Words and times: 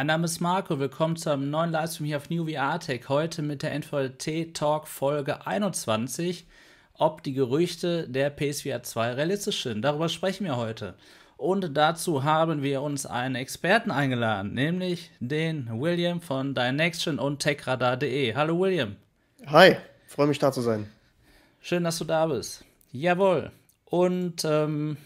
Mein 0.00 0.06
Name 0.06 0.24
ist 0.24 0.40
Marco, 0.40 0.78
willkommen 0.78 1.16
zu 1.16 1.28
einem 1.28 1.50
neuen 1.50 1.72
Livestream 1.72 2.06
hier 2.06 2.16
auf 2.16 2.30
New 2.30 2.48
VR 2.48 2.80
Tech. 2.80 3.10
Heute 3.10 3.42
mit 3.42 3.62
der 3.62 3.78
NVT 3.78 4.54
Talk 4.54 4.88
Folge 4.88 5.46
21, 5.46 6.46
ob 6.94 7.22
die 7.22 7.34
Gerüchte 7.34 8.08
der 8.08 8.30
PSVR 8.30 8.82
2 8.82 9.12
realistisch 9.12 9.62
sind. 9.62 9.82
Darüber 9.82 10.08
sprechen 10.08 10.46
wir 10.46 10.56
heute. 10.56 10.94
Und 11.36 11.76
dazu 11.76 12.24
haben 12.24 12.62
wir 12.62 12.80
uns 12.80 13.04
einen 13.04 13.34
Experten 13.34 13.90
eingeladen, 13.90 14.54
nämlich 14.54 15.10
den 15.20 15.68
William 15.78 16.22
von 16.22 16.54
Dynexion 16.54 17.18
und 17.18 17.40
techradar.de. 17.40 18.34
Hallo 18.34 18.58
William. 18.58 18.96
Hi, 19.48 19.76
freue 20.06 20.28
mich 20.28 20.38
da 20.38 20.50
zu 20.50 20.62
sein. 20.62 20.90
Schön, 21.60 21.84
dass 21.84 21.98
du 21.98 22.06
da 22.06 22.24
bist. 22.24 22.64
Jawohl. 22.90 23.50
Und 23.84 24.46
ähm, 24.46 24.96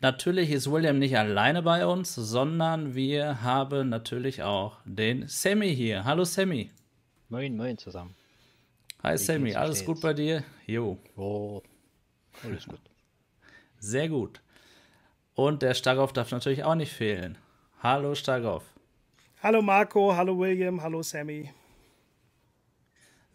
natürlich 0.00 0.50
ist 0.50 0.70
William 0.70 0.98
nicht 0.98 1.16
alleine 1.16 1.62
bei 1.62 1.86
uns, 1.86 2.14
sondern 2.14 2.94
wir 2.94 3.42
haben 3.42 3.88
natürlich 3.88 4.42
auch 4.42 4.78
den 4.84 5.28
Sammy 5.28 5.74
hier. 5.74 6.04
Hallo 6.04 6.24
Sammy. 6.24 6.70
Moin, 7.28 7.56
moin 7.56 7.78
zusammen. 7.78 8.14
Hi 9.02 9.14
Wie 9.14 9.18
Sammy, 9.18 9.54
alles 9.54 9.84
gut 9.84 10.00
bei 10.00 10.14
dir? 10.14 10.44
Jo. 10.66 10.98
Oh, 11.16 11.62
alles 12.42 12.66
gut. 12.66 12.80
Sehr 13.78 14.08
gut. 14.08 14.40
Und 15.34 15.62
der 15.62 15.74
Stagoff 15.74 16.12
darf 16.12 16.30
natürlich 16.30 16.64
auch 16.64 16.74
nicht 16.74 16.92
fehlen. 16.92 17.36
Hallo 17.82 18.14
Stagoff. 18.14 18.64
Hallo 19.42 19.60
Marco, 19.60 20.14
hallo 20.16 20.38
William, 20.38 20.80
hallo 20.80 21.02
Sammy. 21.02 21.50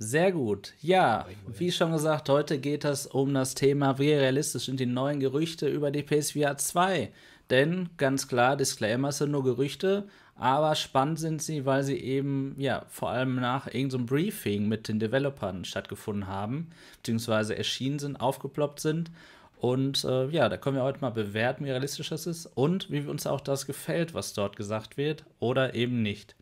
Sehr 0.01 0.31
gut. 0.31 0.75
Ja, 0.81 1.25
wie 1.57 1.73
schon 1.73 1.91
gesagt, 1.91 2.29
heute 2.29 2.57
geht 2.57 2.85
es 2.85 3.05
um 3.05 3.33
das 3.33 3.53
Thema, 3.53 3.99
wie 3.99 4.13
realistisch 4.13 4.67
sind 4.67 4.79
die 4.79 4.85
neuen 4.85 5.19
Gerüchte 5.19 5.67
über 5.67 5.91
die 5.91 6.03
PSVR 6.03 6.55
2. 6.55 7.11
Denn 7.49 7.89
ganz 7.97 8.29
klar, 8.29 8.55
Disclaimer 8.55 9.11
sind 9.11 9.31
nur 9.31 9.43
Gerüchte, 9.43 10.07
aber 10.37 10.75
spannend 10.75 11.19
sind 11.19 11.41
sie, 11.41 11.65
weil 11.65 11.83
sie 11.83 11.97
eben, 11.97 12.55
ja, 12.57 12.85
vor 12.87 13.09
allem 13.09 13.35
nach 13.35 13.67
irgendeinem 13.67 14.07
so 14.07 14.15
Briefing 14.15 14.69
mit 14.69 14.87
den 14.87 14.99
Developern 14.99 15.65
stattgefunden 15.65 16.27
haben, 16.27 16.69
beziehungsweise 16.97 17.57
erschienen 17.57 17.99
sind, 17.99 18.21
aufgeploppt 18.21 18.79
sind. 18.79 19.11
Und 19.57 20.05
äh, 20.05 20.29
ja, 20.29 20.47
da 20.47 20.55
können 20.55 20.77
wir 20.77 20.83
heute 20.83 21.01
mal 21.01 21.09
bewerten, 21.09 21.65
wie 21.65 21.71
realistisch 21.71 22.07
das 22.07 22.25
ist 22.25 22.45
und 22.45 22.89
wie 22.89 23.01
uns 23.01 23.27
auch 23.27 23.41
das 23.41 23.65
gefällt, 23.65 24.13
was 24.13 24.31
dort 24.31 24.55
gesagt 24.55 24.95
wird 24.95 25.25
oder 25.39 25.75
eben 25.75 26.01
nicht. 26.01 26.37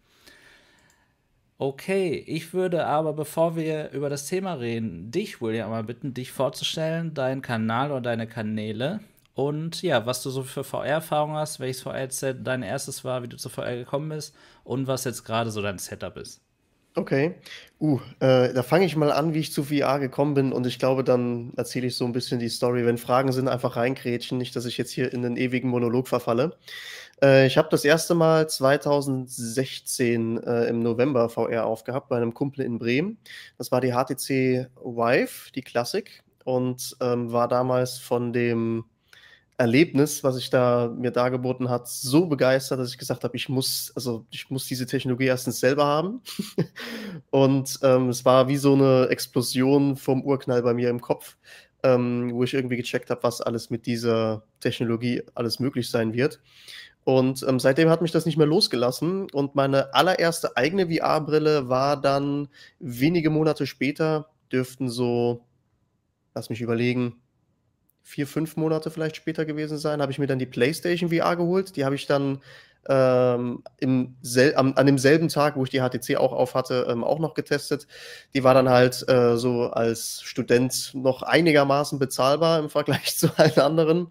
Okay, 1.60 2.24
ich 2.28 2.54
würde 2.54 2.86
aber, 2.86 3.14
bevor 3.14 3.56
wir 3.56 3.90
über 3.90 4.10
das 4.10 4.28
Thema 4.28 4.54
reden, 4.54 5.10
dich, 5.10 5.42
William, 5.42 5.72
mal 5.72 5.84
bitten, 5.84 6.14
dich 6.14 6.32
vorzustellen, 6.32 7.16
deinen 7.16 7.42
Kanal 7.42 7.92
oder 7.92 8.02
deine 8.02 8.28
Kanäle 8.28 9.00
und 9.38 9.84
ja, 9.84 10.06
was 10.08 10.24
du 10.24 10.32
so 10.32 10.42
für 10.42 10.64
VR-Erfahrung 10.64 11.34
hast, 11.34 11.60
welches 11.60 11.84
VR-Set 11.84 12.38
dein 12.46 12.64
erstes 12.64 13.04
war, 13.04 13.22
wie 13.22 13.28
du 13.28 13.38
zur 13.38 13.52
VR 13.52 13.76
gekommen 13.76 14.10
bist 14.10 14.36
und 14.64 14.88
was 14.88 15.04
jetzt 15.04 15.26
gerade 15.26 15.52
so 15.52 15.62
dein 15.62 15.78
Setup 15.78 16.18
ist. 16.18 16.42
Okay. 16.96 17.36
Uh, 17.80 18.00
äh, 18.20 18.52
da 18.52 18.64
fange 18.64 18.86
ich 18.86 18.96
mal 18.96 19.12
an, 19.12 19.36
wie 19.36 19.40
ich 19.40 19.54
zu 19.54 19.64
VR 19.64 20.00
gekommen 20.00 20.34
bin 20.34 20.52
und 20.52 20.66
ich 20.66 20.80
glaube, 20.80 21.04
dann 21.04 21.54
erzähle 21.56 21.86
ich 21.86 21.96
so 21.96 22.06
ein 22.06 22.14
bisschen 22.14 22.40
die 22.40 22.50
Story. 22.50 22.84
Wenn 22.84 22.98
Fragen 22.98 23.32
sind, 23.32 23.48
einfach 23.48 23.76
reinkrätschen, 23.76 24.40
nicht, 24.40 24.56
dass 24.56 24.66
ich 24.66 24.80
jetzt 24.80 24.92
hier 24.92 25.14
in 25.14 25.22
den 25.22 25.38
ewigen 25.38 25.70
Monolog 25.70 26.08
verfalle. 26.08 26.58
Äh, 27.22 27.48
ich 27.48 27.58
habe 27.58 27.70
das 27.70 27.86
erste 27.86 28.16
Mal 28.16 28.50
2016 28.50 30.44
äh, 30.44 30.66
im 30.66 30.82
November 30.82 31.30
VR 31.30 31.66
aufgehabt 31.66 32.10
bei 32.10 32.18
einem 32.18 32.34
Kumpel 32.34 32.66
in 32.66 32.80
Bremen. 32.80 33.18
Das 33.58 33.72
war 33.72 33.82
die 33.82 33.92
HTC 33.92 34.70
Vive, 34.84 35.52
die 35.54 35.62
Classic, 35.62 36.24
und 36.44 36.96
ähm, 37.02 37.32
war 37.32 37.48
damals 37.48 37.98
von 37.98 38.32
dem 38.34 38.86
Erlebnis, 39.58 40.24
was 40.24 40.38
ich 40.38 40.52
da 40.52 40.94
mir 40.96 41.10
dargeboten 41.10 41.70
hat, 41.70 41.88
so 41.88 42.28
begeistert, 42.28 42.80
dass 42.80 42.92
ich 42.92 42.98
gesagt 43.00 43.24
habe, 43.24 43.36
ich 43.36 43.50
muss, 43.50 43.92
also 43.96 44.26
ich 44.30 44.52
muss 44.52 44.68
diese 44.68 44.86
Technologie 44.86 45.26
erstens 45.26 45.60
selber 45.60 45.86
haben. 45.86 46.22
und 47.32 47.80
ähm, 47.82 48.10
es 48.10 48.24
war 48.24 48.48
wie 48.48 48.58
so 48.58 48.76
eine 48.76 49.08
Explosion 49.10 49.96
vom 49.98 50.22
Urknall 50.22 50.62
bei 50.62 50.76
mir 50.76 50.92
im 50.92 51.02
Kopf, 51.02 51.38
ähm, 51.82 52.32
wo 52.34 52.44
ich 52.44 52.54
irgendwie 52.54 52.78
gecheckt 52.78 53.10
habe, 53.10 53.24
was 53.24 53.42
alles 53.42 53.72
mit 53.72 53.88
dieser 53.88 54.44
Technologie 54.60 55.24
alles 55.34 55.60
möglich 55.60 55.90
sein 55.90 56.14
wird. 56.14 56.40
Und 57.08 57.42
ähm, 57.48 57.58
seitdem 57.58 57.88
hat 57.90 58.02
mich 58.02 58.12
das 58.12 58.26
nicht 58.26 58.36
mehr 58.36 58.46
losgelassen. 58.46 59.32
Und 59.32 59.56
meine 59.56 59.94
allererste 59.94 60.58
eigene 60.58 60.88
VR-Brille 60.94 61.70
war 61.70 61.96
dann 61.96 62.50
wenige 62.80 63.30
Monate 63.30 63.66
später, 63.66 64.30
dürften 64.52 64.90
so, 64.90 65.46
lass 66.36 66.50
mich 66.50 66.60
überlegen, 66.60 67.16
vier, 68.04 68.28
fünf 68.28 68.58
Monate 68.58 68.92
vielleicht 68.92 69.16
später 69.16 69.46
gewesen 69.46 69.78
sein, 69.78 70.02
habe 70.02 70.12
ich 70.12 70.20
mir 70.20 70.28
dann 70.28 70.38
die 70.38 70.46
PlayStation 70.46 71.10
VR 71.10 71.38
geholt. 71.38 71.78
Die 71.78 71.86
habe 71.86 71.96
ich 71.96 72.08
dann 72.08 72.40
ähm, 72.90 73.64
am, 74.56 74.74
an 74.76 74.86
demselben 74.86 75.28
Tag, 75.28 75.56
wo 75.56 75.64
ich 75.64 75.70
die 75.70 75.80
HTC 75.80 76.18
auch 76.18 76.34
auf 76.34 76.56
hatte, 76.56 76.88
ähm, 76.90 77.04
auch 77.04 77.20
noch 77.20 77.34
getestet. 77.34 77.88
Die 78.34 78.44
war 78.44 78.54
dann 78.54 78.70
halt 78.70 79.08
äh, 79.10 79.38
so 79.38 79.70
als 79.70 80.22
Student 80.24 80.92
noch 80.94 81.24
einigermaßen 81.24 82.00
bezahlbar 82.00 82.60
im 82.60 82.70
Vergleich 82.70 83.18
zu 83.18 83.30
allen 83.38 83.60
anderen. 83.60 84.08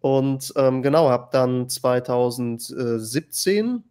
Und 0.00 0.52
ähm, 0.56 0.82
genau, 0.82 1.10
habe 1.10 1.28
dann 1.32 1.68
2017 1.68 3.84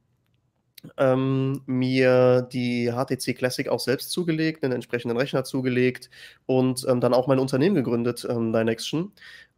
ähm, 0.98 1.62
mir 1.66 2.42
die 2.42 2.92
HTC 2.92 3.38
Classic 3.38 3.68
auch 3.68 3.80
selbst 3.80 4.12
zugelegt, 4.12 4.64
einen 4.64 4.74
entsprechenden 4.74 5.18
Rechner 5.18 5.44
zugelegt 5.44 6.10
und 6.46 6.86
ähm, 6.88 7.02
dann 7.02 7.14
auch 7.14 7.28
mein 7.28 7.40
Unternehmen 7.40 7.76
gegründet, 7.76 8.26
ähm, 8.30 8.54
Dynexion. 8.54 9.12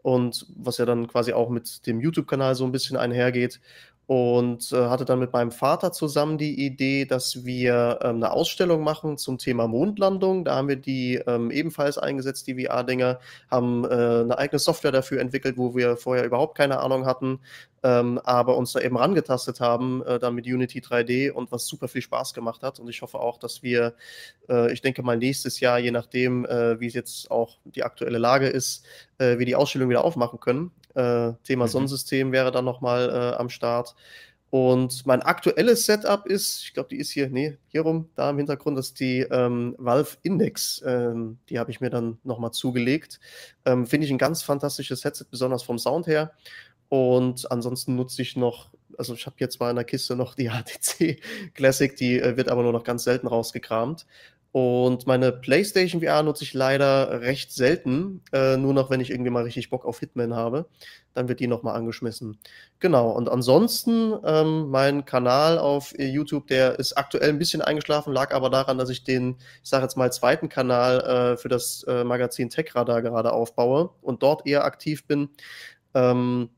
Und 0.03 0.47
was 0.55 0.79
ja 0.79 0.85
dann 0.85 1.07
quasi 1.07 1.33
auch 1.33 1.49
mit 1.49 1.85
dem 1.85 1.99
YouTube-Kanal 1.99 2.55
so 2.55 2.65
ein 2.65 2.71
bisschen 2.71 2.97
einhergeht 2.97 3.61
und 4.07 4.73
äh, 4.73 4.89
hatte 4.89 5.05
dann 5.05 5.19
mit 5.19 5.31
meinem 5.31 5.51
Vater 5.51 5.93
zusammen 5.93 6.37
die 6.37 6.65
Idee, 6.65 7.05
dass 7.05 7.45
wir 7.45 7.99
ähm, 8.01 8.17
eine 8.17 8.31
Ausstellung 8.31 8.83
machen 8.83 9.17
zum 9.17 9.37
Thema 9.37 9.67
Mondlandung. 9.67 10.43
Da 10.43 10.55
haben 10.55 10.67
wir 10.67 10.75
die 10.75 11.15
ähm, 11.27 11.49
ebenfalls 11.49 11.97
eingesetzt, 11.97 12.47
die 12.47 12.65
VR-Dinger, 12.65 13.19
haben 13.49 13.85
äh, 13.85 13.87
eine 13.87 14.37
eigene 14.37 14.59
Software 14.59 14.91
dafür 14.91 15.21
entwickelt, 15.21 15.57
wo 15.57 15.75
wir 15.75 15.95
vorher 15.95 16.25
überhaupt 16.25 16.57
keine 16.57 16.79
Ahnung 16.79 17.05
hatten, 17.05 17.39
ähm, 17.83 18.19
aber 18.23 18.57
uns 18.57 18.73
da 18.73 18.81
eben 18.81 18.97
rangetastet 18.97 19.61
haben, 19.61 20.03
äh, 20.03 20.19
dann 20.19 20.35
mit 20.35 20.45
Unity 20.45 20.81
3D 20.81 21.31
und 21.31 21.51
was 21.51 21.65
super 21.67 21.87
viel 21.87 22.01
Spaß 22.01 22.33
gemacht 22.33 22.63
hat. 22.63 22.79
Und 22.79 22.89
ich 22.89 23.01
hoffe 23.01 23.19
auch, 23.19 23.37
dass 23.37 23.63
wir, 23.63 23.93
äh, 24.49 24.73
ich 24.73 24.81
denke 24.81 25.03
mal 25.03 25.17
nächstes 25.17 25.59
Jahr, 25.61 25.79
je 25.79 25.91
nachdem, 25.91 26.45
äh, 26.45 26.79
wie 26.79 26.87
es 26.87 26.93
jetzt 26.93 27.31
auch 27.31 27.59
die 27.63 27.83
aktuelle 27.83 28.17
Lage 28.17 28.47
ist, 28.47 28.85
äh, 29.19 29.37
wir 29.37 29.45
die 29.45 29.55
Ausstellung 29.55 29.89
wieder 29.89 30.03
aufmachen 30.03 30.39
können. 30.39 30.71
Äh, 30.95 31.33
Thema 31.43 31.65
mhm. 31.65 31.69
Sonnensystem 31.69 32.31
wäre 32.31 32.51
dann 32.51 32.65
nochmal 32.65 33.09
äh, 33.09 33.37
am 33.37 33.49
Start. 33.49 33.95
Und 34.51 35.05
mein 35.05 35.21
aktuelles 35.21 35.85
Setup 35.85 36.25
ist, 36.25 36.63
ich 36.63 36.73
glaube, 36.73 36.89
die 36.89 36.97
ist 36.97 37.09
hier, 37.09 37.29
nee, 37.29 37.57
hier 37.69 37.83
rum, 37.83 38.09
da 38.15 38.29
im 38.29 38.37
Hintergrund, 38.37 38.77
das 38.77 38.87
ist 38.87 38.99
die 38.99 39.21
ähm, 39.21 39.75
Valve 39.77 40.17
Index. 40.23 40.83
Ähm, 40.85 41.39
die 41.47 41.57
habe 41.57 41.71
ich 41.71 41.79
mir 41.79 41.89
dann 41.89 42.19
nochmal 42.25 42.51
zugelegt. 42.51 43.21
Ähm, 43.63 43.87
Finde 43.87 44.05
ich 44.05 44.11
ein 44.11 44.17
ganz 44.17 44.43
fantastisches 44.43 45.05
Headset, 45.05 45.27
besonders 45.31 45.63
vom 45.63 45.79
Sound 45.79 46.05
her. 46.05 46.33
Und 46.89 47.49
ansonsten 47.49 47.95
nutze 47.95 48.21
ich 48.21 48.35
noch, 48.35 48.71
also 48.97 49.13
ich 49.13 49.25
habe 49.25 49.37
jetzt 49.39 49.61
mal 49.61 49.69
in 49.69 49.77
der 49.77 49.85
Kiste 49.85 50.17
noch 50.17 50.35
die 50.35 50.49
HTC 50.51 51.21
Classic, 51.53 51.95
die 51.95 52.19
äh, 52.19 52.35
wird 52.35 52.49
aber 52.49 52.63
nur 52.63 52.73
noch 52.73 52.83
ganz 52.83 53.05
selten 53.05 53.27
rausgekramt. 53.27 54.05
Und 54.53 55.07
meine 55.07 55.31
PlayStation 55.31 56.01
VR 56.01 56.23
nutze 56.23 56.43
ich 56.43 56.53
leider 56.53 57.21
recht 57.21 57.53
selten. 57.53 58.21
Äh, 58.33 58.57
nur 58.57 58.73
noch, 58.73 58.89
wenn 58.89 58.99
ich 58.99 59.09
irgendwie 59.09 59.29
mal 59.29 59.43
richtig 59.43 59.69
Bock 59.69 59.85
auf 59.85 59.99
Hitman 59.99 60.35
habe. 60.35 60.65
Dann 61.13 61.29
wird 61.29 61.39
die 61.39 61.47
nochmal 61.47 61.75
angeschmissen. 61.75 62.37
Genau. 62.79 63.11
Und 63.11 63.29
ansonsten, 63.29 64.13
ähm, 64.25 64.69
mein 64.69 65.05
Kanal 65.05 65.57
auf 65.57 65.93
YouTube, 65.97 66.47
der 66.47 66.79
ist 66.79 66.97
aktuell 66.97 67.29
ein 67.29 67.39
bisschen 67.39 67.61
eingeschlafen, 67.61 68.13
lag 68.13 68.33
aber 68.33 68.49
daran, 68.49 68.77
dass 68.77 68.89
ich 68.89 69.05
den, 69.05 69.37
ich 69.63 69.69
sage 69.69 69.83
jetzt 69.83 69.95
mal, 69.95 70.11
zweiten 70.11 70.49
Kanal 70.49 70.99
äh, 70.99 71.37
für 71.37 71.49
das 71.49 71.83
äh, 71.83 72.03
Magazin 72.03 72.49
TechRadar 72.49 73.01
gerade 73.01 73.31
aufbaue 73.31 73.91
und 74.01 74.21
dort 74.21 74.45
eher 74.45 74.65
aktiv 74.65 75.05
bin. 75.07 75.29
Ähm, 75.93 76.49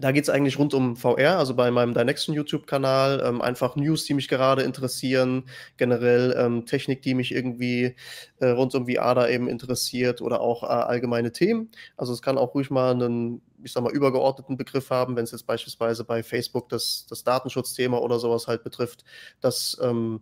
da 0.00 0.12
geht 0.12 0.22
es 0.22 0.30
eigentlich 0.30 0.58
rund 0.58 0.74
um 0.74 0.96
VR, 0.96 1.38
also 1.38 1.54
bei 1.54 1.70
meinem 1.72 1.92
Dynexion 1.92 2.34
YouTube-Kanal, 2.36 3.20
ähm, 3.26 3.42
einfach 3.42 3.74
News, 3.74 4.04
die 4.04 4.14
mich 4.14 4.28
gerade 4.28 4.62
interessieren, 4.62 5.44
generell 5.76 6.34
ähm, 6.38 6.66
Technik, 6.66 7.02
die 7.02 7.14
mich 7.14 7.34
irgendwie 7.34 7.96
äh, 8.38 8.48
rund 8.48 8.74
um 8.76 8.88
VR 8.88 9.16
da 9.16 9.28
eben 9.28 9.48
interessiert 9.48 10.22
oder 10.22 10.40
auch 10.40 10.62
äh, 10.62 10.66
allgemeine 10.66 11.32
Themen. 11.32 11.70
Also 11.96 12.12
es 12.12 12.22
kann 12.22 12.38
auch 12.38 12.54
ruhig 12.54 12.70
mal 12.70 12.92
einen, 12.92 13.42
ich 13.64 13.72
sag 13.72 13.82
mal, 13.82 13.92
übergeordneten 13.92 14.56
Begriff 14.56 14.90
haben, 14.90 15.16
wenn 15.16 15.24
es 15.24 15.32
jetzt 15.32 15.46
beispielsweise 15.46 16.04
bei 16.04 16.22
Facebook 16.22 16.68
das, 16.68 17.06
das 17.08 17.24
Datenschutzthema 17.24 17.98
oder 17.98 18.20
sowas 18.20 18.46
halt 18.46 18.62
betrifft. 18.62 19.04
Das 19.40 19.76
ähm, 19.82 20.20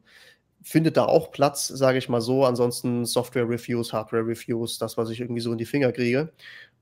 findet 0.62 0.96
da 0.96 1.04
auch 1.04 1.32
Platz, 1.32 1.68
sage 1.68 1.98
ich 1.98 2.08
mal 2.08 2.22
so. 2.22 2.46
Ansonsten 2.46 3.04
Software-Reviews, 3.04 3.92
Hardware-Reviews, 3.92 4.78
das, 4.78 4.96
was 4.96 5.10
ich 5.10 5.20
irgendwie 5.20 5.42
so 5.42 5.52
in 5.52 5.58
die 5.58 5.66
Finger 5.66 5.92
kriege. 5.92 6.32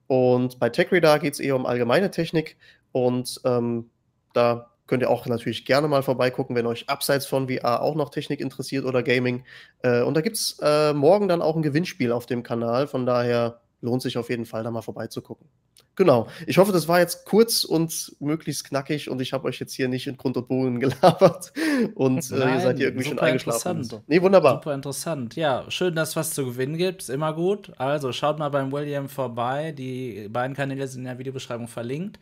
Und 0.06 0.58
bei 0.58 0.68
TechRadar 0.68 1.18
geht 1.18 1.34
es 1.34 1.40
eher 1.40 1.56
um 1.56 1.66
allgemeine 1.66 2.10
Technik 2.10 2.56
und 2.94 3.40
ähm, 3.44 3.90
da 4.34 4.70
könnt 4.86 5.02
ihr 5.02 5.10
auch 5.10 5.26
natürlich 5.26 5.64
gerne 5.64 5.88
mal 5.88 6.04
vorbeigucken, 6.04 6.54
wenn 6.54 6.66
euch 6.66 6.88
abseits 6.88 7.26
von 7.26 7.48
VR 7.48 7.82
auch 7.82 7.96
noch 7.96 8.10
Technik 8.10 8.40
interessiert 8.40 8.84
oder 8.84 9.02
Gaming. 9.02 9.44
Äh, 9.82 10.02
und 10.02 10.14
da 10.14 10.20
gibt 10.20 10.36
es 10.36 10.58
äh, 10.62 10.92
morgen 10.92 11.26
dann 11.26 11.42
auch 11.42 11.56
ein 11.56 11.62
Gewinnspiel 11.62 12.12
auf 12.12 12.26
dem 12.26 12.44
Kanal. 12.44 12.86
Von 12.86 13.04
daher 13.04 13.60
lohnt 13.80 14.02
sich 14.02 14.16
auf 14.16 14.30
jeden 14.30 14.46
Fall, 14.46 14.62
da 14.62 14.70
mal 14.70 14.82
vorbeizugucken. 14.82 15.48
Genau. 15.96 16.28
Ich 16.46 16.58
hoffe, 16.58 16.72
das 16.72 16.86
war 16.86 17.00
jetzt 17.00 17.24
kurz 17.24 17.64
und 17.64 18.14
möglichst 18.20 18.64
knackig 18.64 19.10
und 19.10 19.20
ich 19.20 19.32
habe 19.32 19.46
euch 19.46 19.58
jetzt 19.58 19.72
hier 19.72 19.88
nicht 19.88 20.06
in 20.06 20.16
Grund 20.16 20.36
und 20.36 20.46
Boden 20.46 20.80
gelabert 20.80 21.52
und 21.94 22.30
äh, 22.30 22.54
ihr 22.54 22.60
seid 22.60 22.76
hier 22.76 22.86
irgendwie 22.88 23.08
schon 23.08 23.18
eingeschlafen. 23.18 23.88
Nee, 24.06 24.22
wunderbar. 24.22 24.54
Super 24.54 24.74
interessant. 24.74 25.34
Ja, 25.34 25.64
schön, 25.68 25.96
dass 25.96 26.10
es 26.10 26.16
was 26.16 26.30
zu 26.30 26.44
gewinnen 26.44 26.76
gibt. 26.76 27.02
Ist 27.02 27.10
immer 27.10 27.32
gut. 27.32 27.72
Also 27.78 28.12
schaut 28.12 28.38
mal 28.38 28.50
beim 28.50 28.70
William 28.70 29.08
vorbei. 29.08 29.72
Die 29.72 30.28
beiden 30.28 30.56
Kanäle 30.56 30.86
sind 30.86 31.00
in 31.00 31.06
der 31.06 31.18
Videobeschreibung 31.18 31.68
verlinkt. 31.68 32.18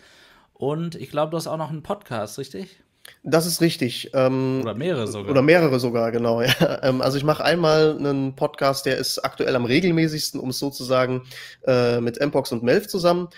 Und 0.63 0.95
ich 0.95 1.11
glaube, 1.11 1.33
du 1.33 1.37
hast 1.37 1.49
auch 1.49 1.57
noch 1.57 1.71
einen 1.71 1.83
Podcast, 1.83 2.39
richtig? 2.39 2.85
Das 3.25 3.47
ist 3.47 3.61
richtig. 3.61 4.13
Ähm, 4.15 4.61
oder 4.63 4.75
mehrere 4.75 5.09
sogar. 5.09 5.33
Oder 5.33 5.43
mehrere 5.43 5.81
sogar, 5.81 6.13
genau. 6.13 6.41
Ja. 6.61 6.85
Ähm, 6.85 7.03
also 7.03 7.19
ich 7.19 7.25
mache 7.25 7.45
einmal 7.45 7.97
einen 7.99 8.37
Podcast, 8.37 8.87
der 8.87 8.97
ist 8.97 9.19
aktuell 9.19 9.57
am 9.57 9.65
regelmäßigsten, 9.65 10.39
um 10.39 10.51
es 10.51 10.61
sozusagen 10.61 11.23
äh, 11.67 12.01
mit 12.01 12.21
Mpox 12.21 12.53
und 12.53 12.63
Melf 12.63 12.87
zusammen. 12.87 13.29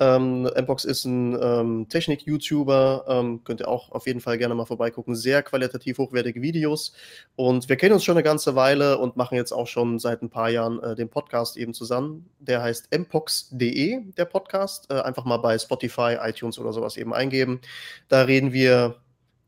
Ähm, 0.00 0.42
Mpox 0.44 0.84
ist 0.84 1.04
ein 1.04 1.38
ähm, 1.40 1.88
Technik-YouTuber, 1.88 3.04
ähm, 3.08 3.44
könnt 3.44 3.60
ihr 3.60 3.68
auch 3.68 3.92
auf 3.92 4.06
jeden 4.06 4.20
Fall 4.20 4.38
gerne 4.38 4.54
mal 4.54 4.64
vorbeigucken. 4.64 5.14
Sehr 5.14 5.42
qualitativ 5.42 5.98
hochwertige 5.98 6.42
Videos. 6.42 6.92
Und 7.36 7.68
wir 7.68 7.76
kennen 7.76 7.94
uns 7.94 8.04
schon 8.04 8.16
eine 8.16 8.24
ganze 8.24 8.56
Weile 8.56 8.98
und 8.98 9.16
machen 9.16 9.36
jetzt 9.36 9.52
auch 9.52 9.66
schon 9.66 9.98
seit 9.98 10.22
ein 10.22 10.30
paar 10.30 10.50
Jahren 10.50 10.82
äh, 10.82 10.94
den 10.94 11.08
Podcast 11.08 11.56
eben 11.56 11.74
zusammen. 11.74 12.28
Der 12.40 12.62
heißt 12.62 12.96
mpox.de, 12.96 14.12
der 14.16 14.24
Podcast. 14.24 14.90
Äh, 14.90 15.00
einfach 15.00 15.24
mal 15.24 15.38
bei 15.38 15.58
Spotify, 15.58 16.16
iTunes 16.20 16.58
oder 16.58 16.72
sowas 16.72 16.96
eben 16.96 17.14
eingeben. 17.14 17.60
Da 18.08 18.22
reden 18.22 18.52
wir 18.52 18.96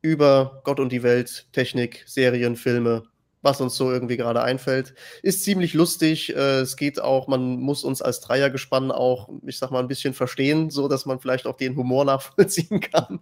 über 0.03 0.61
Gott 0.63 0.79
und 0.79 0.93
die 0.93 1.03
Welt, 1.03 1.47
Technik, 1.53 2.05
Serien, 2.07 2.55
Filme, 2.55 3.03
was 3.47 3.61
uns 3.61 3.77
so 3.77 3.91
irgendwie 3.91 4.19
gerade 4.19 4.43
einfällt. 4.43 4.93
Ist 5.23 5.45
ziemlich 5.45 5.73
lustig. 5.73 6.35
Äh, 6.35 6.61
es 6.61 6.77
geht 6.77 7.01
auch, 7.01 7.29
man 7.29 7.61
muss 7.61 7.85
uns 7.85 8.03
als 8.03 8.21
Dreiergespann 8.21 8.91
auch, 8.91 9.31
ich 9.47 9.59
sag 9.59 9.71
mal, 9.71 9.79
ein 9.79 9.89
bisschen 9.89 10.13
verstehen, 10.13 10.69
so 10.69 10.89
dass 10.89 11.07
man 11.07 11.21
vielleicht 11.21 11.47
auch 11.47 11.57
den 11.57 11.77
Humor 11.77 12.05
nachvollziehen 12.05 12.81
kann. 12.81 13.21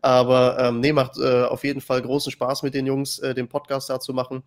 Aber 0.00 0.58
ähm, 0.60 0.80
nee, 0.80 0.92
macht 0.92 1.18
äh, 1.18 1.42
auf 1.42 1.64
jeden 1.64 1.80
Fall 1.80 2.02
großen 2.02 2.30
Spaß 2.30 2.62
mit 2.62 2.74
den 2.74 2.86
Jungs, 2.86 3.18
äh, 3.18 3.34
den 3.34 3.48
Podcast 3.48 3.90
da 3.90 3.98
zu 3.98 4.12
machen. 4.12 4.44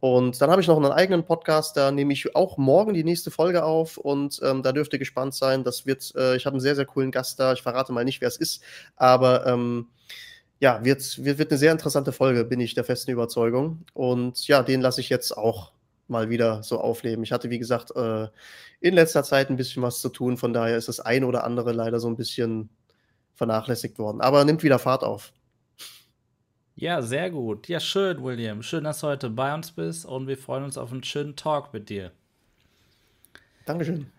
Und 0.00 0.40
dann 0.40 0.50
habe 0.50 0.60
ich 0.60 0.66
noch 0.66 0.78
einen 0.78 0.90
eigenen 0.90 1.24
Podcast, 1.24 1.76
da 1.76 1.92
nehme 1.92 2.12
ich 2.12 2.34
auch 2.34 2.58
morgen 2.58 2.92
die 2.92 3.04
nächste 3.04 3.30
Folge 3.30 3.62
auf 3.62 3.98
und 3.98 4.40
ähm, 4.42 4.64
da 4.64 4.72
dürft 4.72 4.92
ihr 4.94 4.98
gespannt 4.98 5.34
sein. 5.34 5.62
Das 5.62 5.86
wird, 5.86 6.12
äh, 6.16 6.34
ich 6.34 6.44
habe 6.44 6.54
einen 6.54 6.60
sehr, 6.60 6.74
sehr 6.74 6.86
coolen 6.86 7.12
Gast 7.12 7.38
da. 7.38 7.52
Ich 7.52 7.62
verrate 7.62 7.92
mal 7.92 8.04
nicht, 8.04 8.20
wer 8.20 8.26
es 8.26 8.36
ist, 8.36 8.62
aber 8.96 9.46
ähm, 9.46 9.86
ja, 10.62 10.84
wird, 10.84 11.24
wird, 11.24 11.38
wird 11.38 11.50
eine 11.50 11.58
sehr 11.58 11.72
interessante 11.72 12.12
Folge, 12.12 12.44
bin 12.44 12.60
ich 12.60 12.72
der 12.72 12.84
festen 12.84 13.10
Überzeugung. 13.10 13.84
Und 13.94 14.46
ja, 14.46 14.62
den 14.62 14.80
lasse 14.80 15.00
ich 15.00 15.08
jetzt 15.08 15.36
auch 15.36 15.72
mal 16.06 16.30
wieder 16.30 16.62
so 16.62 16.80
aufleben. 16.80 17.24
Ich 17.24 17.32
hatte, 17.32 17.50
wie 17.50 17.58
gesagt, 17.58 17.90
äh, 17.96 18.28
in 18.80 18.94
letzter 18.94 19.24
Zeit 19.24 19.50
ein 19.50 19.56
bisschen 19.56 19.82
was 19.82 20.00
zu 20.00 20.08
tun, 20.08 20.36
von 20.36 20.52
daher 20.52 20.76
ist 20.76 20.86
das 20.86 21.00
eine 21.00 21.26
oder 21.26 21.42
andere 21.42 21.72
leider 21.72 21.98
so 21.98 22.06
ein 22.06 22.14
bisschen 22.14 22.68
vernachlässigt 23.34 23.98
worden. 23.98 24.20
Aber 24.20 24.44
nimmt 24.44 24.62
wieder 24.62 24.78
Fahrt 24.78 25.02
auf. 25.02 25.32
Ja, 26.76 27.02
sehr 27.02 27.32
gut. 27.32 27.66
Ja, 27.66 27.80
schön, 27.80 28.22
William. 28.22 28.62
Schön, 28.62 28.84
dass 28.84 29.00
du 29.00 29.08
heute 29.08 29.30
bei 29.30 29.52
uns 29.52 29.72
bist 29.72 30.06
und 30.06 30.28
wir 30.28 30.38
freuen 30.38 30.62
uns 30.62 30.78
auf 30.78 30.92
einen 30.92 31.02
schönen 31.02 31.34
Talk 31.34 31.72
mit 31.72 31.88
dir. 31.88 32.12
Dankeschön. 33.66 34.12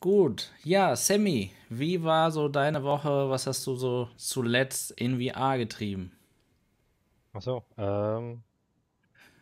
Gut, 0.00 0.50
ja, 0.64 0.96
Sammy, 0.96 1.52
wie 1.68 2.02
war 2.02 2.30
so 2.30 2.48
deine 2.48 2.82
Woche? 2.82 3.28
Was 3.28 3.46
hast 3.46 3.66
du 3.66 3.76
so 3.76 4.08
zuletzt 4.16 4.92
in 4.92 5.20
VR 5.20 5.58
getrieben? 5.58 6.12
Achso, 7.34 7.62
ähm. 7.76 8.42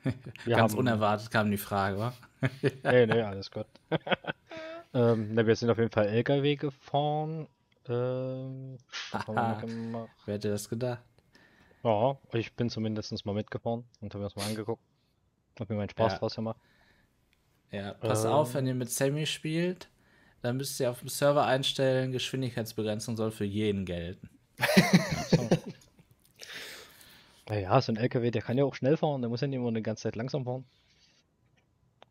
Ganz 0.46 0.72
haben... 0.72 0.78
unerwartet 0.81 1.31
kam 1.31 1.52
die 1.52 1.58
Frage, 1.58 1.99
wa? 1.99 2.12
nee, 2.62 3.06
nee, 3.06 3.22
alles 3.22 3.52
gut. 3.52 3.66
ähm, 4.94 5.32
ne, 5.32 5.46
wir 5.46 5.55
sind 5.55 5.70
auf 5.70 5.78
jeden 5.78 5.93
Fall 5.93 6.08
LKW 6.08 6.56
gefahren. 6.56 7.46
Ähm, 7.88 8.78
Aha, 9.12 9.62
wer 10.26 10.34
hätte 10.34 10.50
das 10.50 10.69
gedacht? 10.69 11.04
Ja, 11.84 12.19
ich 12.32 12.52
bin 12.54 12.69
zumindest 12.69 13.25
mal 13.25 13.32
mitgefahren 13.32 13.84
und 14.00 14.12
habe 14.12 14.25
mir 14.25 14.28
das 14.28 14.34
mal 14.34 14.49
angeguckt. 14.49 14.82
Hab 15.61 15.70
mir 15.70 15.76
meinen 15.76 15.90
Spaß 15.90 16.14
ja. 16.14 16.19
draus 16.19 16.34
gemacht. 16.34 16.58
Ja, 17.70 17.94
pass 17.94 18.25
ähm, 18.25 18.32
auf, 18.32 18.54
wenn 18.54 18.66
ihr 18.66 18.75
mit 18.75 18.90
Sammy 18.90 19.25
spielt 19.25 19.88
dann 20.43 20.56
müsst 20.56 20.79
ihr 20.81 20.90
auf 20.90 21.00
dem 21.00 21.08
Server 21.08 21.44
einstellen, 21.44 22.12
Geschwindigkeitsbegrenzung 22.12 23.17
soll 23.17 23.31
für 23.31 23.44
jeden 23.44 23.85
gelten. 23.85 24.31
so. 25.31 25.49
Naja, 27.49 27.81
so 27.81 27.93
ein 27.93 27.96
LKW, 27.96 28.31
der 28.31 28.43
kann 28.43 28.58
ja 28.58 28.64
auch 28.64 28.75
schnell 28.75 28.96
fahren, 28.96 29.23
der 29.23 29.31
muss 29.31 29.40
ja 29.40 29.46
nicht 29.46 29.56
immer 29.56 29.69
eine 29.69 29.81
ganze 29.81 30.02
Zeit 30.02 30.17
langsam 30.17 30.44
fahren. 30.44 30.67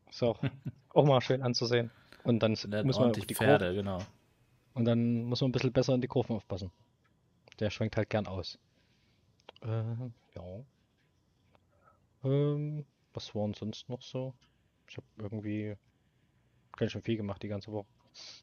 Ist 0.10 0.24
auch, 0.24 0.42
auch 0.94 1.06
mal 1.06 1.22
schön 1.22 1.44
anzusehen. 1.44 1.92
Und 2.24 2.40
dann 2.40 2.52
muss 2.84 3.00
man 3.00 3.12
auf 3.12 3.26
die 3.26 3.36
Pferde, 3.36 3.66
Kurve. 3.66 3.76
genau. 3.76 4.00
Und 4.74 4.86
dann 4.86 5.24
muss 5.24 5.42
man 5.42 5.50
ein 5.50 5.52
bisschen 5.52 5.72
besser 5.72 5.94
in 5.94 6.02
die 6.02 6.08
Kurven 6.08 6.36
aufpassen. 6.36 6.72
Der 7.60 7.70
schwenkt 7.70 7.98
halt 7.98 8.10
gern 8.10 8.28
aus. 8.28 8.60
Äh, 9.62 9.68
ja. 10.36 10.64
Ähm, 12.24 12.86
was 13.14 13.34
waren 13.34 13.54
sonst 13.54 13.90
noch 13.90 14.02
so? 14.02 14.34
Ich 14.90 14.98
habe 14.98 15.08
irgendwie 15.18 15.76
ganz 16.76 16.92
schön 16.92 17.02
viel 17.02 17.18
gemacht 17.18 17.42
die 17.44 17.48
ganze 17.48 17.72
Woche. 17.72 17.88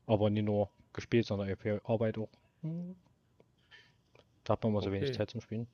Aber 0.06 0.30
nicht 0.30 0.44
nur 0.44 0.70
gespielt, 0.92 1.26
sondern 1.26 1.48
eher 1.48 1.56
für 1.56 1.80
Arbeit 1.84 2.18
auch. 2.18 2.28
Da 4.44 4.52
hat 4.52 4.62
man 4.62 4.72
mal 4.72 4.80
so 4.80 4.88
okay. 4.88 5.00
wenig 5.00 5.14
Zeit 5.14 5.30
zum 5.30 5.40
Spielen. 5.40 5.66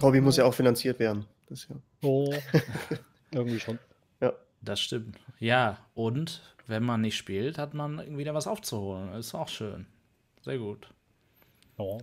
Hobby 0.00 0.20
muss 0.20 0.36
ja 0.36 0.44
auch 0.44 0.54
finanziert 0.54 0.98
werden. 0.98 1.26
Das 1.48 1.68
ja. 1.68 1.76
Oh, 2.02 2.32
irgendwie 3.30 3.60
schon. 3.60 3.78
Ja. 4.20 4.32
Das 4.62 4.80
stimmt. 4.80 5.18
Ja, 5.38 5.78
und 5.94 6.42
wenn 6.66 6.82
man 6.82 7.02
nicht 7.02 7.16
spielt, 7.16 7.58
hat 7.58 7.74
man 7.74 8.16
wieder 8.16 8.34
was 8.34 8.46
aufzuholen. 8.46 9.12
Ist 9.14 9.34
auch 9.34 9.48
schön. 9.48 9.86
Sehr 10.40 10.58
gut. 10.58 10.88
Oh. 11.76 12.00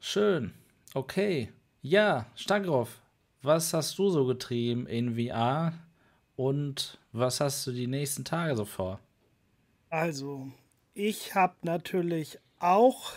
Schön. 0.00 0.54
Okay. 0.94 1.52
Ja, 1.82 2.26
Stagroff, 2.36 3.00
was 3.42 3.72
hast 3.74 3.98
du 3.98 4.08
so 4.08 4.24
getrieben 4.26 4.86
in 4.86 5.16
VR? 5.16 5.72
Und 6.36 6.98
was 7.18 7.40
hast 7.40 7.66
du 7.66 7.72
die 7.72 7.86
nächsten 7.86 8.24
Tage 8.24 8.56
so 8.56 8.64
vor? 8.64 9.00
Also, 9.90 10.48
ich 10.94 11.34
habe 11.34 11.54
natürlich 11.62 12.38
auch 12.58 13.12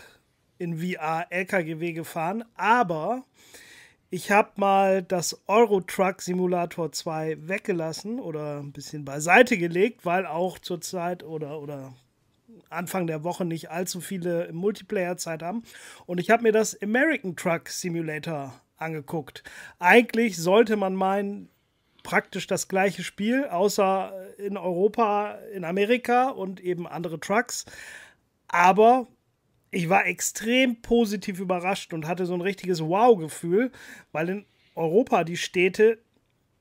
in 0.57 0.78
VR 0.78 1.28
LKW 1.30 1.94
gefahren, 1.94 2.44
aber 2.56 3.24
ich 4.12 4.31
habe 4.31 4.51
mal 4.56 5.04
das 5.04 5.39
Euro 5.48 5.82
Truck 5.82 6.22
Simulator 6.22 6.91
2 6.91 7.48
weggelassen 7.48 8.20
oder 8.20 8.60
ein 8.60 8.72
bisschen 8.72 9.06
beiseite 9.06 9.58
gelegt, 9.58 10.06
weil 10.06 10.25
auch 10.25 10.58
zurzeit 10.58 11.24
oder, 11.24 11.62
oder 11.62 11.94
Anfang 12.70 13.08
der 13.08 13.24
Woche 13.24 13.46
nicht 13.46 13.70
allzu 13.70 14.01
viele 14.01 14.51
Multiplayer-Zeit 14.51 15.44
haben. 15.44 15.63
Und 16.06 16.20
ich 16.20 16.29
habe 16.29 16.44
mir 16.44 16.51
das 16.51 16.79
American 16.82 17.36
Truck 17.36 17.70
Simulator 17.70 18.60
angeguckt. 18.77 19.44
Eigentlich 19.77 20.38
sollte 20.38 20.75
man 20.75 20.96
meinen, 20.96 21.50
praktisch 22.03 22.48
das 22.48 22.68
gleiche 22.68 23.03
Spiel, 23.03 23.46
außer 23.46 24.13
in 24.38 24.58
Europa, 24.58 25.38
in 25.53 25.63
Amerika 25.63 26.29
und 26.29 26.60
eben 26.60 26.88
andere 26.88 27.20
Trucks. 27.20 27.65
Aber 28.48 29.08
ich 29.72 29.89
war 29.89 30.06
extrem 30.08 30.82
positiv 30.82 31.39
überrascht 31.39 31.94
und 31.94 32.08
hatte 32.08 32.25
so 32.25 32.34
ein 32.34 32.41
richtiges 32.41 32.82
Wow-Gefühl, 32.82 33.72
weil 34.12 34.29
in 34.29 34.46
Europa 34.75 35.24
die 35.24 35.38
Städte, 35.38 36.00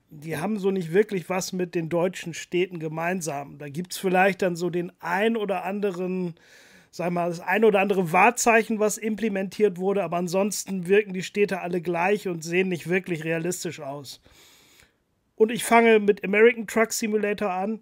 die 0.09 0.37
haben 0.37 0.59
so 0.59 0.71
nicht 0.71 0.93
wirklich 0.93 1.29
was 1.29 1.53
mit 1.53 1.75
den 1.75 1.89
deutschen 1.89 2.33
Städten 2.33 2.79
gemeinsam. 2.79 3.57
Da 3.57 3.69
gibt 3.69 3.93
es 3.93 3.97
vielleicht 3.97 4.41
dann 4.41 4.55
so 4.55 4.69
den 4.69 4.91
ein 4.99 5.37
oder 5.37 5.63
anderen, 5.63 6.35
sag 6.91 7.11
mal, 7.11 7.29
das 7.29 7.39
ein 7.39 7.63
oder 7.63 7.79
andere 7.79 8.11
Wahrzeichen, 8.11 8.79
was 8.79 8.97
implementiert 8.97 9.77
wurde, 9.77 10.03
aber 10.03 10.17
ansonsten 10.17 10.87
wirken 10.87 11.13
die 11.13 11.23
Städte 11.23 11.61
alle 11.61 11.81
gleich 11.81 12.27
und 12.27 12.43
sehen 12.43 12.69
nicht 12.69 12.87
wirklich 12.87 13.23
realistisch 13.23 13.79
aus 13.79 14.21
und 15.39 15.53
ich 15.53 15.63
fange 15.63 15.99
mit 15.99 16.21
American 16.25 16.67
Truck 16.67 16.91
Simulator 16.91 17.49
an. 17.49 17.79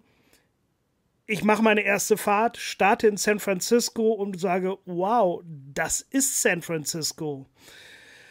Ich 1.26 1.42
mache 1.42 1.60
meine 1.60 1.80
erste 1.80 2.16
Fahrt, 2.16 2.56
starte 2.56 3.08
in 3.08 3.16
San 3.16 3.40
Francisco 3.40 4.12
und 4.12 4.38
sage, 4.38 4.78
wow, 4.86 5.42
das 5.74 6.00
ist 6.00 6.40
San 6.40 6.62
Francisco. 6.62 7.46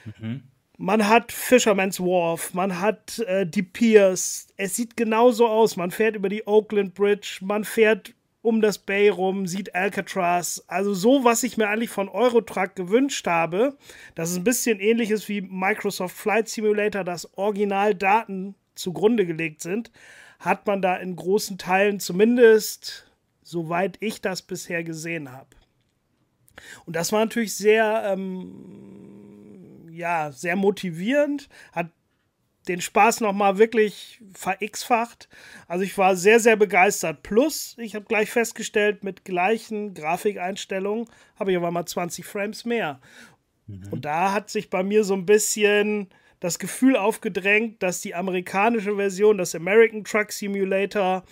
Mhm. 0.05 0.43
Man 0.77 1.09
hat 1.09 1.33
Fisherman's 1.33 1.99
Wharf, 1.99 2.53
man 2.53 2.79
hat 2.79 3.19
äh, 3.19 3.45
die 3.45 3.63
Piers. 3.63 4.47
Es 4.55 4.77
sieht 4.77 4.95
genauso 4.95 5.45
aus. 5.47 5.75
Man 5.75 5.91
fährt 5.91 6.15
über 6.15 6.29
die 6.29 6.47
Oakland 6.47 6.93
Bridge, 6.93 7.39
man 7.41 7.65
fährt 7.65 8.15
um 8.41 8.61
das 8.61 8.77
Bay 8.77 9.09
rum, 9.09 9.45
sieht 9.45 9.75
Alcatraz. 9.75 10.63
Also 10.67 10.93
so, 10.93 11.25
was 11.25 11.43
ich 11.43 11.57
mir 11.57 11.67
eigentlich 11.67 11.89
von 11.89 12.07
Eurotruck 12.07 12.75
gewünscht 12.75 13.27
habe. 13.27 13.77
Das 14.15 14.31
ist 14.31 14.37
ein 14.37 14.45
bisschen 14.45 14.79
ähnliches 14.79 15.27
wie 15.27 15.41
Microsoft 15.41 16.15
Flight 16.15 16.47
Simulator, 16.47 17.03
das 17.03 17.37
Original 17.37 17.93
Daten 17.93 18.55
zugrunde 18.77 19.25
gelegt 19.25 19.61
sind, 19.61 19.91
hat 20.39 20.67
man 20.67 20.81
da 20.81 20.95
in 20.97 21.15
großen 21.15 21.57
Teilen 21.57 21.99
zumindest, 21.99 23.09
soweit 23.43 23.97
ich 23.99 24.21
das 24.21 24.41
bisher 24.41 24.83
gesehen 24.83 25.31
habe. 25.31 25.49
Und 26.85 26.95
das 26.95 27.11
war 27.11 27.19
natürlich 27.19 27.55
sehr, 27.55 28.03
ähm, 28.05 29.87
ja, 29.91 30.31
sehr 30.31 30.55
motivierend, 30.55 31.49
hat 31.71 31.89
den 32.67 32.81
Spaß 32.81 33.21
nochmal 33.21 33.57
wirklich 33.57 34.21
verx-facht. 34.33 35.29
Also 35.67 35.83
ich 35.83 35.97
war 35.97 36.15
sehr, 36.15 36.39
sehr 36.39 36.55
begeistert. 36.55 37.23
Plus, 37.23 37.75
ich 37.77 37.95
habe 37.95 38.05
gleich 38.05 38.29
festgestellt, 38.29 39.03
mit 39.03 39.23
gleichen 39.23 39.93
Grafikeinstellungen 39.93 41.07
habe 41.39 41.51
ich 41.51 41.57
aber 41.57 41.71
mal 41.71 41.85
20 41.85 42.25
Frames 42.25 42.65
mehr. 42.65 42.99
Mhm. 43.67 43.87
Und 43.91 44.05
da 44.05 44.33
hat 44.33 44.49
sich 44.49 44.69
bei 44.69 44.83
mir 44.83 45.03
so 45.03 45.13
ein 45.13 45.25
bisschen 45.25 46.09
das 46.39 46.59
Gefühl 46.59 46.95
aufgedrängt, 46.95 47.81
dass 47.81 48.01
die 48.01 48.15
amerikanische 48.15 48.95
Version, 48.95 49.37
das 49.37 49.55
American 49.55 50.03
Truck 50.03 50.31
Simulator, 50.31 51.23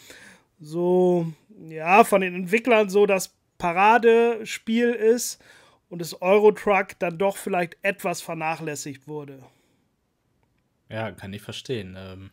so, 0.59 1.31
ja, 1.67 2.03
von 2.03 2.21
den 2.21 2.35
Entwicklern 2.35 2.89
so 2.89 3.05
das 3.05 3.35
Paradespiel 3.57 4.91
ist 4.91 5.41
und 5.89 5.99
das 5.99 6.21
Euro 6.21 6.51
Truck 6.51 6.99
dann 6.99 7.17
doch 7.17 7.37
vielleicht 7.37 7.77
etwas 7.81 8.21
vernachlässigt 8.21 9.07
wurde. 9.07 9.39
Ja, 10.89 11.11
kann 11.11 11.33
ich 11.33 11.41
verstehen. 11.41 11.95
Ähm, 11.97 12.31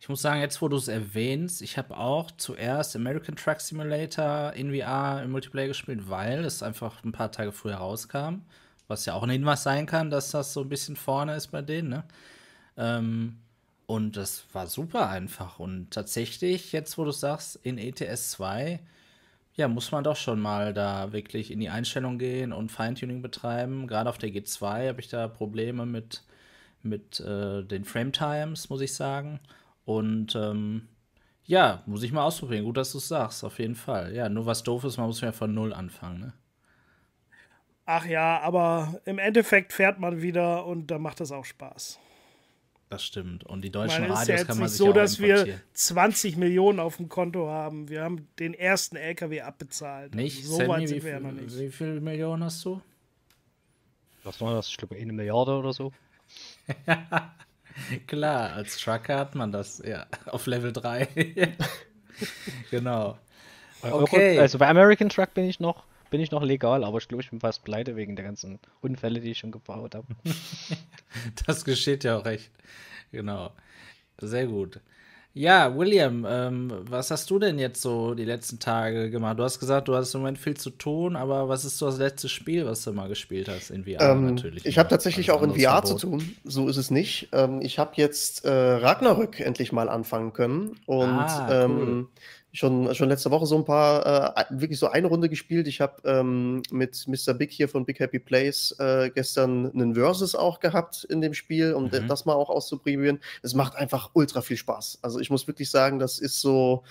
ich 0.00 0.08
muss 0.08 0.22
sagen, 0.22 0.40
jetzt 0.40 0.60
wo 0.60 0.68
du 0.68 0.76
es 0.76 0.88
erwähnst, 0.88 1.62
ich 1.62 1.78
habe 1.78 1.96
auch 1.96 2.30
zuerst 2.32 2.96
American 2.96 3.36
Truck 3.36 3.60
Simulator 3.60 4.52
in 4.54 4.74
VR 4.74 5.22
im 5.22 5.30
Multiplayer 5.30 5.68
gespielt, 5.68 6.08
weil 6.10 6.44
es 6.44 6.62
einfach 6.62 7.04
ein 7.04 7.12
paar 7.12 7.30
Tage 7.30 7.52
früher 7.52 7.76
rauskam. 7.76 8.42
Was 8.92 9.06
ja 9.06 9.14
auch 9.14 9.22
ein 9.22 9.30
Hinweis 9.30 9.62
sein 9.62 9.86
kann, 9.86 10.10
dass 10.10 10.30
das 10.30 10.52
so 10.52 10.60
ein 10.62 10.68
bisschen 10.68 10.96
vorne 10.96 11.34
ist 11.34 11.48
bei 11.48 11.62
denen, 11.62 11.88
ne? 11.88 12.04
Ähm, 12.76 13.38
und 13.86 14.16
das 14.16 14.44
war 14.52 14.66
super 14.66 15.08
einfach. 15.08 15.58
Und 15.58 15.90
tatsächlich, 15.90 16.72
jetzt 16.72 16.96
wo 16.98 17.04
du 17.04 17.10
sagst, 17.10 17.56
in 17.62 17.78
ETS 17.78 18.32
2, 18.32 18.80
ja, 19.54 19.68
muss 19.68 19.92
man 19.92 20.04
doch 20.04 20.16
schon 20.16 20.40
mal 20.40 20.72
da 20.72 21.12
wirklich 21.12 21.50
in 21.50 21.60
die 21.60 21.68
Einstellung 21.68 22.18
gehen 22.18 22.52
und 22.52 22.70
Feintuning 22.72 23.22
betreiben. 23.22 23.86
Gerade 23.86 24.08
auf 24.10 24.18
der 24.18 24.30
G2 24.30 24.88
habe 24.88 25.00
ich 25.00 25.08
da 25.08 25.28
Probleme 25.28 25.86
mit 25.86 26.22
mit 26.82 27.20
äh, 27.20 27.62
den 27.64 27.84
Frame 27.84 28.12
Times, 28.12 28.68
muss 28.68 28.80
ich 28.80 28.94
sagen. 28.94 29.40
Und 29.84 30.34
ähm, 30.36 30.88
ja, 31.44 31.82
muss 31.86 32.02
ich 32.02 32.12
mal 32.12 32.24
ausprobieren. 32.24 32.64
Gut, 32.64 32.76
dass 32.76 32.92
du 32.92 32.98
es 32.98 33.08
sagst, 33.08 33.44
auf 33.44 33.58
jeden 33.58 33.74
Fall. 33.74 34.14
Ja, 34.14 34.28
nur 34.28 34.46
was 34.46 34.62
doof 34.62 34.84
ist, 34.84 34.96
man 34.96 35.06
muss 35.06 35.20
ja 35.20 35.32
von 35.32 35.54
Null 35.54 35.72
anfangen, 35.72 36.20
ne? 36.20 36.32
Ach 37.84 38.06
ja, 38.06 38.40
aber 38.40 39.00
im 39.04 39.18
Endeffekt 39.18 39.72
fährt 39.72 39.98
man 39.98 40.22
wieder 40.22 40.66
und 40.66 40.86
da 40.86 40.98
macht 40.98 41.20
das 41.20 41.32
auch 41.32 41.44
Spaß. 41.44 41.98
Das 42.92 43.04
stimmt. 43.04 43.44
Und 43.44 43.62
die 43.62 43.70
deutschen 43.70 44.02
meine, 44.02 44.14
Radios 44.14 44.40
ja 44.40 44.44
kann 44.44 44.58
man 44.58 44.68
sich 44.68 44.76
so, 44.76 44.90
auch 44.90 44.92
dass 44.92 45.18
wir 45.18 45.60
20 45.72 46.36
Millionen 46.36 46.78
auf 46.78 46.98
dem 46.98 47.08
Konto 47.08 47.48
haben. 47.48 47.88
Wir 47.88 48.02
haben 48.02 48.28
den 48.38 48.52
ersten 48.52 48.96
LKW 48.96 49.40
abbezahlt. 49.40 50.14
Nicht? 50.14 50.40
Also 50.40 50.50
so 50.50 50.56
Sammy, 50.58 50.68
weit 50.68 50.88
sind 50.88 51.02
wir 51.02 51.10
ja 51.12 51.20
noch 51.20 51.32
nicht. 51.32 51.58
Wie 51.58 51.70
viele 51.70 52.00
Millionen 52.00 52.44
hast 52.44 52.62
du? 52.64 52.82
Was 54.24 54.40
war 54.40 54.54
das? 54.54 54.68
Ich 54.68 54.76
glaube, 54.76 54.96
eine 54.96 55.12
Milliarde 55.12 55.52
oder 55.52 55.72
so. 55.72 55.92
Klar, 58.06 58.52
als 58.52 58.76
Trucker 58.76 59.18
hat 59.18 59.34
man 59.34 59.50
das, 59.52 59.82
ja, 59.84 60.06
auf 60.26 60.46
Level 60.46 60.72
3. 60.72 61.08
genau. 62.70 63.18
Okay. 63.80 64.38
Also 64.38 64.58
bei 64.58 64.68
American 64.68 65.08
Truck 65.08 65.34
bin 65.34 65.44
ich 65.46 65.58
noch, 65.58 65.84
bin 66.12 66.20
ich 66.20 66.30
noch 66.30 66.42
legal, 66.42 66.84
aber 66.84 66.98
ich 66.98 67.08
glaube, 67.08 67.22
ich 67.22 67.30
bin 67.30 67.40
fast 67.40 67.64
pleite 67.64 67.96
wegen 67.96 68.16
der 68.16 68.24
ganzen 68.26 68.58
Unfälle, 68.82 69.18
die 69.18 69.30
ich 69.30 69.38
schon 69.38 69.50
gebaut 69.50 69.94
habe. 69.94 70.06
das 71.46 71.64
geschieht 71.64 72.04
ja 72.04 72.18
auch 72.18 72.24
recht. 72.26 72.50
Genau. 73.10 73.50
Sehr 74.18 74.46
gut. 74.46 74.78
Ja, 75.34 75.74
William, 75.74 76.26
ähm, 76.28 76.70
was 76.82 77.10
hast 77.10 77.30
du 77.30 77.38
denn 77.38 77.58
jetzt 77.58 77.80
so 77.80 78.12
die 78.12 78.26
letzten 78.26 78.58
Tage 78.58 79.08
gemacht? 79.08 79.38
Du 79.38 79.42
hast 79.42 79.58
gesagt, 79.58 79.88
du 79.88 79.94
hast 79.94 80.12
im 80.12 80.20
Moment 80.20 80.36
viel 80.36 80.54
zu 80.54 80.68
tun, 80.68 81.16
aber 81.16 81.48
was 81.48 81.64
ist 81.64 81.78
so 81.78 81.86
das 81.86 81.96
letzte 81.96 82.28
Spiel, 82.28 82.66
was 82.66 82.84
du 82.84 82.92
mal 82.92 83.08
gespielt 83.08 83.48
hast 83.48 83.70
in 83.70 83.84
VR 83.84 84.10
ähm, 84.10 84.34
natürlich? 84.34 84.66
Ich 84.66 84.76
habe 84.76 84.90
tatsächlich 84.90 85.30
auch 85.30 85.42
in 85.42 85.52
VR 85.52 85.80
Verbot. 85.80 85.86
zu 85.86 86.06
tun, 86.06 86.36
so 86.44 86.68
ist 86.68 86.76
es 86.76 86.90
nicht. 86.90 87.30
Ähm, 87.32 87.62
ich 87.62 87.78
habe 87.78 87.92
jetzt 87.96 88.44
äh, 88.44 88.50
Ragnarök 88.50 89.40
endlich 89.40 89.72
mal 89.72 89.88
anfangen 89.88 90.34
können 90.34 90.78
und 90.84 91.08
ah, 91.08 91.66
cool. 91.66 92.08
Schon, 92.54 92.94
schon 92.94 93.08
letzte 93.08 93.30
Woche 93.30 93.46
so 93.46 93.56
ein 93.56 93.64
paar, 93.64 94.36
äh, 94.36 94.44
wirklich 94.50 94.78
so 94.78 94.88
eine 94.88 95.06
Runde 95.06 95.30
gespielt. 95.30 95.66
Ich 95.66 95.80
habe 95.80 96.02
ähm, 96.04 96.62
mit 96.70 97.06
Mr. 97.08 97.32
Big 97.32 97.50
hier 97.50 97.66
von 97.66 97.86
Big 97.86 97.98
Happy 97.98 98.18
Place 98.18 98.76
äh, 98.78 99.10
gestern 99.10 99.70
einen 99.72 99.94
Versus 99.94 100.34
auch 100.34 100.60
gehabt 100.60 101.04
in 101.04 101.22
dem 101.22 101.32
Spiel, 101.32 101.72
um 101.72 101.84
mhm. 101.84 102.08
das 102.08 102.26
mal 102.26 102.34
auch 102.34 102.50
auszuprobieren. 102.50 103.20
Es 103.40 103.54
macht 103.54 103.76
einfach 103.76 104.10
ultra 104.12 104.42
viel 104.42 104.58
Spaß. 104.58 104.98
Also 105.00 105.18
ich 105.18 105.30
muss 105.30 105.46
wirklich 105.46 105.70
sagen, 105.70 105.98
das 105.98 106.18
ist 106.18 106.42
so 106.42 106.84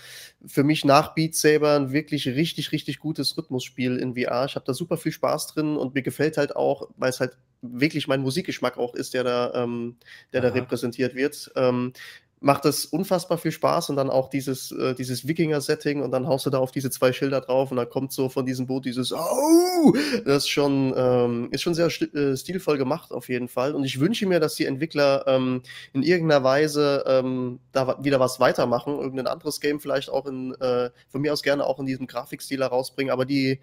für 0.48 0.64
mich 0.64 0.84
nach 0.84 1.14
Beat 1.14 1.36
Saber 1.36 1.76
ein 1.76 1.92
wirklich 1.92 2.28
richtig, 2.28 2.72
richtig 2.72 2.98
gutes 3.00 3.38
Rhythmusspiel 3.38 3.98
in 3.98 4.16
VR. 4.16 4.46
Ich 4.46 4.56
habe 4.56 4.66
da 4.66 4.74
super 4.74 4.98
viel 4.98 5.12
Spaß 5.12 5.48
drin 5.48 5.78
und 5.78 5.94
mir 5.94 6.02
gefällt 6.02 6.38
halt 6.38 6.56
auch, 6.56 6.90
weil 6.98 7.12
es 7.12 7.20
halt 7.20 7.38
wirklich 7.62 8.08
mein 8.08 8.22
Musikgeschmack 8.22 8.78
auch 8.78 8.96
ist, 8.96 9.14
der 9.14 9.24
da, 9.24 9.54
ähm, 9.54 9.98
der 10.34 10.42
da 10.42 10.50
repräsentiert 10.50 11.16
wird. 11.16 11.52
Ähm, 11.56 11.94
macht 12.44 12.66
es 12.66 12.86
unfassbar 12.86 13.38
viel 13.38 13.52
Spaß 13.52 13.92
und 13.92 13.96
dann 13.96 14.10
auch 14.10 14.28
dieses, 14.28 14.72
äh, 14.72 14.96
dieses 14.96 15.28
Wikinger-Setting 15.28 16.02
und 16.02 16.10
dann 16.10 16.28
haust 16.28 16.48
du 16.48 16.50
da 16.50 16.58
auf 16.58 16.72
diese 16.72 16.90
zwei 16.90 17.14
Schilder 17.14 17.40
drauf 17.40 17.70
und 17.70 17.78
dann 17.78 17.88
kommt 17.88 18.12
so 18.12 18.30
von 18.30 18.48
diesem 18.48 18.66
Boot 18.66 18.86
dieses 18.86 19.14
Oh! 19.14 19.94
Das 20.26 20.44
ist 20.44 20.50
schon, 20.50 20.92
ähm, 20.98 21.50
ist 21.52 21.62
schon 21.62 21.76
sehr 21.76 21.86
äh, 21.86 22.36
stilvoll 22.36 22.80
gemacht 22.80 23.12
auf 23.12 23.30
jeden 23.30 23.48
Fall 23.48 23.76
und 23.76 23.84
ich 23.84 24.00
wünsche 24.00 24.26
mir, 24.26 24.40
dass 24.40 24.56
die 24.56 24.66
Entwickler 24.66 25.24
ähm, 25.28 25.62
in 25.94 26.02
irgendeiner 26.02 26.44
Weise 26.44 27.04
ähm, 27.06 27.60
da 27.74 28.04
wieder 28.04 28.20
was 28.20 28.40
weitermachen, 28.40 28.98
irgendein 28.98 29.28
anderes 29.28 29.62
Game 29.62 29.80
vielleicht 29.80 30.10
auch 30.10 30.26
in, 30.26 30.56
äh, 30.56 30.90
von 31.10 31.22
mir 31.22 31.34
aus 31.34 31.44
gerne 31.44 31.64
auch 31.64 31.80
in 31.80 31.86
diesem 31.86 32.08
Grafikstil 32.08 32.62
herausbringen, 32.62 33.14
aber 33.14 33.26
die 33.26 33.60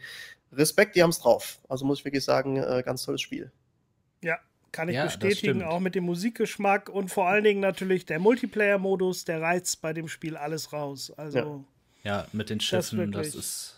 Respekt, 0.53 0.95
die 0.95 1.03
haben 1.03 1.11
es 1.11 1.19
drauf. 1.19 1.59
Also 1.69 1.85
muss 1.85 1.99
ich 1.99 2.05
wirklich 2.05 2.25
sagen, 2.25 2.57
äh, 2.57 2.83
ganz 2.87 3.03
tolles 3.03 3.21
Spiel. 3.21 3.51
Ja, 4.23 4.39
kann 4.73 4.89
ich 4.89 4.97
ja, 4.97 5.05
bestätigen, 5.05 5.63
auch 5.63 5.81
mit 5.81 5.95
dem 5.95 6.05
Musikgeschmack 6.05 6.89
und 6.89 7.11
vor 7.11 7.29
allen 7.29 7.45
Dingen 7.45 7.61
natürlich 7.61 8.07
der 8.07 8.19
Multiplayer-Modus, 8.19 9.25
der 9.25 9.41
reizt 9.41 9.81
bei 9.81 9.93
dem 9.93 10.09
Spiel 10.09 10.37
alles 10.37 10.73
raus. 10.73 11.13
Also 11.17 11.65
ja, 12.03 12.21
ja 12.21 12.27
mit 12.33 12.51
den 12.51 12.61
Schiffen, 12.61 13.13
das, 13.13 13.33
das 13.33 13.35
ist. 13.35 13.75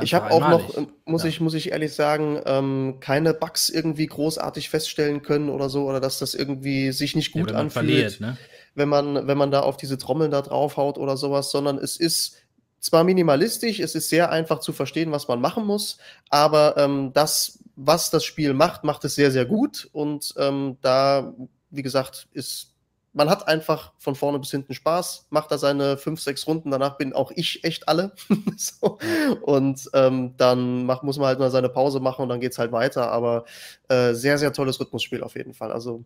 Ich 0.00 0.14
habe 0.14 0.30
auch 0.30 0.48
noch, 0.48 0.76
äh, 0.76 0.86
muss, 1.06 1.24
ja. 1.24 1.28
ich, 1.28 1.40
muss 1.40 1.54
ich 1.54 1.72
ehrlich 1.72 1.92
sagen, 1.92 2.40
ähm, 2.46 2.98
keine 3.00 3.34
Bugs 3.34 3.68
irgendwie 3.68 4.06
großartig 4.06 4.70
feststellen 4.70 5.22
können 5.22 5.48
oder 5.48 5.68
so, 5.68 5.88
oder 5.88 5.98
dass 5.98 6.20
das 6.20 6.34
irgendwie 6.34 6.92
sich 6.92 7.16
nicht 7.16 7.32
gut 7.32 7.50
ja, 7.50 7.56
anfühlt, 7.56 7.72
verliert, 7.72 8.20
ne? 8.20 8.36
wenn, 8.74 8.88
man, 8.88 9.26
wenn 9.26 9.38
man 9.38 9.50
da 9.50 9.60
auf 9.60 9.76
diese 9.76 9.98
Trommeln 9.98 10.30
da 10.30 10.42
draufhaut 10.42 10.98
oder 10.98 11.16
sowas, 11.16 11.50
sondern 11.50 11.78
es 11.78 11.96
ist 11.96 12.36
zwar 12.80 13.02
minimalistisch, 13.02 13.80
es 13.80 13.96
ist 13.96 14.08
sehr 14.08 14.30
einfach 14.30 14.60
zu 14.60 14.72
verstehen, 14.72 15.10
was 15.10 15.26
man 15.26 15.40
machen 15.40 15.66
muss, 15.66 15.98
aber 16.30 16.76
ähm, 16.76 17.12
das, 17.12 17.58
was 17.80 18.10
das 18.10 18.24
Spiel 18.24 18.54
macht, 18.54 18.82
macht 18.82 19.04
es 19.04 19.14
sehr, 19.14 19.30
sehr 19.30 19.46
gut. 19.46 19.88
Und 19.92 20.34
ähm, 20.36 20.78
da, 20.82 21.32
wie 21.70 21.82
gesagt, 21.82 22.28
ist 22.32 22.74
man 23.14 23.30
hat 23.30 23.48
einfach 23.48 23.92
von 23.98 24.14
vorne 24.14 24.38
bis 24.38 24.50
hinten 24.50 24.74
Spaß, 24.74 25.26
macht 25.30 25.50
da 25.50 25.58
seine 25.58 25.96
fünf, 25.96 26.20
sechs 26.20 26.46
Runden, 26.46 26.70
danach 26.70 26.98
bin 26.98 27.12
auch 27.12 27.32
ich 27.34 27.64
echt 27.64 27.88
alle. 27.88 28.12
so. 28.56 28.98
Und 29.42 29.90
ähm, 29.94 30.34
dann 30.36 30.84
macht, 30.86 31.02
muss 31.02 31.18
man 31.18 31.26
halt 31.26 31.38
mal 31.38 31.50
seine 31.50 31.68
Pause 31.68 32.00
machen 32.00 32.22
und 32.22 32.28
dann 32.28 32.40
geht's 32.40 32.58
halt 32.58 32.70
weiter. 32.70 33.10
Aber 33.10 33.44
äh, 33.88 34.12
sehr, 34.14 34.38
sehr 34.38 34.52
tolles 34.52 34.78
Rhythmusspiel 34.78 35.22
auf 35.22 35.36
jeden 35.36 35.54
Fall. 35.54 35.72
Also 35.72 36.04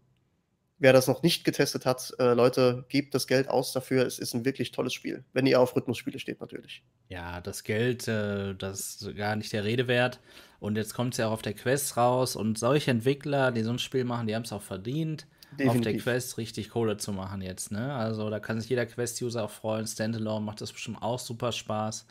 wer 0.83 0.93
das 0.93 1.07
noch 1.07 1.23
nicht 1.23 1.45
getestet 1.45 1.87
hat, 1.87 2.13
äh, 2.19 2.35
Leute, 2.35 2.85
gebt 2.89 3.15
das 3.15 3.29
Geld 3.29 3.49
aus 3.49 3.73
dafür. 3.73 4.05
Es 4.05 4.19
ist 4.19 4.35
ein 4.35 4.45
wirklich 4.45 4.73
tolles 4.73 4.93
Spiel. 4.93 5.25
Wenn 5.33 5.47
ihr 5.47 5.61
auf 5.61 5.77
Rhythmusspiele 5.77 6.19
steht, 6.19 6.41
natürlich. 6.41 6.83
Ja, 7.09 7.41
das 7.41 7.63
Geld, 7.63 8.09
äh, 8.09 8.55
das 8.55 8.97
ist 8.97 9.17
gar 9.17 9.37
nicht 9.37 9.53
der 9.53 9.65
Rede 9.65 9.87
wert. 9.87 10.19
Und 10.59 10.77
jetzt 10.77 10.95
kommt 10.95 11.15
es 11.15 11.19
ja 11.19 11.29
auch 11.29 11.33
auf 11.33 11.43
der 11.43 11.55
Quest 11.55 11.97
raus. 11.97 12.35
Und 12.35 12.59
solche 12.59 12.91
Entwickler, 12.91 13.53
die 13.53 13.63
so 13.63 13.71
ein 13.71 13.79
Spiel 13.79 14.05
machen, 14.05 14.27
die 14.27 14.35
haben 14.35 14.43
es 14.43 14.53
auch 14.53 14.63
verdient, 14.63 15.27
Definitiv. 15.53 15.71
auf 15.71 15.81
der 15.83 15.99
Quest 15.99 16.39
richtig 16.39 16.71
Kohle 16.71 16.97
zu 16.97 17.13
machen 17.13 17.43
jetzt. 17.43 17.71
Ne? 17.71 17.95
Also 17.95 18.29
da 18.29 18.41
kann 18.41 18.61
sich 18.61 18.69
jeder 18.69 18.85
Quest-User 18.85 19.45
auch 19.45 19.51
freuen. 19.51 19.87
Standalone 19.87 20.45
macht 20.45 20.61
das 20.61 20.73
bestimmt 20.73 21.01
auch 21.01 21.21
super 21.21 21.53
Spaß. 21.53 22.07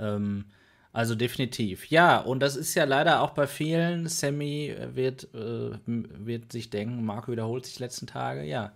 Ähm, 0.00 0.46
also 0.92 1.14
definitiv. 1.14 1.86
Ja, 1.86 2.18
und 2.18 2.40
das 2.40 2.56
ist 2.56 2.74
ja 2.74 2.84
leider 2.84 3.22
auch 3.22 3.30
bei 3.30 3.46
vielen. 3.46 4.08
Sammy 4.08 4.74
wird, 4.94 5.28
äh, 5.34 5.78
wird 5.86 6.50
sich 6.50 6.70
denken, 6.70 7.04
Marco 7.04 7.30
wiederholt 7.30 7.66
sich 7.66 7.78
letzten 7.78 8.06
Tage. 8.06 8.42
Ja, 8.44 8.72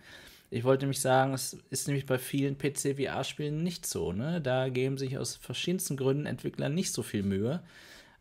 ich 0.51 0.63
wollte 0.63 0.85
nämlich 0.85 1.01
sagen, 1.01 1.35
es 1.35 1.57
ist 1.71 1.89
nämlich 1.89 2.07
bei 2.07 2.19
vielen 2.19 2.57
PC-VR-Spielen 2.57 3.65
nicht 3.65 3.87
so. 3.87 4.13
Ne? 4.13 4.41
Da 4.41 4.69
geben 4.69 4.99
sich 4.99 5.19
aus 5.19 5.35
verschiedensten 5.35 5.97
Gründen 5.97 6.27
Entwickler 6.27 6.69
nicht 6.69 6.93
so 6.93 7.03
viel 7.03 7.25
Mühe, 7.25 7.61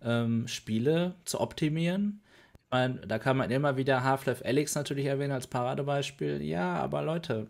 ähm, 0.04 0.48
Spiele 0.48 1.14
zu 1.26 1.40
optimieren. 1.40 2.22
Ich 2.56 2.72
meine, 2.72 2.96
da 3.08 3.20
kann 3.20 3.38
man 3.38 3.52
immer 3.52 3.78
wieder 3.78 4.04
Half-Life 4.04 4.44
Alyx 4.44 4.74
natürlich 4.74 5.06
erwähnen 5.06 5.34
als 5.34 5.46
Paradebeispiel. 5.46 6.42
Ja, 6.42 6.74
aber 6.78 7.04
Leute, 7.04 7.46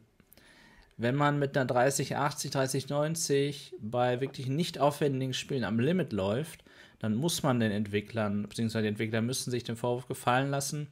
wenn 0.98 1.16
man 1.16 1.40
mit 1.40 1.58
einer 1.58 1.66
3080, 1.66 2.52
3090 2.52 3.76
bei 3.80 4.22
wirklich 4.22 4.48
nicht 4.48 4.80
aufwendigen 4.80 5.34
Spielen 5.34 5.64
am 5.64 5.80
Limit 5.80 6.14
läuft, 6.14 6.64
dann 7.00 7.16
muss 7.16 7.42
man 7.44 7.60
den 7.60 7.72
Entwicklern, 7.72 8.44
beziehungsweise 8.44 8.84
die 8.84 8.90
Entwickler 8.90 9.22
müssen 9.22 9.52
sich 9.52 9.64
den 9.64 9.76
Vorwurf 9.76 10.08
gefallen 10.08 10.50
lassen, 10.50 10.88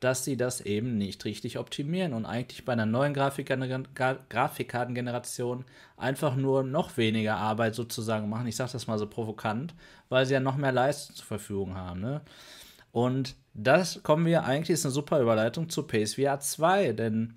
dass 0.00 0.24
sie 0.24 0.36
das 0.38 0.62
eben 0.62 0.96
nicht 0.96 1.26
richtig 1.26 1.58
optimieren 1.58 2.14
und 2.14 2.24
eigentlich 2.24 2.64
bei 2.64 2.72
einer 2.72 2.86
neuen 2.86 3.12
Grafikkartengeneration 3.12 5.66
einfach 5.98 6.36
nur 6.36 6.62
noch 6.62 6.96
weniger 6.96 7.36
Arbeit 7.36 7.74
sozusagen 7.74 8.30
machen. 8.30 8.46
Ich 8.46 8.56
sage 8.56 8.72
das 8.72 8.86
mal 8.86 8.98
so 8.98 9.06
provokant, 9.06 9.74
weil 10.08 10.24
sie 10.24 10.32
ja 10.32 10.40
noch 10.40 10.56
mehr 10.56 10.72
Leistung 10.72 11.16
zur 11.16 11.26
Verfügung 11.26 11.76
haben. 11.76 12.00
Ne? 12.00 12.22
Und 12.92 13.36
das 13.52 14.02
kommen 14.02 14.24
wir 14.24 14.44
eigentlich, 14.44 14.70
ist 14.70 14.86
eine 14.86 14.94
super 14.94 15.20
Überleitung 15.20 15.68
zu 15.68 15.86
PSVR 15.86 16.40
2, 16.40 16.92
denn 16.92 17.34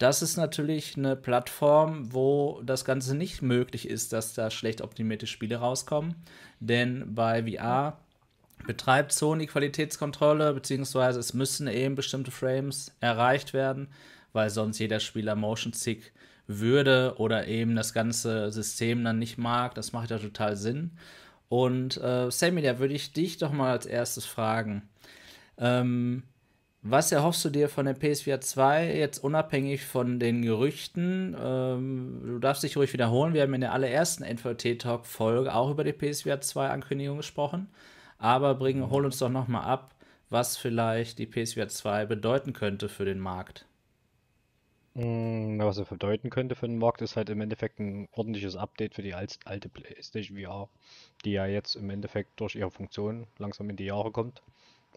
Das 0.00 0.22
ist 0.22 0.38
natürlich 0.38 0.96
eine 0.96 1.14
Plattform, 1.14 2.14
wo 2.14 2.62
das 2.64 2.86
Ganze 2.86 3.14
nicht 3.14 3.42
möglich 3.42 3.86
ist, 3.86 4.14
dass 4.14 4.32
da 4.32 4.50
schlecht 4.50 4.80
optimierte 4.80 5.26
Spiele 5.26 5.56
rauskommen. 5.56 6.14
Denn 6.58 7.14
bei 7.14 7.44
VR 7.44 7.98
betreibt 8.66 9.12
Sony 9.12 9.46
Qualitätskontrolle, 9.46 10.54
beziehungsweise 10.54 11.20
es 11.20 11.34
müssen 11.34 11.68
eben 11.68 11.96
bestimmte 11.96 12.30
Frames 12.30 12.96
erreicht 13.00 13.52
werden, 13.52 13.88
weil 14.32 14.48
sonst 14.48 14.78
jeder 14.78 15.00
Spieler 15.00 15.36
Motion 15.36 15.74
Sick 15.74 16.14
würde 16.46 17.16
oder 17.18 17.46
eben 17.46 17.76
das 17.76 17.92
ganze 17.92 18.50
System 18.50 19.04
dann 19.04 19.18
nicht 19.18 19.36
mag. 19.36 19.74
Das 19.74 19.92
macht 19.92 20.10
ja 20.10 20.18
total 20.18 20.56
Sinn. 20.56 20.92
Und 21.50 21.98
äh, 21.98 22.30
Sammy, 22.30 22.62
da 22.62 22.78
würde 22.78 22.94
ich 22.94 23.12
dich 23.12 23.36
doch 23.36 23.52
mal 23.52 23.72
als 23.72 23.84
erstes 23.84 24.24
fragen. 24.24 24.88
Ähm, 25.58 26.22
was 26.82 27.12
erhoffst 27.12 27.44
du 27.44 27.50
dir 27.50 27.68
von 27.68 27.84
der 27.84 27.94
PSVR 27.94 28.40
2 28.40 28.96
jetzt 28.96 29.18
unabhängig 29.22 29.84
von 29.84 30.18
den 30.18 30.40
Gerüchten? 30.42 31.36
Ähm, 31.38 32.22
du 32.24 32.38
darfst 32.38 32.62
dich 32.62 32.76
ruhig 32.76 32.92
wiederholen. 32.92 33.34
Wir 33.34 33.42
haben 33.42 33.52
in 33.52 33.60
der 33.60 33.72
allerersten 33.72 34.24
NVT-Talk-Folge 34.24 35.54
auch 35.54 35.70
über 35.70 35.84
die 35.84 35.92
PSVR 35.92 36.40
2 36.40 36.70
Ankündigung 36.70 37.18
gesprochen. 37.18 37.68
Aber 38.16 38.54
bring, 38.54 38.88
hol 38.88 39.04
uns 39.04 39.18
doch 39.18 39.28
noch 39.28 39.46
mal 39.46 39.62
ab, 39.62 39.94
was 40.30 40.56
vielleicht 40.56 41.18
die 41.18 41.26
PSVR 41.26 41.68
2 41.68 42.06
bedeuten 42.06 42.54
könnte 42.54 42.88
für 42.88 43.04
den 43.04 43.18
Markt. 43.18 43.66
Mm, 44.94 45.58
was 45.60 45.78
er 45.78 45.84
bedeuten 45.84 46.30
könnte 46.30 46.54
für 46.56 46.66
den 46.66 46.78
Markt, 46.78 47.02
ist 47.02 47.16
halt 47.16 47.28
im 47.28 47.42
Endeffekt 47.42 47.78
ein 47.78 48.08
ordentliches 48.12 48.56
Update 48.56 48.94
für 48.94 49.02
die 49.02 49.14
alte 49.14 49.68
PlayStation 49.68 50.38
VR, 50.38 50.68
die 51.24 51.32
ja 51.32 51.46
jetzt 51.46 51.76
im 51.76 51.90
Endeffekt 51.90 52.40
durch 52.40 52.54
ihre 52.56 52.70
Funktion 52.70 53.26
langsam 53.38 53.68
in 53.68 53.76
die 53.76 53.84
Jahre 53.84 54.10
kommt 54.10 54.42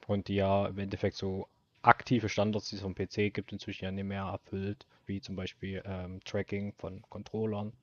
und 0.08 0.30
die 0.30 0.36
ja 0.36 0.68
im 0.68 0.80
Endeffekt 0.80 1.18
so 1.18 1.48
aktive 1.84 2.30
Standards, 2.30 2.70
die 2.70 2.78
es 2.78 2.82
vom 2.82 2.96
PC 2.96 3.34
gibt, 3.34 3.52
inzwischen 3.52 3.86
ja 3.86 3.92
nicht 3.92 4.06
mehr 4.06 4.24
erfüllt, 4.24 4.86
wie 5.06 5.22
zum 5.22 5.36
Beispiel 5.36 5.84
ähm, 5.86 6.20
Tracking 6.24 6.74
von 6.74 7.02
Controllern, 7.10 7.74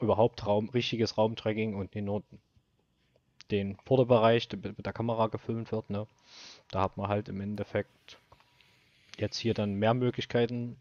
überhaupt 0.00 0.46
Raum, 0.46 0.68
richtiges 0.70 1.18
Raumtracking 1.18 1.74
und 1.74 1.94
nicht 1.94 2.04
nur 2.04 2.22
den 3.50 3.76
Vorderbereich, 3.84 4.48
der 4.48 4.58
mit 4.58 4.86
der 4.86 4.92
Kamera 4.92 5.26
gefilmt 5.26 5.72
wird. 5.72 5.90
Ne? 5.90 6.06
Da 6.70 6.82
hat 6.82 6.96
man 6.96 7.08
halt 7.08 7.28
im 7.28 7.40
Endeffekt 7.40 8.18
jetzt 9.18 9.38
hier 9.38 9.54
dann 9.54 9.74
mehr 9.74 9.94
Möglichkeiten 9.94 10.76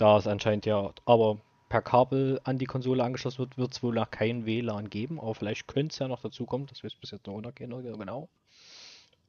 da 0.00 0.16
es 0.16 0.26
anscheinend 0.26 0.66
ja 0.66 0.92
aber 1.04 1.38
per 1.68 1.82
Kabel 1.82 2.40
an 2.44 2.58
die 2.58 2.64
Konsole 2.64 3.04
angeschlossen 3.04 3.38
wird, 3.38 3.58
wird 3.58 3.72
es 3.72 3.82
wohl 3.82 3.94
noch 3.94 4.10
kein 4.10 4.46
WLAN 4.46 4.88
geben, 4.88 5.20
aber 5.20 5.34
vielleicht 5.34 5.68
könnte 5.68 5.92
es 5.92 5.98
ja 5.98 6.08
noch 6.08 6.22
dazu 6.22 6.46
kommen, 6.46 6.66
das 6.66 6.82
weiß 6.82 6.94
bis 6.94 7.10
jetzt 7.10 7.26
noch 7.26 7.34
unerkennen, 7.34 7.82
genau. 7.98 8.28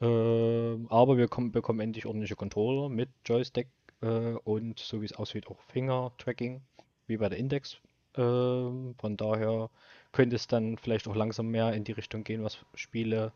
Ähm, 0.02 0.88
aber 0.90 1.18
wir 1.18 1.28
kommen, 1.28 1.52
bekommen 1.52 1.80
endlich 1.80 2.06
ordentliche 2.06 2.36
Controller 2.36 2.90
mit 2.90 3.10
Joystick 3.26 3.68
äh, 4.02 4.34
und 4.44 4.80
so 4.80 5.02
wie 5.02 5.06
es 5.06 5.14
aussieht 5.14 5.48
auch 5.48 5.60
Finger-Tracking, 5.68 6.62
wie 7.08 7.18
bei 7.18 7.30
der 7.30 7.38
Index. 7.38 7.78
Ähm, 8.16 8.96
von 8.98 9.16
daher 9.16 9.70
könnte 10.12 10.36
es 10.36 10.48
dann 10.48 10.78
vielleicht 10.78 11.08
auch 11.08 11.16
langsam 11.16 11.48
mehr 11.48 11.74
in 11.74 11.84
die 11.84 11.92
Richtung 11.92 12.24
gehen, 12.24 12.44
was 12.44 12.66
Spiele 12.74 13.32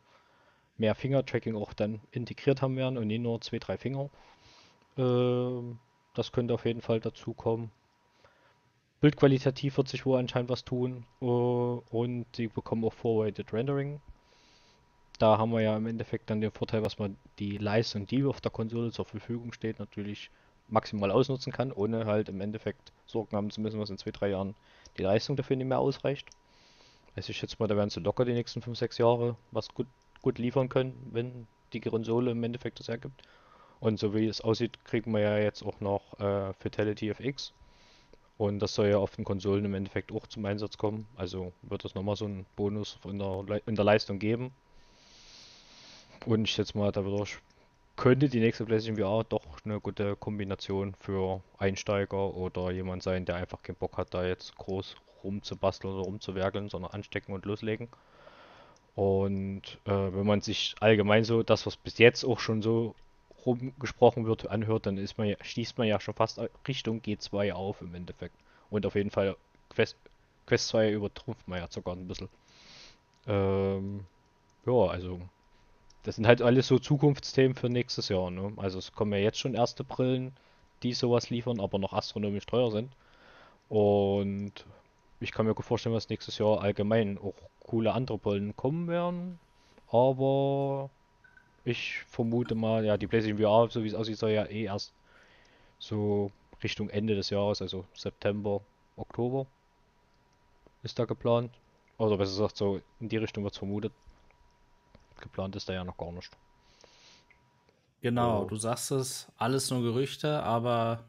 mehr 0.77 0.95
Finger-Tracking 0.95 1.55
auch 1.55 1.73
dann 1.73 2.01
integriert 2.11 2.61
haben 2.61 2.75
werden 2.75 2.97
und 2.97 3.07
nicht 3.07 3.21
nur 3.21 3.39
zwei, 3.41 3.59
drei 3.59 3.77
Finger. 3.77 4.09
Ähm, 4.97 5.79
das 6.15 6.31
könnte 6.31 6.53
auf 6.53 6.65
jeden 6.65 6.81
Fall 6.81 6.99
dazu 6.99 7.33
kommen. 7.33 7.71
Bildqualitativ 9.01 9.77
wird 9.77 9.87
sich 9.87 10.05
wohl 10.05 10.17
anscheinend 10.17 10.49
was 10.49 10.65
tun. 10.65 11.05
Äh, 11.21 11.25
und 11.25 12.25
die 12.37 12.47
bekommen 12.47 12.83
auch 12.85 12.93
Forwarded 12.93 13.53
Rendering. 13.53 14.01
Da 15.19 15.37
haben 15.37 15.51
wir 15.51 15.61
ja 15.61 15.77
im 15.77 15.85
Endeffekt 15.87 16.29
dann 16.29 16.41
den 16.41 16.51
Vorteil, 16.51 16.81
dass 16.81 16.99
man 16.99 17.15
die 17.39 17.57
Leistung, 17.57 18.05
die 18.05 18.23
auf 18.25 18.41
der 18.41 18.51
Konsole 18.51 18.91
zur 18.91 19.05
Verfügung 19.05 19.53
steht, 19.53 19.79
natürlich 19.79 20.29
maximal 20.67 21.11
ausnutzen 21.11 21.53
kann, 21.53 21.71
ohne 21.71 22.05
halt 22.05 22.29
im 22.29 22.41
Endeffekt 22.41 22.91
Sorgen 23.05 23.35
haben 23.35 23.49
zu 23.49 23.61
müssen, 23.61 23.79
was 23.79 23.89
in 23.89 23.97
zwei, 23.97 24.11
drei 24.11 24.29
Jahren 24.29 24.55
die 24.97 25.03
Leistung 25.03 25.35
dafür 25.35 25.55
nicht 25.55 25.67
mehr 25.67 25.79
ausreicht. 25.79 26.27
Also 27.15 27.29
ich 27.29 27.37
schätze 27.37 27.55
mal, 27.59 27.67
da 27.67 27.77
werden 27.77 27.89
sie 27.89 28.01
locker 28.01 28.25
die 28.25 28.33
nächsten 28.33 28.61
5, 28.61 28.77
6 28.77 28.97
Jahre 28.97 29.37
was 29.51 29.69
gut, 29.69 29.87
gut 30.21 30.37
liefern 30.37 30.69
können, 30.69 30.93
wenn 31.11 31.47
die 31.71 31.79
Konsole 31.79 32.31
im 32.31 32.43
Endeffekt 32.43 32.79
das 32.79 32.87
hergibt. 32.87 33.21
Und 33.79 33.99
so 33.99 34.13
wie 34.13 34.27
es 34.27 34.41
aussieht, 34.41 34.83
kriegen 34.85 35.11
wir 35.13 35.21
ja 35.21 35.37
jetzt 35.37 35.63
auch 35.63 35.79
noch 35.79 36.19
äh, 36.19 36.53
Fatality 36.53 37.09
FX. 37.09 37.53
Und 38.37 38.59
das 38.59 38.75
soll 38.75 38.87
ja 38.87 38.97
auf 38.97 39.15
den 39.15 39.23
Konsolen 39.23 39.63
im 39.63 39.73
Endeffekt 39.73 40.11
auch 40.11 40.27
zum 40.27 40.45
Einsatz 40.45 40.77
kommen. 40.77 41.07
Also 41.15 41.53
wird 41.61 41.85
es 41.85 41.95
nochmal 41.95 42.17
so 42.17 42.25
einen 42.25 42.45
Bonus 42.57 42.97
in 43.05 43.19
der, 43.19 43.61
in 43.65 43.75
der 43.75 43.85
Leistung 43.85 44.19
geben. 44.19 44.51
Und 46.25 46.45
ich 46.45 46.51
schätze 46.51 46.77
mal, 46.77 46.91
dadurch 46.91 47.37
könnte 47.95 48.29
die 48.29 48.39
nächste 48.39 48.65
PlayStation 48.65 48.97
VR 48.97 49.23
doch 49.23 49.45
eine 49.63 49.79
gute 49.79 50.15
Kombination 50.15 50.95
für 50.99 51.41
Einsteiger 51.59 52.33
oder 52.33 52.71
jemand 52.71 53.03
sein, 53.03 53.25
der 53.25 53.35
einfach 53.35 53.61
keinen 53.61 53.75
Bock 53.75 53.97
hat, 53.97 54.13
da 54.13 54.25
jetzt 54.25 54.55
groß 54.57 54.95
rumzubasteln 55.23 55.93
oder 55.93 56.03
rumzuwerkeln, 56.03 56.69
sondern 56.69 56.91
anstecken 56.91 57.33
und 57.33 57.45
loslegen. 57.45 57.89
Und 58.95 59.77
äh, 59.85 59.91
wenn 59.91 60.25
man 60.25 60.41
sich 60.41 60.75
allgemein 60.79 61.23
so 61.25 61.43
das, 61.43 61.65
was 61.65 61.77
bis 61.77 61.97
jetzt 61.99 62.23
auch 62.23 62.39
schon 62.39 62.61
so 62.61 62.95
rumgesprochen 63.45 64.25
wird, 64.25 64.49
anhört, 64.49 64.87
dann 64.87 64.97
ist 64.97 65.17
man, 65.17 65.35
schließt 65.41 65.77
man 65.77 65.87
ja 65.87 65.99
schon 65.99 66.15
fast 66.15 66.41
Richtung 66.67 67.01
G2 67.01 67.53
auf 67.53 67.81
im 67.81 67.93
Endeffekt. 67.93 68.35
Und 68.71 68.85
auf 68.85 68.95
jeden 68.95 69.11
Fall 69.11 69.35
Quest, 69.69 69.95
Quest 70.47 70.69
2 70.69 70.91
übertrumpft 70.91 71.47
man 71.47 71.59
ja 71.59 71.67
sogar 71.69 71.95
ein 71.95 72.07
bisschen. 72.07 72.29
Ähm, 73.27 74.05
ja, 74.65 74.73
also 74.73 75.19
das 76.05 76.17
sind 76.17 76.27
halt 76.27 76.43
alles 76.43 76.67
so 76.67 76.77
Zukunftsthemen 76.77 77.55
für 77.55 77.67
nächstes 77.67 78.09
Jahr. 78.09 78.29
Ne? 78.29 78.53
Also 78.57 78.77
es 78.77 78.91
kommen 78.91 79.11
ja 79.13 79.17
jetzt 79.17 79.39
schon 79.39 79.55
erste 79.55 79.83
Brillen, 79.83 80.33
die 80.83 80.93
sowas 80.93 81.31
liefern, 81.31 81.59
aber 81.59 81.79
noch 81.79 81.93
astronomisch 81.93 82.45
teuer 82.45 82.69
sind. 82.69 82.91
Und 83.69 84.53
ich 85.19 85.31
kann 85.31 85.47
mir 85.47 85.55
gut 85.55 85.65
vorstellen, 85.65 85.95
dass 85.95 86.09
nächstes 86.09 86.37
Jahr 86.37 86.61
allgemein 86.61 87.17
auch 87.17 87.33
coole 87.61 87.91
andere 87.93 88.19
Brillen 88.19 88.55
kommen 88.55 88.87
werden. 88.87 89.39
Aber 89.89 90.91
ich 91.63 92.03
vermute 92.07 92.53
mal, 92.53 92.85
ja, 92.85 92.97
die 92.97 93.07
PlayStation 93.07 93.39
VR, 93.39 93.67
so 93.71 93.83
wie 93.83 93.87
es 93.87 93.95
aussieht, 93.95 94.19
soll 94.19 94.29
ja 94.29 94.45
eh 94.45 94.65
erst 94.65 94.93
so 95.79 96.31
Richtung 96.61 96.89
Ende 96.89 97.15
des 97.15 97.31
Jahres, 97.31 97.63
also 97.63 97.85
September, 97.95 98.61
Oktober, 98.95 99.47
ist 100.83 100.99
da 100.99 101.05
geplant. 101.05 101.51
Oder 101.97 102.17
besser 102.17 102.31
gesagt, 102.31 102.57
so 102.57 102.79
in 102.99 103.09
die 103.09 103.17
Richtung 103.17 103.43
wird 103.43 103.53
es 103.53 103.57
vermutet. 103.57 103.91
Geplant 105.21 105.55
ist 105.55 105.69
da 105.69 105.73
ja 105.73 105.83
noch 105.83 105.97
gar 105.97 106.11
nicht. 106.11 106.31
Genau, 108.01 108.43
oh. 108.43 108.45
du 108.45 108.55
sagst 108.55 108.91
es, 108.91 109.27
alles 109.37 109.71
nur 109.71 109.81
Gerüchte, 109.81 110.43
aber 110.43 111.05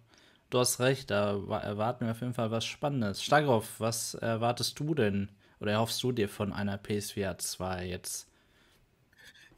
du 0.51 0.59
hast 0.59 0.81
recht, 0.81 1.11
da 1.11 1.33
erwarten 1.33 2.07
wir 2.07 2.13
auf 2.13 2.21
jeden 2.21 2.35
Fall 2.35 2.51
was 2.51 2.65
Spannendes. 2.65 3.23
Stagroff, 3.23 3.79
was 3.79 4.15
erwartest 4.15 4.79
du 4.81 4.95
denn 4.95 5.31
oder 5.61 5.73
erhoffst 5.73 6.03
du 6.03 6.13
dir 6.13 6.29
von 6.29 6.53
einer 6.53 6.79
PSVR 6.79 7.39
2 7.39 7.87
jetzt? 7.87 8.29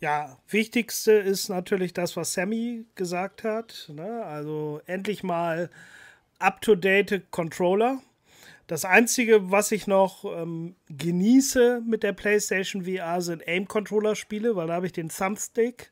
Ja, 0.00 0.38
wichtigste 0.48 1.12
ist 1.12 1.48
natürlich 1.48 1.92
das, 1.92 2.16
was 2.16 2.32
Sammy 2.32 2.86
gesagt 2.94 3.42
hat. 3.42 3.90
Ne? 3.92 4.24
Also 4.24 4.80
endlich 4.86 5.22
mal 5.22 5.70
up-to-date 6.38 7.30
Controller. 7.30 8.00
Das 8.68 8.84
Einzige, 8.84 9.50
was 9.50 9.72
ich 9.72 9.86
noch 9.86 10.26
ähm, 10.26 10.76
genieße 10.90 11.80
mit 11.86 12.02
der 12.02 12.12
PlayStation 12.12 12.84
VR, 12.84 13.22
sind 13.22 13.42
Aim-Controller-Spiele, 13.48 14.56
weil 14.56 14.66
da 14.66 14.74
habe 14.74 14.84
ich 14.84 14.92
den 14.92 15.08
Thumbstick. 15.08 15.90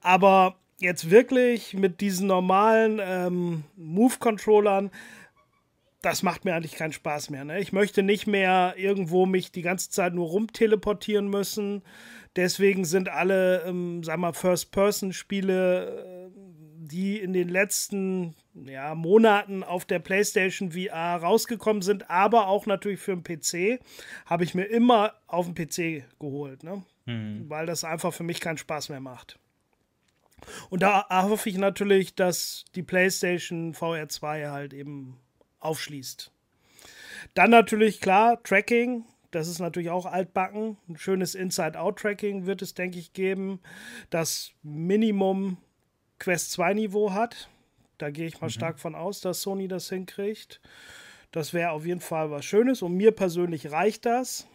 Aber 0.00 0.56
jetzt 0.78 1.10
wirklich 1.10 1.72
mit 1.72 2.02
diesen 2.02 2.26
normalen 2.26 3.00
ähm, 3.02 3.64
Move-Controllern, 3.76 4.90
das 6.02 6.22
macht 6.22 6.44
mir 6.44 6.54
eigentlich 6.54 6.76
keinen 6.76 6.92
Spaß 6.92 7.30
mehr. 7.30 7.46
Ne? 7.46 7.58
Ich 7.60 7.72
möchte 7.72 8.02
nicht 8.02 8.26
mehr 8.26 8.74
irgendwo 8.76 9.24
mich 9.24 9.50
die 9.50 9.62
ganze 9.62 9.88
Zeit 9.88 10.12
nur 10.12 10.28
rumteleportieren 10.28 11.28
müssen. 11.28 11.82
Deswegen 12.36 12.84
sind 12.84 13.08
alle, 13.08 13.62
ähm, 13.62 14.02
sag 14.04 14.18
mal, 14.18 14.34
First-Person-Spiele, 14.34 16.23
äh, 16.23 16.23
die 16.88 17.18
in 17.18 17.32
den 17.32 17.48
letzten 17.48 18.34
ja, 18.54 18.94
Monaten 18.94 19.62
auf 19.62 19.84
der 19.84 19.98
PlayStation 19.98 20.72
VR 20.72 21.16
rausgekommen 21.16 21.82
sind, 21.82 22.10
aber 22.10 22.46
auch 22.48 22.66
natürlich 22.66 23.00
für 23.00 23.16
den 23.16 23.22
PC, 23.22 23.80
habe 24.26 24.44
ich 24.44 24.54
mir 24.54 24.64
immer 24.64 25.14
auf 25.26 25.46
dem 25.46 25.54
PC 25.54 26.04
geholt, 26.18 26.62
ne? 26.62 26.82
Mhm. 27.06 27.50
weil 27.50 27.66
das 27.66 27.84
einfach 27.84 28.14
für 28.14 28.22
mich 28.22 28.40
keinen 28.40 28.56
Spaß 28.56 28.88
mehr 28.88 29.00
macht. 29.00 29.38
Und 30.70 30.82
da 30.82 31.06
hoffe 31.10 31.48
ich 31.48 31.58
natürlich, 31.58 32.14
dass 32.14 32.64
die 32.74 32.82
PlayStation 32.82 33.74
VR 33.74 34.08
2 34.08 34.48
halt 34.48 34.72
eben 34.72 35.18
aufschließt. 35.60 36.30
Dann 37.34 37.50
natürlich 37.50 38.00
klar, 38.00 38.42
Tracking, 38.42 39.04
das 39.30 39.48
ist 39.48 39.58
natürlich 39.58 39.90
auch 39.90 40.06
altbacken. 40.06 40.76
Ein 40.88 40.96
schönes 40.96 41.34
Inside-Out-Tracking 41.34 42.46
wird 42.46 42.62
es, 42.62 42.74
denke 42.74 42.98
ich, 42.98 43.12
geben, 43.12 43.60
das 44.10 44.52
Minimum 44.62 45.56
Quest 46.18 46.52
2 46.52 46.74
Niveau 46.74 47.12
hat. 47.12 47.48
Da 47.98 48.10
gehe 48.10 48.26
ich 48.26 48.40
mal 48.40 48.48
mhm. 48.48 48.52
stark 48.52 48.78
von 48.78 48.94
aus, 48.94 49.20
dass 49.20 49.42
Sony 49.42 49.68
das 49.68 49.88
hinkriegt. 49.88 50.60
Das 51.32 51.52
wäre 51.52 51.70
auf 51.70 51.84
jeden 51.84 52.00
Fall 52.00 52.30
was 52.30 52.44
Schönes 52.44 52.82
und 52.82 52.94
mir 52.94 53.12
persönlich 53.12 53.70
reicht 53.70 54.06
das. 54.06 54.46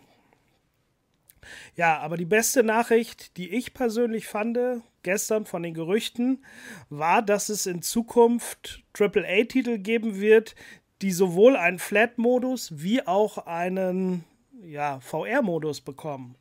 Ja, 1.75 1.99
aber 1.99 2.17
die 2.17 2.25
beste 2.25 2.63
Nachricht, 2.63 3.37
die 3.37 3.49
ich 3.49 3.73
persönlich 3.73 4.27
fand, 4.27 4.57
gestern 5.03 5.45
von 5.45 5.63
den 5.63 5.73
Gerüchten, 5.73 6.43
war, 6.89 7.21
dass 7.21 7.49
es 7.49 7.65
in 7.65 7.81
Zukunft 7.81 8.83
AAA-Titel 8.97 9.77
geben 9.77 10.19
wird, 10.19 10.55
die 11.01 11.11
sowohl 11.11 11.55
einen 11.55 11.79
Flat-Modus 11.79 12.81
wie 12.81 13.05
auch 13.07 13.37
einen 13.39 14.25
ja, 14.61 14.99
VR-Modus 14.99 15.81
bekommen. 15.81 16.35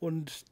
Und 0.00 0.44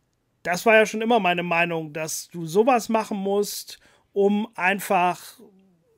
das 0.43 0.65
war 0.67 0.75
ja 0.75 0.87
schon 0.87 1.03
immer 1.03 1.21
meine 1.21 1.43
Meinung, 1.43 1.93
dass 1.93 2.29
du 2.29 2.47
sowas 2.47 2.89
machen 2.89 3.19
musst, 3.19 3.79
um 4.13 4.49
einfach 4.55 5.41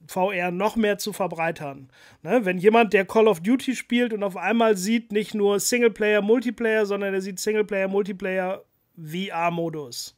VR 0.06 0.50
noch 0.50 0.76
mehr 0.76 0.98
zu 0.98 1.12
verbreitern. 1.12 1.88
Ne? 2.22 2.44
Wenn 2.44 2.58
jemand, 2.58 2.92
der 2.92 3.06
Call 3.06 3.28
of 3.28 3.40
Duty 3.40 3.74
spielt 3.74 4.12
und 4.12 4.22
auf 4.22 4.36
einmal 4.36 4.76
sieht 4.76 5.12
nicht 5.12 5.34
nur 5.34 5.60
Singleplayer, 5.60 6.22
Multiplayer, 6.22 6.86
sondern 6.86 7.14
er 7.14 7.20
sieht 7.20 7.40
Singleplayer, 7.40 7.88
Multiplayer, 7.88 8.64
VR-Modus. 8.96 10.16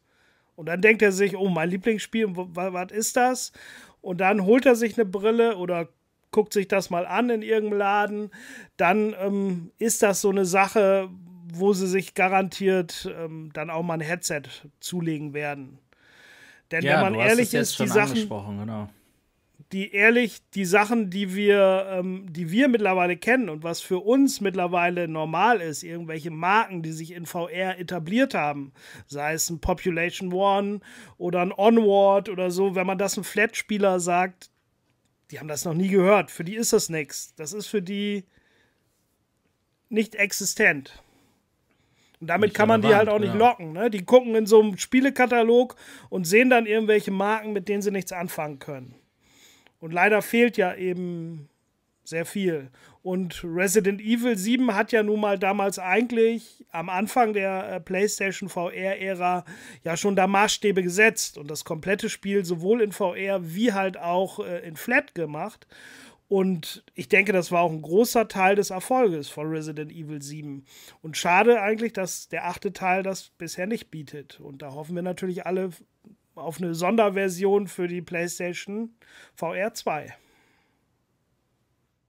Und 0.56 0.66
dann 0.66 0.80
denkt 0.80 1.02
er 1.02 1.12
sich, 1.12 1.36
oh, 1.36 1.48
mein 1.48 1.70
Lieblingsspiel, 1.70 2.28
was 2.34 2.92
ist 2.92 3.16
das? 3.16 3.52
Und 4.00 4.20
dann 4.20 4.44
holt 4.44 4.66
er 4.66 4.74
sich 4.74 4.98
eine 4.98 5.04
Brille 5.04 5.56
oder 5.56 5.88
guckt 6.30 6.52
sich 6.52 6.68
das 6.68 6.90
mal 6.90 7.06
an 7.06 7.30
in 7.30 7.42
irgendeinem 7.42 7.78
Laden. 7.78 8.30
Dann 8.76 9.14
ähm, 9.20 9.70
ist 9.78 10.02
das 10.02 10.20
so 10.20 10.30
eine 10.30 10.44
Sache, 10.44 11.08
wo 11.52 11.72
sie 11.72 11.86
sich 11.86 12.14
garantiert 12.14 13.10
ähm, 13.18 13.50
dann 13.52 13.70
auch 13.70 13.82
mal 13.82 13.94
ein 13.94 14.00
Headset 14.00 14.42
zulegen 14.80 15.32
werden. 15.32 15.78
Denn 16.70 16.84
ja, 16.84 17.04
wenn 17.04 17.12
man 17.12 17.20
ehrlich 17.20 17.54
ist, 17.54 17.78
die 17.78 17.86
Sachen, 17.86 18.28
genau 18.28 18.88
die 19.72 19.92
ehrlich, 19.92 20.42
die 20.54 20.64
Sachen, 20.64 21.10
die 21.10 21.34
wir, 21.34 21.86
ähm, 21.90 22.26
die 22.32 22.50
wir 22.50 22.68
mittlerweile 22.68 23.16
kennen 23.16 23.48
und 23.48 23.64
was 23.64 23.80
für 23.80 23.98
uns 23.98 24.40
mittlerweile 24.40 25.08
normal 25.08 25.60
ist, 25.60 25.82
irgendwelche 25.82 26.30
Marken, 26.30 26.82
die 26.82 26.92
sich 26.92 27.12
in 27.12 27.26
VR 27.26 27.78
etabliert 27.78 28.34
haben, 28.34 28.72
sei 29.06 29.32
es 29.32 29.50
ein 29.50 29.60
Population 29.60 30.32
One 30.32 30.80
oder 31.18 31.42
ein 31.42 31.52
Onward 31.52 32.28
oder 32.28 32.50
so, 32.50 32.74
wenn 32.74 32.86
man 32.86 32.98
das 32.98 33.16
einem 33.16 33.24
Flat-Spieler 33.24 33.98
sagt, 33.98 34.50
die 35.32 35.40
haben 35.40 35.48
das 35.48 35.64
noch 35.64 35.74
nie 35.74 35.88
gehört. 35.88 36.30
Für 36.30 36.44
die 36.44 36.54
ist 36.54 36.72
das 36.72 36.88
nichts. 36.88 37.34
Das 37.34 37.52
ist 37.52 37.66
für 37.66 37.82
die 37.82 38.24
nicht 39.88 40.14
existent. 40.14 41.02
Und 42.20 42.28
damit 42.28 42.48
nicht 42.48 42.56
kann 42.56 42.68
man 42.68 42.82
die 42.82 42.94
halt 42.94 43.08
auch 43.08 43.18
nicht 43.18 43.34
ja. 43.34 43.38
locken. 43.38 43.72
Ne? 43.72 43.90
Die 43.90 44.04
gucken 44.04 44.34
in 44.34 44.46
so 44.46 44.60
einem 44.60 44.78
Spielekatalog 44.78 45.76
und 46.08 46.26
sehen 46.26 46.50
dann 46.50 46.66
irgendwelche 46.66 47.10
Marken, 47.10 47.52
mit 47.52 47.68
denen 47.68 47.82
sie 47.82 47.90
nichts 47.90 48.12
anfangen 48.12 48.58
können. 48.58 48.94
Und 49.80 49.92
leider 49.92 50.22
fehlt 50.22 50.56
ja 50.56 50.74
eben 50.74 51.48
sehr 52.04 52.24
viel. 52.24 52.70
Und 53.02 53.44
Resident 53.44 54.00
Evil 54.00 54.36
7 54.36 54.74
hat 54.74 54.90
ja 54.90 55.02
nun 55.02 55.20
mal 55.20 55.38
damals 55.38 55.78
eigentlich 55.78 56.64
am 56.72 56.88
Anfang 56.88 57.34
der 57.34 57.70
äh, 57.70 57.80
PlayStation 57.80 58.48
VR-Ära 58.48 59.44
ja 59.84 59.96
schon 59.96 60.16
da 60.16 60.26
Maßstäbe 60.26 60.82
gesetzt 60.82 61.38
und 61.38 61.48
das 61.48 61.64
komplette 61.64 62.08
Spiel 62.08 62.44
sowohl 62.44 62.82
in 62.82 62.90
VR 62.90 63.40
wie 63.42 63.72
halt 63.72 63.96
auch 63.96 64.40
äh, 64.40 64.66
in 64.66 64.76
Flat 64.76 65.14
gemacht. 65.14 65.68
Und 66.28 66.82
ich 66.94 67.08
denke, 67.08 67.32
das 67.32 67.52
war 67.52 67.62
auch 67.62 67.70
ein 67.70 67.82
großer 67.82 68.26
Teil 68.26 68.56
des 68.56 68.70
Erfolges 68.70 69.28
von 69.28 69.48
Resident 69.48 69.92
Evil 69.92 70.20
7. 70.20 70.64
Und 71.02 71.16
schade 71.16 71.60
eigentlich, 71.60 71.92
dass 71.92 72.28
der 72.28 72.46
achte 72.46 72.72
Teil 72.72 73.02
das 73.04 73.30
bisher 73.38 73.66
nicht 73.66 73.90
bietet. 73.90 74.40
Und 74.40 74.62
da 74.62 74.72
hoffen 74.72 74.96
wir 74.96 75.02
natürlich 75.02 75.46
alle 75.46 75.70
auf 76.34 76.58
eine 76.58 76.74
Sonderversion 76.74 77.68
für 77.68 77.86
die 77.86 78.02
PlayStation 78.02 78.90
VR 79.36 79.72
2. 79.72 80.14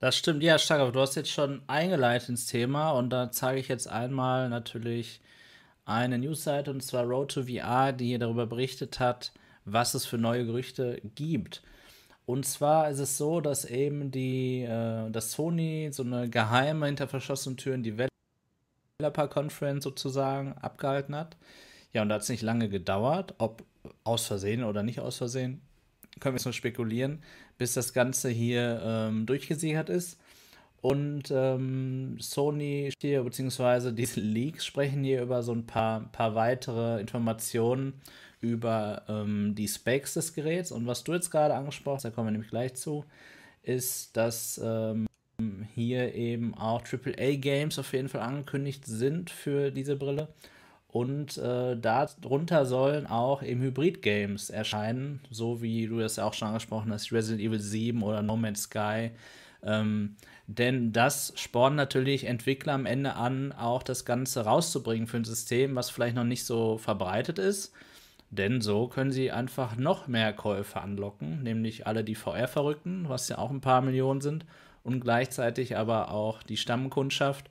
Das 0.00 0.16
stimmt, 0.16 0.42
ja, 0.42 0.58
Stark, 0.58 0.92
du 0.92 1.00
hast 1.00 1.16
jetzt 1.16 1.30
schon 1.30 1.62
eingeleitet 1.66 2.28
ins 2.28 2.46
Thema 2.46 2.92
und 2.92 3.10
da 3.10 3.32
zeige 3.32 3.58
ich 3.58 3.66
jetzt 3.66 3.88
einmal 3.88 4.48
natürlich 4.48 5.20
eine 5.84 6.18
Newsseite 6.18 6.70
und 6.70 6.82
zwar 6.82 7.04
Road 7.04 7.32
to 7.32 7.42
VR, 7.44 7.92
die 7.92 8.06
hier 8.06 8.20
darüber 8.20 8.46
berichtet 8.46 9.00
hat, 9.00 9.32
was 9.64 9.94
es 9.94 10.06
für 10.06 10.18
neue 10.18 10.46
Gerüchte 10.46 11.00
gibt. 11.16 11.62
Und 12.28 12.44
zwar 12.44 12.90
ist 12.90 12.98
es 12.98 13.16
so, 13.16 13.40
dass 13.40 13.64
eben 13.64 14.10
die, 14.10 14.60
äh, 14.60 15.10
dass 15.10 15.32
Sony 15.32 15.88
so 15.90 16.02
eine 16.02 16.28
geheime 16.28 16.84
hinter 16.84 17.08
verschlossenen 17.08 17.56
Türen 17.56 17.82
Developer 17.82 19.28
Conference 19.28 19.82
sozusagen 19.82 20.52
abgehalten 20.52 21.16
hat. 21.16 21.38
Ja, 21.94 22.02
und 22.02 22.10
da 22.10 22.16
hat 22.16 22.22
es 22.22 22.28
nicht 22.28 22.42
lange 22.42 22.68
gedauert, 22.68 23.34
ob 23.38 23.64
aus 24.04 24.26
Versehen 24.26 24.62
oder 24.62 24.82
nicht 24.82 25.00
aus 25.00 25.16
Versehen, 25.16 25.62
können 26.20 26.34
wir 26.34 26.36
jetzt 26.38 26.44
nur 26.44 26.52
spekulieren, 26.52 27.22
bis 27.56 27.72
das 27.72 27.94
Ganze 27.94 28.28
hier 28.28 28.82
ähm, 28.84 29.24
durchgesichert 29.24 29.88
ist. 29.88 30.20
Und 30.80 31.32
ähm, 31.32 32.16
Sony 32.20 32.92
hier, 33.00 33.22
beziehungsweise 33.24 33.92
diese 33.92 34.20
Leaks 34.20 34.64
sprechen 34.64 35.02
hier 35.04 35.22
über 35.22 35.42
so 35.42 35.52
ein 35.52 35.66
paar, 35.66 36.10
paar 36.12 36.34
weitere 36.34 37.00
Informationen 37.00 37.94
über 38.40 39.02
ähm, 39.08 39.54
die 39.56 39.66
Specs 39.66 40.14
des 40.14 40.34
Geräts. 40.34 40.70
Und 40.70 40.86
was 40.86 41.02
du 41.04 41.12
jetzt 41.12 41.30
gerade 41.30 41.54
angesprochen 41.54 41.96
hast, 41.96 42.04
da 42.04 42.10
kommen 42.10 42.28
wir 42.28 42.32
nämlich 42.32 42.50
gleich 42.50 42.74
zu, 42.74 43.04
ist, 43.62 44.16
dass 44.16 44.60
ähm, 44.62 45.06
hier 45.74 46.14
eben 46.14 46.54
auch 46.54 46.82
AAA-Games 46.82 47.78
auf 47.78 47.92
jeden 47.92 48.08
Fall 48.08 48.20
angekündigt 48.20 48.86
sind 48.86 49.30
für 49.30 49.70
diese 49.70 49.96
Brille. 49.96 50.28
Und 50.90 51.36
äh, 51.36 51.76
darunter 51.76 52.64
sollen 52.64 53.06
auch 53.06 53.42
im 53.42 53.60
Hybrid-Games 53.60 54.48
erscheinen, 54.50 55.20
so 55.30 55.60
wie 55.60 55.86
du 55.86 55.98
das 55.98 56.16
ja 56.16 56.24
auch 56.24 56.32
schon 56.32 56.48
angesprochen 56.48 56.92
hast, 56.92 57.12
Resident 57.12 57.42
Evil 57.42 57.60
7 57.60 58.02
oder 58.02 58.22
No 58.22 58.36
Man's 58.36 58.62
Sky. 58.62 59.10
Ähm, 59.62 60.16
denn 60.48 60.94
das 60.94 61.34
spornt 61.36 61.76
natürlich 61.76 62.24
Entwickler 62.24 62.72
am 62.72 62.86
Ende 62.86 63.16
an, 63.16 63.52
auch 63.52 63.82
das 63.82 64.06
Ganze 64.06 64.46
rauszubringen 64.46 65.06
für 65.06 65.18
ein 65.18 65.24
System, 65.24 65.76
was 65.76 65.90
vielleicht 65.90 66.16
noch 66.16 66.24
nicht 66.24 66.46
so 66.46 66.78
verbreitet 66.78 67.38
ist. 67.38 67.74
Denn 68.30 68.62
so 68.62 68.88
können 68.88 69.12
sie 69.12 69.30
einfach 69.30 69.76
noch 69.76 70.08
mehr 70.08 70.32
Käufer 70.32 70.80
anlocken, 70.82 71.42
nämlich 71.42 71.86
alle 71.86 72.02
die 72.02 72.14
VR-Verrückten, 72.14 73.10
was 73.10 73.28
ja 73.28 73.36
auch 73.36 73.50
ein 73.50 73.60
paar 73.60 73.82
Millionen 73.82 74.22
sind, 74.22 74.46
und 74.84 75.00
gleichzeitig 75.00 75.76
aber 75.76 76.10
auch 76.12 76.42
die 76.42 76.56
Stammkundschaft. 76.56 77.50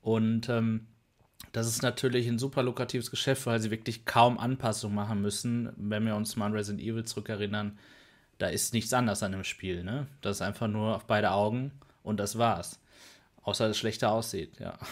Und 0.00 0.48
ähm, 0.48 0.86
das 1.52 1.66
ist 1.66 1.82
natürlich 1.82 2.26
ein 2.26 2.38
super 2.38 2.62
lukratives 2.62 3.10
Geschäft, 3.10 3.44
weil 3.44 3.60
sie 3.60 3.70
wirklich 3.70 4.06
kaum 4.06 4.38
Anpassungen 4.38 4.96
machen 4.96 5.20
müssen. 5.20 5.74
Wenn 5.76 6.06
wir 6.06 6.16
uns 6.16 6.36
mal 6.36 6.46
an 6.46 6.54
Resident 6.54 6.82
Evil 6.82 7.04
zurückerinnern, 7.04 7.78
da 8.38 8.46
ist 8.46 8.72
nichts 8.72 8.94
anders 8.94 9.22
an 9.22 9.32
dem 9.32 9.44
Spiel. 9.44 9.84
Ne? 9.84 10.06
Das 10.22 10.38
ist 10.38 10.42
einfach 10.42 10.68
nur 10.68 10.96
auf 10.96 11.04
beide 11.04 11.32
Augen 11.32 11.72
und 12.10 12.18
das 12.18 12.36
war's. 12.36 12.78
Außer 13.42 13.68
dass 13.68 13.76
es 13.76 13.78
schlechter 13.78 14.12
aussieht, 14.12 14.58
ja. 14.60 14.78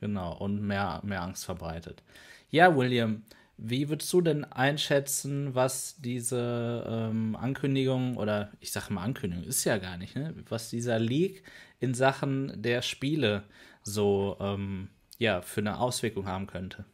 Genau, 0.00 0.36
und 0.36 0.60
mehr, 0.60 1.00
mehr 1.04 1.22
Angst 1.22 1.44
verbreitet. 1.44 2.02
Ja, 2.50 2.76
William, 2.76 3.22
wie 3.56 3.88
würdest 3.88 4.12
du 4.12 4.20
denn 4.20 4.44
einschätzen, 4.44 5.54
was 5.54 5.94
diese 6.00 6.84
ähm, 6.88 7.36
Ankündigung, 7.36 8.16
oder 8.16 8.50
ich 8.58 8.72
sage 8.72 8.92
mal 8.92 9.04
Ankündigung, 9.04 9.44
ist 9.44 9.62
ja 9.62 9.78
gar 9.78 9.96
nicht, 9.96 10.16
ne? 10.16 10.34
was 10.48 10.70
dieser 10.70 10.98
Leak 10.98 11.44
in 11.78 11.94
Sachen 11.94 12.60
der 12.60 12.82
Spiele 12.82 13.44
so 13.84 14.36
ähm, 14.40 14.88
ja, 15.18 15.40
für 15.40 15.60
eine 15.60 15.78
Auswirkung 15.78 16.26
haben 16.26 16.48
könnte. 16.48 16.84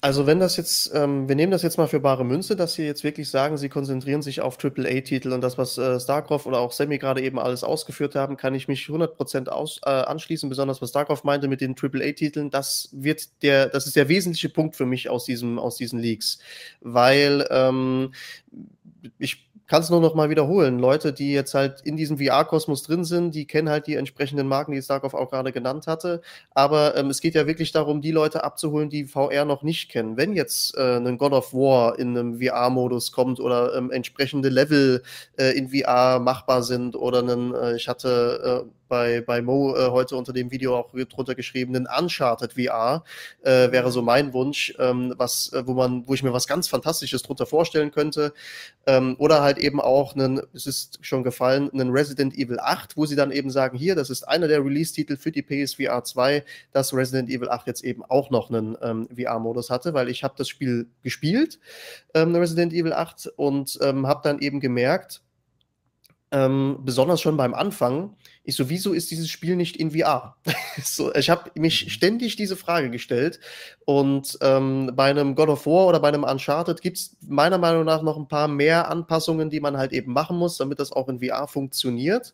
Also 0.00 0.26
wenn 0.26 0.38
das 0.38 0.56
jetzt, 0.56 0.92
ähm, 0.94 1.28
wir 1.28 1.34
nehmen 1.34 1.50
das 1.50 1.62
jetzt 1.62 1.76
mal 1.76 1.88
für 1.88 1.98
bare 1.98 2.24
Münze, 2.24 2.54
dass 2.54 2.74
Sie 2.74 2.84
jetzt 2.84 3.02
wirklich 3.02 3.28
sagen, 3.30 3.56
Sie 3.56 3.68
konzentrieren 3.68 4.22
sich 4.22 4.40
auf 4.40 4.56
AAA-Titel 4.62 5.32
und 5.32 5.40
das, 5.40 5.58
was 5.58 5.76
äh, 5.76 5.98
StarCraft 5.98 6.46
oder 6.46 6.60
auch 6.60 6.70
Sammy 6.70 6.98
gerade 6.98 7.20
eben 7.20 7.40
alles 7.40 7.64
ausgeführt 7.64 8.14
haben, 8.14 8.36
kann 8.36 8.54
ich 8.54 8.68
mich 8.68 8.86
100% 8.86 9.48
aus, 9.48 9.80
äh, 9.84 9.90
anschließen, 9.90 10.48
besonders 10.48 10.80
was 10.80 10.90
StarCraft 10.90 11.22
meinte 11.24 11.48
mit 11.48 11.60
den 11.60 11.74
AAA-Titeln, 11.74 12.50
das 12.50 12.90
wird 12.92 13.42
der, 13.42 13.68
das 13.68 13.88
ist 13.88 13.96
der 13.96 14.08
wesentliche 14.08 14.50
Punkt 14.50 14.76
für 14.76 14.86
mich 14.86 15.08
aus 15.08 15.24
diesem, 15.24 15.58
aus 15.58 15.76
diesen 15.76 15.98
Leaks, 15.98 16.38
weil 16.80 17.44
ähm, 17.50 18.12
ich 19.18 19.47
kann 19.68 19.82
es 19.82 19.90
nur 19.90 20.00
noch 20.00 20.14
mal 20.14 20.30
wiederholen. 20.30 20.78
Leute, 20.78 21.12
die 21.12 21.32
jetzt 21.32 21.52
halt 21.52 21.82
in 21.82 21.96
diesem 21.96 22.18
VR-Kosmos 22.18 22.82
drin 22.82 23.04
sind, 23.04 23.34
die 23.34 23.46
kennen 23.46 23.68
halt 23.68 23.86
die 23.86 23.96
entsprechenden 23.96 24.48
Marken, 24.48 24.72
die 24.72 24.80
Starkov 24.80 25.12
auch 25.12 25.30
gerade 25.30 25.52
genannt 25.52 25.86
hatte. 25.86 26.22
Aber 26.52 26.96
ähm, 26.96 27.10
es 27.10 27.20
geht 27.20 27.34
ja 27.34 27.46
wirklich 27.46 27.70
darum, 27.70 28.00
die 28.00 28.10
Leute 28.10 28.44
abzuholen, 28.44 28.88
die 28.88 29.04
VR 29.04 29.44
noch 29.44 29.62
nicht 29.62 29.90
kennen. 29.90 30.16
Wenn 30.16 30.34
jetzt 30.34 30.74
äh, 30.76 30.96
ein 30.96 31.18
God 31.18 31.32
of 31.32 31.52
War 31.52 31.98
in 31.98 32.16
einem 32.16 32.40
VR-Modus 32.40 33.12
kommt 33.12 33.40
oder 33.40 33.74
ähm, 33.74 33.90
entsprechende 33.90 34.48
Level 34.48 35.02
äh, 35.38 35.56
in 35.56 35.68
VR 35.68 36.18
machbar 36.18 36.62
sind 36.62 36.96
oder 36.96 37.18
einen, 37.18 37.54
äh, 37.54 37.76
ich 37.76 37.88
hatte 37.88 38.64
äh, 38.64 38.77
bei, 38.88 39.20
bei 39.20 39.42
Mo 39.42 39.76
äh, 39.76 39.90
heute 39.90 40.16
unter 40.16 40.32
dem 40.32 40.50
Video 40.50 40.76
auch 40.76 40.92
drunter 40.92 41.34
geschrieben, 41.34 41.76
ein 41.76 41.86
Uncharted 41.86 42.54
VR 42.54 43.04
äh, 43.42 43.70
wäre 43.70 43.90
so 43.90 44.02
mein 44.02 44.32
Wunsch, 44.32 44.74
ähm, 44.78 45.14
was, 45.16 45.52
äh, 45.52 45.66
wo 45.66 45.74
man, 45.74 46.06
wo 46.06 46.14
ich 46.14 46.22
mir 46.22 46.32
was 46.32 46.46
ganz 46.46 46.68
Fantastisches 46.68 47.22
drunter 47.22 47.46
vorstellen 47.46 47.90
könnte. 47.90 48.32
Ähm, 48.86 49.16
oder 49.18 49.42
halt 49.42 49.58
eben 49.58 49.80
auch 49.80 50.14
einen, 50.14 50.40
es 50.54 50.66
ist 50.66 50.98
schon 51.02 51.22
gefallen, 51.22 51.70
einen 51.72 51.90
Resident 51.90 52.34
Evil 52.34 52.58
8, 52.58 52.96
wo 52.96 53.06
sie 53.06 53.16
dann 53.16 53.30
eben 53.30 53.50
sagen, 53.50 53.76
hier, 53.76 53.94
das 53.94 54.10
ist 54.10 54.22
einer 54.22 54.48
der 54.48 54.64
Release-Titel 54.64 55.16
für 55.16 55.30
die 55.30 55.42
PSVR 55.42 56.02
2, 56.04 56.44
dass 56.72 56.94
Resident 56.94 57.28
Evil 57.28 57.48
8 57.48 57.66
jetzt 57.66 57.84
eben 57.84 58.04
auch 58.04 58.30
noch 58.30 58.50
einen 58.50 58.76
ähm, 58.82 59.08
VR-Modus 59.14 59.70
hatte, 59.70 59.94
weil 59.94 60.08
ich 60.08 60.24
habe 60.24 60.34
das 60.36 60.48
Spiel 60.48 60.88
gespielt, 61.02 61.58
ähm, 62.14 62.34
Resident 62.34 62.72
Evil 62.72 62.92
8, 62.92 63.32
und 63.36 63.78
ähm, 63.82 64.06
habe 64.06 64.20
dann 64.22 64.38
eben 64.38 64.60
gemerkt, 64.60 65.22
ähm, 66.30 66.78
besonders 66.82 67.20
schon 67.20 67.36
beim 67.36 67.54
Anfang, 67.54 68.14
ich 68.44 68.56
so, 68.56 68.70
wieso 68.70 68.94
ist 68.94 69.10
dieses 69.10 69.28
Spiel 69.28 69.56
nicht 69.56 69.76
in 69.76 69.90
VR? 69.90 70.36
so, 70.82 71.14
ich 71.14 71.28
habe 71.28 71.50
mich 71.54 71.84
mhm. 71.84 71.90
ständig 71.90 72.36
diese 72.36 72.56
Frage 72.56 72.90
gestellt 72.90 73.40
und 73.84 74.38
ähm, 74.40 74.90
bei 74.94 75.10
einem 75.10 75.34
God 75.34 75.50
of 75.50 75.66
War 75.66 75.86
oder 75.86 76.00
bei 76.00 76.08
einem 76.08 76.24
Uncharted 76.24 76.80
gibt 76.80 76.96
es 76.96 77.16
meiner 77.20 77.58
Meinung 77.58 77.84
nach 77.84 78.00
noch 78.02 78.16
ein 78.16 78.26
paar 78.26 78.48
mehr 78.48 78.90
Anpassungen, 78.90 79.50
die 79.50 79.60
man 79.60 79.76
halt 79.76 79.92
eben 79.92 80.12
machen 80.12 80.38
muss, 80.38 80.56
damit 80.56 80.78
das 80.78 80.92
auch 80.92 81.08
in 81.08 81.20
VR 81.20 81.46
funktioniert, 81.46 82.32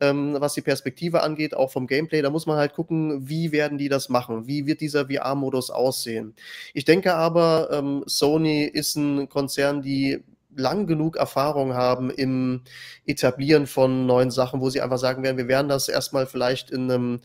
ähm, 0.00 0.36
was 0.38 0.54
die 0.54 0.62
Perspektive 0.62 1.22
angeht, 1.22 1.54
auch 1.54 1.72
vom 1.72 1.86
Gameplay. 1.86 2.22
Da 2.22 2.30
muss 2.30 2.46
man 2.46 2.58
halt 2.58 2.72
gucken, 2.72 3.28
wie 3.28 3.50
werden 3.50 3.76
die 3.76 3.88
das 3.88 4.08
machen, 4.08 4.46
wie 4.46 4.66
wird 4.66 4.80
dieser 4.80 5.06
VR-Modus 5.06 5.70
aussehen. 5.70 6.34
Ich 6.74 6.84
denke 6.84 7.14
aber, 7.14 7.70
ähm, 7.72 8.04
Sony 8.06 8.64
ist 8.64 8.96
ein 8.96 9.28
Konzern, 9.28 9.82
die 9.82 10.22
lang 10.56 10.86
genug 10.86 11.16
Erfahrung 11.16 11.74
haben 11.74 12.10
im 12.10 12.62
Etablieren 13.04 13.66
von 13.66 14.06
neuen 14.06 14.30
Sachen, 14.30 14.60
wo 14.60 14.70
sie 14.70 14.80
einfach 14.80 14.98
sagen 14.98 15.22
werden, 15.22 15.36
wir 15.36 15.48
werden 15.48 15.68
das 15.68 15.88
erstmal 15.88 16.26
vielleicht 16.26 16.70
in 16.70 16.90
einem, 16.90 17.20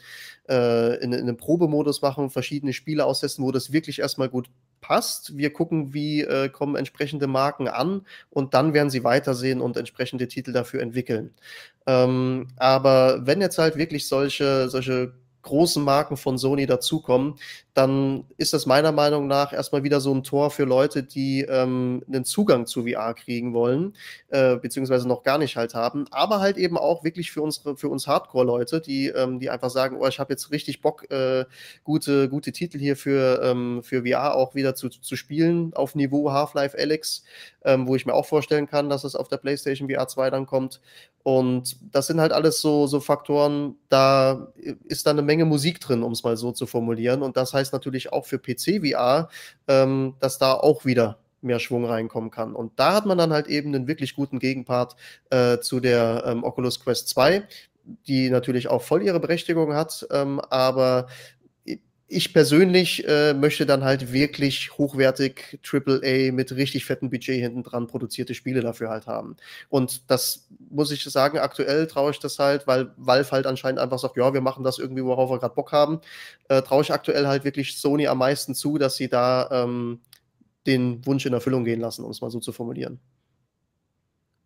äh, 0.49 0.95
in, 1.03 1.13
in, 1.13 1.21
einem 1.21 1.37
Probemodus 1.37 2.01
machen, 2.01 2.29
verschiedene 2.29 2.73
Spiele 2.73 3.05
austesten, 3.05 3.43
wo 3.43 3.51
das 3.51 3.71
wirklich 3.71 3.99
erstmal 3.99 4.29
gut 4.29 4.49
passt. 4.81 5.37
Wir 5.37 5.53
gucken, 5.53 5.93
wie 5.93 6.21
äh, 6.21 6.49
kommen 6.49 6.75
entsprechende 6.75 7.27
Marken 7.27 7.67
an 7.67 8.05
und 8.29 8.53
dann 8.53 8.73
werden 8.73 8.89
sie 8.89 9.03
weitersehen 9.03 9.61
und 9.61 9.77
entsprechende 9.77 10.27
Titel 10.27 10.51
dafür 10.51 10.81
entwickeln. 10.81 11.33
Ähm, 11.87 12.47
aber 12.57 13.25
wenn 13.25 13.41
jetzt 13.41 13.57
halt 13.57 13.77
wirklich 13.77 14.07
solche, 14.07 14.69
solche 14.69 15.13
großen 15.43 15.83
Marken 15.83 16.17
von 16.17 16.37
Sony 16.37 16.65
dazukommen, 16.65 17.35
dann 17.73 18.25
ist 18.37 18.53
das 18.53 18.65
meiner 18.65 18.91
Meinung 18.91 19.27
nach 19.27 19.53
erstmal 19.53 19.83
wieder 19.83 20.01
so 20.01 20.13
ein 20.13 20.23
Tor 20.23 20.51
für 20.51 20.65
Leute, 20.65 21.03
die 21.03 21.41
ähm, 21.41 22.03
einen 22.07 22.25
Zugang 22.25 22.65
zu 22.65 22.83
VR 22.85 23.13
kriegen 23.13 23.53
wollen, 23.53 23.95
äh, 24.29 24.57
beziehungsweise 24.57 25.07
noch 25.07 25.23
gar 25.23 25.37
nicht 25.37 25.55
halt 25.55 25.73
haben, 25.73 26.05
aber 26.11 26.39
halt 26.39 26.57
eben 26.57 26.77
auch 26.77 27.03
wirklich 27.03 27.31
für 27.31 27.41
unsere, 27.41 27.77
für 27.77 27.87
uns 27.87 28.07
Hardcore-Leute, 28.07 28.81
die, 28.81 29.07
ähm, 29.07 29.39
die 29.39 29.49
einfach 29.49 29.69
sagen, 29.69 29.97
oh, 29.99 30.07
ich 30.07 30.19
habe 30.19 30.33
jetzt 30.33 30.51
richtig 30.51 30.81
Bock, 30.81 31.09
äh, 31.11 31.45
gute, 31.83 32.27
gute 32.27 32.51
Titel 32.51 32.77
hier 32.77 32.97
für, 32.97 33.41
ähm, 33.41 33.81
für 33.83 34.05
VR 34.05 34.35
auch 34.35 34.53
wieder 34.53 34.75
zu, 34.75 34.89
zu 34.89 35.15
spielen, 35.15 35.73
auf 35.73 35.95
Niveau 35.95 36.31
Half-Life 36.31 36.77
Alex, 36.77 37.23
ähm, 37.63 37.87
wo 37.87 37.95
ich 37.95 38.05
mir 38.05 38.13
auch 38.13 38.25
vorstellen 38.25 38.67
kann, 38.67 38.89
dass 38.89 39.03
es 39.03 39.15
auf 39.15 39.29
der 39.29 39.37
PlayStation 39.37 39.89
VR 39.89 40.07
2 40.07 40.29
dann 40.29 40.45
kommt. 40.45 40.81
Und 41.23 41.77
das 41.93 42.07
sind 42.07 42.19
halt 42.19 42.31
alles 42.31 42.61
so, 42.61 42.87
so 42.87 42.99
Faktoren, 42.99 43.75
da 43.89 44.51
ist 44.85 45.05
dann 45.05 45.17
eine 45.17 45.25
Menge 45.31 45.45
Musik 45.45 45.79
drin, 45.79 46.03
um 46.03 46.11
es 46.11 46.23
mal 46.23 46.35
so 46.35 46.51
zu 46.51 46.67
formulieren. 46.67 47.21
Und 47.21 47.37
das 47.37 47.53
heißt 47.53 47.71
natürlich 47.71 48.11
auch 48.11 48.25
für 48.25 48.37
PC 48.37 48.81
VR, 48.85 49.29
ähm, 49.69 50.15
dass 50.19 50.37
da 50.37 50.51
auch 50.51 50.83
wieder 50.83 51.19
mehr 51.41 51.59
Schwung 51.59 51.85
reinkommen 51.85 52.31
kann. 52.31 52.53
Und 52.53 52.77
da 52.77 52.93
hat 52.93 53.05
man 53.05 53.17
dann 53.17 53.31
halt 53.31 53.47
eben 53.47 53.73
einen 53.73 53.87
wirklich 53.87 54.13
guten 54.13 54.39
Gegenpart 54.39 54.97
äh, 55.29 55.59
zu 55.59 55.79
der 55.79 56.23
ähm, 56.25 56.43
Oculus 56.43 56.81
Quest 56.81 57.07
2, 57.07 57.47
die 58.07 58.29
natürlich 58.29 58.67
auch 58.67 58.81
voll 58.81 59.03
ihre 59.03 59.21
Berechtigung 59.21 59.73
hat, 59.73 60.05
ähm, 60.11 60.41
aber 60.49 61.07
ich 62.11 62.33
persönlich 62.33 63.07
äh, 63.07 63.33
möchte 63.33 63.65
dann 63.65 63.85
halt 63.85 64.11
wirklich 64.11 64.77
hochwertig 64.77 65.59
AAA 65.63 66.33
mit 66.33 66.51
richtig 66.51 66.83
fettem 66.83 67.09
Budget 67.09 67.39
hinten 67.39 67.63
dran 67.63 67.87
produzierte 67.87 68.35
Spiele 68.35 68.59
dafür 68.59 68.89
halt 68.89 69.07
haben. 69.07 69.37
Und 69.69 70.11
das 70.11 70.47
muss 70.69 70.91
ich 70.91 71.03
sagen, 71.05 71.39
aktuell 71.39 71.87
traue 71.87 72.11
ich 72.11 72.19
das 72.19 72.37
halt, 72.37 72.67
weil 72.67 72.91
Valve 72.97 73.31
halt 73.31 73.45
anscheinend 73.47 73.79
einfach 73.79 73.97
sagt, 73.97 74.17
ja, 74.17 74.33
wir 74.33 74.41
machen 74.41 74.65
das 74.65 74.77
irgendwie, 74.77 75.05
worauf 75.05 75.29
wir 75.31 75.39
gerade 75.39 75.55
Bock 75.55 75.71
haben, 75.71 76.01
äh, 76.49 76.61
traue 76.61 76.81
ich 76.81 76.91
aktuell 76.91 77.27
halt 77.27 77.45
wirklich 77.45 77.77
Sony 77.77 78.07
am 78.07 78.17
meisten 78.17 78.55
zu, 78.55 78.77
dass 78.77 78.97
sie 78.97 79.07
da 79.07 79.49
ähm, 79.49 80.01
den 80.67 81.05
Wunsch 81.05 81.25
in 81.25 81.33
Erfüllung 81.33 81.63
gehen 81.63 81.79
lassen, 81.79 82.03
um 82.03 82.11
es 82.11 82.19
mal 82.19 82.29
so 82.29 82.39
zu 82.41 82.51
formulieren. 82.51 82.99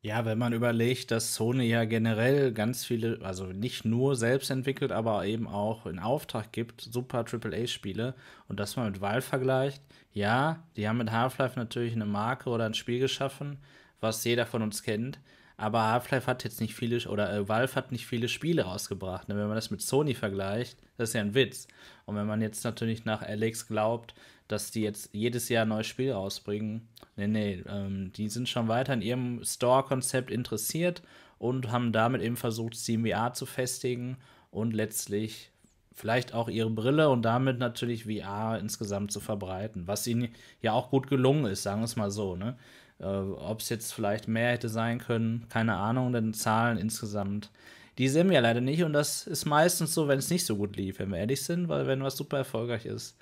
Ja, 0.06 0.24
wenn 0.24 0.38
man 0.38 0.54
überlegt, 0.54 1.10
dass 1.10 1.34
Sony 1.34 1.64
ja 1.66 1.84
generell 1.86 2.54
ganz 2.54 2.86
viele, 2.86 3.20
also 3.24 3.46
nicht 3.46 3.86
nur 3.86 4.16
selbst 4.16 4.52
entwickelt, 4.52 4.92
aber 4.92 5.26
eben 5.26 5.48
auch 5.48 5.88
in 5.88 5.98
Auftrag 5.98 6.52
gibt, 6.52 6.82
super 6.82 7.26
AAA-Spiele 7.26 8.14
und 8.48 8.60
das 8.60 8.76
mal 8.76 8.92
mit 8.92 9.02
Valve 9.02 9.24
vergleicht, 9.24 9.82
ja, 10.14 10.64
die 10.76 10.88
haben 10.88 11.00
mit 11.00 11.12
Half-Life 11.12 11.58
natürlich 11.58 11.94
eine 11.94 12.06
Marke 12.06 12.52
oder 12.52 12.66
ein 12.66 12.76
Spiel 12.76 13.00
geschaffen, 13.00 13.58
was 14.00 14.24
jeder 14.24 14.46
von 14.46 14.62
uns 14.62 14.84
kennt, 14.84 15.18
aber 15.58 15.84
Half-Life 15.84 16.28
hat 16.28 16.44
jetzt 16.44 16.60
nicht 16.60 16.76
viele, 16.76 17.08
oder 17.08 17.32
äh, 17.34 17.48
Valve 17.48 17.76
hat 17.76 17.92
nicht 17.92 18.06
viele 18.06 18.28
Spiele 18.28 18.64
rausgebracht. 18.64 19.30
Ne? 19.30 19.38
Wenn 19.38 19.48
man 19.48 19.56
das 19.56 19.72
mit 19.72 19.82
Sony 19.82 20.14
vergleicht, 20.14 20.78
das 20.98 21.10
ist 21.10 21.14
ja 21.14 21.22
ein 21.22 21.34
Witz. 21.34 21.68
Und 22.06 22.16
wenn 22.16 22.28
man 22.28 22.42
jetzt 22.42 22.64
natürlich 22.64 23.06
nach 23.06 23.22
Alex 23.22 23.68
glaubt, 23.68 24.14
dass 24.48 24.72
die 24.72 24.82
jetzt 24.82 25.10
jedes 25.14 25.50
Jahr 25.50 25.66
ein 25.66 25.70
neues 25.70 25.88
Spiel 25.88 26.12
rausbringen. 26.12 26.88
Nee, 27.16 27.28
nee, 27.28 27.64
ähm, 27.68 28.12
die 28.14 28.30
sind 28.30 28.50
schon 28.50 28.68
weiter 28.68 28.94
in 28.94 29.02
ihrem 29.02 29.44
Store-Konzept 29.44 30.30
interessiert 30.30 31.02
und 31.40 31.72
haben 31.72 31.92
damit 31.92 32.22
eben 32.22 32.38
versucht, 32.38 32.76
CMVR 32.76 33.34
zu 33.34 33.46
festigen 33.46 34.18
und 34.52 34.74
letztlich 34.74 35.52
vielleicht 35.94 36.34
auch 36.34 36.50
ihre 36.50 36.70
Brille 36.70 37.10
und 37.10 37.24
damit 37.24 37.58
natürlich 37.58 38.04
VR 38.04 38.60
insgesamt 38.60 39.12
zu 39.12 39.22
verbreiten, 39.22 39.88
was 39.88 40.06
ihnen 40.06 40.30
ja 40.62 40.74
auch 40.74 40.90
gut 40.90 41.08
gelungen 41.08 41.46
ist, 41.46 41.64
sagen 41.64 41.82
wir 41.82 41.86
es 41.86 41.96
mal 41.96 42.12
so. 42.12 42.36
Ne? 42.36 42.58
Äh, 43.00 43.06
Ob 43.06 43.62
es 43.62 43.70
jetzt 43.70 43.94
vielleicht 43.94 44.28
mehr 44.28 44.52
hätte 44.52 44.70
sein 44.70 45.00
können, 45.00 45.48
keine 45.50 45.76
Ahnung, 45.76 46.14
denn 46.14 46.34
Zahlen 46.34 46.78
insgesamt, 46.78 47.52
die 47.98 48.10
sehen 48.10 48.28
wir 48.28 48.36
ja 48.36 48.42
leider 48.42 48.62
nicht 48.62 48.84
und 48.84 48.94
das 48.94 49.26
ist 49.28 49.46
meistens 49.46 49.94
so, 49.94 50.08
wenn 50.08 50.20
es 50.20 50.30
nicht 50.30 50.46
so 50.46 50.58
gut 50.58 50.76
lief, 50.76 51.00
wenn 51.00 51.10
wir 51.10 51.18
ehrlich 51.18 51.44
sind, 51.44 51.70
weil 51.70 51.88
wenn 51.88 52.04
was 52.04 52.18
super 52.18 52.38
erfolgreich 52.38 52.86
ist, 52.86 53.18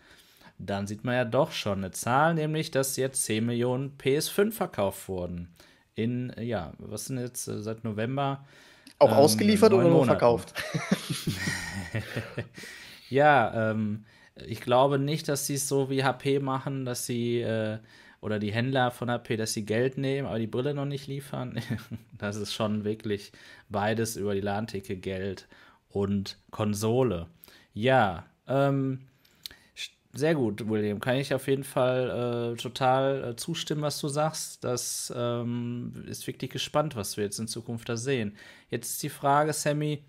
dann 0.58 0.88
sieht 0.88 1.04
man 1.04 1.16
ja 1.16 1.26
doch 1.26 1.52
schon 1.52 1.80
eine 1.80 1.92
Zahl, 1.92 2.34
nämlich 2.34 2.72
dass 2.72 2.98
jetzt 2.98 3.24
10 3.26 3.46
Millionen 3.46 3.98
PS5 3.98 4.52
verkauft 4.52 5.08
wurden. 5.08 5.54
In, 5.96 6.34
ja, 6.40 6.74
was 6.80 7.06
sind 7.06 7.20
jetzt 7.20 7.48
äh, 7.48 7.62
seit 7.62 7.84
November? 7.84 8.46
Auch 8.98 9.12
ähm, 9.12 9.18
ausgeliefert 9.18 9.74
oder 9.74 9.88
nur 9.88 10.06
verkauft? 10.06 10.54
ja, 13.10 13.72
ähm, 13.72 14.06
ich 14.48 14.62
glaube 14.62 14.98
nicht, 14.98 15.28
dass 15.28 15.46
sie 15.46 15.56
es 15.56 15.68
so 15.68 15.90
wie 15.92 16.04
HP 16.04 16.40
machen, 16.40 16.86
dass 16.86 17.06
sie 17.06 17.42
äh, 17.42 17.78
oder 18.24 18.40
die 18.40 18.54
Händler 18.54 18.90
von 18.90 19.12
HP, 19.12 19.36
dass 19.36 19.52
sie 19.52 19.66
Geld 19.66 19.98
nehmen, 19.98 20.28
aber 20.28 20.40
die 20.40 20.48
Brille 20.48 20.74
noch 20.74 20.86
nicht 20.86 21.08
liefern. 21.08 21.60
das 22.18 22.38
ist 22.38 22.54
schon 22.54 22.86
wirklich 22.86 23.34
beides 23.68 24.16
über 24.16 24.34
die 24.34 24.42
Ladentheke 24.42 24.96
Geld 24.96 25.48
und 25.90 26.38
Konsole. 26.50 27.28
Ja, 27.74 28.26
ähm, 28.48 29.02
sehr 30.14 30.36
gut, 30.36 30.70
William. 30.70 31.02
Kann 31.02 31.18
ich 31.18 31.34
auf 31.34 31.48
jeden 31.48 31.66
Fall 31.66 32.54
äh, 32.54 32.62
total 32.62 33.32
äh, 33.32 33.36
zustimmen, 33.36 33.82
was 33.82 34.00
du 34.00 34.08
sagst. 34.08 34.64
Das 34.64 35.12
ähm, 35.14 36.06
ist 36.08 36.26
wirklich 36.26 36.52
gespannt, 36.52 36.96
was 36.96 37.18
wir 37.18 37.26
jetzt 37.26 37.40
in 37.40 37.50
Zukunft 37.50 37.90
da 37.90 37.98
sehen. 37.98 38.38
Jetzt 38.70 38.92
ist 38.92 39.04
die 39.04 39.10
Frage, 39.10 39.52
Sammy, 39.52 40.02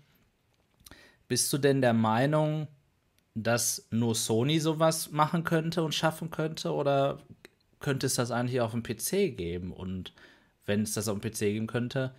bist 1.27 1.51
du 1.51 1.57
denn 1.57 1.81
der 1.81 1.93
Meinung, 1.93 2.69
dass 3.33 3.87
nur 3.91 4.15
Sony 4.15 4.59
sowas 4.59 5.11
machen 5.11 5.43
könnte 5.43 5.83
und 5.83 5.93
schaffen 5.93 6.29
könnte? 6.29 6.71
Oder 6.71 7.17
könnte 7.85 8.07
es 8.07 8.15
das 8.15 8.31
eigentlich 8.31 8.61
auf 8.61 8.71
dem 8.71 8.81
PC 8.81 9.37
geben? 9.37 9.71
Und 9.71 10.11
wenn 10.65 10.81
es 10.81 10.95
das 10.95 11.07
auf 11.07 11.19
dem 11.19 11.31
PC 11.31 11.39
geben 11.39 11.67
könnte, 11.67 12.15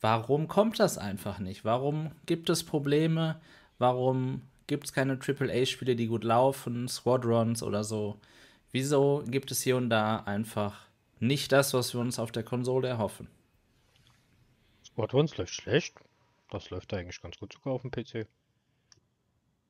warum 0.00 0.48
kommt 0.48 0.80
das 0.80 0.98
einfach 0.98 1.38
nicht? 1.38 1.64
Warum 1.64 2.10
gibt 2.26 2.50
es 2.50 2.64
Probleme? 2.64 3.40
Warum 3.78 4.42
gibt 4.66 4.86
es 4.86 4.92
keine 4.92 5.12
AAA-Spiele, 5.20 5.94
die 5.94 6.08
gut 6.08 6.24
laufen, 6.24 6.88
Squadrons 6.88 7.62
oder 7.62 7.84
so. 7.84 8.18
Wieso 8.72 9.22
gibt 9.28 9.52
es 9.52 9.62
hier 9.62 9.76
und 9.76 9.88
da 9.88 10.16
einfach 10.16 10.86
nicht 11.20 11.52
das, 11.52 11.74
was 11.74 11.94
wir 11.94 12.00
uns 12.00 12.18
auf 12.18 12.32
der 12.32 12.42
Konsole 12.42 12.88
erhoffen? 12.88 13.28
Squadrons 14.84 15.36
läuft 15.36 15.54
schlecht. 15.54 15.94
Das 16.50 16.70
läuft 16.70 16.92
eigentlich 16.92 17.22
ganz 17.22 17.38
gut 17.38 17.52
sogar 17.52 17.74
auf 17.74 17.82
dem 17.82 17.92
PC. 17.92 18.26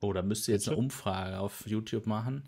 Oh, 0.01 0.15
da 0.15 0.23
müsst 0.23 0.49
ihr 0.49 0.55
jetzt 0.55 0.69
eine 0.69 0.79
Umfrage 0.79 1.39
auf 1.39 1.67
YouTube 1.67 2.07
machen. 2.07 2.45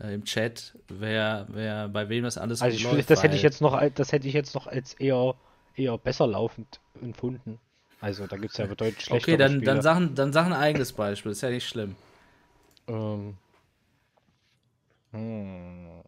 Äh, 0.00 0.14
Im 0.14 0.24
Chat, 0.24 0.74
wer, 0.88 1.46
wer, 1.48 1.88
bei 1.88 2.08
wem 2.08 2.24
das 2.24 2.38
alles 2.38 2.60
also 2.60 2.76
gut 2.76 2.96
läuft. 2.96 3.10
Das 3.10 3.22
hätte 3.22 3.36
ich 3.36 3.42
jetzt 3.42 3.60
noch, 3.60 3.80
das 3.94 4.12
hätte 4.12 4.28
ich 4.28 4.34
jetzt 4.34 4.54
noch 4.54 4.66
als 4.66 4.94
eher, 4.94 5.34
eher 5.74 5.96
besser 5.98 6.26
laufend 6.26 6.80
empfunden. 7.00 7.58
Also 8.00 8.26
da 8.26 8.36
gibt 8.36 8.52
es 8.52 8.58
ja 8.58 8.66
bedeutend 8.66 9.02
schlechtere 9.02 9.34
Okay, 9.34 9.42
dann, 9.42 9.62
dann, 9.62 9.82
sag, 9.82 10.14
dann 10.14 10.32
sag 10.32 10.46
ein 10.46 10.52
eigenes 10.52 10.92
Beispiel, 10.92 11.32
ist 11.32 11.40
ja 11.40 11.50
nicht 11.50 11.66
schlimm. 11.66 11.96
Ähm. 12.88 13.36
Hm. 15.12 16.02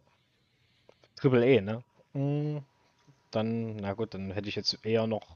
Triple 1.15 1.45
E, 1.45 1.61
ne? 1.61 1.83
Hm. 2.13 2.61
Dann, 3.31 3.75
na 3.77 3.93
gut, 3.93 4.13
dann 4.13 4.31
hätte 4.31 4.49
ich 4.49 4.55
jetzt 4.55 4.85
eher 4.85 5.07
noch 5.07 5.35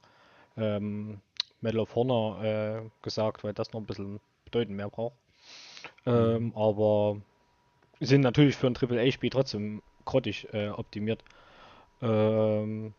ähm, 0.58 1.22
Medal 1.62 1.82
of 1.82 1.96
Honor 1.96 2.44
äh, 2.44 2.82
gesagt, 3.02 3.44
weil 3.44 3.54
das 3.54 3.74
noch 3.74 3.82
ein 3.82 3.86
bisschen 3.86 4.20
bedeutend 4.46 4.78
mehr 4.78 4.90
braucht. 4.90 5.16
Ähm, 6.06 6.46
mhm. 6.46 6.56
aber 6.56 7.18
sind 8.00 8.22
natürlich 8.22 8.56
für 8.56 8.68
ein 8.68 8.74
Triple 8.74 9.02
A-Spiel 9.02 9.30
trotzdem 9.30 9.82
grottig 10.06 10.48
äh, 10.54 10.70
optimiert. 10.70 11.24
Ähm, 12.02 12.94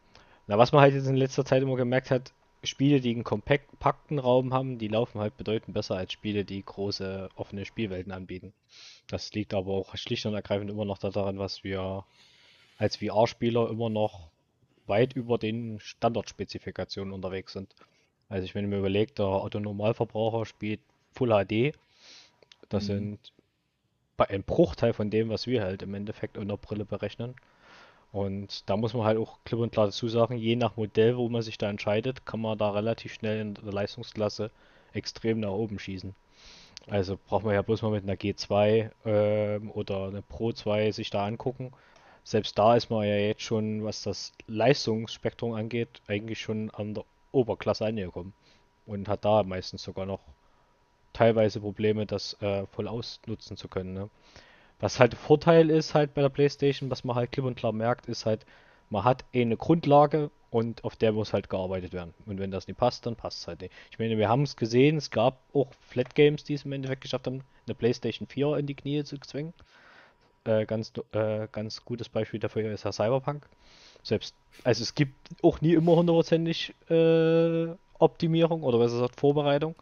na, 0.47 0.59
was 0.59 0.73
man 0.73 0.81
halt 0.83 0.95
jetzt 0.95 1.07
in 1.07 1.17
letzter 1.17 1.45
Zeit 1.45 1.63
immer 1.63 1.77
gemerkt 1.77 2.11
hat, 2.11 2.33
Spiele, 2.63 3.01
die 3.01 3.11
einen 3.11 3.25
kompakten 3.25 4.19
Raum 4.19 4.55
haben, 4.55 4.79
die 4.79 4.89
laufen 4.89 5.21
halt 5.21 5.37
bedeutend 5.37 5.75
besser 5.75 5.97
als 5.97 6.13
Spiele, 6.13 6.45
die 6.45 6.65
große 6.65 7.29
offene 7.35 7.65
Spielwelten 7.67 8.13
anbieten. 8.13 8.55
Das 9.07 9.33
liegt 9.35 9.53
aber 9.53 9.73
auch 9.73 9.97
schlicht 9.97 10.25
und 10.27 10.35
ergreifend 10.35 10.71
immer 10.71 10.87
noch 10.87 10.99
daran, 10.99 11.39
was 11.39 11.63
wir 11.63 12.05
als 12.79 12.97
VR-Spieler 12.97 13.69
immer 13.69 13.91
noch 13.91 14.31
weit 14.87 15.15
über 15.15 15.39
den 15.39 15.79
Standardspezifikationen 15.81 17.13
unterwegs 17.13 17.53
sind. 17.53 17.75
Also 18.29 18.45
ich 18.45 18.55
wenn 18.55 18.69
mir 18.69 18.79
überlege, 18.79 19.13
der 19.13 19.27
Otto-Normalverbraucher 19.27 20.47
spielt 20.47 20.81
Full 21.13 21.31
HD. 21.31 21.77
Das 22.69 22.85
mhm. 22.85 22.89
sind 22.89 23.33
bei 24.17 24.29
ein 24.29 24.43
Bruchteil 24.43 24.93
von 24.93 25.11
dem, 25.11 25.29
was 25.29 25.47
wir 25.47 25.63
halt 25.63 25.83
im 25.83 25.95
Endeffekt 25.95 26.39
unter 26.39 26.57
Brille 26.57 26.85
berechnen. 26.85 27.35
Und 28.13 28.69
da 28.71 28.77
muss 28.77 28.95
man 28.95 29.05
halt 29.05 29.19
auch 29.19 29.39
klipp 29.45 29.59
und 29.61 29.73
klar 29.73 29.87
dazu 29.87 30.09
sagen, 30.09 30.37
je 30.37 30.55
nach 30.55 30.77
Modell, 30.77 31.17
wo 31.17 31.29
man 31.29 31.43
sich 31.43 31.59
da 31.59 31.69
entscheidet, 31.69 32.25
kann 32.25 32.41
man 32.41 32.57
da 32.57 32.71
relativ 32.71 33.13
schnell 33.13 33.41
in 33.41 33.55
der 33.55 33.73
Leistungsklasse 33.73 34.51
extrem 34.93 35.41
nach 35.41 35.51
oben 35.51 35.81
schießen. 35.81 36.15
Also 36.87 37.19
braucht 37.27 37.45
man 37.45 37.55
ja 37.55 37.63
bloß 37.63 37.83
mal 37.83 37.91
mit 37.91 38.05
einer 38.05 38.15
G2 38.15 38.91
äh, 39.05 39.59
oder 39.69 40.09
einer 40.09 40.23
Pro 40.23 40.53
2 40.53 40.93
sich 40.93 41.11
da 41.11 41.27
angucken. 41.27 41.73
Selbst 42.23 42.59
da 42.59 42.77
ist 42.77 42.91
man 42.91 43.07
ja 43.07 43.17
jetzt 43.17 43.43
schon, 43.43 43.85
was 43.85 44.03
das 44.03 44.33
Leistungsspektrum 44.47 45.53
angeht, 45.53 46.01
eigentlich 46.07 46.41
schon 46.41 46.71
an 46.71 46.95
der 46.95 47.05
Oberklasse 47.33 47.87
angekommen. 47.87 48.33
Und 48.87 49.09
hat 49.09 49.25
da 49.25 49.43
meistens 49.43 49.83
sogar 49.83 50.07
noch 50.07 50.21
teilweise 51.15 51.61
Probleme, 51.61 52.05
das 52.05 52.35
äh, 52.43 52.67
voll 52.67 52.89
ausnutzen 52.89 53.57
zu 53.57 53.69
können. 53.69 53.95
Ne? 53.95 54.11
Was 54.81 55.01
halt 55.01 55.15
Vorteil 55.15 55.71
ist 55.71 55.95
halt 55.95 56.13
bei 56.13 56.21
der 56.21 56.29
PlayStation, 56.29 56.91
was 56.91 57.05
man 57.05 57.17
halt 57.17 57.33
klipp 57.33 57.47
und 57.47 57.57
klar 57.57 57.73
merkt, 57.73 58.07
ist 58.07 58.27
halt, 58.27 58.45
man 58.91 59.05
hat 59.05 59.25
eh 59.33 59.41
eine 59.41 59.57
Grundlage 59.57 60.31
und 60.51 60.85
auf 60.85 60.95
der 60.97 61.13
muss 61.13 61.33
halt 61.33 61.49
gearbeitet 61.49 61.93
werden. 61.93 62.13
Und 62.27 62.39
wenn 62.39 62.51
das 62.51 62.69
nicht 62.69 62.77
passt, 62.77 63.07
dann 63.07 63.17
passt 63.17 63.41
es 63.41 63.49
halt 63.49 63.63
nicht. 63.63 63.73
Ich 63.91 63.99
meine, 63.99 64.19
wir 64.19 64.29
haben 64.29 64.43
es 64.43 64.57
gesehen, 64.57 64.97
es 64.99 65.11
gab 65.11 65.41
auch 65.55 65.69
Flat 65.81 66.15
Games, 66.15 66.45
die 66.45 66.55
es 66.55 66.65
im 66.65 66.73
Endeffekt 66.73 67.01
geschafft 67.01 67.27
haben, 67.27 67.43
eine 67.67 67.75
PlayStation 67.75 68.29
4 68.29 68.59
in 68.59 68.67
die 68.67 68.75
Knie 68.75 69.03
zu 69.05 69.19
zwingen. 69.19 69.55
Äh, 70.45 70.67
ganz, 70.67 70.93
äh, 71.13 71.49
ganz 71.51 71.85
gutes 71.85 72.09
Beispiel 72.09 72.39
dafür 72.39 72.71
ist 72.71 72.85
ja 72.85 72.93
Cyberpunk. 72.93 73.49
Selbst, 74.03 74.35
also 74.63 74.83
es 74.83 74.95
gibt 74.95 75.15
auch 75.43 75.63
nie 75.63 75.73
immer 75.73 75.97
hundertprozentig 75.97 76.75
äh, 76.91 77.69
Optimierung 77.99 78.63
oder 78.63 78.79
was 78.79 78.93
gesagt 78.93 79.19
Vorbereitung. 79.19 79.75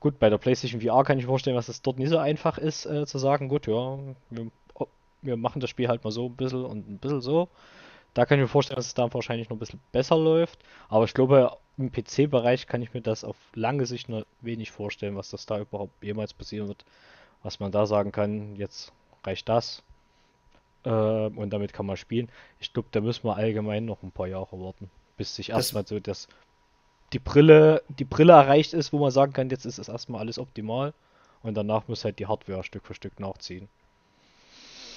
Gut, 0.00 0.18
bei 0.18 0.28
der 0.30 0.38
PlayStation 0.38 0.80
VR 0.80 1.04
kann 1.04 1.18
ich 1.18 1.24
mir 1.24 1.30
vorstellen, 1.30 1.56
dass 1.56 1.68
es 1.68 1.82
dort 1.82 1.98
nicht 1.98 2.10
so 2.10 2.18
einfach 2.18 2.58
ist, 2.58 2.86
äh, 2.86 3.06
zu 3.06 3.18
sagen, 3.18 3.48
gut, 3.48 3.66
ja, 3.66 3.98
wir, 4.30 4.50
wir, 5.22 5.36
machen 5.36 5.60
das 5.60 5.70
Spiel 5.70 5.88
halt 5.88 6.04
mal 6.04 6.10
so 6.10 6.26
ein 6.26 6.36
bisschen 6.36 6.64
und 6.64 6.88
ein 6.88 6.98
bisschen 6.98 7.22
so. 7.22 7.48
Da 8.14 8.24
kann 8.24 8.38
ich 8.38 8.42
mir 8.42 8.48
vorstellen, 8.48 8.76
dass 8.76 8.86
es 8.86 8.94
da 8.94 9.12
wahrscheinlich 9.12 9.48
noch 9.48 9.56
ein 9.56 9.60
bisschen 9.60 9.80
besser 9.92 10.16
läuft. 10.16 10.58
Aber 10.88 11.04
ich 11.04 11.14
glaube, 11.14 11.56
im 11.76 11.92
PC-Bereich 11.92 12.66
kann 12.66 12.82
ich 12.82 12.94
mir 12.94 13.02
das 13.02 13.24
auf 13.24 13.36
lange 13.54 13.86
Sicht 13.86 14.08
nur 14.08 14.26
wenig 14.40 14.70
vorstellen, 14.70 15.16
was 15.16 15.30
das 15.30 15.46
da 15.46 15.58
überhaupt 15.58 16.02
jemals 16.02 16.32
passieren 16.32 16.68
wird. 16.68 16.84
Was 17.42 17.60
man 17.60 17.72
da 17.72 17.86
sagen 17.86 18.12
kann, 18.12 18.56
jetzt 18.56 18.92
reicht 19.24 19.48
das. 19.48 19.82
Äh, 20.84 20.90
und 20.90 21.50
damit 21.50 21.72
kann 21.72 21.86
man 21.86 21.96
spielen. 21.96 22.30
Ich 22.60 22.72
glaube, 22.72 22.88
da 22.92 23.00
müssen 23.00 23.24
wir 23.24 23.36
allgemein 23.36 23.84
noch 23.84 24.02
ein 24.02 24.12
paar 24.12 24.28
Jahre 24.28 24.60
warten, 24.60 24.90
bis 25.16 25.34
sich 25.34 25.50
erstmal 25.50 25.86
so 25.86 26.00
das 26.00 26.28
die 27.16 27.20
Brille, 27.20 27.82
die 27.88 28.04
Brille 28.04 28.34
erreicht 28.34 28.74
ist, 28.74 28.92
wo 28.92 28.98
man 28.98 29.10
sagen 29.10 29.32
kann, 29.32 29.48
jetzt 29.48 29.64
ist 29.64 29.78
es 29.78 29.88
erstmal 29.88 30.20
alles 30.20 30.38
optimal 30.38 30.92
und 31.42 31.56
danach 31.56 31.88
muss 31.88 32.04
halt 32.04 32.18
die 32.18 32.26
Hardware 32.26 32.62
Stück 32.62 32.84
für 32.84 32.92
Stück 32.92 33.18
nachziehen. 33.20 33.68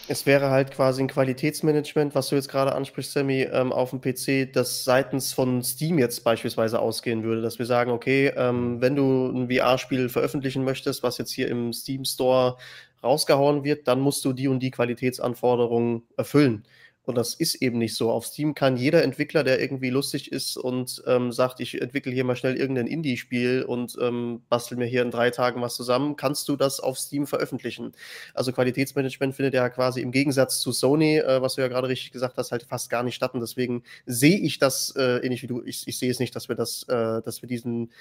Es 0.10 0.25
wäre 0.25 0.49
halt 0.49 0.71
quasi 0.71 1.01
ein 1.01 1.08
Qualitätsmanagement, 1.08 2.15
was 2.15 2.27
du 2.27 2.36
jetzt 2.36 2.49
gerade 2.49 2.75
ansprichst, 2.75 3.13
Sammy, 3.13 3.43
ähm, 3.43 3.71
auf 3.71 3.91
dem 3.91 4.01
PC, 4.01 4.51
das 4.51 4.84
seitens 4.84 5.32
von 5.32 5.63
Steam 5.63 5.97
jetzt 5.97 6.25
beispielsweise 6.25 6.82
ausgehen 6.82 7.23
würde, 7.23 7.41
dass 7.41 7.58
wir 7.58 7.65
sagen, 7.65 7.91
okay, 7.91 8.34
ähm, 8.36 8.82
wenn 8.82 8.97
du 8.97 9.27
ein 9.29 9.49
VR-Spiel 9.49 10.10
veröffentlichen 10.10 10.65
möchtest, 10.65 11.03
was 11.03 11.19
jetzt 11.19 11.32
hier 11.32 11.47
im 11.47 11.71
Steam 11.71 12.03
Store 12.03 12.58
rausgehauen 13.01 13.63
wird, 13.63 13.88
dann 13.88 14.01
musst 14.01 14.25
du 14.25 14.34
die 14.34 14.49
und 14.49 14.60
die 14.60 14.71
Qualitätsanforderungen 14.71 16.03
erfüllen. 16.17 16.65
Und 17.03 17.15
das 17.15 17.33
ist 17.33 17.55
eben 17.55 17.79
nicht 17.79 17.95
so. 17.95 18.12
Auf 18.12 18.27
Steam 18.27 18.53
kann 18.53 18.77
jeder 18.77 19.03
Entwickler, 19.03 19.43
der 19.43 19.59
irgendwie 19.59 19.89
lustig 19.89 20.31
ist 20.31 20.57
und 20.57 21.01
ähm, 21.07 21.31
sagt, 21.31 21.59
ich 21.59 21.81
entwickle 21.81 22.12
hier 22.12 22.23
mal 22.23 22.35
schnell 22.35 22.55
irgendein 22.55 22.85
Indie-Spiel 22.85 23.63
und 23.63 23.97
ähm, 23.99 24.43
bastel 24.47 24.77
mir 24.77 24.85
hier 24.85 25.01
in 25.01 25.09
drei 25.09 25.31
Tagen 25.31 25.62
was 25.62 25.75
zusammen, 25.75 26.15
kannst 26.17 26.47
du 26.49 26.55
das 26.55 26.79
auf 26.79 26.99
Steam 26.99 27.25
veröffentlichen. 27.25 27.93
Also 28.35 28.51
Qualitätsmanagement 28.51 29.35
findet 29.35 29.55
ja 29.55 29.69
quasi 29.69 30.01
im 30.01 30.12
Gegensatz 30.12 30.59
zu 30.59 30.71
Sony, 30.71 31.17
äh, 31.17 31.41
was 31.41 31.55
du 31.55 31.62
ja 31.62 31.67
gerade 31.67 31.88
richtig 31.88 32.12
gesagt 32.12 32.38
hast, 32.38 32.51
halt 32.51 32.63
fast 32.63 32.89
gar 32.89 33.01
nicht 33.01 33.15
statt. 33.15 33.33
Und 33.33 33.39
deswegen 33.39 33.83
sehe 34.05 34.38
ich 34.38 34.59
das 34.59 34.93
äh, 34.95 35.17
ähnlich 35.25 35.41
wie 35.41 35.47
du. 35.47 35.63
Ich, 35.63 35.88
ich 35.88 35.97
sehe 35.97 36.12
es 36.12 36.19
nicht, 36.19 36.35
dass 36.35 36.47
wir 36.47 36.55
das, 36.55 36.83
äh, 36.89 37.21
dass 37.23 37.41
wir 37.41 37.49
diesen 37.49 37.91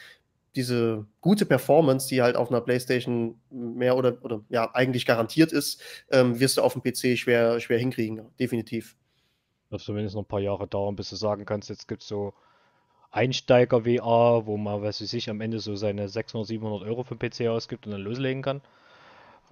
diese 0.59 1.07
gute 1.21 1.47
Performance, 1.47 2.09
die 2.09 2.21
halt 2.21 2.35
auf 2.35 2.51
einer 2.51 2.61
PlayStation 2.61 3.41
mehr 3.49 3.97
oder, 3.97 4.19
oder 4.25 4.41
ja 4.49 4.75
eigentlich 4.75 5.07
garantiert 5.07 5.53
ist, 5.53 5.81
ähm, 6.11 6.41
wirst 6.41 6.57
du 6.57 6.63
auf 6.63 6.73
dem 6.73 6.83
PC 6.83 7.17
schwer, 7.17 7.61
schwer 7.61 7.79
hinkriegen, 7.79 8.27
definitiv. 8.41 8.97
Das 9.71 9.85
zumindest 9.85 10.17
noch 10.17 10.23
ein 10.23 10.29
paar 10.29 10.41
Jahre 10.41 10.67
dauern, 10.67 10.97
bis 10.97 11.11
du 11.11 11.17
sagen 11.17 11.45
kannst, 11.45 11.69
jetzt 11.69 11.87
gibt 11.87 12.03
es 12.03 12.09
so 12.09 12.35
Einsteiger-VR, 13.13 14.47
wo 14.47 14.57
man, 14.57 14.83
weiß 14.83 15.01
ich 15.01 15.11
sich, 15.11 15.31
am 15.31 15.41
Ende 15.41 15.61
so 15.61 15.77
seine 15.77 16.09
600, 16.09 16.49
700 16.49 16.89
Euro 16.89 17.05
für 17.05 17.15
den 17.15 17.31
PC 17.31 17.49
ausgibt 17.49 17.87
und 17.87 17.93
dann 17.93 18.01
loslegen 18.01 18.43
kann. 18.43 18.61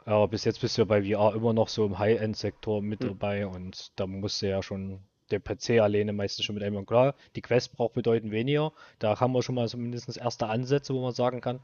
Aber 0.05 0.27
bis 0.27 0.45
jetzt 0.45 0.61
bist 0.61 0.77
du 0.77 0.83
ja 0.83 0.87
bei 0.87 1.03
VR 1.05 1.37
immer 1.37 1.53
noch 1.53 1.69
so 1.69 1.87
im 1.87 2.01
High-End-Sektor 2.01 2.83
mit 2.83 3.01
mhm. 3.01 3.09
dabei 3.09 3.47
und 3.47 3.93
da 3.95 4.09
musst 4.09 4.43
du 4.43 4.49
ja 4.49 4.61
schon 4.61 4.99
der 5.31 5.41
PC 5.41 5.81
alleine 5.81 6.13
meistens 6.13 6.45
schon 6.45 6.55
mit 6.55 6.65
einem. 6.65 6.87
Klar, 6.87 7.15
die 7.35 7.43
Quest 7.43 7.73
braucht 7.73 7.95
bedeutend 7.95 8.33
weniger. 8.33 8.73
Da 8.99 9.19
haben 9.21 9.33
wir 9.33 9.43
schon 9.43 9.55
mal 9.55 9.69
zumindest 9.69 10.17
erste 10.17 10.47
Ansätze, 10.47 10.95
wo 10.95 11.03
man 11.03 11.13
sagen 11.13 11.41
kann, 11.41 11.61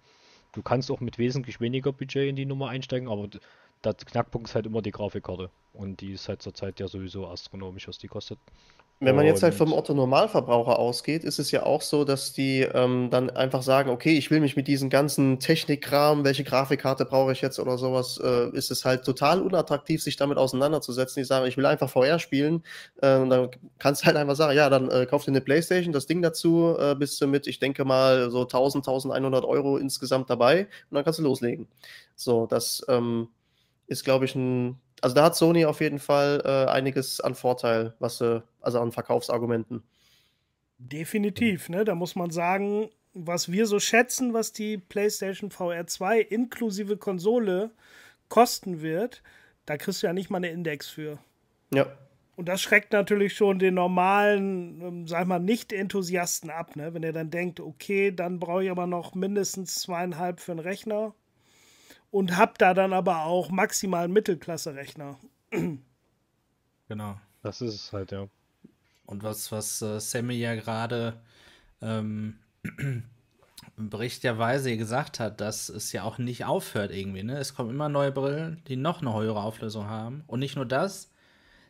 du 0.53 0.62
kannst 0.62 0.90
auch 0.90 1.01
mit 1.01 1.18
wesentlich 1.18 1.61
weniger 1.61 1.92
Budget 1.92 2.29
in 2.29 2.37
die 2.37 2.46
Nummer 2.46 2.68
einsteigen, 2.68 3.09
aber 3.09 3.29
der 3.85 3.94
Knackpunkt 3.94 4.48
ist 4.48 4.55
halt 4.55 4.66
immer 4.66 4.83
die 4.83 4.90
Grafikkarte. 4.90 5.51
Und 5.72 6.01
die 6.01 6.12
ist 6.12 6.29
halt 6.29 6.42
zurzeit 6.42 6.81
ja 6.81 6.88
sowieso 6.88 7.27
astronomisch, 7.27 7.88
was 7.88 7.98
die 7.98 8.09
kostet. 8.09 8.38
Wenn 9.05 9.17
man 9.17 9.27
jetzt 9.27 9.43
halt 9.43 9.55
vom 9.55 9.73
Otto-Normalverbraucher 9.73 10.79
ausgeht, 10.79 11.25
ist 11.25 11.41
es 11.41 11.51
ja 11.51 11.65
auch 11.65 11.83
so, 11.83 12.05
dass 12.05 12.33
die 12.33 12.61
ähm, 12.61 13.09
dann 13.11 13.31
einfach 13.31 13.62
sagen, 13.62 13.91
okay, 13.91 14.17
ich 14.17 14.31
will 14.31 14.38
mich 14.38 14.55
mit 14.55 14.69
diesen 14.69 14.91
ganzen 14.91 15.41
Technikkram, 15.41 16.23
welche 16.23 16.45
Grafikkarte 16.45 17.05
brauche 17.05 17.33
ich 17.33 17.41
jetzt 17.41 17.59
oder 17.59 17.79
sowas, 17.79 18.21
äh, 18.23 18.51
ist 18.57 18.71
es 18.71 18.85
halt 18.85 19.05
total 19.05 19.43
unattraktiv, 19.43 20.01
sich 20.01 20.15
damit 20.15 20.38
auseinanderzusetzen. 20.38 21.21
Die 21.21 21.27
sagen, 21.27 21.47
ich 21.47 21.57
will 21.57 21.67
einfach 21.67 21.91
VR 21.91 22.21
spielen. 22.21 22.62
Äh, 23.01 23.17
und 23.17 23.31
dann 23.31 23.51
kannst 23.81 24.03
du 24.03 24.07
halt 24.07 24.17
einfach 24.17 24.37
sagen, 24.37 24.57
ja, 24.57 24.71
dann 24.71 24.88
äh, 24.88 25.05
kauf 25.07 25.25
dir 25.25 25.33
eine 25.33 25.41
Playstation, 25.41 25.93
das 25.93 26.07
Ding 26.07 26.23
dazu, 26.23 26.77
äh, 26.79 26.95
bist 26.95 27.21
du 27.21 27.27
mit, 27.27 27.49
ich 27.49 27.59
denke 27.59 27.85
mal, 27.85 28.31
so 28.31 28.43
1000, 28.43 28.87
1100 28.87 29.45
Euro 29.45 29.79
insgesamt 29.79 30.31
dabei 30.31 30.69
und 30.91 30.95
dann 30.95 31.03
kannst 31.03 31.19
du 31.19 31.25
loslegen. 31.25 31.67
So, 32.15 32.47
das 32.47 32.85
ähm, 32.88 33.29
ist, 33.88 34.05
glaube 34.05 34.27
ich, 34.27 34.37
ein 34.37 34.79
also 35.03 35.15
da 35.15 35.25
hat 35.25 35.37
Sony 35.37 35.67
auf 35.67 35.81
jeden 35.81 35.99
Fall 35.99 36.41
äh, 36.45 36.71
einiges 36.71 37.21
an 37.21 37.35
Vorteil, 37.35 37.93
was 37.99 38.21
äh, 38.21 38.41
also 38.61 38.81
an 38.81 38.93
Verkaufsargumenten. 38.93 39.83
Definitiv, 40.79 41.69
ne? 41.69 41.85
Da 41.85 41.95
muss 41.95 42.17
man 42.17 42.31
sagen, 42.31 42.88
was 43.12 43.51
wir 43.51 43.67
so 43.67 43.79
schätzen, 43.79 44.33
was 44.33 44.53
die 44.53 44.79
PlayStation 44.79 45.51
VR 45.51 45.87
2 45.87 46.21
inklusive 46.21 46.97
Konsole 46.97 47.71
kosten 48.29 48.81
wird, 48.81 49.23
da 49.67 49.77
kriegst 49.77 50.03
du 50.03 50.07
ja 50.07 50.12
nicht 50.12 50.31
mal 50.31 50.38
eine 50.38 50.51
Index 50.51 50.88
für. 50.88 51.19
Ja. 51.75 51.87
Und 52.37 52.49
das 52.49 52.62
schreckt 52.62 52.93
natürlich 52.93 53.35
schon 53.35 53.59
den 53.59 53.75
normalen, 53.75 54.81
ähm, 54.81 55.07
sag 55.07 55.27
mal, 55.27 55.38
Nicht-Enthusiasten 55.38 56.51
ab, 56.51 56.77
ne? 56.77 56.95
Wenn 56.95 57.03
er 57.03 57.12
dann 57.12 57.31
denkt, 57.31 57.59
okay, 57.61 58.12
dann 58.12 58.38
brauche 58.38 58.65
ich 58.65 58.71
aber 58.71 58.87
noch 58.87 59.15
mindestens 59.15 59.81
zweieinhalb 59.83 60.41
für 60.41 60.53
einen 60.53 60.61
Rechner 60.61 61.15
und 62.12 62.37
habe 62.37 62.53
da 62.59 62.75
dann 62.75 62.92
aber 62.92 63.25
auch 63.25 63.51
maximal 63.51 64.07
Mittelklasse-Rechner. 64.07 65.18
Genau. 66.88 67.18
Das 67.42 67.61
ist 67.61 67.75
es 67.75 67.92
halt, 67.92 68.12
ja. 68.12 68.29
Und 69.07 69.25
was, 69.25 69.51
was 69.51 69.83
äh, 69.83 69.98
Sammy 69.98 70.35
ja 70.35 70.55
gerade 70.55 71.20
ähm, 71.81 72.38
berichtlicherweise 73.77 74.77
gesagt 74.77 75.18
hat, 75.20 75.40
dass 75.40 75.68
es 75.70 75.90
ja 75.92 76.05
auch 76.05 76.18
nicht 76.18 76.44
aufhört 76.44 76.92
irgendwie. 76.92 77.22
Ne? 77.22 77.38
Es 77.38 77.55
kommen 77.55 77.70
immer 77.70 77.88
neue 77.88 78.12
Brillen, 78.12 78.62
die 78.68 78.77
noch 78.77 79.01
eine 79.01 79.14
höhere 79.14 79.42
Auflösung 79.42 79.87
haben. 79.87 80.22
Und 80.27 80.40
nicht 80.40 80.55
nur 80.55 80.66
das, 80.66 81.11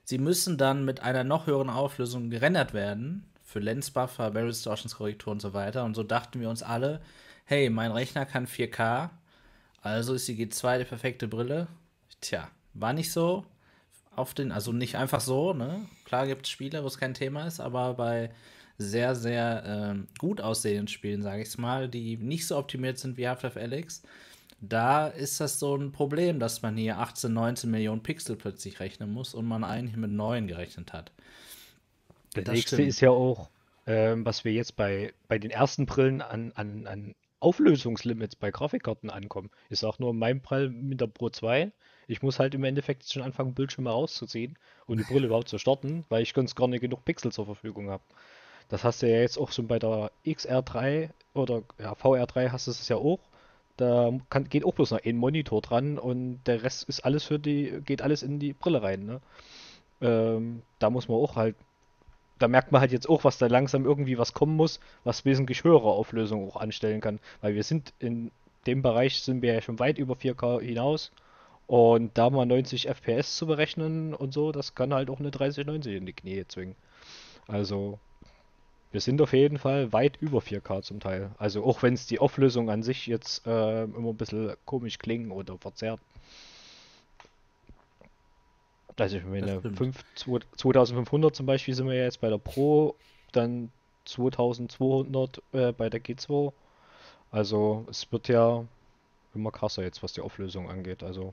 sie 0.02 0.18
müssen 0.18 0.58
dann 0.58 0.84
mit 0.84 1.00
einer 1.00 1.24
noch 1.24 1.46
höheren 1.46 1.70
Auflösung 1.70 2.30
gerendert 2.30 2.74
werden. 2.74 3.30
Für 3.44 3.60
Lensbuffer, 3.60 4.32
Barrel 4.32 4.48
Distortions 4.48 4.96
Korrektur 4.96 5.32
und 5.32 5.40
so 5.40 5.54
weiter. 5.54 5.84
Und 5.84 5.94
so 5.94 6.02
dachten 6.02 6.40
wir 6.40 6.50
uns 6.50 6.62
alle, 6.64 7.00
hey, 7.44 7.70
mein 7.70 7.92
Rechner 7.92 8.26
kann 8.26 8.46
4K, 8.46 9.10
also 9.82 10.14
ist 10.14 10.28
die 10.28 10.46
G2 10.46 10.78
die 10.78 10.84
perfekte 10.84 11.28
Brille. 11.28 11.66
Tja, 12.20 12.48
war 12.74 12.92
nicht 12.92 13.12
so. 13.12 13.44
Auf 14.14 14.34
den, 14.34 14.52
also 14.52 14.72
nicht 14.72 14.96
einfach 14.96 15.20
so, 15.20 15.54
ne? 15.54 15.86
Klar 16.04 16.26
gibt 16.26 16.46
es 16.46 16.50
Spiele, 16.50 16.82
wo 16.82 16.86
es 16.86 16.98
kein 16.98 17.14
Thema 17.14 17.46
ist, 17.46 17.60
aber 17.60 17.94
bei 17.94 18.30
sehr, 18.78 19.14
sehr 19.14 19.62
ähm, 19.66 20.08
gut 20.18 20.40
aussehenden 20.40 20.88
Spielen, 20.88 21.22
sage 21.22 21.42
ich 21.42 21.48
es 21.48 21.58
mal, 21.58 21.88
die 21.88 22.16
nicht 22.16 22.46
so 22.46 22.56
optimiert 22.56 22.98
sind 22.98 23.16
wie 23.16 23.28
Half-Life 23.28 23.58
Alyx, 23.58 24.02
da 24.60 25.08
ist 25.08 25.40
das 25.40 25.58
so 25.58 25.74
ein 25.74 25.92
Problem, 25.92 26.38
dass 26.38 26.62
man 26.62 26.76
hier 26.76 26.98
18, 26.98 27.32
19 27.32 27.70
Millionen 27.70 28.02
Pixel 28.02 28.36
plötzlich 28.36 28.80
rechnen 28.80 29.12
muss 29.12 29.34
und 29.34 29.46
man 29.46 29.64
eigentlich 29.64 29.96
mit 29.96 30.12
neuen 30.12 30.46
gerechnet 30.46 30.92
hat. 30.92 31.10
Das, 32.34 32.44
das 32.44 32.54
nächste 32.54 32.76
stimmt. 32.76 32.88
ist 32.88 33.00
ja 33.00 33.10
auch, 33.10 33.50
ähm, 33.86 34.24
was 34.24 34.44
wir 34.44 34.52
jetzt 34.52 34.76
bei, 34.76 35.12
bei 35.26 35.38
den 35.38 35.50
ersten 35.50 35.86
Brillen 35.86 36.22
an, 36.22 36.52
an, 36.54 36.86
an 36.86 37.14
Auflösungslimits 37.42 38.36
bei 38.36 38.50
Grafikkarten 38.50 39.10
ankommen. 39.10 39.50
Ich 39.68 39.80
sage 39.80 39.96
nur 39.98 40.10
in 40.10 40.18
meinem 40.18 40.40
Fall 40.40 40.68
mit 40.68 41.00
der 41.00 41.08
Pro 41.08 41.28
2, 41.28 41.72
ich 42.06 42.22
muss 42.22 42.38
halt 42.38 42.54
im 42.54 42.64
Endeffekt 42.64 43.10
schon 43.10 43.22
anfangen, 43.22 43.54
Bildschirme 43.54 43.90
rauszuziehen 43.90 44.58
und 44.86 44.98
die 44.98 45.04
Brille 45.04 45.26
überhaupt 45.26 45.48
zu 45.48 45.58
starten, 45.58 46.04
weil 46.08 46.22
ich 46.22 46.34
ganz 46.34 46.54
gar 46.54 46.68
nicht 46.68 46.80
genug 46.80 47.04
Pixel 47.04 47.32
zur 47.32 47.46
Verfügung 47.46 47.90
habe. 47.90 48.02
Das 48.68 48.84
hast 48.84 49.02
du 49.02 49.10
ja 49.10 49.20
jetzt 49.20 49.38
auch 49.38 49.50
schon 49.52 49.66
bei 49.66 49.78
der 49.78 50.10
XR3 50.26 51.10
oder 51.34 51.62
ja, 51.78 51.92
VR3 51.92 52.50
hast 52.50 52.66
du 52.66 52.70
es 52.70 52.88
ja 52.88 52.96
auch. 52.96 53.20
Da 53.76 54.12
kann, 54.30 54.48
geht 54.48 54.64
auch 54.64 54.74
bloß 54.74 54.90
noch 54.90 55.04
ein 55.04 55.16
Monitor 55.16 55.62
dran 55.62 55.98
und 55.98 56.42
der 56.46 56.62
Rest 56.62 56.88
ist 56.88 57.04
alles 57.04 57.24
für 57.24 57.38
die, 57.38 57.80
geht 57.84 58.02
alles 58.02 58.22
in 58.22 58.38
die 58.38 58.52
Brille 58.52 58.82
rein. 58.82 59.04
Ne? 59.04 59.20
Ähm, 60.00 60.62
da 60.78 60.90
muss 60.90 61.08
man 61.08 61.16
auch 61.16 61.36
halt, 61.36 61.56
da 62.42 62.48
merkt 62.48 62.72
man 62.72 62.80
halt 62.80 62.92
jetzt 62.92 63.08
auch, 63.08 63.24
was 63.24 63.38
da 63.38 63.46
langsam 63.46 63.84
irgendwie 63.84 64.18
was 64.18 64.34
kommen 64.34 64.56
muss, 64.56 64.80
was 65.04 65.24
wesentlich 65.24 65.64
höhere 65.64 65.90
Auflösung 65.90 66.48
auch 66.48 66.56
anstellen 66.56 67.00
kann. 67.00 67.20
Weil 67.40 67.54
wir 67.54 67.62
sind 67.62 67.94
in 67.98 68.30
dem 68.66 68.82
Bereich 68.82 69.22
sind 69.22 69.42
wir 69.42 69.54
ja 69.54 69.62
schon 69.62 69.78
weit 69.78 69.98
über 69.98 70.14
4K 70.14 70.60
hinaus. 70.60 71.12
Und 71.68 72.18
da 72.18 72.28
mal 72.28 72.44
90 72.44 72.88
FPS 72.88 73.36
zu 73.36 73.46
berechnen 73.46 74.12
und 74.12 74.34
so, 74.34 74.52
das 74.52 74.74
kann 74.74 74.92
halt 74.92 75.08
auch 75.08 75.20
eine 75.20 75.30
3090 75.30 75.94
in 75.94 76.06
die 76.06 76.12
Knie 76.12 76.44
zwingen. 76.48 76.74
Also, 77.46 77.98
wir 78.90 79.00
sind 79.00 79.22
auf 79.22 79.32
jeden 79.32 79.58
Fall 79.58 79.92
weit 79.92 80.18
über 80.20 80.40
4K 80.40 80.82
zum 80.82 81.00
Teil. 81.00 81.30
Also 81.38 81.64
auch 81.64 81.82
wenn 81.82 81.94
es 81.94 82.06
die 82.06 82.18
Auflösung 82.18 82.68
an 82.68 82.82
sich 82.82 83.06
jetzt 83.06 83.46
äh, 83.46 83.84
immer 83.84 84.10
ein 84.10 84.16
bisschen 84.16 84.52
komisch 84.66 84.98
klingen 84.98 85.30
oder 85.30 85.56
verzerrt. 85.56 86.00
Also 88.98 89.16
ich 89.16 89.24
meine, 89.24 89.60
5, 89.60 90.04
2500 90.56 91.34
zum 91.34 91.46
Beispiel 91.46 91.74
sind 91.74 91.86
wir 91.86 91.94
ja 91.94 92.04
jetzt 92.04 92.20
bei 92.20 92.28
der 92.28 92.38
Pro, 92.38 92.96
dann 93.32 93.70
2200 94.04 95.42
äh, 95.52 95.72
bei 95.72 95.88
der 95.88 96.02
G2. 96.02 96.52
Also 97.30 97.86
es 97.88 98.10
wird 98.12 98.28
ja 98.28 98.64
immer 99.34 99.50
krasser 99.50 99.82
jetzt, 99.82 100.02
was 100.02 100.12
die 100.12 100.20
Auflösung 100.20 100.68
angeht. 100.68 101.02
Also 101.02 101.32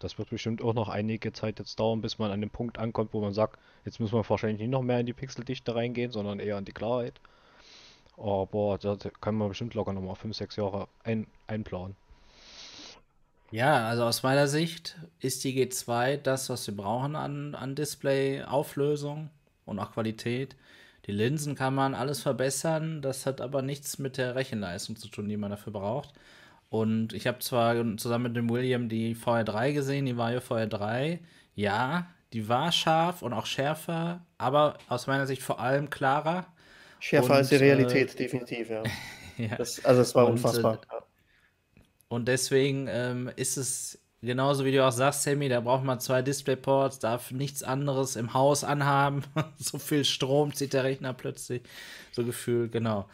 das 0.00 0.18
wird 0.18 0.30
bestimmt 0.30 0.62
auch 0.62 0.74
noch 0.74 0.88
einige 0.88 1.32
Zeit 1.32 1.58
jetzt 1.58 1.78
dauern, 1.78 2.00
bis 2.00 2.18
man 2.18 2.30
an 2.30 2.40
den 2.40 2.50
Punkt 2.50 2.78
ankommt, 2.78 3.12
wo 3.12 3.20
man 3.20 3.34
sagt, 3.34 3.58
jetzt 3.84 4.00
muss 4.00 4.12
man 4.12 4.28
wahrscheinlich 4.28 4.60
nicht 4.60 4.70
noch 4.70 4.82
mehr 4.82 5.00
in 5.00 5.06
die 5.06 5.12
Pixeldichte 5.12 5.74
reingehen, 5.74 6.10
sondern 6.10 6.40
eher 6.40 6.58
in 6.58 6.64
die 6.64 6.72
Klarheit. 6.72 7.20
Aber 8.16 8.78
da 8.80 8.96
kann 9.20 9.34
man 9.34 9.48
bestimmt 9.48 9.74
locker 9.74 9.92
nochmal 9.92 10.16
5, 10.16 10.36
6 10.36 10.56
Jahre 10.56 10.88
ein, 11.04 11.26
einplanen. 11.46 11.96
Ja, 13.50 13.88
also 13.88 14.04
aus 14.04 14.22
meiner 14.22 14.46
Sicht 14.46 14.96
ist 15.18 15.42
die 15.42 15.54
G2 15.54 16.18
das, 16.18 16.48
was 16.50 16.66
wir 16.66 16.76
brauchen 16.76 17.16
an, 17.16 17.54
an 17.54 17.74
Display-Auflösung 17.74 19.30
und 19.64 19.78
auch 19.80 19.92
Qualität. 19.92 20.56
Die 21.06 21.12
Linsen 21.12 21.56
kann 21.56 21.74
man 21.74 21.94
alles 21.94 22.22
verbessern, 22.22 23.02
das 23.02 23.26
hat 23.26 23.40
aber 23.40 23.62
nichts 23.62 23.98
mit 23.98 24.18
der 24.18 24.36
Rechenleistung 24.36 24.96
zu 24.96 25.08
tun, 25.08 25.28
die 25.28 25.36
man 25.36 25.50
dafür 25.50 25.72
braucht. 25.72 26.12
Und 26.68 27.12
ich 27.12 27.26
habe 27.26 27.40
zwar 27.40 27.74
zusammen 27.96 28.24
mit 28.24 28.36
dem 28.36 28.48
William 28.48 28.88
die 28.88 29.16
VR3 29.16 29.72
gesehen, 29.72 30.06
die 30.06 30.16
Vario 30.16 30.38
VR3. 30.38 31.18
Ja, 31.56 32.06
die 32.32 32.48
war 32.48 32.70
scharf 32.70 33.22
und 33.22 33.32
auch 33.32 33.46
schärfer, 33.46 34.24
aber 34.38 34.78
aus 34.88 35.08
meiner 35.08 35.26
Sicht 35.26 35.42
vor 35.42 35.58
allem 35.58 35.90
klarer. 35.90 36.46
Schärfer 37.00 37.30
und, 37.30 37.32
als 37.32 37.48
die 37.48 37.56
Realität, 37.56 38.14
äh, 38.14 38.16
definitiv, 38.16 38.70
ja. 38.70 38.84
ja. 39.36 39.56
Das, 39.56 39.84
also 39.84 40.02
es 40.02 40.14
war 40.14 40.26
und, 40.26 40.32
unfassbar. 40.32 40.74
Äh, 40.74 40.99
und 42.10 42.26
deswegen 42.26 42.88
ähm, 42.90 43.30
ist 43.36 43.56
es 43.56 44.00
genauso 44.20 44.64
wie 44.64 44.72
du 44.72 44.84
auch 44.84 44.90
sagst, 44.90 45.22
Sammy, 45.22 45.48
da 45.48 45.60
braucht 45.60 45.84
man 45.84 46.00
zwei 46.00 46.22
Displayports, 46.22 46.98
darf 46.98 47.30
nichts 47.30 47.62
anderes 47.62 48.16
im 48.16 48.34
Haus 48.34 48.64
anhaben. 48.64 49.22
so 49.58 49.78
viel 49.78 50.04
Strom 50.04 50.52
zieht 50.52 50.72
der 50.72 50.82
Rechner 50.82 51.14
plötzlich. 51.14 51.62
So 52.10 52.24
gefühlt, 52.24 52.72
genau. 52.72 53.08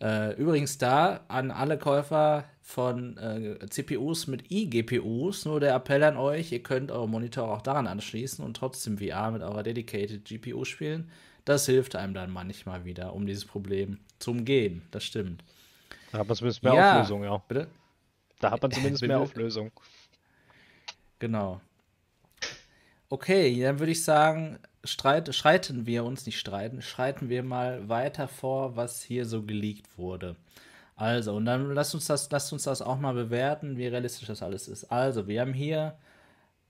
Äh, 0.00 0.34
übrigens 0.34 0.76
da 0.76 1.20
an 1.28 1.52
alle 1.52 1.78
Käufer 1.78 2.44
von 2.60 3.16
äh, 3.16 3.64
CPUs 3.70 4.26
mit 4.26 4.50
eGPUs. 4.50 5.44
Nur 5.44 5.60
der 5.60 5.76
Appell 5.76 6.02
an 6.02 6.16
euch, 6.16 6.50
ihr 6.50 6.64
könnt 6.64 6.90
eure 6.90 7.08
Monitore 7.08 7.52
auch 7.52 7.62
daran 7.62 7.86
anschließen 7.86 8.44
und 8.44 8.56
trotzdem 8.56 8.98
VR 8.98 9.30
mit 9.30 9.42
eurer 9.42 9.62
Dedicated 9.62 10.24
GPU 10.24 10.64
spielen. 10.64 11.08
Das 11.44 11.66
hilft 11.66 11.94
einem 11.94 12.12
dann 12.12 12.32
manchmal 12.32 12.84
wieder, 12.84 13.14
um 13.14 13.24
dieses 13.24 13.44
Problem 13.44 13.98
zu 14.18 14.32
umgehen. 14.32 14.82
Das 14.90 15.04
stimmt. 15.04 15.44
Da 16.10 16.18
hat 16.18 16.26
man 16.26 16.36
zumindest 16.36 16.64
mehr 16.64 16.74
ja. 16.74 17.00
Auflösung, 17.00 17.22
ja. 17.22 17.36
Bitte? 17.36 17.68
Da 18.42 18.50
hat 18.50 18.60
man 18.60 18.72
zumindest 18.72 19.06
mehr 19.06 19.20
Auflösung. 19.20 19.70
Genau. 21.20 21.60
Okay, 23.08 23.62
dann 23.62 23.78
würde 23.78 23.92
ich 23.92 24.02
sagen, 24.02 24.58
streit, 24.82 25.32
schreiten 25.32 25.86
wir 25.86 26.02
uns, 26.02 26.26
nicht 26.26 26.40
streiten, 26.40 26.82
schreiten 26.82 27.28
wir 27.28 27.44
mal 27.44 27.88
weiter 27.88 28.26
vor, 28.26 28.74
was 28.74 29.00
hier 29.00 29.26
so 29.26 29.42
geleakt 29.42 29.96
wurde. 29.96 30.34
Also, 30.96 31.36
und 31.36 31.44
dann 31.44 31.72
lasst 31.72 31.94
uns 31.94 32.06
das, 32.06 32.28
lasst 32.32 32.52
uns 32.52 32.64
das 32.64 32.82
auch 32.82 32.98
mal 32.98 33.14
bewerten, 33.14 33.76
wie 33.76 33.86
realistisch 33.86 34.26
das 34.26 34.42
alles 34.42 34.66
ist. 34.66 34.90
Also, 34.90 35.28
wir 35.28 35.40
haben 35.40 35.54
hier 35.54 35.96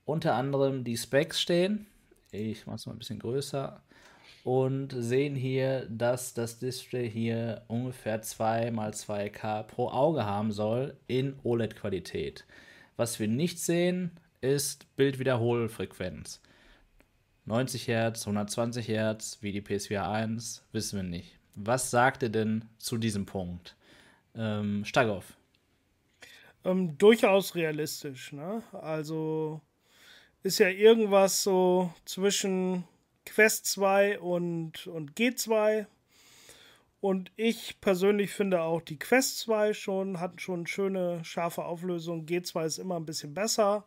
unter 0.04 0.34
anderem 0.34 0.84
die 0.84 0.98
Specs 0.98 1.40
stehen. 1.40 1.86
Ich 2.32 2.66
mache 2.66 2.76
es 2.76 2.86
mal 2.86 2.92
ein 2.92 2.98
bisschen 2.98 3.18
größer. 3.18 3.80
Und 4.44 4.92
sehen 4.96 5.36
hier, 5.36 5.86
dass 5.88 6.34
das 6.34 6.58
Display 6.58 7.08
hier 7.08 7.62
ungefähr 7.68 8.22
2 8.22 8.68
x 8.68 9.08
2K 9.08 9.62
pro 9.62 9.88
Auge 9.88 10.24
haben 10.24 10.50
soll 10.50 10.96
in 11.06 11.38
OLED-Qualität. 11.44 12.44
Was 12.96 13.20
wir 13.20 13.28
nicht 13.28 13.60
sehen, 13.60 14.10
ist 14.40 14.96
Bildwiederholfrequenz. 14.96 16.40
90 17.44 17.88
Hertz, 17.88 18.22
120 18.22 18.88
Hertz, 18.88 19.38
wie 19.40 19.52
die 19.52 19.60
PSVR 19.60 20.08
1, 20.08 20.64
wissen 20.72 20.96
wir 20.96 21.02
nicht. 21.04 21.38
Was 21.54 21.90
sagt 21.90 22.22
ihr 22.22 22.28
denn 22.28 22.64
zu 22.78 22.98
diesem 22.98 23.26
Punkt? 23.26 23.76
Ähm, 24.34 24.84
Stagoff. 24.84 25.36
Ähm, 26.64 26.96
durchaus 26.98 27.54
realistisch, 27.54 28.32
ne? 28.32 28.62
Also 28.72 29.60
ist 30.42 30.58
ja 30.58 30.68
irgendwas 30.68 31.42
so 31.42 31.92
zwischen 32.04 32.84
Quest 33.24 33.66
2 33.66 34.20
und, 34.20 34.86
und 34.86 35.14
G2. 35.14 35.86
Und 37.00 37.32
ich 37.36 37.80
persönlich 37.80 38.30
finde 38.30 38.62
auch 38.62 38.80
die 38.80 38.98
Quest 38.98 39.38
2 39.40 39.74
schon, 39.74 40.20
hat 40.20 40.40
schon 40.40 40.66
schöne, 40.66 41.24
scharfe 41.24 41.64
Auflösung. 41.64 42.26
G2 42.26 42.64
ist 42.64 42.78
immer 42.78 42.96
ein 42.96 43.06
bisschen 43.06 43.34
besser. 43.34 43.84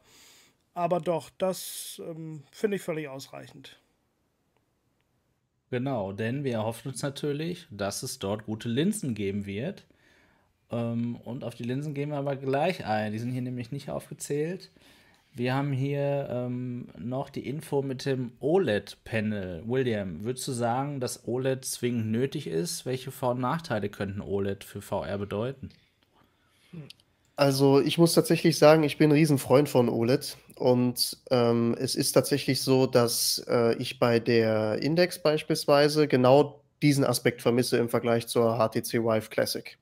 Aber 0.73 0.99
doch, 0.99 1.29
das 1.37 2.01
ähm, 2.05 2.43
finde 2.51 2.75
ich 2.75 2.83
völlig 2.83 3.07
ausreichend. 3.07 3.79
Genau, 5.71 6.11
denn 6.11 6.43
wir 6.43 6.53
erhoffen 6.53 6.91
uns 6.91 7.01
natürlich, 7.01 7.67
dass 7.71 8.03
es 8.03 8.19
dort 8.19 8.45
gute 8.45 8.69
Linsen 8.69 9.15
geben 9.15 9.45
wird. 9.45 9.85
Ähm, 10.69 11.15
und 11.15 11.43
auf 11.43 11.55
die 11.55 11.63
Linsen 11.63 11.93
gehen 11.93 12.09
wir 12.09 12.17
aber 12.17 12.35
gleich 12.35 12.85
ein. 12.85 13.13
Die 13.13 13.19
sind 13.19 13.31
hier 13.31 13.41
nämlich 13.41 13.71
nicht 13.71 13.89
aufgezählt. 13.89 14.71
Wir 15.37 15.53
haben 15.53 15.73
hier 15.73 16.29
ähm, 16.31 16.87
noch 16.97 17.29
die 17.29 17.45
Info 17.45 17.81
mit 17.81 18.05
dem 18.05 18.31
OLED-Panel. 18.39 19.63
William, 19.67 20.23
würdest 20.23 20.47
du 20.47 20.53
sagen, 20.53 21.01
dass 21.01 21.27
OLED 21.27 21.65
zwingend 21.65 22.07
nötig 22.07 22.47
ist? 22.47 22.85
Welche 22.85 23.11
Vor- 23.11 23.31
und 23.31 23.41
Nachteile 23.41 23.89
könnten 23.89 24.21
OLED 24.21 24.63
für 24.63 24.81
VR 24.81 25.17
bedeuten? 25.17 25.71
Also 27.35 27.81
ich 27.81 27.97
muss 27.97 28.13
tatsächlich 28.13 28.57
sagen, 28.57 28.83
ich 28.83 28.97
bin 28.97 29.09
ein 29.09 29.15
Riesenfreund 29.17 29.67
von 29.67 29.89
OLED. 29.89 30.37
Und 30.55 31.17
ähm, 31.29 31.75
es 31.77 31.95
ist 31.95 32.13
tatsächlich 32.13 32.61
so, 32.61 32.85
dass 32.85 33.45
äh, 33.49 33.75
ich 33.75 33.99
bei 33.99 34.21
der 34.21 34.81
Index 34.81 35.21
beispielsweise 35.21 36.07
genau 36.07 36.61
diesen 36.81 37.03
Aspekt 37.03 37.41
vermisse 37.41 37.75
im 37.75 37.89
Vergleich 37.89 38.27
zur 38.27 38.55
HTC 38.57 39.03
Vive 39.03 39.29
Classic. 39.29 39.77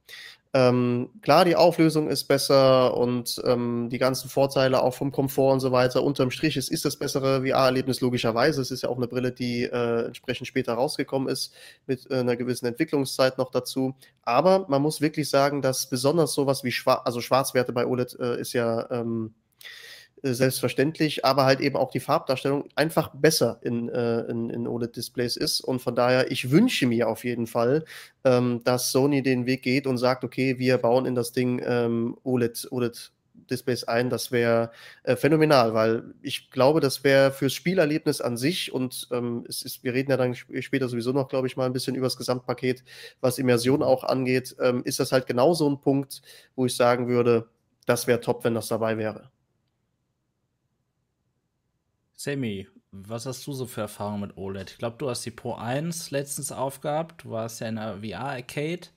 Ähm, 0.56 1.10
klar, 1.24 1.45
die 1.45 1.56
Auflösung 1.56 2.08
ist 2.10 2.26
besser 2.26 2.95
und 2.95 3.41
ähm, 3.43 3.89
die 3.89 3.97
ganzen 3.97 4.30
Vorteile 4.30 4.84
auch 4.84 4.93
vom 4.93 5.12
Komfort 5.12 5.51
und 5.54 5.60
so 5.62 5.72
weiter. 5.72 6.04
Unterm 6.04 6.30
Strich, 6.30 6.58
es 6.58 6.70
ist 6.70 6.86
das 6.86 6.97
bessere 6.97 7.41
VR-Erlebnis 7.41 8.01
logischerweise. 8.01 8.62
Es 8.62 8.70
ist 8.70 8.84
ja 8.84 8.89
auch 8.89 8.97
eine 8.97 9.08
Brille, 9.08 9.32
die 9.32 9.64
äh, 9.64 10.06
entsprechend 10.06 10.47
später 10.47 10.74
rausgekommen 10.76 11.28
ist, 11.28 11.56
mit 11.88 12.10
äh, 12.12 12.20
einer 12.20 12.36
gewissen 12.36 12.68
Entwicklungszeit 12.68 13.39
noch 13.39 13.49
dazu. 13.49 13.95
Aber 14.22 14.68
man 14.70 14.84
muss 14.84 15.01
wirklich 15.01 15.28
sagen, 15.28 15.64
dass 15.64 15.89
besonders 15.89 16.34
sowas 16.34 16.64
wie 16.64 16.72
Schwar 16.72 17.08
also 17.08 17.20
Schwarzwerte 17.20 17.74
bei 17.74 17.88
OLED 17.88 18.20
äh, 18.20 18.39
ist 18.39 18.54
ja 18.54 18.91
ähm, 18.91 19.34
äh, 19.34 19.42
selbstverständlich, 20.24 21.26
aber 21.26 21.43
halt 21.45 21.59
eben 21.59 21.76
auch 21.76 21.91
die 21.91 21.99
Farbdarstellung 21.99 22.69
einfach 22.76 23.09
besser 23.13 23.59
in, 23.61 23.89
äh, 23.89 24.21
in, 24.21 24.49
in 24.49 24.67
OLED-Displays 24.67 25.36
ist. 25.36 25.59
Und 25.59 25.82
von 25.82 25.95
daher, 25.95 26.32
ich 26.32 26.49
wünsche 26.49 26.88
mir 26.88 27.09
auf 27.09 27.26
jeden 27.26 27.45
Fall, 27.45 27.84
ähm, 28.24 28.61
dass 28.63 28.91
Sony 28.91 29.21
den 29.21 29.45
Weg 29.45 29.63
geht 29.63 29.86
und 29.86 29.97
sagt, 29.97 30.24
okay, 30.24 30.57
wir 30.59 30.78
bauen 30.78 31.05
in 31.05 31.15
das 31.15 31.34
Ding 31.34 31.61
ähm, 31.65 32.17
OLED, 32.24 32.69
OLED 32.71 33.11
Displays 33.49 33.84
ein, 33.84 34.09
das 34.09 34.32
wäre 34.32 34.71
äh, 35.03 35.15
phänomenal, 35.17 35.74
weil 35.74 36.13
ich 36.21 36.49
glaube, 36.51 36.80
das 36.80 37.03
wäre 37.03 37.32
fürs 37.32 37.53
Spielerlebnis 37.53 38.21
an 38.21 38.38
sich 38.38 38.71
und 38.71 39.09
ähm, 39.11 39.45
es 39.49 39.63
ist, 39.63 39.84
wir 39.84 39.93
reden 39.93 40.11
ja 40.11 40.17
dann 40.17 40.36
später 40.36 40.88
sowieso 40.88 41.11
noch, 41.11 41.28
glaube 41.28 41.47
ich, 41.47 41.57
mal 41.57 41.65
ein 41.65 41.74
bisschen 41.74 41.95
über 41.95 42.05
das 42.05 42.17
Gesamtpaket, 42.17 42.84
was 43.21 43.39
Immersion 43.39 43.84
auch 43.84 44.03
angeht, 44.05 44.55
ähm, 44.61 44.84
ist 44.86 44.99
das 44.99 45.11
halt 45.11 45.28
genau 45.28 45.53
so 45.53 45.69
ein 45.69 45.82
Punkt, 45.82 46.21
wo 46.55 46.65
ich 46.65 46.76
sagen 46.76 47.07
würde, 47.09 47.49
das 47.86 48.07
wäre 48.07 48.21
top, 48.21 48.45
wenn 48.45 48.53
das 48.53 48.69
dabei 48.69 48.97
wäre. 48.97 49.32
Sammy, 52.24 52.67
was 52.91 53.26
hast 53.26 53.45
du 53.45 53.51
so 53.51 53.65
für 53.65 53.82
Erfahrungen 53.82 54.21
mit 54.21 54.38
OLED? 54.38 54.71
Ich 54.71 54.78
glaube, 54.78 54.95
du 54.97 55.09
hast 55.09 55.26
die 55.26 55.32
Pro 55.32 55.55
1 55.55 56.11
letztens 56.11 56.53
aufgehabt. 56.53 57.26
Du 57.26 57.32
warst 57.32 57.59
ja 57.59 57.67
in 57.67 57.76
der 57.76 57.97
VR-Arcade. 57.97 58.88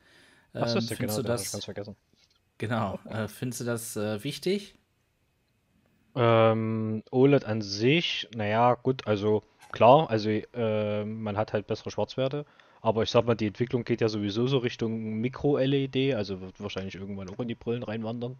Ähm, 0.54 0.62
Ach, 0.62 0.74
das 0.74 0.88
genau, 0.88 1.16
du 1.16 1.22
das, 1.24 1.50
ganz 1.50 1.64
vergessen. 1.64 1.96
Genau. 2.58 3.00
Äh, 3.04 3.26
findest 3.26 3.62
du 3.62 3.64
das 3.64 3.96
äh, 3.96 4.22
wichtig? 4.22 4.76
Ähm, 6.14 7.02
OLED 7.10 7.44
an 7.46 7.62
sich, 7.62 8.28
naja, 8.36 8.74
gut, 8.74 9.04
also 9.08 9.42
klar, 9.72 10.08
also 10.08 10.30
äh, 10.30 11.04
man 11.04 11.36
hat 11.36 11.52
halt 11.52 11.66
bessere 11.66 11.90
Schwarzwerte, 11.90 12.46
Aber 12.80 13.02
ich 13.02 13.10
sag 13.10 13.26
mal, 13.26 13.34
die 13.34 13.48
Entwicklung 13.48 13.82
geht 13.82 14.00
ja 14.00 14.08
sowieso 14.08 14.46
so 14.46 14.58
Richtung 14.58 15.20
Mikro-LED, 15.20 16.14
also 16.14 16.40
wird 16.40 16.60
wahrscheinlich 16.60 16.94
irgendwann 16.94 17.28
auch 17.28 17.40
in 17.40 17.48
die 17.48 17.56
Brillen 17.56 17.82
reinwandern. 17.82 18.38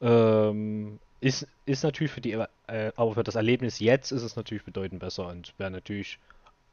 Ähm, 0.00 0.98
ist, 1.20 1.46
ist 1.66 1.82
natürlich 1.82 2.12
für 2.12 2.20
die, 2.20 2.32
äh, 2.32 2.92
aber 2.96 3.14
für 3.14 3.24
das 3.24 3.34
Erlebnis 3.34 3.80
jetzt 3.80 4.12
ist 4.12 4.22
es 4.22 4.36
natürlich 4.36 4.64
bedeutend 4.64 5.00
besser 5.00 5.26
und 5.26 5.52
wäre 5.58 5.70
natürlich 5.70 6.18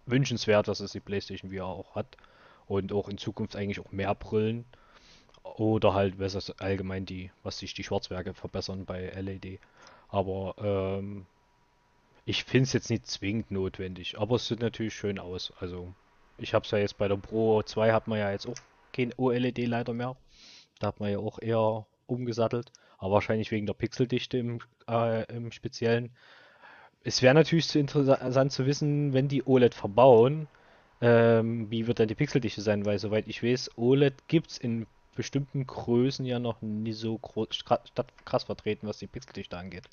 wünschenswert, 0.06 0.68
dass 0.68 0.80
es 0.80 0.92
die 0.92 1.00
PlayStation 1.00 1.52
VR 1.52 1.66
auch 1.66 1.96
hat 1.96 2.18
und 2.68 2.94
auch 2.94 3.10
in 3.10 3.18
Zukunft 3.18 3.56
eigentlich 3.56 3.80
auch 3.80 3.92
mehr 3.92 4.14
Brillen 4.14 4.66
oder 5.44 5.94
halt 5.94 6.18
besser 6.18 6.54
allgemein 6.60 7.06
die, 7.06 7.32
was 7.44 7.60
sich 7.60 7.74
die 7.74 7.84
Schwarzwerke 7.84 8.34
verbessern 8.34 8.86
bei 8.86 9.10
LED. 9.10 9.60
Aber 10.10 10.56
ähm, 10.60 11.26
ich 12.26 12.44
finde 12.44 12.64
es 12.64 12.74
jetzt 12.74 12.90
nicht 12.90 13.08
zwingend 13.08 13.52
notwendig, 13.52 14.18
aber 14.20 14.36
es 14.36 14.48
sieht 14.48 14.60
natürlich 14.60 14.94
schön 14.94 15.20
aus. 15.20 15.54
Also 15.60 15.94
ich 16.38 16.54
habe 16.54 16.66
es 16.66 16.72
ja 16.72 16.78
jetzt 16.80 16.98
bei 16.98 17.08
der 17.08 17.18
Pro 17.18 17.62
2 17.62 17.92
hat 17.94 18.08
man 18.08 18.20
ja 18.20 18.32
jetzt 18.32 18.48
auch 18.48 18.56
kein 18.94 19.14
OLED 19.18 19.68
leider 19.68 19.94
mehr. 19.94 20.16
Da 20.80 20.88
hat 20.88 21.00
man 21.00 21.12
ja 21.12 21.20
auch 21.20 21.40
eher 21.40 21.86
umgesattelt, 22.08 22.72
aber 22.98 23.16
wahrscheinlich 23.16 23.52
wegen 23.52 23.66
der 23.66 23.74
Pixeldichte 23.74 24.38
im, 24.38 24.60
äh, 24.89 25.24
im 25.34 25.52
Speziellen. 25.52 26.12
Es 27.04 27.22
wäre 27.22 27.36
natürlich 27.36 27.68
zu 27.68 27.80
interessant 27.80 28.52
zu 28.52 28.66
wissen, 28.66 29.14
wenn 29.14 29.28
die 29.28 29.46
OLED 29.46 29.76
verbauen, 29.76 30.48
ähm, 31.02 31.70
wie 31.70 31.88
wird 31.88 32.00
dann 32.00 32.08
die 32.08 32.16
Pixeldichte 32.16 32.62
sein, 32.62 32.86
weil 32.86 33.00
soweit 33.00 33.28
ich 33.28 33.43
weiß, 33.43 33.72
OLED 33.78 34.28
gibt 34.28 34.52
es 34.52 34.58
in 34.58 34.88
bestimmten 35.16 35.66
Größen 35.66 36.26
ja 36.26 36.39
noch 36.39 36.62
nie 36.62 36.93
so 36.93 37.18
groß, 37.18 37.64
krass 38.26 38.43
vertreten, 38.43 38.88
was 38.88 39.00
die 39.00 39.08
Pixeldichte 39.08 39.58
angeht. 39.58 39.86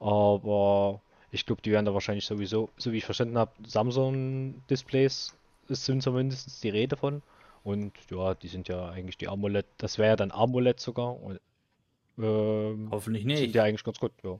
Aber 0.00 1.00
ich 1.30 1.46
glaube, 1.46 1.62
die 1.62 1.72
werden 1.72 1.86
da 1.86 1.94
wahrscheinlich 1.94 2.26
sowieso, 2.26 2.70
so 2.76 2.92
wie 2.92 2.98
ich 2.98 3.04
verstanden 3.04 3.38
habe, 3.38 3.50
Samsung-Displays 3.66 5.34
sind 5.68 6.02
zumindest 6.02 6.62
die 6.62 6.68
Rede 6.68 6.96
von. 6.96 7.22
Und 7.64 7.92
ja, 8.10 8.34
die 8.34 8.48
sind 8.48 8.68
ja 8.68 8.90
eigentlich 8.90 9.16
die 9.16 9.28
AMOLED, 9.28 9.66
das 9.78 9.98
wäre 9.98 10.10
ja 10.10 10.16
dann 10.16 10.30
AMOLED 10.30 10.78
sogar. 10.78 11.20
Und, 11.20 11.40
ähm, 12.18 12.88
Hoffentlich 12.90 13.24
nicht. 13.24 13.38
Sind 13.38 13.54
ja 13.54 13.64
eigentlich 13.64 13.84
ganz 13.84 13.98
gut, 13.98 14.12
ja. 14.22 14.38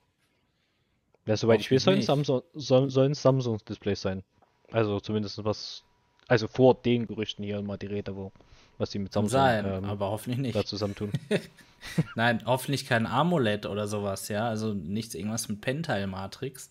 Ja, 1.27 1.37
soweit 1.37 1.61
ich 1.61 1.70
weiß, 1.70 1.85
sollen 1.85 2.03
Samsung, 2.03 2.43
sollen 2.55 3.14
Samsung-Displays 3.14 4.01
sein. 4.03 4.22
Also 4.70 5.01
zumindest 5.01 5.43
was, 5.45 5.85
also 6.29 6.49
vor 6.49 6.75
den 6.75 7.07
Gerüchten 7.07 7.45
hier 7.45 7.62
mal 7.62 7.79
die 7.79 7.87
Rede, 7.87 8.14
wo, 8.14 8.33
was 8.77 8.91
sie 8.91 8.99
mit 8.99 9.12
Samsung 9.12 9.31
sein, 9.31 9.64
ähm, 9.66 9.85
aber 9.85 10.11
hoffentlich 10.11 10.39
nicht. 10.39 10.55
da 10.55 10.64
zusammentun. 10.64 11.12
Nein, 12.14 12.43
hoffentlich 12.45 12.87
kein 12.87 13.07
AMOLED 13.07 13.66
oder 13.66 13.89
sowas, 13.89 14.29
ja. 14.29 14.49
Also 14.49 14.75
nichts 14.75 15.14
irgendwas 15.14 15.49
mit 15.49 15.62
Pentile-Matrix, 15.62 16.68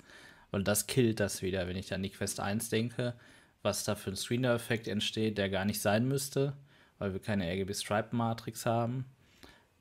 weil 0.51 0.63
das 0.63 0.85
killt 0.85 1.19
das 1.19 1.41
wieder, 1.41 1.67
wenn 1.67 1.77
ich 1.77 1.93
an 1.93 2.03
die 2.03 2.09
Quest 2.09 2.39
1 2.39 2.69
denke, 2.69 3.15
was 3.63 3.83
da 3.83 3.95
für 3.95 4.11
ein 4.11 4.15
Screener-Effekt 4.15 4.87
entsteht, 4.87 5.37
der 5.39 5.49
gar 5.49 5.65
nicht 5.65 5.81
sein 5.81 6.07
müsste, 6.07 6.53
weil 6.99 7.13
wir 7.13 7.19
keine 7.19 7.49
RGB-Stripe-Matrix 7.49 8.67
haben. 8.67 9.05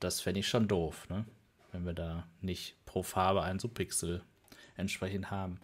Das 0.03 0.21
fände 0.21 0.41
ich 0.41 0.49
schon 0.49 0.67
doof, 0.67 1.09
ne? 1.09 1.25
Wenn 1.71 1.87
wir 1.87 1.93
da 1.93 2.27
nicht 2.41 2.77
pro 2.87 3.05
Farbe 3.05 3.43
einen 3.43 3.61
Subpixel 3.61 4.23
entsprechend 4.77 5.31
haben. 5.31 5.61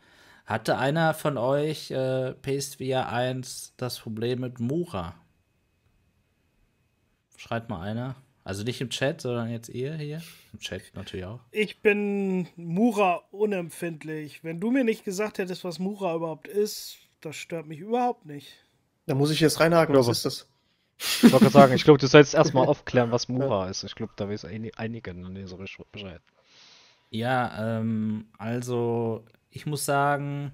Hatte 0.47 0.79
einer 0.79 1.13
von 1.13 1.37
euch 1.37 1.91
äh, 1.91 2.35
PSVR 2.35 3.09
1 3.13 3.75
das 3.77 3.99
Problem 3.99 4.41
mit 4.41 4.61
Mura? 4.61 5.17
Schreibt 7.37 7.69
mal 7.69 7.81
einer. 7.81 8.15
Also 8.45 8.63
nicht 8.63 8.81
im 8.81 8.91
Chat, 8.91 9.21
sondern 9.21 9.51
jetzt 9.51 9.69
ihr 9.71 9.95
hier. 9.97 10.23
Im 10.53 10.61
Chat 10.61 10.83
natürlich 10.95 11.27
auch. 11.27 11.41
Ich 11.51 11.83
bin 11.83 12.47
Mura 12.55 13.25
unempfindlich. 13.33 14.45
Wenn 14.45 14.61
du 14.61 14.71
mir 14.71 14.85
nicht 14.85 15.05
gesagt 15.05 15.39
hättest, 15.39 15.65
was 15.65 15.81
Mura 15.81 16.15
überhaupt 16.15 16.47
ist, 16.47 16.99
das 17.21 17.35
stört 17.35 17.67
mich 17.67 17.81
überhaupt 17.81 18.25
nicht. 18.25 18.55
Da 19.07 19.17
muss 19.17 19.33
ich 19.33 19.41
jetzt 19.41 19.59
reinhaken, 19.59 19.97
was 19.97 20.07
ist 20.07 20.25
das? 20.25 20.49
Ich 20.99 21.23
wollte 21.25 21.39
gerade 21.39 21.51
sagen, 21.51 21.75
ich 21.75 21.85
glaube, 21.85 21.99
du 21.99 22.07
sollst 22.07 22.35
erstmal 22.35 22.67
aufklären, 22.69 23.11
was 23.13 23.29
Mura 23.29 23.69
ist. 23.69 23.85
Ich 23.85 23.95
glaube, 23.95 24.13
da 24.17 24.29
weiß 24.29 24.45
einige 24.45 25.15
noch 25.15 25.29
nicht 25.29 25.49
so 25.49 25.59
Bescheid. 25.93 26.21
Ja, 27.11 27.79
ähm, 27.79 28.27
also 28.37 29.25
ich 29.51 29.65
muss 29.65 29.85
sagen, 29.85 30.53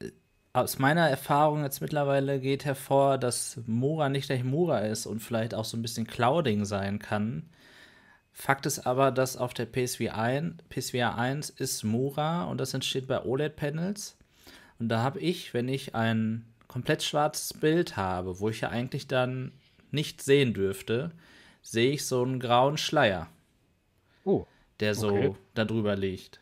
äh, 0.00 0.10
aus 0.52 0.78
meiner 0.78 1.08
Erfahrung 1.08 1.62
jetzt 1.62 1.80
mittlerweile 1.80 2.40
geht 2.40 2.64
hervor, 2.64 3.18
dass 3.18 3.60
Mora 3.66 4.08
nicht 4.08 4.26
gleich 4.26 4.44
Mora 4.44 4.80
ist 4.80 5.06
und 5.06 5.20
vielleicht 5.20 5.54
auch 5.54 5.64
so 5.64 5.76
ein 5.76 5.82
bisschen 5.82 6.06
Clouding 6.06 6.64
sein 6.64 6.98
kann. 6.98 7.50
Fakt 8.32 8.64
ist 8.64 8.86
aber, 8.86 9.10
dass 9.10 9.36
auf 9.36 9.52
der 9.52 9.66
PSVR 9.66 10.16
1, 10.16 10.62
PSVR 10.70 11.16
1 11.16 11.50
ist 11.50 11.84
Mora 11.84 12.44
und 12.44 12.58
das 12.58 12.72
entsteht 12.72 13.06
bei 13.06 13.22
OLED-Panels. 13.22 14.16
Und 14.78 14.88
da 14.88 15.02
habe 15.02 15.20
ich, 15.20 15.54
wenn 15.54 15.68
ich 15.68 15.94
ein 15.94 16.51
komplett 16.72 17.02
schwarzes 17.02 17.52
Bild 17.52 17.98
habe, 17.98 18.40
wo 18.40 18.48
ich 18.48 18.62
ja 18.62 18.70
eigentlich 18.70 19.06
dann 19.06 19.52
nicht 19.90 20.22
sehen 20.22 20.54
dürfte, 20.54 21.10
sehe 21.60 21.92
ich 21.92 22.06
so 22.06 22.22
einen 22.22 22.40
grauen 22.40 22.78
Schleier. 22.78 23.28
Oh. 24.24 24.46
Der 24.80 24.94
so 24.94 25.08
okay. 25.08 25.34
darüber 25.54 25.96
liegt. 25.96 26.40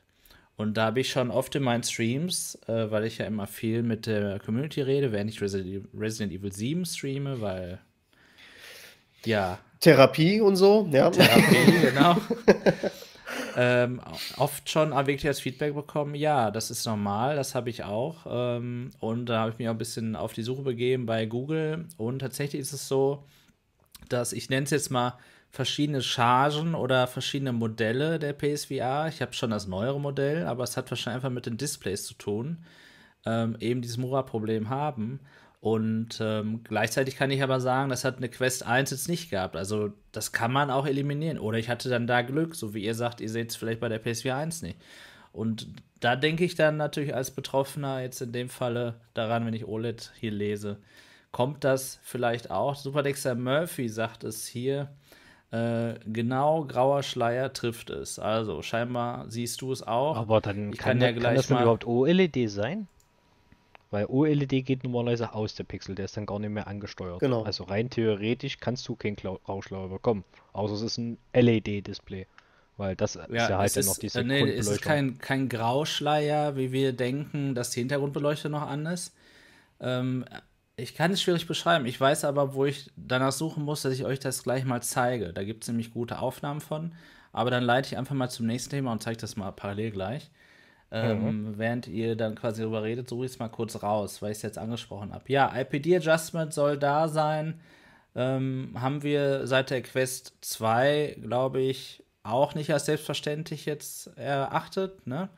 Und 0.57 0.75
da 0.75 0.87
habe 0.87 1.01
ich 1.01 1.11
schon 1.11 1.33
oft 1.33 1.55
in 1.57 1.65
meinen 1.65 1.83
Streams, 1.83 2.57
äh, 2.69 2.91
weil 2.91 3.07
ich 3.07 3.19
ja 3.19 3.27
immer 3.27 3.49
viel 3.49 3.83
mit 3.83 4.07
der 4.07 4.39
Community 4.39 4.83
rede, 4.83 5.11
während 5.11 5.31
ich 5.31 5.41
Resident, 5.41 5.89
Resident 5.99 6.33
Evil 6.33 6.53
7 6.53 6.85
streame, 6.85 7.41
weil 7.41 7.81
ja. 9.25 9.59
Therapie 9.81 10.41
und 10.41 10.55
so, 10.55 10.89
ja. 10.93 11.11
Therapie, 11.11 11.89
genau. 11.89 12.17
ähm, 13.57 14.01
oft 14.37 14.69
schon 14.69 14.91
wirklich 14.91 15.27
als 15.27 15.41
Feedback 15.41 15.75
bekommen, 15.75 16.15
ja, 16.15 16.51
das 16.51 16.71
ist 16.71 16.87
normal, 16.87 17.37
das 17.37 17.55
habe 17.55 17.71
ich 17.71 17.85
auch. 17.85 18.27
Ähm, 18.29 18.91
und 19.01 19.27
da 19.27 19.41
habe 19.41 19.51
ich 19.51 19.59
mich 19.59 19.69
auch 19.69 19.73
ein 19.73 19.79
bisschen 19.79 20.17
auf 20.17 20.33
die 20.33 20.43
Suche 20.43 20.63
begeben 20.63 21.07
bei 21.07 21.27
Google. 21.27 21.87
Und 21.97 22.21
tatsächlich 22.21 22.61
ist 22.61 22.73
es 22.73 22.89
so, 22.89 23.25
dass 24.09 24.33
ich 24.33 24.51
nenne 24.51 24.65
es 24.65 24.71
jetzt 24.71 24.91
mal 24.91 25.19
verschiedene 25.51 26.03
Chargen 26.03 26.75
oder 26.75 27.07
verschiedene 27.07 27.53
Modelle 27.53 28.19
der 28.19 28.33
PSVR. 28.33 29.09
Ich 29.09 29.21
habe 29.21 29.33
schon 29.33 29.51
das 29.51 29.67
neuere 29.67 30.01
Modell, 30.01 30.47
aber 30.47 30.65
es 30.65 30.77
hat 30.77 30.91
wahrscheinlich 30.91 31.17
einfach 31.17 31.35
mit 31.35 31.47
den 31.47 31.57
Displays 31.57 32.05
zu 32.05 32.15
tun, 32.15 32.65
ähm, 33.27 33.57
eben 33.61 33.83
dieses 33.83 33.99
Mura-Problem 33.99 34.71
haben. 34.71 35.21
Und 35.61 36.19
ähm, 36.23 36.65
gleichzeitig 36.65 37.17
kann 37.17 37.31
ich 37.31 37.43
aber 37.43 37.61
sagen, 37.61 37.91
das 37.91 38.05
hat 38.05 38.17
eine 38.17 38.31
Quest 38.31 38.67
1 38.67 38.91
jetzt 38.91 39.09
nicht 39.09 39.29
gehabt. 39.29 39.57
Also 39.57 39.93
das 40.11 40.33
kann 40.33 40.53
man 40.53 40.71
auch 40.71 40.87
eliminieren. 40.87 41.39
Oder 41.39 41.59
ich 41.59 41.69
hatte 41.69 41.91
dann 41.91 42.07
da 42.07 42.23
Glück, 42.23 42.55
so 42.55 42.73
wie 42.73 42.83
ihr 42.83 42.95
sagt, 42.95 43.21
ihr 43.21 43.29
seht 43.29 43.51
es 43.51 43.57
vielleicht 43.57 43.81
bei 43.81 43.91
der 43.91 43.99
PSVR 43.99 44.37
1 44.37 44.63
nicht. 44.63 44.79
Und 45.33 45.69
da 46.01 46.17
denke 46.17 46.45
ich 46.45 46.55
dann 46.55 46.79
natürlich 46.79 47.15
als 47.15 47.31
Betroffener 47.31 48.01
jetzt 48.01 48.23
in 48.23 48.33
dem 48.33 48.49
Falle 48.49 48.95
daran, 49.13 49.45
wenn 49.45 49.55
ich 49.55 49.67
OLED 49.67 50.13
hier 50.19 50.33
lese, 50.33 50.79
kommt 51.31 51.63
das 51.63 52.01
vielleicht 52.03 52.51
auch. 52.51 52.75
Superdexter 52.75 53.35
Murphy 53.35 53.89
sagt 53.91 54.25
es 54.25 54.47
hier, 54.47 54.89
äh, 55.53 55.95
genau, 56.07 56.65
grauer 56.65 57.03
Schleier 57.03 57.53
trifft 57.53 57.91
es. 57.91 58.19
Also 58.19 58.63
scheinbar 58.63 59.29
siehst 59.29 59.61
du 59.61 59.73
es 59.73 59.83
auch. 59.83 60.17
Aber 60.17 60.41
dann 60.41 60.73
ich 60.73 60.79
kann, 60.79 60.99
kann, 60.99 61.03
ja 61.03 61.13
gleich 61.13 61.25
kann 61.25 61.35
das 61.35 61.47
dann 61.49 61.63
überhaupt 61.63 61.87
OLED 61.87 62.49
sein? 62.49 62.87
Weil 63.91 64.07
OLED 64.07 64.65
geht 64.65 64.85
normalerweise 64.85 65.35
aus 65.35 65.55
der 65.57 65.65
Pixel, 65.65 65.97
der 65.97 66.05
ist 66.05 66.17
dann 66.17 66.27
gar 66.27 66.39
nicht 66.39 66.51
mehr 66.51 66.69
angesteuert. 66.69 67.19
Genau. 67.21 67.43
Also 67.43 67.65
rein 67.65 67.91
theoretisch 67.91 68.59
kannst 68.59 68.87
du 68.89 68.95
keinen 68.95 69.17
Rauschschleier 69.19 69.89
bekommen. 69.89 70.25
Außer 70.53 70.75
es 70.75 70.83
ist 70.83 70.99
ein 70.99 71.19
LED-Display. 71.35 72.27
Weil 72.77 72.97
das 72.97 73.15
ja, 73.15 73.25
ist 73.25 73.51
ja 73.51 73.59
halt 73.59 73.77
dann 73.77 73.85
noch 73.85 73.99
diese 73.99 74.21
äh, 74.21 74.25
nee, 74.25 74.51
Es 74.53 74.69
ist 74.69 74.81
kein, 74.81 75.19
kein 75.19 75.49
Grauschleier, 75.49 76.57
wie 76.57 76.73
wir 76.73 76.93
denken, 76.93 77.55
dass 77.55 77.71
die 77.71 77.81
Hintergrundbeleuchtung 77.81 78.53
noch 78.53 78.63
an 78.63 78.87
ist. 78.87 79.13
Ähm, 79.81 80.25
ich 80.77 80.95
kann 80.95 81.13
es 81.13 81.21
schwierig 81.21 81.47
beschreiben. 81.47 81.85
Ich 81.85 82.01
weiß 82.01 82.25
aber, 82.25 82.55
wo 82.55 82.65
ich 82.65 82.91
danach 82.97 83.33
suchen 83.33 83.65
muss, 83.65 83.83
dass 83.83 83.93
ich 83.93 84.05
euch 84.05 84.19
das 84.21 84.45
gleich 84.45 84.65
mal 84.65 84.83
zeige. 84.83 85.33
Da 85.33 85.45
gibt 85.45 85.65
es 85.65 85.69
nämlich 85.69 85.93
gute 85.93 86.21
Aufnahmen 86.21 86.61
von. 86.61 86.95
Aber 87.33 87.51
dann 87.51 87.65
leite 87.65 87.89
ich 87.89 87.99
einfach 87.99 88.15
mal 88.15 88.31
zum 88.31 88.47
nächsten 88.47 88.71
Thema 88.71 88.93
und 88.93 89.03
zeige 89.03 89.19
das 89.19 89.37
mal 89.37 89.51
parallel 89.51 89.91
gleich. 89.91 90.31
Ähm, 90.93 91.51
mhm. 91.51 91.59
Während 91.59 91.87
ihr 91.87 92.17
dann 92.17 92.35
quasi 92.35 92.63
darüber 92.63 92.83
redet, 92.83 93.09
suche 93.09 93.27
ich 93.27 93.33
es 93.33 93.39
mal 93.39 93.49
kurz 93.49 93.83
raus, 93.83 94.21
weil 94.23 94.33
ich 94.33 94.39
es 94.39 94.43
jetzt 94.43 94.59
angesprochen 94.59 95.13
habe. 95.13 95.25
Ja, 95.29 95.53
IPD-Adjustment 95.55 96.53
soll 96.53 96.79
da 96.79 97.09
sein. 97.09 97.61
Ähm, 98.17 98.75
haben 98.75 99.03
wir 99.05 99.47
seit 99.47 99.71
der 99.71 99.83
Quest 99.83 100.35
2, 100.41 101.19
glaube 101.23 101.61
ich, 101.61 102.03
auch 102.25 102.55
nicht 102.55 102.73
als 102.73 102.87
selbstverständlich 102.87 103.67
jetzt 103.67 104.09
erachtet. 104.19 105.07
Ne? 105.07 105.29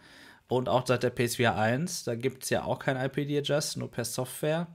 Und 0.49 0.69
auch 0.69 0.87
seit 0.87 1.03
der 1.03 1.15
PS4 1.15 1.55
1, 1.55 2.05
da 2.05 2.15
gibt 2.15 2.45
es 2.45 2.51
ja 2.51 2.65
auch 2.65 2.79
kein 2.79 2.97
IPD-Adjust, 2.97 3.77
nur 3.77 3.91
per 3.91 4.07
Software. 4.07 4.69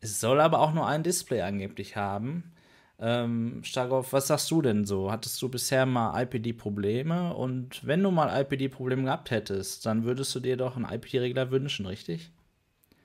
Es 0.00 0.20
soll 0.20 0.40
aber 0.40 0.60
auch 0.60 0.72
nur 0.72 0.86
ein 0.86 1.02
Display 1.02 1.42
angeblich 1.42 1.96
haben. 1.96 2.53
Ähm, 3.00 3.60
Starkov, 3.64 4.12
was 4.12 4.28
sagst 4.28 4.50
du 4.50 4.62
denn 4.62 4.84
so? 4.84 5.10
Hattest 5.10 5.40
du 5.42 5.48
bisher 5.48 5.84
mal 5.84 6.22
IPD-Probleme? 6.22 7.34
Und 7.34 7.84
wenn 7.86 8.02
du 8.02 8.10
mal 8.10 8.40
IPD-Probleme 8.40 9.04
gehabt 9.04 9.30
hättest, 9.30 9.84
dann 9.86 10.04
würdest 10.04 10.34
du 10.34 10.40
dir 10.40 10.56
doch 10.56 10.76
einen 10.76 10.84
IPD-Regler 10.84 11.50
wünschen, 11.50 11.86
richtig? 11.86 12.30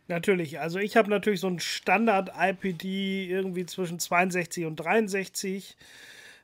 Natürlich. 0.07 0.59
Also 0.59 0.79
ich 0.79 0.95
habe 0.97 1.09
natürlich 1.09 1.39
so 1.39 1.47
ein 1.47 1.59
Standard-IPD 1.59 3.27
irgendwie 3.29 3.65
zwischen 3.65 3.99
62 3.99 4.65
und 4.65 4.75
63. 4.75 5.75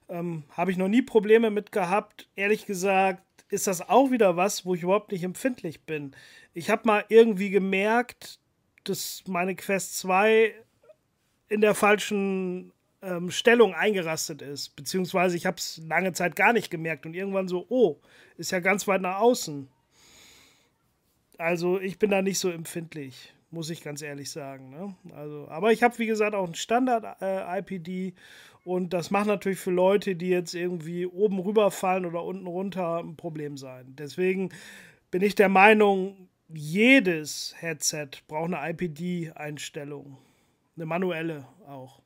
Ähm, 0.09 0.43
habe 0.51 0.71
ich 0.71 0.77
noch 0.77 0.87
nie 0.87 1.01
Probleme 1.01 1.49
mit 1.49 1.71
gehabt. 1.71 2.27
Ehrlich 2.35 2.65
gesagt 2.65 3.23
ist 3.49 3.67
das 3.67 3.87
auch 3.87 4.11
wieder 4.11 4.35
was, 4.37 4.65
wo 4.65 4.75
ich 4.75 4.83
überhaupt 4.83 5.11
nicht 5.11 5.23
empfindlich 5.23 5.81
bin. 5.81 6.15
Ich 6.53 6.69
habe 6.69 6.81
mal 6.85 7.05
irgendwie 7.09 7.49
gemerkt, 7.51 8.39
dass 8.83 9.23
meine 9.27 9.55
Quest 9.55 9.97
2 9.99 10.53
in 11.49 11.61
der 11.61 11.75
falschen 11.75 12.71
ähm, 13.05 13.31
Stellung 13.31 13.73
eingerastet 13.73 14.41
ist. 14.41 14.75
Beziehungsweise 14.75 15.37
ich 15.37 15.45
habe 15.45 15.57
es 15.57 15.81
lange 15.87 16.13
Zeit 16.13 16.35
gar 16.35 16.53
nicht 16.53 16.69
gemerkt 16.71 17.05
und 17.05 17.13
irgendwann 17.13 17.47
so, 17.47 17.65
oh, 17.69 17.99
ist 18.37 18.51
ja 18.51 18.59
ganz 18.59 18.87
weit 18.87 19.01
nach 19.01 19.19
außen. 19.19 19.67
Also 21.37 21.79
ich 21.79 21.99
bin 21.99 22.11
da 22.11 22.21
nicht 22.21 22.39
so 22.39 22.49
empfindlich, 22.49 23.33
muss 23.51 23.69
ich 23.69 23.83
ganz 23.83 24.01
ehrlich 24.01 24.31
sagen. 24.31 24.69
Ne? 24.69 24.95
Also, 25.13 25.47
aber 25.49 25.71
ich 25.71 25.83
habe, 25.83 25.97
wie 25.99 26.07
gesagt, 26.07 26.33
auch 26.33 26.47
ein 26.47 26.55
Standard-IPD 26.55 28.07
äh, 28.07 28.13
und 28.65 28.93
das 28.93 29.11
macht 29.11 29.27
natürlich 29.27 29.59
für 29.59 29.71
Leute, 29.71 30.15
die 30.15 30.29
jetzt 30.29 30.55
irgendwie 30.55 31.05
oben 31.05 31.39
rüberfallen 31.39 32.05
oder 32.05 32.23
unten 32.23 32.47
runter, 32.47 32.97
ein 32.97 33.15
Problem 33.15 33.57
sein. 33.57 33.95
Deswegen 33.95 34.49
bin 35.11 35.21
ich 35.21 35.35
der 35.35 35.49
Meinung, 35.49 36.29
jedes 36.47 37.53
Headset 37.59 38.09
braucht 38.27 38.53
eine 38.53 38.71
IPD-Einstellung. 38.71 40.17
Eine 40.75 40.85
manuelle 40.87 41.47
auch. 41.67 42.01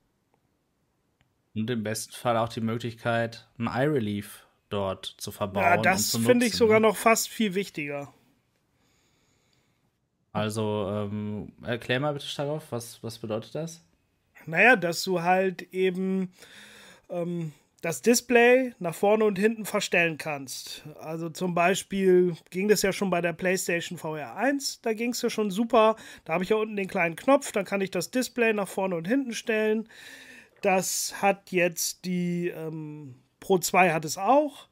Und 1.61 1.69
im 1.69 1.83
besten 1.83 2.13
Fall 2.13 2.37
auch 2.37 2.49
die 2.49 2.61
Möglichkeit, 2.61 3.47
ein 3.57 3.67
iRelief 3.67 4.45
dort 4.69 5.15
zu 5.17 5.31
verbauen. 5.31 5.63
Ja, 5.63 5.77
das 5.77 6.15
finde 6.15 6.45
ich 6.45 6.53
sogar 6.53 6.79
noch 6.79 6.95
fast 6.95 7.29
viel 7.29 7.55
wichtiger. 7.55 8.13
Also, 10.31 10.87
ähm, 10.89 11.53
erklär 11.63 11.99
mal 11.99 12.13
bitte 12.13 12.27
darauf, 12.37 12.71
was, 12.71 13.01
was 13.03 13.17
bedeutet 13.17 13.55
das? 13.55 13.83
Naja, 14.45 14.75
dass 14.75 15.03
du 15.03 15.21
halt 15.21 15.73
eben 15.73 16.31
ähm, 17.09 17.51
das 17.81 18.01
Display 18.01 18.73
nach 18.79 18.95
vorne 18.95 19.25
und 19.25 19.39
hinten 19.39 19.65
verstellen 19.65 20.17
kannst. 20.17 20.83
Also 20.99 21.29
zum 21.29 21.55
Beispiel 21.55 22.35
ging 22.49 22.67
das 22.67 22.81
ja 22.81 22.91
schon 22.91 23.09
bei 23.09 23.21
der 23.21 23.33
PlayStation 23.33 23.97
VR 23.97 24.35
1, 24.35 24.81
da 24.81 24.93
ging 24.93 25.11
es 25.11 25.21
ja 25.21 25.29
schon 25.29 25.51
super. 25.51 25.95
Da 26.25 26.33
habe 26.33 26.43
ich 26.43 26.49
ja 26.49 26.57
unten 26.57 26.75
den 26.75 26.87
kleinen 26.87 27.15
Knopf, 27.15 27.51
dann 27.51 27.65
kann 27.65 27.81
ich 27.81 27.91
das 27.91 28.11
Display 28.11 28.53
nach 28.53 28.67
vorne 28.67 28.95
und 28.95 29.07
hinten 29.07 29.33
stellen. 29.33 29.87
Das 30.61 31.21
hat 31.21 31.51
jetzt 31.51 32.05
die 32.05 32.49
ähm, 32.49 33.15
Pro 33.39 33.57
2 33.57 33.91
hat 33.91 34.05
es 34.05 34.17
auch. 34.17 34.67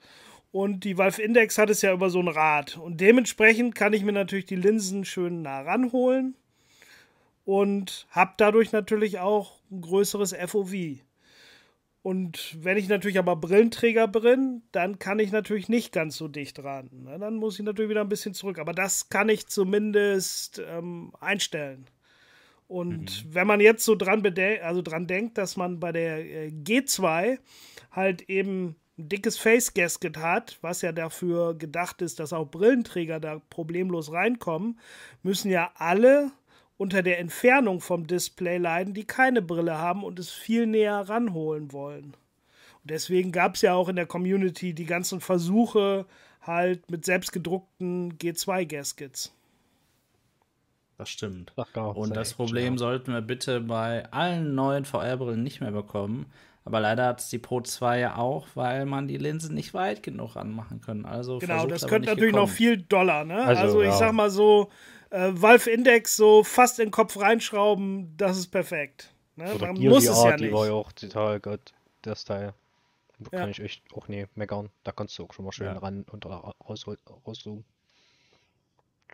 Und 0.51 0.85
die 0.85 0.97
Valve 0.97 1.21
Index 1.21 1.57
hat 1.57 1.69
es 1.69 1.81
ja 1.81 1.93
über 1.93 2.09
so 2.09 2.19
ein 2.19 2.27
Rad. 2.27 2.77
Und 2.77 2.99
dementsprechend 3.01 3.75
kann 3.75 3.93
ich 3.93 4.03
mir 4.03 4.13
natürlich 4.13 4.45
die 4.45 4.55
Linsen 4.55 5.05
schön 5.05 5.41
nah 5.41 5.61
ranholen 5.61 6.35
und 7.45 8.07
habe 8.09 8.33
dadurch 8.37 8.71
natürlich 8.71 9.19
auch 9.19 9.59
ein 9.71 9.81
größeres 9.81 10.33
FOV. 10.33 10.99
Und 12.01 12.57
wenn 12.63 12.77
ich 12.77 12.87
natürlich 12.87 13.19
aber 13.19 13.35
Brillenträger 13.35 14.07
bin, 14.07 14.63
dann 14.71 14.97
kann 14.97 15.19
ich 15.19 15.31
natürlich 15.31 15.67
nicht 15.67 15.91
ganz 15.91 16.15
so 16.15 16.27
dicht 16.27 16.63
ran. 16.63 16.89
Ne? 16.91 17.19
Dann 17.19 17.35
muss 17.35 17.59
ich 17.59 17.65
natürlich 17.65 17.89
wieder 17.89 18.01
ein 18.01 18.09
bisschen 18.09 18.33
zurück. 18.33 18.59
Aber 18.59 18.73
das 18.73 19.09
kann 19.09 19.27
ich 19.27 19.47
zumindest 19.47 20.61
ähm, 20.65 21.11
einstellen. 21.19 21.85
Und 22.67 23.25
mhm. 23.25 23.33
wenn 23.33 23.47
man 23.47 23.59
jetzt 23.59 23.85
so 23.85 23.95
dran, 23.95 24.23
also 24.61 24.81
dran 24.81 25.07
denkt, 25.07 25.37
dass 25.37 25.55
man 25.57 25.79
bei 25.79 25.91
der 25.91 26.19
äh, 26.19 26.47
G2 26.49 27.39
halt 27.91 28.29
eben 28.29 28.75
ein 28.97 29.09
dickes 29.09 29.37
Face 29.37 29.73
Gasket 29.73 30.17
hat, 30.17 30.57
was 30.61 30.81
ja 30.81 30.91
dafür 30.91 31.55
gedacht 31.55 32.01
ist, 32.01 32.19
dass 32.19 32.33
auch 32.33 32.49
Brillenträger 32.49 33.19
da 33.19 33.41
problemlos 33.49 34.11
reinkommen, 34.11 34.79
müssen 35.23 35.51
ja 35.51 35.71
alle 35.75 36.31
unter 36.77 37.03
der 37.03 37.19
Entfernung 37.19 37.79
vom 37.79 38.05
Display 38.05 38.57
leiden, 38.57 38.93
die 38.93 39.05
keine 39.05 39.41
Brille 39.41 39.77
haben 39.77 40.03
und 40.03 40.19
es 40.19 40.31
viel 40.31 40.67
näher 40.67 41.09
ranholen 41.09 41.71
wollen. 41.71 42.15
Und 42.83 42.91
deswegen 42.91 43.31
gab 43.31 43.55
es 43.55 43.61
ja 43.61 43.73
auch 43.73 43.89
in 43.89 43.95
der 43.95 44.05
Community 44.05 44.73
die 44.73 44.85
ganzen 44.85 45.21
Versuche 45.21 46.05
halt 46.41 46.89
mit 46.89 47.05
selbstgedruckten 47.05 48.17
G2-Gaskets. 48.17 49.33
Das 50.97 51.09
stimmt. 51.09 51.53
und 51.75 52.15
das 52.15 52.33
Problem 52.33 52.73
ja. 52.73 52.79
sollten 52.79 53.13
wir 53.13 53.21
bitte 53.21 53.61
bei 53.61 54.11
allen 54.11 54.55
neuen 54.55 54.83
VR-Brillen 54.83 55.43
nicht 55.43 55.61
mehr 55.61 55.71
bekommen. 55.71 56.25
Aber 56.65 56.81
leider 56.81 57.05
hat 57.05 57.21
es 57.21 57.29
die 57.29 57.37
Pro 57.37 57.61
2 57.61 57.99
ja 57.99 58.17
auch, 58.17 58.47
weil 58.55 58.85
man 58.85 59.07
die 59.07 59.17
Linsen 59.17 59.55
nicht 59.55 59.73
weit 59.73 60.03
genug 60.03 60.35
anmachen 60.35 60.81
kann. 60.81 61.05
Also 61.05 61.37
genau, 61.37 61.65
das 61.65 61.87
könnte 61.87 62.09
natürlich 62.09 62.33
gekommen. 62.33 62.49
noch 62.49 62.53
viel 62.53 62.77
Dollar, 62.77 63.23
ne? 63.23 63.41
Also, 63.41 63.61
also 63.61 63.81
ich 63.81 63.87
ja. 63.87 63.97
sag 63.97 64.11
mal 64.11 64.29
so, 64.29 64.69
äh, 65.09 65.29
Valve 65.31 65.69
Index 65.69 66.17
so 66.17 66.43
fast 66.43 66.79
in 66.79 66.87
den 66.87 66.91
Kopf 66.91 67.17
reinschrauben, 67.17 68.17
das 68.17 68.37
ist 68.37 68.47
perfekt. 68.47 69.13
Ne? 69.37 69.53
Oder 69.53 69.67
Man 69.67 69.81
muss 69.81 70.09
es 70.09 70.23
ja 70.23 70.31
nicht. 70.31 70.45
Die 70.45 70.51
war 70.51 70.65
ja 70.65 70.73
auch 70.73 70.91
total 70.91 71.39
gut, 71.39 71.73
das 72.01 72.25
Teil. 72.25 72.53
Da 73.19 73.37
kann 73.37 73.49
ich 73.49 73.59
echt 73.59 73.83
auch 73.93 74.07
nie 74.07 74.25
meckern. 74.35 74.69
Da 74.83 74.91
kannst 74.91 75.17
du 75.17 75.23
auch 75.23 75.33
schon 75.33 75.45
mal 75.45 75.51
schön 75.51 75.67
ja. 75.67 75.77
ran 75.77 76.05
und 76.11 76.25
rauszoomen. 76.25 77.63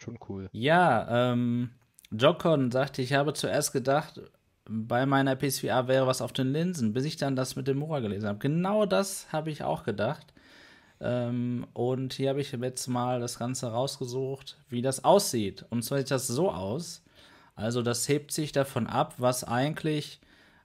Schon 0.03 0.19
cool. 0.27 0.49
Ja, 0.51 1.31
ähm, 1.31 1.69
Jocon 2.11 2.71
sagte, 2.71 3.01
ich 3.01 3.13
habe 3.13 3.33
zuerst 3.33 3.71
gedacht, 3.71 4.21
bei 4.65 5.05
meiner 5.05 5.35
PSVR 5.35 5.87
wäre 5.87 6.07
was 6.07 6.21
auf 6.21 6.33
den 6.33 6.51
Linsen, 6.51 6.93
bis 6.93 7.05
ich 7.05 7.17
dann 7.17 7.35
das 7.35 7.55
mit 7.55 7.67
dem 7.67 7.77
Mura 7.77 7.99
gelesen 7.99 8.27
habe. 8.27 8.39
Genau 8.39 8.85
das 8.85 9.31
habe 9.31 9.49
ich 9.49 9.63
auch 9.63 9.83
gedacht. 9.83 10.33
Ähm, 10.99 11.67
und 11.73 12.13
hier 12.13 12.29
habe 12.29 12.41
ich 12.41 12.51
jetzt 12.51 12.87
mal 12.87 13.19
das 13.19 13.39
Ganze 13.39 13.67
rausgesucht, 13.67 14.57
wie 14.69 14.81
das 14.81 15.03
aussieht. 15.03 15.65
Und 15.69 15.83
zwar 15.83 15.99
sieht 15.99 16.11
das 16.11 16.27
so 16.27 16.51
aus. 16.51 17.03
Also 17.55 17.81
das 17.81 18.07
hebt 18.09 18.31
sich 18.31 18.51
davon 18.51 18.87
ab, 18.87 19.15
was 19.17 19.43
eigentlich 19.43 20.19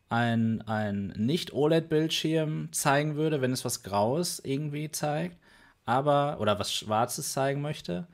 ein, 0.09 0.62
ein 0.62 1.09
Nicht-OLED-Bildschirm 1.16 2.72
zeigen 2.72 3.16
würde, 3.16 3.41
wenn 3.41 3.53
es 3.53 3.64
was 3.64 3.82
Graues 3.82 4.41
irgendwie 4.41 4.91
zeigt, 4.91 5.36
aber 5.84 6.39
oder 6.41 6.59
was 6.59 6.72
Schwarzes 6.72 7.32
zeigen 7.32 7.61
möchte. 7.61 8.07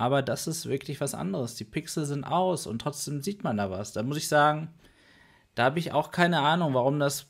Aber 0.00 0.22
das 0.22 0.46
ist 0.46 0.66
wirklich 0.66 0.98
was 1.02 1.12
anderes. 1.12 1.56
Die 1.56 1.64
Pixel 1.64 2.06
sind 2.06 2.24
aus 2.24 2.66
und 2.66 2.78
trotzdem 2.78 3.20
sieht 3.20 3.44
man 3.44 3.58
da 3.58 3.70
was. 3.70 3.92
Da 3.92 4.02
muss 4.02 4.16
ich 4.16 4.28
sagen, 4.28 4.68
da 5.54 5.64
habe 5.64 5.78
ich 5.78 5.92
auch 5.92 6.10
keine 6.10 6.40
Ahnung, 6.40 6.72
warum 6.72 6.98
das 6.98 7.26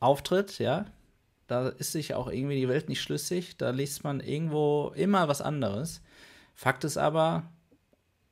auftritt, 0.00 0.58
ja. 0.58 0.86
Da 1.48 1.68
ist 1.68 1.92
sich 1.92 2.14
auch 2.14 2.28
irgendwie 2.28 2.58
die 2.58 2.68
Welt 2.70 2.88
nicht 2.88 3.02
schlüssig. 3.02 3.58
Da 3.58 3.68
liest 3.68 4.04
man 4.04 4.20
irgendwo 4.20 4.90
immer 4.96 5.28
was 5.28 5.42
anderes. 5.42 6.00
Fakt 6.54 6.82
ist 6.84 6.96
aber, 6.96 7.52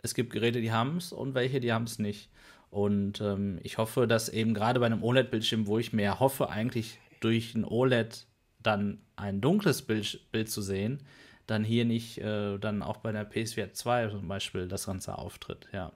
es 0.00 0.14
gibt 0.14 0.32
Geräte, 0.32 0.62
die 0.62 0.72
haben 0.72 0.96
es 0.96 1.12
und 1.12 1.34
welche, 1.34 1.60
die 1.60 1.74
haben 1.74 1.84
es 1.84 1.98
nicht. 1.98 2.30
Und 2.70 3.20
ähm, 3.20 3.60
ich 3.62 3.76
hoffe, 3.76 4.06
dass 4.06 4.30
eben 4.30 4.54
gerade 4.54 4.80
bei 4.80 4.86
einem 4.86 5.02
OLED-Bildschirm, 5.02 5.66
wo 5.66 5.78
ich 5.78 5.92
mehr 5.92 6.18
hoffe, 6.18 6.48
eigentlich 6.48 6.98
durch 7.20 7.54
ein 7.54 7.66
OLED 7.66 8.26
dann 8.62 9.02
ein 9.16 9.42
dunkles 9.42 9.82
Bild, 9.82 10.32
Bild 10.32 10.48
zu 10.50 10.62
sehen, 10.62 11.02
dann 11.46 11.64
hier 11.64 11.84
nicht 11.84 12.18
äh, 12.18 12.58
dann 12.58 12.82
auch 12.82 12.98
bei 12.98 13.12
der 13.12 13.24
PSVR 13.24 13.72
2 13.72 14.08
zum 14.08 14.28
Beispiel 14.28 14.68
das 14.68 14.86
Ganze 14.86 15.16
auftritt, 15.16 15.68
ja. 15.72 15.92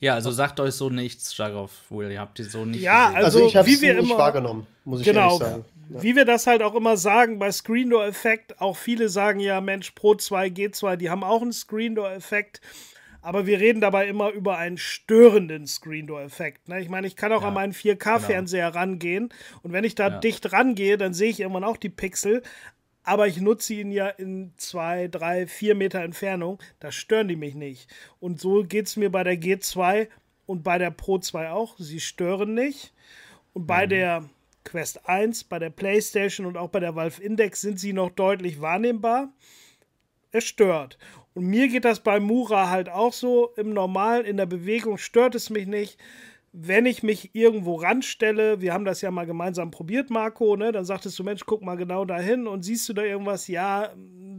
Ja, 0.00 0.14
also 0.14 0.30
sagt 0.30 0.60
euch 0.60 0.74
so 0.74 0.90
nichts, 0.90 1.36
Jarov, 1.36 1.72
wohl, 1.88 2.10
ihr 2.10 2.20
habt 2.20 2.38
die 2.38 2.44
so 2.44 2.64
nicht 2.64 2.82
Ja, 2.82 3.08
gesehen. 3.08 3.16
also, 3.16 3.38
also 3.38 3.48
ich 3.48 3.56
habe 3.56 3.68
es 3.68 3.80
nicht 3.80 4.18
wahrgenommen, 4.18 4.66
muss 4.84 5.00
ich 5.00 5.06
genau, 5.06 5.38
sagen. 5.38 5.64
Ja. 5.90 6.02
Wie 6.02 6.14
wir 6.14 6.24
das 6.24 6.46
halt 6.46 6.62
auch 6.62 6.74
immer 6.74 6.96
sagen 6.96 7.38
bei 7.38 7.50
Screen 7.50 7.90
Door 7.90 8.06
Effekt, 8.06 8.60
auch 8.60 8.76
viele 8.76 9.08
sagen 9.08 9.40
ja, 9.40 9.60
Mensch, 9.60 9.90
Pro 9.92 10.14
2, 10.14 10.48
G2, 10.48 10.96
die 10.96 11.10
haben 11.10 11.24
auch 11.24 11.42
einen 11.42 11.52
Screen 11.52 11.94
Door 11.94 12.12
Effekt. 12.12 12.60
Aber 13.20 13.46
wir 13.46 13.58
reden 13.58 13.80
dabei 13.80 14.06
immer 14.06 14.30
über 14.30 14.58
einen 14.58 14.78
störenden 14.78 15.66
Screen 15.66 16.06
Door 16.06 16.22
Effekt. 16.22 16.68
Ne? 16.68 16.80
Ich 16.80 16.88
meine, 16.88 17.06
ich 17.08 17.16
kann 17.16 17.32
auch 17.32 17.42
ja, 17.42 17.48
an 17.48 17.54
meinen 17.54 17.72
4K-Fernseher 17.72 18.68
genau. 18.70 18.78
rangehen 18.78 19.30
und 19.62 19.72
wenn 19.72 19.82
ich 19.82 19.96
da 19.96 20.08
ja. 20.08 20.18
dicht 20.18 20.52
rangehe, 20.52 20.96
dann 20.96 21.12
sehe 21.12 21.30
ich 21.30 21.40
irgendwann 21.40 21.64
auch 21.64 21.76
die 21.76 21.88
Pixel 21.88 22.42
aber 23.08 23.26
ich 23.26 23.40
nutze 23.40 23.72
ihn 23.72 23.90
ja 23.90 24.08
in 24.08 24.52
zwei, 24.58 25.08
drei, 25.08 25.46
vier 25.46 25.74
Meter 25.74 26.02
Entfernung. 26.02 26.58
Da 26.78 26.92
stören 26.92 27.26
die 27.26 27.36
mich 27.36 27.54
nicht. 27.54 27.88
Und 28.20 28.38
so 28.38 28.64
geht 28.64 28.86
es 28.86 28.96
mir 28.96 29.10
bei 29.10 29.24
der 29.24 29.40
G2 29.40 30.08
und 30.44 30.62
bei 30.62 30.76
der 30.76 30.90
Pro 30.90 31.18
2 31.18 31.50
auch. 31.50 31.78
Sie 31.78 32.00
stören 32.00 32.52
nicht. 32.52 32.92
Und 33.54 33.66
bei 33.66 33.86
mhm. 33.86 33.90
der 33.90 34.30
Quest 34.64 35.08
1, 35.08 35.44
bei 35.44 35.58
der 35.58 35.70
PlayStation 35.70 36.46
und 36.46 36.58
auch 36.58 36.68
bei 36.68 36.80
der 36.80 36.96
Valve 36.96 37.22
Index 37.22 37.62
sind 37.62 37.80
sie 37.80 37.94
noch 37.94 38.10
deutlich 38.10 38.60
wahrnehmbar. 38.60 39.32
Es 40.30 40.44
stört. 40.44 40.98
Und 41.32 41.46
mir 41.46 41.68
geht 41.68 41.86
das 41.86 42.00
bei 42.00 42.20
Mura 42.20 42.68
halt 42.68 42.90
auch 42.90 43.14
so. 43.14 43.54
Im 43.56 43.72
Normalen, 43.72 44.26
in 44.26 44.36
der 44.36 44.44
Bewegung 44.44 44.98
stört 44.98 45.34
es 45.34 45.48
mich 45.48 45.66
nicht 45.66 45.98
wenn 46.52 46.86
ich 46.86 47.02
mich 47.02 47.34
irgendwo 47.34 47.76
ranstelle, 47.76 48.60
wir 48.60 48.72
haben 48.72 48.84
das 48.84 49.00
ja 49.00 49.10
mal 49.10 49.26
gemeinsam 49.26 49.70
probiert, 49.70 50.10
Marco, 50.10 50.56
ne? 50.56 50.72
Dann 50.72 50.84
sagtest 50.84 51.18
du, 51.18 51.24
Mensch, 51.24 51.42
guck 51.46 51.62
mal 51.62 51.76
genau 51.76 52.04
dahin 52.04 52.46
und 52.46 52.62
siehst 52.62 52.88
du 52.88 52.92
da 52.92 53.02
irgendwas? 53.02 53.48
Ja, 53.48 53.92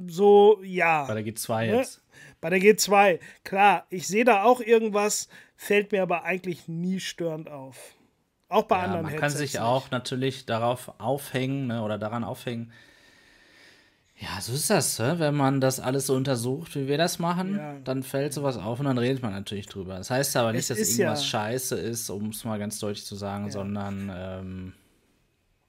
so, 0.08 0.60
ja. 0.64 1.06
Bei 1.06 1.22
der 1.22 1.34
G2 1.34 1.68
ne? 1.68 1.78
jetzt. 1.78 2.02
Bei 2.42 2.50
der 2.50 2.60
G2, 2.60 3.20
klar, 3.44 3.86
ich 3.90 4.08
sehe 4.08 4.26
da 4.26 4.44
auch 4.44 4.62
irgendwas, 4.62 5.28
fällt 5.56 5.92
mir 5.92 6.02
aber 6.02 6.24
eigentlich 6.24 6.68
nie 6.68 7.00
störend 7.00 7.50
auf. 7.50 7.96
Auch 8.48 8.64
bei 8.64 8.78
ja, 8.78 8.84
anderen 8.84 9.04
Man 9.04 9.12
Headsets 9.12 9.34
kann 9.34 9.40
sich 9.40 9.54
nicht. 9.54 9.62
auch 9.62 9.92
natürlich 9.92 10.46
darauf 10.46 10.94
aufhängen 11.00 11.68
ne, 11.68 11.84
oder 11.84 11.98
daran 11.98 12.24
aufhängen, 12.24 12.72
ja, 14.22 14.42
so 14.42 14.54
ist 14.54 14.70
das, 14.70 15.00
wenn 15.00 15.34
man 15.34 15.62
das 15.62 15.80
alles 15.80 16.08
so 16.08 16.16
untersucht, 16.16 16.76
wie 16.76 16.88
wir 16.88 16.98
das 16.98 17.20
machen, 17.20 17.56
ja. 17.56 17.78
dann 17.86 18.04
fällt 18.04 18.34
sowas 18.34 18.58
auf 18.58 18.80
und 18.80 18.86
dann 18.86 18.98
redet 18.98 19.24
man 19.24 19.32
natürlich 19.32 19.68
drüber. 19.68 19.98
Das 19.98 20.10
heißt 20.10 20.36
aber 20.36 20.52
nicht, 20.52 20.70
es 20.70 20.78
dass 20.78 20.90
irgendwas 20.90 21.22
ja. 21.22 21.28
scheiße 21.28 21.76
ist, 21.78 22.10
um 22.10 22.30
es 22.30 22.44
mal 22.44 22.60
ganz 22.60 22.80
deutlich 22.80 23.06
zu 23.06 23.16
sagen, 23.16 23.46
ja. 23.46 23.52
sondern 23.52 24.12
ähm, 24.14 24.74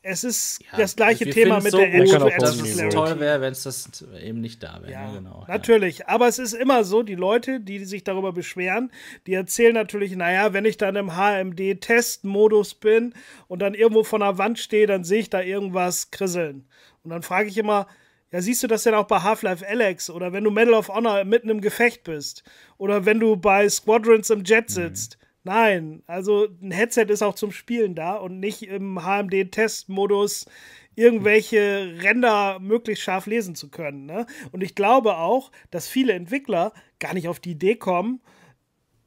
es 0.02 0.24
ist 0.24 0.64
das 0.76 0.96
gleiche 0.96 1.28
Thema 1.30 1.60
mit 1.60 1.70
so 1.72 1.78
der 1.78 1.94
Edge 1.94 2.16
Edge 2.16 2.36
Dass 2.40 2.58
es 2.58 2.92
toll 2.92 3.20
wäre, 3.20 3.40
wenn 3.40 3.52
es 3.52 3.62
das 3.64 4.04
eben 4.20 4.40
nicht 4.40 4.62
da 4.62 4.80
wäre. 4.82 4.92
Ja, 4.92 5.08
ne? 5.08 5.18
genau, 5.18 5.44
natürlich. 5.46 6.08
Aber 6.08 6.26
es 6.26 6.38
ist 6.38 6.54
immer 6.54 6.82
so, 6.84 7.02
die 7.02 7.14
Leute, 7.14 7.60
die 7.60 7.84
sich 7.84 8.02
darüber 8.02 8.32
beschweren, 8.32 8.90
die 9.26 9.34
erzählen 9.34 9.74
natürlich, 9.74 10.16
naja, 10.16 10.54
wenn 10.54 10.64
ich 10.64 10.78
dann 10.78 10.96
im 10.96 11.12
HMD-Testmodus 11.16 12.74
bin 12.74 13.14
und 13.46 13.60
dann 13.60 13.74
irgendwo 13.74 14.02
von 14.02 14.22
der 14.22 14.38
Wand 14.38 14.58
stehe, 14.58 14.86
dann 14.86 15.04
sehe 15.04 15.20
ich 15.20 15.30
da 15.30 15.42
irgendwas 15.42 16.10
krisseln. 16.10 16.66
Und 17.04 17.10
dann 17.10 17.22
frage 17.22 17.48
ich 17.48 17.58
immer, 17.58 17.86
ja, 18.32 18.40
siehst 18.40 18.62
du 18.62 18.66
das 18.66 18.84
denn 18.84 18.94
auch 18.94 19.06
bei 19.06 19.20
Half-Life 19.20 19.66
Alex 19.66 20.10
oder 20.10 20.32
wenn 20.32 20.44
du 20.44 20.50
Medal 20.50 20.74
of 20.74 20.88
Honor 20.88 21.24
mitten 21.24 21.48
im 21.48 21.60
Gefecht 21.60 22.04
bist 22.04 22.44
oder 22.78 23.04
wenn 23.04 23.18
du 23.18 23.36
bei 23.36 23.68
Squadrons 23.68 24.30
im 24.30 24.44
Jet 24.44 24.68
mhm. 24.68 24.74
sitzt? 24.74 25.18
Mhm. 25.20 25.26
Nein, 25.42 26.02
also 26.06 26.48
ein 26.60 26.70
Headset 26.70 27.06
ist 27.08 27.22
auch 27.22 27.34
zum 27.34 27.50
Spielen 27.50 27.94
da 27.94 28.16
und 28.16 28.40
nicht 28.40 28.62
im 28.62 29.02
HMD-Testmodus 29.02 30.46
irgendwelche 30.94 31.96
Ränder 32.02 32.58
möglichst 32.60 33.04
scharf 33.04 33.26
lesen 33.26 33.54
zu 33.54 33.70
können. 33.70 34.04
Ne? 34.04 34.26
Und 34.52 34.62
ich 34.62 34.74
glaube 34.74 35.16
auch, 35.16 35.50
dass 35.70 35.88
viele 35.88 36.12
Entwickler 36.12 36.72
gar 36.98 37.14
nicht 37.14 37.26
auf 37.26 37.40
die 37.40 37.52
Idee 37.52 37.76
kommen, 37.76 38.20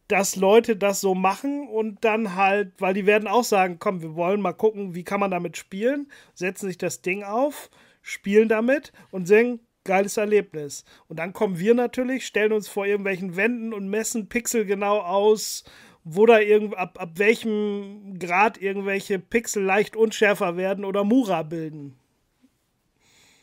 dass 0.07 0.35
Leute 0.35 0.75
das 0.75 1.01
so 1.01 1.13
machen 1.13 1.67
und 1.67 2.03
dann 2.03 2.35
halt, 2.35 2.73
weil 2.79 2.93
die 2.93 3.05
werden 3.05 3.27
auch 3.27 3.43
sagen, 3.43 3.77
komm, 3.79 4.01
wir 4.01 4.15
wollen 4.15 4.41
mal 4.41 4.53
gucken, 4.53 4.95
wie 4.95 5.03
kann 5.03 5.19
man 5.19 5.31
damit 5.31 5.55
spielen, 5.55 6.11
setzen 6.33 6.67
sich 6.67 6.77
das 6.77 7.01
Ding 7.01 7.23
auf, 7.23 7.69
spielen 8.03 8.49
damit 8.49 8.93
und 9.09 9.27
sagen, 9.27 9.59
geiles 9.83 10.17
Erlebnis. 10.17 10.85
Und 11.07 11.17
dann 11.17 11.33
kommen 11.33 11.57
wir 11.57 11.73
natürlich, 11.73 12.27
stellen 12.27 12.53
uns 12.53 12.67
vor 12.67 12.85
irgendwelchen 12.85 13.35
Wänden 13.35 13.73
und 13.73 13.89
messen 13.89 14.29
pixelgenau 14.29 14.99
aus 15.01 15.63
wo 16.03 16.25
da 16.25 16.39
irgend, 16.39 16.75
ab, 16.75 16.99
ab 16.99 17.11
welchem 17.15 18.19
Grad 18.19 18.57
irgendwelche 18.57 19.19
Pixel 19.19 19.63
leicht 19.63 19.95
unschärfer 19.95 20.57
werden 20.57 20.85
oder 20.85 21.03
Mura 21.03 21.43
bilden. 21.43 21.97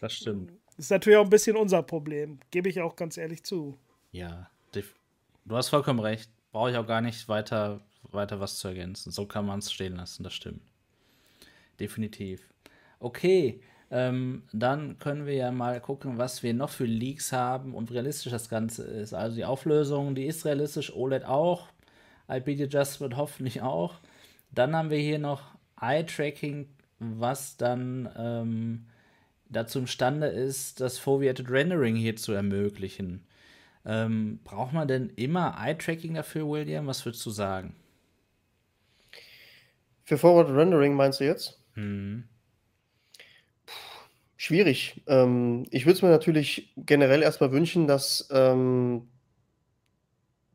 Das 0.01 0.15
stimmt. 0.15 0.53
Ist 0.77 0.91
natürlich 0.91 1.19
auch 1.19 1.25
ein 1.25 1.31
bisschen 1.31 1.57
unser 1.57 1.83
Problem, 1.83 2.39
gebe 2.51 2.69
ich 2.69 2.81
auch 2.81 2.97
ganz 2.97 3.17
ehrlich 3.17 3.45
zu. 3.45 3.79
Ja, 4.13 4.51
du 4.73 5.57
hast 5.57 5.69
vollkommen 5.69 6.01
recht. 6.01 6.31
Brauche 6.53 6.71
ich 6.71 6.77
auch 6.77 6.87
gar 6.87 7.01
nicht 7.01 7.29
weiter, 7.29 7.81
weiter 8.11 8.41
was 8.41 8.59
zu 8.59 8.69
ergänzen. 8.69 9.13
So 9.13 9.27
kann 9.27 9.47
man 9.47 9.61
es 9.61 9.73
stehen 9.73 9.97
lassen, 9.97 10.25
das 10.25 10.35
stimmt. 10.35 10.63
Definitiv. 11.79 12.49
Okay, 12.99 13.61
ähm, 13.91 14.45
dann 14.53 14.99
können 14.99 15.27
wir 15.27 15.35
ja 15.35 15.51
mal 15.51 15.81
gucken, 15.81 16.17
was 16.17 16.43
wir 16.43 16.55
noch 16.55 16.71
für 16.71 16.85
Leaks 16.85 17.33
haben 17.33 17.75
und 17.75 17.91
realistisch 17.91 18.31
das 18.31 18.49
Ganze 18.49 18.85
ist. 18.85 19.15
Also 19.15 19.37
die 19.37 19.45
Auflösung, 19.45 20.15
die 20.15 20.27
ist 20.27 20.45
realistisch, 20.45 20.95
OLED 20.95 21.25
auch. 21.25 21.69
IPD 22.29 22.65
Adjustment 22.65 23.17
hoffentlich 23.17 23.63
auch. 23.63 23.97
Dann 24.53 24.77
haben 24.77 24.91
wir 24.91 24.99
hier 24.99 25.19
noch 25.19 25.43
Eye-Tracking, 25.81 26.69
was 27.01 27.57
dann 27.57 28.09
ähm, 28.17 28.87
dazu 29.49 29.81
imstande 29.81 30.29
ist, 30.29 30.81
das 30.81 30.99
Foveated 30.99 31.51
Rendering 31.51 31.97
hier 31.97 32.15
zu 32.15 32.33
ermöglichen. 32.33 33.27
Ähm, 33.85 34.39
braucht 34.45 34.73
man 34.73 34.87
denn 34.87 35.11
immer 35.17 35.57
Eye-Tracking 35.59 36.15
dafür, 36.15 36.49
William? 36.49 36.87
Was 36.87 37.05
würdest 37.05 37.25
du 37.27 37.31
sagen? 37.31 37.75
Für 40.05 40.19
Forward 40.19 40.51
Rendering 40.51 40.95
meinst 40.95 41.21
du 41.21 41.25
jetzt? 41.25 41.61
Hm. 41.75 42.25
Schwierig. 44.43 45.03
Ähm, 45.07 45.67
ich 45.71 45.85
würde 45.85 45.97
es 45.97 46.03
mir 46.03 46.09
natürlich 46.09 46.73
generell 46.75 47.23
erstmal 47.23 47.53
wünschen, 47.53 47.87
dass 47.87 48.27
ähm, 48.33 49.07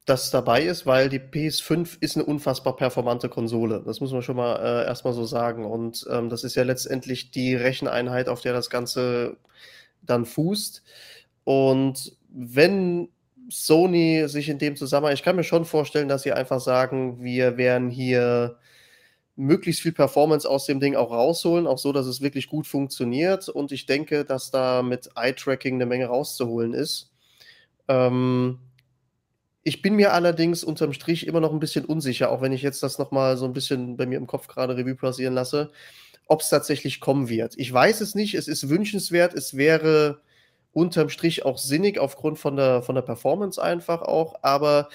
das 0.07 0.31
dabei 0.31 0.63
ist, 0.63 0.87
weil 0.87 1.07
die 1.07 1.19
PS5 1.19 1.97
ist 1.99 2.15
eine 2.15 2.25
unfassbar 2.25 2.75
performante 2.77 3.29
Konsole. 3.29 3.83
Das 3.85 3.99
muss 3.99 4.11
man 4.11 4.23
schon 4.23 4.37
mal 4.37 4.55
äh, 4.55 4.87
erstmal 4.87 5.13
so 5.13 5.23
sagen. 5.23 5.65
Und 5.65 6.03
ähm, 6.09 6.29
das 6.29 6.43
ist 6.43 6.55
ja 6.55 6.63
letztendlich 6.63 7.29
die 7.29 7.53
Recheneinheit, 7.53 8.27
auf 8.27 8.41
der 8.41 8.53
das 8.53 8.71
Ganze 8.71 9.37
dann 10.01 10.25
fußt. 10.25 10.81
Und 11.43 12.17
wenn 12.29 13.09
Sony 13.51 14.27
sich 14.27 14.49
in 14.49 14.57
dem 14.57 14.75
Zusammenhang, 14.77 15.13
ich 15.13 15.21
kann 15.21 15.35
mir 15.35 15.43
schon 15.43 15.63
vorstellen, 15.63 16.07
dass 16.07 16.23
sie 16.23 16.33
einfach 16.33 16.59
sagen, 16.59 17.21
wir 17.21 17.57
werden 17.57 17.91
hier 17.91 18.57
möglichst 19.35 19.81
viel 19.81 19.91
Performance 19.91 20.49
aus 20.49 20.65
dem 20.65 20.79
Ding 20.79 20.95
auch 20.95 21.11
rausholen, 21.11 21.67
auch 21.67 21.77
so, 21.77 21.91
dass 21.91 22.05
es 22.05 22.21
wirklich 22.21 22.47
gut 22.47 22.67
funktioniert. 22.67 23.49
Und 23.49 23.71
ich 23.71 23.85
denke, 23.85 24.25
dass 24.25 24.51
da 24.51 24.81
mit 24.81 25.09
Eye-Tracking 25.15 25.75
eine 25.75 25.85
Menge 25.85 26.07
rauszuholen 26.07 26.73
ist. 26.73 27.11
Ähm, 27.87 28.59
ich 29.63 29.81
bin 29.81 29.95
mir 29.95 30.13
allerdings 30.13 30.63
unterm 30.63 30.93
Strich 30.93 31.27
immer 31.27 31.39
noch 31.39 31.51
ein 31.51 31.59
bisschen 31.59 31.85
unsicher, 31.85 32.31
auch 32.31 32.41
wenn 32.41 32.53
ich 32.53 32.61
jetzt 32.61 32.83
das 32.83 32.99
nochmal 32.99 33.35
so 33.35 33.45
ein 33.45 33.53
bisschen 33.53 33.97
bei 33.97 34.05
mir 34.05 34.17
im 34.17 34.27
Kopf 34.27 34.47
gerade 34.47 34.77
Revue 34.77 34.95
passieren 34.95 35.33
lasse, 35.33 35.71
ob 36.27 36.41
es 36.41 36.49
tatsächlich 36.49 36.99
kommen 36.99 37.29
wird. 37.29 37.55
Ich 37.57 37.73
weiß 37.73 38.01
es 38.01 38.15
nicht, 38.15 38.35
es 38.35 38.47
ist 38.47 38.69
wünschenswert, 38.69 39.33
es 39.33 39.57
wäre 39.57 40.21
unterm 40.71 41.09
Strich 41.09 41.45
auch 41.45 41.57
sinnig 41.57 41.99
aufgrund 41.99 42.37
von 42.37 42.57
der, 42.57 42.83
von 42.83 42.95
der 42.95 43.01
Performance 43.01 43.61
einfach 43.61 44.01
auch, 44.01 44.35
aber 44.43 44.89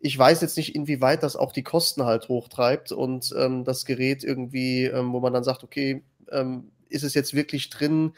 ich 0.00 0.18
weiß 0.18 0.40
jetzt 0.40 0.56
nicht, 0.56 0.74
inwieweit 0.74 1.22
das 1.22 1.36
auch 1.36 1.52
die 1.52 1.62
Kosten 1.62 2.04
halt 2.04 2.28
hochtreibt 2.28 2.92
und 2.92 3.34
ähm, 3.36 3.64
das 3.64 3.84
Gerät 3.84 4.24
irgendwie, 4.24 4.84
ähm, 4.84 5.12
wo 5.12 5.20
man 5.20 5.32
dann 5.32 5.44
sagt, 5.44 5.64
okay, 5.64 6.02
ähm, 6.30 6.70
ist 6.88 7.04
es 7.04 7.14
jetzt 7.14 7.34
wirklich 7.34 7.70
drin? 7.70 8.12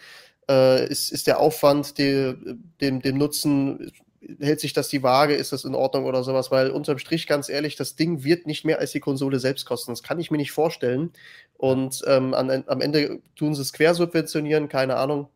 Äh, 0.49 0.89
ist, 0.89 1.11
ist 1.11 1.27
der 1.27 1.41
Aufwand, 1.41 1.99
die, 1.99 2.35
dem, 2.81 3.01
dem 3.01 3.19
Nutzen 3.19 3.93
hält 4.39 4.61
sich 4.61 4.73
das 4.73 4.89
die 4.89 5.03
Waage, 5.03 5.35
ist 5.35 5.53
das 5.53 5.65
in 5.65 5.75
Ordnung 5.75 6.05
oder 6.05 6.23
sowas, 6.23 6.51
weil 6.51 6.71
unterm 6.71 6.99
Strich, 6.99 7.27
ganz 7.27 7.49
ehrlich, 7.49 7.77
das 7.77 7.97
Ding 7.97 8.23
wird 8.23 8.47
nicht 8.47 8.65
mehr 8.65 8.79
als 8.79 8.93
die 8.93 9.01
Konsole 9.01 9.39
selbst 9.39 9.65
kosten. 9.65 9.93
Das 9.93 10.03
kann 10.03 10.21
ich 10.21 10.31
mir 10.31 10.37
nicht 10.37 10.53
vorstellen. 10.53 11.13
Und 11.57 12.03
ähm, 12.07 12.35
an, 12.35 12.65
am 12.67 12.81
Ende 12.81 13.21
tun 13.37 13.55
sie 13.55 13.63
es 13.63 13.73
quersubventionieren, 13.73 14.69
keine 14.69 14.97
Ahnung. 14.97 15.29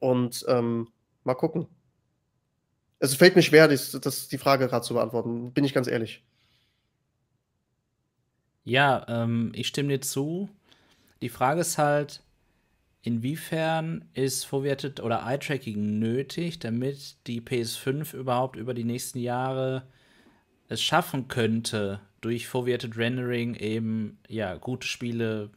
Und 0.00 0.44
ähm, 0.48 0.88
mal 1.24 1.34
gucken. 1.34 1.66
Es 3.02 3.16
fällt 3.16 3.34
mir 3.34 3.42
schwer, 3.42 3.66
das, 3.66 3.90
das 3.90 4.28
die 4.28 4.38
Frage 4.38 4.68
gerade 4.68 4.86
zu 4.86 4.94
beantworten, 4.94 5.52
bin 5.52 5.64
ich 5.64 5.74
ganz 5.74 5.88
ehrlich. 5.88 6.22
Ja, 8.64 9.04
ähm, 9.08 9.50
ich 9.54 9.66
stimme 9.66 9.88
dir 9.88 10.00
zu. 10.00 10.48
Die 11.20 11.28
Frage 11.28 11.62
ist 11.62 11.78
halt, 11.78 12.22
Inwiefern 13.04 14.04
ist 14.14 14.44
Foveated 14.44 15.00
oder 15.00 15.26
Eye-Tracking 15.26 15.98
nötig, 15.98 16.60
damit 16.60 17.16
die 17.26 17.40
PS5 17.40 18.14
überhaupt 18.14 18.54
über 18.54 18.74
die 18.74 18.84
nächsten 18.84 19.18
Jahre 19.18 19.88
es 20.68 20.80
schaffen 20.80 21.26
könnte, 21.26 22.00
durch 22.20 22.46
Foveated 22.46 22.96
Rendering 22.96 23.56
eben 23.56 24.20
ja 24.28 24.54
gute 24.54 24.86
Spiele 24.86 25.50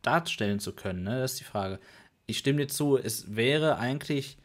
darstellen 0.00 0.58
zu 0.58 0.72
können? 0.72 1.02
Ne? 1.02 1.20
Das 1.20 1.32
ist 1.32 1.40
die 1.40 1.44
Frage. 1.44 1.80
Ich 2.26 2.38
stimme 2.38 2.60
dir 2.60 2.68
zu, 2.68 2.96
es 2.96 3.36
wäre 3.36 3.76
eigentlich 3.76 4.38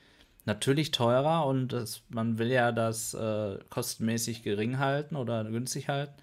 natürlich 0.46 0.92
teurer 0.92 1.46
und 1.46 1.70
das, 1.70 2.04
man 2.10 2.38
will 2.38 2.52
ja 2.52 2.72
das 2.72 3.14
äh, 3.14 3.58
kostenmäßig 3.70 4.44
gering 4.44 4.80
halten 4.80 5.16
oder 5.16 5.44
günstig 5.46 5.90
halten. 5.90 6.14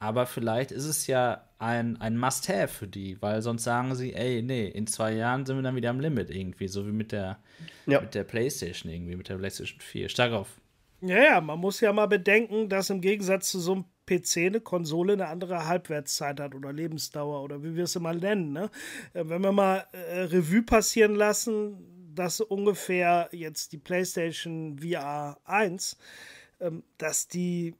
Aber 0.00 0.26
vielleicht 0.26 0.70
ist 0.70 0.84
es 0.84 1.06
ja 1.08 1.44
ein, 1.58 2.00
ein 2.00 2.16
Must-Have 2.16 2.68
für 2.68 2.86
die, 2.86 3.20
weil 3.20 3.42
sonst 3.42 3.64
sagen 3.64 3.94
sie, 3.96 4.14
ey, 4.14 4.42
nee, 4.42 4.68
in 4.68 4.86
zwei 4.86 5.12
Jahren 5.12 5.44
sind 5.44 5.56
wir 5.56 5.62
dann 5.62 5.74
wieder 5.74 5.90
am 5.90 6.00
Limit 6.00 6.30
irgendwie, 6.30 6.68
so 6.68 6.86
wie 6.86 6.92
mit 6.92 7.10
der, 7.10 7.38
ja. 7.86 8.00
mit 8.00 8.14
der 8.14 8.24
PlayStation 8.24 8.92
irgendwie, 8.92 9.16
mit 9.16 9.28
der 9.28 9.38
PlayStation 9.38 9.80
4. 9.80 10.08
Stark 10.08 10.32
auf. 10.32 10.60
Ja, 11.00 11.22
ja, 11.22 11.40
man 11.40 11.58
muss 11.58 11.80
ja 11.80 11.92
mal 11.92 12.06
bedenken, 12.06 12.68
dass 12.68 12.90
im 12.90 13.00
Gegensatz 13.00 13.50
zu 13.50 13.60
so 13.60 13.72
einem 13.72 13.84
PC 14.06 14.46
eine 14.46 14.60
Konsole 14.60 15.12
eine 15.12 15.28
andere 15.28 15.66
Halbwertszeit 15.66 16.40
hat 16.40 16.54
oder 16.54 16.72
Lebensdauer 16.72 17.42
oder 17.42 17.62
wie 17.62 17.76
wir 17.76 17.84
es 17.84 17.96
immer 17.96 18.14
nennen. 18.14 18.52
Ne? 18.52 18.70
Äh, 19.14 19.24
wenn 19.26 19.42
wir 19.42 19.52
mal 19.52 19.86
äh, 19.92 20.22
Revue 20.22 20.62
passieren 20.62 21.14
lassen, 21.14 21.97
dass 22.18 22.40
ungefähr 22.40 23.28
jetzt 23.32 23.72
die 23.72 23.78
PlayStation 23.78 24.78
VR 24.78 25.38
1, 25.44 25.96
ähm, 26.60 26.82
dass 26.98 27.28
die 27.28 27.74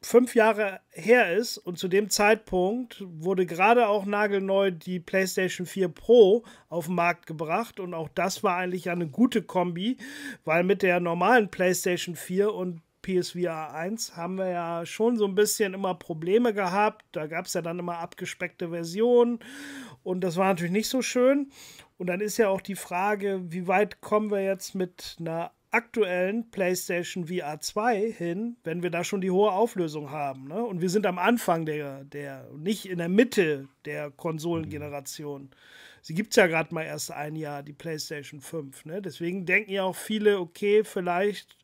fünf 0.00 0.34
Jahre 0.34 0.80
her 0.90 1.36
ist 1.36 1.58
und 1.58 1.78
zu 1.78 1.86
dem 1.86 2.10
Zeitpunkt 2.10 3.04
wurde 3.06 3.46
gerade 3.46 3.86
auch 3.86 4.04
nagelneu 4.04 4.72
die 4.72 4.98
PlayStation 4.98 5.66
4 5.66 5.88
Pro 5.88 6.44
auf 6.68 6.86
den 6.86 6.96
Markt 6.96 7.26
gebracht 7.26 7.78
und 7.78 7.94
auch 7.94 8.08
das 8.08 8.42
war 8.42 8.56
eigentlich 8.56 8.90
eine 8.90 9.06
gute 9.06 9.42
Kombi, 9.42 9.98
weil 10.44 10.64
mit 10.64 10.82
der 10.82 10.98
normalen 10.98 11.50
PlayStation 11.50 12.16
4 12.16 12.52
und 12.52 12.80
PSVR 13.02 13.74
1 13.74 14.16
haben 14.16 14.38
wir 14.38 14.48
ja 14.48 14.86
schon 14.86 15.16
so 15.16 15.26
ein 15.26 15.34
bisschen 15.34 15.74
immer 15.74 15.94
Probleme 15.94 16.54
gehabt. 16.54 17.04
Da 17.12 17.26
gab 17.26 17.46
es 17.46 17.54
ja 17.54 17.60
dann 17.60 17.80
immer 17.80 17.98
abgespeckte 17.98 18.70
Versionen 18.70 19.40
und 20.04 20.22
das 20.22 20.36
war 20.36 20.46
natürlich 20.46 20.72
nicht 20.72 20.88
so 20.88 21.02
schön. 21.02 21.50
Und 21.98 22.06
dann 22.08 22.20
ist 22.20 22.36
ja 22.36 22.48
auch 22.48 22.60
die 22.60 22.74
Frage, 22.74 23.42
wie 23.48 23.66
weit 23.66 24.00
kommen 24.00 24.30
wir 24.30 24.42
jetzt 24.42 24.74
mit 24.74 25.16
einer 25.20 25.52
aktuellen 25.72 26.50
PlayStation 26.50 27.26
VR 27.26 27.58
2 27.58 28.12
hin, 28.12 28.56
wenn 28.62 28.82
wir 28.82 28.90
da 28.90 29.04
schon 29.04 29.22
die 29.22 29.30
hohe 29.30 29.52
Auflösung 29.52 30.10
haben. 30.10 30.48
Ne? 30.48 30.62
Und 30.62 30.82
wir 30.82 30.90
sind 30.90 31.06
am 31.06 31.18
Anfang 31.18 31.64
der, 31.64 32.04
der, 32.04 32.46
nicht 32.56 32.86
in 32.86 32.98
der 32.98 33.08
Mitte 33.08 33.68
der 33.86 34.10
Konsolengeneration. 34.10 35.50
Sie 36.02 36.14
gibt 36.14 36.32
es 36.32 36.36
ja 36.36 36.46
gerade 36.46 36.74
mal 36.74 36.82
erst 36.82 37.10
ein 37.10 37.36
Jahr, 37.36 37.62
die 37.62 37.72
PlayStation 37.72 38.40
5. 38.40 38.84
Ne? 38.84 39.00
Deswegen 39.00 39.46
denken 39.46 39.72
ja 39.72 39.84
auch 39.84 39.96
viele, 39.96 40.40
okay, 40.40 40.84
vielleicht 40.84 41.56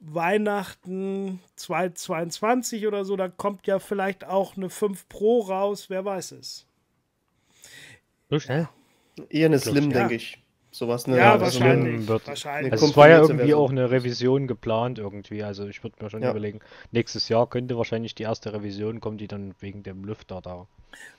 Weihnachten 0.00 1.40
2022 1.56 2.86
oder 2.86 3.04
so, 3.04 3.16
da 3.16 3.28
kommt 3.28 3.66
ja 3.66 3.78
vielleicht 3.78 4.24
auch 4.24 4.56
eine 4.56 4.70
5 4.70 5.08
Pro 5.10 5.40
raus, 5.40 5.90
wer 5.90 6.06
weiß 6.06 6.32
es. 6.32 6.66
So 8.30 8.38
schnell? 8.38 8.68
Eher 9.28 9.46
eine 9.46 9.58
Slim, 9.58 9.90
denke 9.90 10.14
ich. 10.14 10.38
Sowas 10.72 11.06
eine, 11.06 11.18
ja, 11.18 11.32
also 11.32 11.46
wahrscheinlich. 11.46 12.06
Wird, 12.06 12.28
wahrscheinlich. 12.28 12.72
Also 12.72 12.86
es 12.86 12.96
war 12.96 13.08
ja 13.08 13.20
irgendwie 13.20 13.54
auch 13.54 13.70
eine 13.70 13.90
Revision 13.90 14.46
geplant 14.46 15.00
irgendwie. 15.00 15.42
Also 15.42 15.66
ich 15.66 15.82
würde 15.82 15.96
mir 16.00 16.10
schon 16.10 16.22
ja. 16.22 16.30
überlegen, 16.30 16.60
nächstes 16.92 17.28
Jahr 17.28 17.48
könnte 17.48 17.76
wahrscheinlich 17.76 18.14
die 18.14 18.22
erste 18.22 18.52
Revision 18.52 19.00
kommen, 19.00 19.18
die 19.18 19.26
dann 19.26 19.54
wegen 19.58 19.82
dem 19.82 20.04
Lüfter 20.04 20.40
da. 20.40 20.68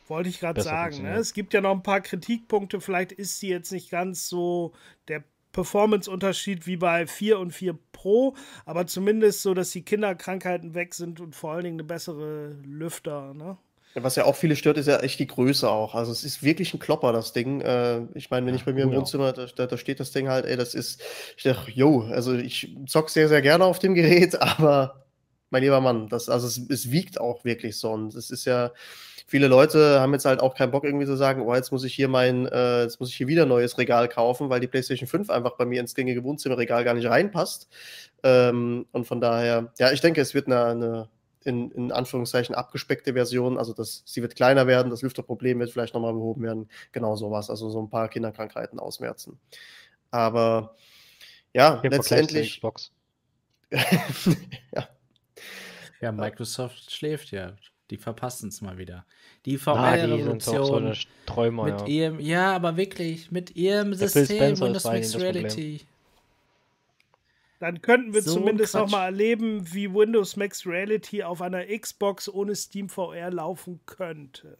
Wollte 0.07 0.29
ich 0.29 0.39
gerade 0.39 0.61
sagen. 0.61 1.03
Ne? 1.03 1.15
Es 1.15 1.33
gibt 1.33 1.53
ja 1.53 1.59
noch 1.59 1.71
ein 1.71 1.83
paar 1.83 1.99
Kritikpunkte. 1.99 2.79
Vielleicht 2.79 3.11
ist 3.11 3.39
sie 3.39 3.49
jetzt 3.49 3.71
nicht 3.73 3.91
ganz 3.91 4.29
so 4.29 4.71
der 5.09 5.23
Performance-Unterschied 5.51 6.65
wie 6.65 6.77
bei 6.77 7.05
4 7.05 7.37
und 7.37 7.51
4 7.51 7.77
Pro, 7.91 8.35
aber 8.65 8.87
zumindest 8.87 9.41
so, 9.41 9.53
dass 9.53 9.71
die 9.71 9.83
Kinderkrankheiten 9.83 10.75
weg 10.75 10.93
sind 10.93 11.19
und 11.19 11.35
vor 11.35 11.51
allen 11.51 11.63
Dingen 11.65 11.75
eine 11.75 11.83
bessere 11.83 12.55
Lüfter. 12.63 13.33
Ne? 13.33 13.57
Was 13.95 14.15
ja 14.15 14.25
auch 14.25 14.35
viele 14.35 14.55
stört, 14.55 14.77
ist 14.77 14.87
ja 14.87 14.97
echt 14.97 15.19
die 15.19 15.27
Größe 15.27 15.69
auch. 15.69 15.95
Also 15.95 16.11
es 16.11 16.23
ist 16.23 16.43
wirklich 16.43 16.73
ein 16.73 16.79
Klopper, 16.79 17.11
das 17.11 17.33
Ding. 17.33 17.61
Äh, 17.61 18.01
ich 18.13 18.29
meine, 18.29 18.45
wenn 18.45 18.55
ich 18.55 18.63
bei 18.63 18.71
mir 18.71 18.83
im 18.83 18.93
Wohnzimmer, 18.93 19.33
da, 19.33 19.45
da, 19.45 19.77
steht 19.77 19.99
das 19.99 20.11
Ding 20.11 20.29
halt, 20.29 20.45
ey, 20.45 20.55
das 20.55 20.73
ist, 20.73 21.01
ich 21.35 21.43
dachte, 21.43 21.71
yo, 21.71 22.07
also 22.09 22.33
ich 22.33 22.75
zock 22.87 23.09
sehr, 23.09 23.27
sehr 23.27 23.41
gerne 23.41 23.65
auf 23.65 23.79
dem 23.79 23.93
Gerät, 23.93 24.41
aber 24.59 25.05
mein 25.49 25.63
lieber 25.63 25.81
Mann, 25.81 26.07
das, 26.07 26.29
also 26.29 26.47
es, 26.47 26.57
es 26.69 26.91
wiegt 26.91 27.19
auch 27.19 27.43
wirklich 27.43 27.77
so. 27.77 27.91
Und 27.91 28.15
es 28.15 28.31
ist 28.31 28.45
ja, 28.45 28.71
viele 29.27 29.47
Leute 29.47 29.99
haben 29.99 30.13
jetzt 30.13 30.25
halt 30.25 30.39
auch 30.39 30.55
keinen 30.55 30.71
Bock 30.71 30.85
irgendwie 30.85 31.05
zu 31.05 31.17
sagen, 31.17 31.41
oh, 31.41 31.53
jetzt 31.53 31.71
muss 31.71 31.83
ich 31.83 31.93
hier 31.93 32.07
mein, 32.07 32.47
äh, 32.47 32.83
jetzt 32.83 32.99
muss 32.99 33.09
ich 33.09 33.15
hier 33.15 33.27
wieder 33.27 33.43
ein 33.43 33.49
neues 33.49 33.77
Regal 33.77 34.07
kaufen, 34.07 34.49
weil 34.49 34.61
die 34.61 34.67
PlayStation 34.67 35.07
5 35.07 35.29
einfach 35.29 35.57
bei 35.57 35.65
mir 35.65 35.81
ins 35.81 35.95
gängige 35.95 36.23
Wohnzimmerregal 36.23 36.83
gar 36.85 36.93
nicht 36.93 37.09
reinpasst. 37.09 37.67
Ähm, 38.23 38.85
und 38.91 39.05
von 39.05 39.19
daher, 39.19 39.71
ja, 39.79 39.91
ich 39.91 40.01
denke, 40.01 40.21
es 40.21 40.33
wird 40.33 40.47
eine, 40.47 40.65
eine 40.65 41.09
in, 41.43 41.71
in 41.71 41.91
Anführungszeichen 41.91 42.55
abgespeckte 42.55 43.13
Version. 43.13 43.57
Also 43.57 43.73
das, 43.73 44.03
sie 44.05 44.21
wird 44.21 44.35
kleiner 44.35 44.67
werden, 44.67 44.89
das 44.89 45.01
Lüfterproblem 45.01 45.59
wird 45.59 45.71
vielleicht 45.71 45.93
nochmal 45.93 46.13
behoben 46.13 46.43
werden. 46.43 46.69
Genau 46.91 47.15
sowas. 47.15 47.49
Also 47.49 47.69
so 47.69 47.81
ein 47.81 47.89
paar 47.89 48.09
Kinderkrankheiten 48.09 48.79
ausmerzen. 48.79 49.39
Aber 50.11 50.75
ja, 51.53 51.81
Hier 51.81 51.89
letztendlich. 51.89 52.55
Xbox. 52.55 52.91
ja. 53.71 54.87
ja, 56.01 56.11
Microsoft 56.11 56.91
schläft 56.91 57.31
ja. 57.31 57.55
Die 57.89 57.97
verpassen 57.97 58.49
es 58.49 58.61
mal 58.61 58.77
wieder. 58.77 59.05
Die 59.45 59.57
VR-Revolution. 59.57 60.93
So 60.95 61.51
mit 61.51 61.79
ja. 61.81 61.85
ihrem, 61.87 62.19
ja, 62.21 62.55
aber 62.55 62.77
wirklich, 62.77 63.31
mit 63.31 63.55
ihrem 63.57 63.93
System 63.93 64.59
Windows 64.59 64.85
Mixed 64.85 65.19
Reality. 65.19 65.81
Dann 67.61 67.83
könnten 67.83 68.15
wir 68.15 68.23
so 68.23 68.33
zumindest 68.33 68.73
noch 68.73 68.89
mal 68.89 69.05
erleben, 69.05 69.71
wie 69.71 69.93
Windows 69.93 70.35
Max 70.35 70.65
Reality 70.65 71.21
auf 71.21 71.43
einer 71.43 71.63
Xbox 71.67 72.27
ohne 72.27 72.55
Steam 72.55 72.89
VR 72.89 73.29
laufen 73.29 73.79
könnte. 73.85 74.57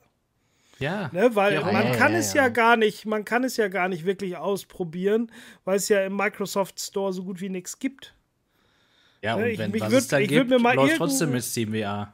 Ja. 0.78 1.10
Ne, 1.12 1.34
weil 1.34 1.54
ja, 1.54 1.62
man 1.62 1.84
ja, 1.84 1.96
kann 1.96 2.12
ja, 2.12 2.18
es 2.20 2.32
ja, 2.32 2.48
gar 2.48 2.76
nicht, 2.76 3.04
man 3.04 3.24
kann 3.24 3.42
es 3.42 3.56
ja 3.56 3.66
gar 3.66 3.88
nicht 3.88 4.04
wirklich 4.04 4.36
ausprobieren, 4.36 5.32
weil 5.64 5.78
es 5.78 5.88
ja 5.88 6.04
im 6.04 6.16
Microsoft 6.16 6.78
Store 6.78 7.12
so 7.12 7.24
gut 7.24 7.40
wie 7.40 7.48
nichts 7.48 7.80
gibt. 7.80 8.14
Ja, 9.20 9.36
ne, 9.36 9.50
und 9.50 9.58
wenn 9.58 9.74
ich, 9.74 9.80
was 9.80 9.90
würd, 9.90 10.02
es 10.02 10.06
da 10.06 10.20
ich 10.20 10.28
gibt, 10.28 10.48
mir 10.48 10.60
mal 10.60 10.76
läuft 10.76 10.98
trotzdem 10.98 11.32
mit 11.32 11.42
Steam 11.42 11.72
VR. 11.72 12.12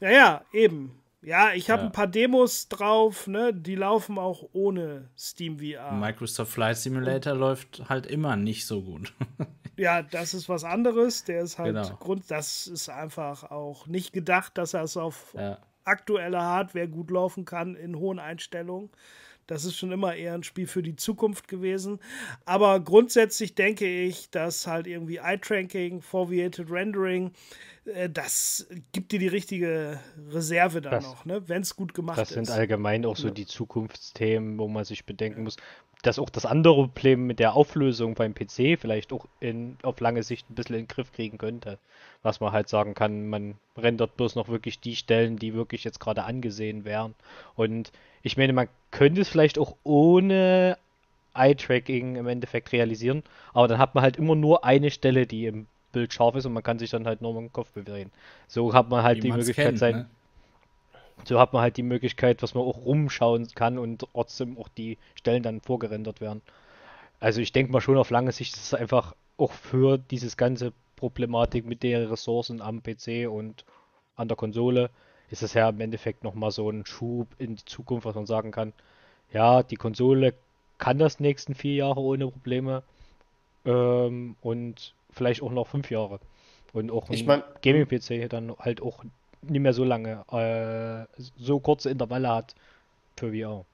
Ja, 0.00 0.10
ja, 0.10 0.44
eben. 0.52 0.97
Ja, 1.20 1.52
ich 1.52 1.68
habe 1.68 1.82
ja. 1.82 1.86
ein 1.86 1.92
paar 1.92 2.06
Demos 2.06 2.68
drauf, 2.68 3.26
ne? 3.26 3.52
Die 3.52 3.74
laufen 3.74 4.18
auch 4.18 4.48
ohne 4.52 5.10
Steam 5.18 5.58
VR. 5.58 5.92
Microsoft 5.92 6.52
Flight 6.52 6.76
Simulator 6.76 7.32
Und, 7.32 7.40
läuft 7.40 7.88
halt 7.88 8.06
immer 8.06 8.36
nicht 8.36 8.66
so 8.66 8.82
gut. 8.82 9.12
ja, 9.76 10.02
das 10.02 10.32
ist 10.32 10.48
was 10.48 10.62
anderes. 10.62 11.24
Der 11.24 11.42
ist 11.42 11.58
halt 11.58 11.74
genau. 11.74 11.96
Grund, 11.96 12.30
das 12.30 12.68
ist 12.68 12.88
einfach 12.88 13.50
auch 13.50 13.86
nicht 13.88 14.12
gedacht, 14.12 14.56
dass 14.58 14.74
er 14.74 14.84
es 14.84 14.96
auf 14.96 15.34
ja. 15.36 15.58
aktueller 15.84 16.42
Hardware 16.42 16.88
gut 16.88 17.10
laufen 17.10 17.44
kann 17.44 17.74
in 17.74 17.98
hohen 17.98 18.20
Einstellungen. 18.20 18.90
Das 19.48 19.64
ist 19.64 19.76
schon 19.76 19.90
immer 19.90 20.14
eher 20.14 20.34
ein 20.34 20.42
Spiel 20.42 20.66
für 20.66 20.82
die 20.82 20.94
Zukunft 20.94 21.48
gewesen. 21.48 21.98
Aber 22.44 22.78
grundsätzlich 22.80 23.54
denke 23.54 23.86
ich, 23.86 24.30
dass 24.30 24.66
halt 24.66 24.86
irgendwie 24.86 25.16
Eye-Tracking, 25.16 26.02
Foveated 26.02 26.70
Rendering, 26.70 27.32
äh, 27.86 28.10
das 28.10 28.66
gibt 28.92 29.10
dir 29.10 29.18
die 29.18 29.28
richtige 29.28 30.00
Reserve 30.30 30.82
dann 30.82 30.92
das, 30.92 31.04
noch, 31.04 31.24
ne? 31.24 31.48
wenn 31.48 31.62
es 31.62 31.74
gut 31.74 31.94
gemacht 31.94 32.18
ist. 32.18 32.30
Das 32.30 32.34
sind 32.34 32.50
allgemein 32.50 33.06
auch 33.06 33.16
so 33.16 33.30
die 33.30 33.46
Zukunftsthemen, 33.46 34.58
wo 34.58 34.68
man 34.68 34.84
sich 34.84 35.06
bedenken 35.06 35.44
muss, 35.44 35.56
dass 36.02 36.18
auch 36.18 36.30
das 36.30 36.46
andere 36.46 36.88
Problem 36.88 37.26
mit 37.26 37.38
der 37.38 37.54
Auflösung 37.54 38.14
beim 38.14 38.34
PC 38.34 38.78
vielleicht 38.78 39.12
auch 39.12 39.26
in, 39.40 39.76
auf 39.82 39.98
lange 40.00 40.22
Sicht 40.22 40.48
ein 40.48 40.54
bisschen 40.54 40.76
in 40.76 40.82
den 40.82 40.88
Griff 40.88 41.12
kriegen 41.12 41.38
könnte. 41.38 41.78
Was 42.22 42.40
man 42.40 42.52
halt 42.52 42.68
sagen 42.68 42.94
kann, 42.94 43.28
man 43.28 43.54
rendert 43.76 44.16
bloß 44.16 44.36
noch 44.36 44.48
wirklich 44.48 44.80
die 44.80 44.96
Stellen, 44.96 45.36
die 45.36 45.54
wirklich 45.54 45.84
jetzt 45.84 45.98
gerade 46.00 46.24
angesehen 46.24 46.84
wären. 46.84 47.14
Und 47.56 47.90
ich 48.22 48.36
meine, 48.36 48.52
man 48.52 48.68
könnte 48.90 49.22
es 49.22 49.28
vielleicht 49.28 49.58
auch 49.58 49.74
ohne 49.82 50.78
Eye-Tracking 51.34 52.16
im 52.16 52.26
Endeffekt 52.26 52.72
realisieren, 52.72 53.22
aber 53.52 53.68
dann 53.68 53.78
hat 53.78 53.94
man 53.94 54.02
halt 54.02 54.16
immer 54.16 54.34
nur 54.34 54.64
eine 54.64 54.90
Stelle, 54.90 55.26
die 55.26 55.46
im 55.46 55.66
Bild 55.92 56.12
scharf 56.12 56.34
ist 56.36 56.46
und 56.46 56.52
man 56.52 56.62
kann 56.62 56.78
sich 56.78 56.90
dann 56.90 57.06
halt 57.06 57.22
nur 57.22 57.34
mit 57.34 57.42
dem 57.42 57.52
Kopf 57.52 57.72
bewegen. 57.72 58.10
So 58.46 58.74
hat 58.74 58.88
man 58.88 59.02
halt 59.02 59.18
Wie 59.18 59.22
die 59.22 59.32
Möglichkeit, 59.32 59.66
kennt, 59.66 59.78
sein. 59.78 59.96
Ne? 59.96 60.10
So 61.24 61.38
hat 61.38 61.52
man 61.52 61.62
halt 61.62 61.76
die 61.76 61.82
Möglichkeit, 61.82 62.42
was 62.42 62.54
man 62.54 62.64
auch 62.64 62.84
rumschauen 62.84 63.48
kann 63.54 63.78
und 63.78 64.06
trotzdem 64.12 64.56
auch 64.58 64.68
die 64.68 64.98
Stellen 65.14 65.42
dann 65.42 65.60
vorgerendert 65.60 66.20
werden. 66.20 66.42
Also 67.20 67.40
ich 67.40 67.52
denke 67.52 67.72
mal 67.72 67.80
schon 67.80 67.98
auf 67.98 68.10
lange 68.10 68.32
Sicht 68.32 68.54
ist 68.54 68.64
es 68.64 68.74
einfach 68.74 69.14
auch 69.36 69.52
für 69.52 69.98
dieses 69.98 70.36
ganze 70.36 70.72
Problematik 70.96 71.66
mit 71.66 71.82
der 71.82 72.10
Ressourcen 72.10 72.60
am 72.60 72.82
PC 72.82 73.28
und 73.28 73.64
an 74.16 74.28
der 74.28 74.36
Konsole 74.36 74.90
ist 75.30 75.42
es 75.42 75.54
ja 75.54 75.68
im 75.68 75.80
Endeffekt 75.80 76.24
nochmal 76.24 76.50
so 76.50 76.70
ein 76.70 76.86
Schub 76.86 77.28
in 77.38 77.56
die 77.56 77.64
Zukunft, 77.64 78.06
was 78.06 78.14
man 78.14 78.26
sagen 78.26 78.50
kann. 78.50 78.72
Ja, 79.32 79.62
die 79.62 79.76
Konsole 79.76 80.34
kann 80.78 80.98
das 80.98 81.20
nächsten 81.20 81.54
vier 81.54 81.74
Jahre 81.74 82.00
ohne 82.00 82.28
Probleme 82.28 82.82
ähm, 83.64 84.36
und 84.40 84.94
vielleicht 85.10 85.42
auch 85.42 85.52
noch 85.52 85.66
fünf 85.66 85.90
Jahre. 85.90 86.20
Und 86.72 86.90
auch 86.90 87.08
ein 87.08 87.14
ich 87.14 87.26
mein, 87.26 87.42
Gaming-PC 87.62 88.28
dann 88.28 88.56
halt 88.58 88.80
auch 88.82 89.04
nicht 89.42 89.60
mehr 89.60 89.72
so 89.72 89.84
lange, 89.84 90.24
äh, 90.32 91.20
so 91.38 91.60
kurze 91.60 91.90
Intervalle 91.90 92.28
hat 92.28 92.54
für 93.16 93.32
VR 93.32 93.64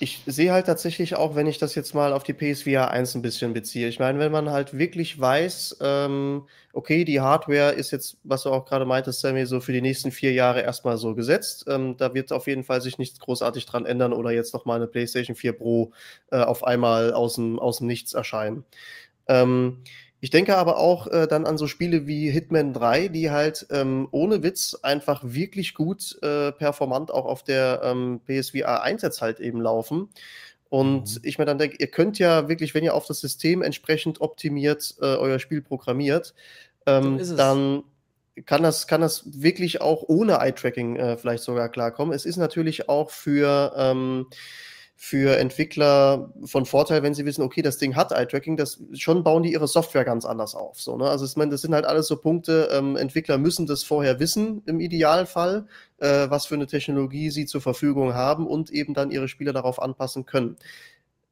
ich 0.00 0.22
sehe 0.26 0.52
halt 0.52 0.66
tatsächlich 0.66 1.16
auch, 1.16 1.34
wenn 1.34 1.48
ich 1.48 1.58
das 1.58 1.74
jetzt 1.74 1.92
mal 1.92 2.12
auf 2.12 2.22
die 2.22 2.32
PSVR 2.32 2.90
1 2.90 3.16
ein 3.16 3.22
bisschen 3.22 3.52
beziehe. 3.52 3.88
Ich 3.88 3.98
meine, 3.98 4.20
wenn 4.20 4.30
man 4.30 4.50
halt 4.50 4.78
wirklich 4.78 5.20
weiß, 5.20 5.78
ähm, 5.80 6.46
okay, 6.72 7.04
die 7.04 7.20
Hardware 7.20 7.72
ist 7.72 7.90
jetzt, 7.90 8.16
was 8.22 8.44
du 8.44 8.50
auch 8.50 8.64
gerade 8.64 8.84
meintest, 8.84 9.20
Sammy, 9.20 9.44
so 9.46 9.60
für 9.60 9.72
die 9.72 9.80
nächsten 9.80 10.12
vier 10.12 10.32
Jahre 10.32 10.62
erstmal 10.62 10.98
so 10.98 11.16
gesetzt. 11.16 11.64
Ähm, 11.68 11.96
da 11.96 12.14
wird 12.14 12.32
auf 12.32 12.46
jeden 12.46 12.62
Fall 12.62 12.80
sich 12.80 12.98
nichts 12.98 13.18
großartig 13.18 13.66
dran 13.66 13.86
ändern 13.86 14.12
oder 14.12 14.30
jetzt 14.30 14.54
nochmal 14.54 14.76
eine 14.76 14.86
PlayStation 14.86 15.34
4 15.34 15.52
Pro 15.54 15.92
äh, 16.30 16.38
auf 16.38 16.62
einmal 16.62 17.12
aus 17.12 17.34
dem, 17.34 17.58
aus 17.58 17.78
dem 17.78 17.88
Nichts 17.88 18.14
erscheinen. 18.14 18.64
Ähm, 19.26 19.78
ich 20.20 20.30
denke 20.30 20.56
aber 20.56 20.78
auch 20.78 21.06
äh, 21.06 21.26
dann 21.28 21.46
an 21.46 21.58
so 21.58 21.66
Spiele 21.66 22.06
wie 22.06 22.30
Hitman 22.30 22.72
3, 22.72 23.08
die 23.08 23.30
halt 23.30 23.66
ähm, 23.70 24.08
ohne 24.10 24.42
Witz 24.42 24.76
einfach 24.82 25.22
wirklich 25.24 25.74
gut 25.74 26.18
äh, 26.22 26.50
performant 26.52 27.12
auch 27.12 27.24
auf 27.24 27.44
der 27.44 27.80
ähm, 27.84 28.20
PSVR 28.26 28.82
1 28.82 29.02
jetzt 29.02 29.22
halt 29.22 29.38
eben 29.38 29.60
laufen. 29.60 30.08
Und 30.68 31.14
mhm. 31.14 31.20
ich 31.22 31.38
mir 31.38 31.44
dann 31.44 31.58
denke, 31.58 31.76
ihr 31.78 31.86
könnt 31.86 32.18
ja 32.18 32.48
wirklich, 32.48 32.74
wenn 32.74 32.84
ihr 32.84 32.94
auf 32.94 33.06
das 33.06 33.20
System 33.20 33.62
entsprechend 33.62 34.20
optimiert 34.20 34.96
äh, 35.00 35.06
euer 35.06 35.38
Spiel 35.38 35.62
programmiert, 35.62 36.34
ähm, 36.86 37.22
so 37.22 37.36
dann 37.36 37.84
kann 38.44 38.62
das, 38.62 38.86
kann 38.86 39.00
das 39.00 39.22
wirklich 39.24 39.80
auch 39.80 40.04
ohne 40.06 40.40
Eye-Tracking 40.40 40.96
äh, 40.96 41.16
vielleicht 41.16 41.42
sogar 41.42 41.68
klarkommen. 41.68 42.14
Es 42.14 42.24
ist 42.24 42.36
natürlich 42.36 42.88
auch 42.88 43.10
für 43.10 43.72
ähm, 43.76 44.26
für 45.00 45.38
Entwickler 45.38 46.32
von 46.44 46.66
Vorteil, 46.66 47.04
wenn 47.04 47.14
sie 47.14 47.24
wissen, 47.24 47.42
okay, 47.42 47.62
das 47.62 47.78
Ding 47.78 47.94
hat 47.94 48.10
Eye-Tracking, 48.10 48.56
das 48.56 48.82
schon 48.94 49.22
bauen 49.22 49.44
die 49.44 49.52
ihre 49.52 49.68
Software 49.68 50.04
ganz 50.04 50.24
anders 50.24 50.56
auf. 50.56 50.80
So, 50.80 50.96
ne? 50.96 51.08
Also 51.08 51.24
ich 51.24 51.36
meine, 51.36 51.52
das 51.52 51.60
sind 51.60 51.72
halt 51.72 51.84
alles 51.84 52.08
so 52.08 52.16
Punkte, 52.16 52.68
ähm, 52.72 52.96
Entwickler 52.96 53.38
müssen 53.38 53.68
das 53.68 53.84
vorher 53.84 54.18
wissen, 54.18 54.60
im 54.66 54.80
Idealfall, 54.80 55.68
äh, 55.98 56.28
was 56.30 56.46
für 56.46 56.56
eine 56.56 56.66
Technologie 56.66 57.30
sie 57.30 57.46
zur 57.46 57.60
Verfügung 57.60 58.14
haben 58.14 58.44
und 58.44 58.70
eben 58.70 58.92
dann 58.92 59.12
ihre 59.12 59.28
Spiele 59.28 59.52
darauf 59.52 59.80
anpassen 59.80 60.26
können 60.26 60.56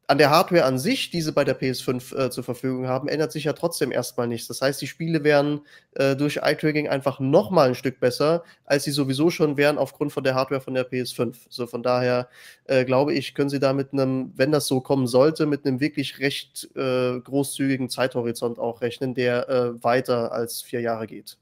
an 0.09 0.19
der 0.19 0.31
Hardware 0.31 0.65
an 0.65 0.79
sich, 0.79 1.11
die 1.11 1.21
sie 1.21 1.33
bei 1.33 1.43
der 1.45 1.61
PS5 1.61 2.17
äh, 2.17 2.31
zur 2.31 2.45
Verfügung 2.45 2.87
haben, 2.87 3.09
ändert 3.09 3.33
sich 3.33 3.45
ja 3.45 3.53
trotzdem 3.53 3.91
erstmal 3.91 4.29
nichts. 4.29 4.47
Das 4.47 4.63
heißt, 4.63 4.81
die 4.81 4.87
Spiele 4.87 5.25
wären 5.25 5.63
äh, 5.95 6.15
durch 6.15 6.37
Eye-Tracking 6.39 6.89
einfach 6.89 7.19
nochmal 7.19 7.69
ein 7.69 7.75
Stück 7.75 7.99
besser, 7.99 8.45
als 8.65 8.85
sie 8.85 8.93
sowieso 8.93 9.31
schon 9.31 9.57
wären 9.57 9.79
aufgrund 9.79 10.13
von 10.13 10.23
der 10.23 10.35
Hardware 10.37 10.61
von 10.61 10.75
der 10.75 10.89
PS5. 10.89 11.35
So 11.49 11.67
von 11.67 11.83
daher 11.83 12.29
äh, 12.67 12.85
glaube 12.85 13.15
ich, 13.15 13.35
können 13.35 13.51
sie 13.51 13.59
da 13.59 13.73
mit 13.73 13.93
einem, 13.93 14.33
wenn 14.37 14.53
das 14.53 14.67
so 14.69 14.81
kommen 14.81 15.09
sollte, 15.09 15.47
mit 15.47 15.67
einem 15.67 15.81
wirklich 15.81 16.21
recht 16.21 16.69
äh, 16.77 17.19
großzügigen 17.19 17.91
Zeithorizont 17.91 18.59
auch 18.61 18.83
rechnen, 18.83 19.15
der 19.15 19.49
äh, 19.49 19.83
weiter 19.83 20.33
als 20.33 20.63
vier 20.63 20.81
Jahre 20.81 21.09
geht. 21.09 21.37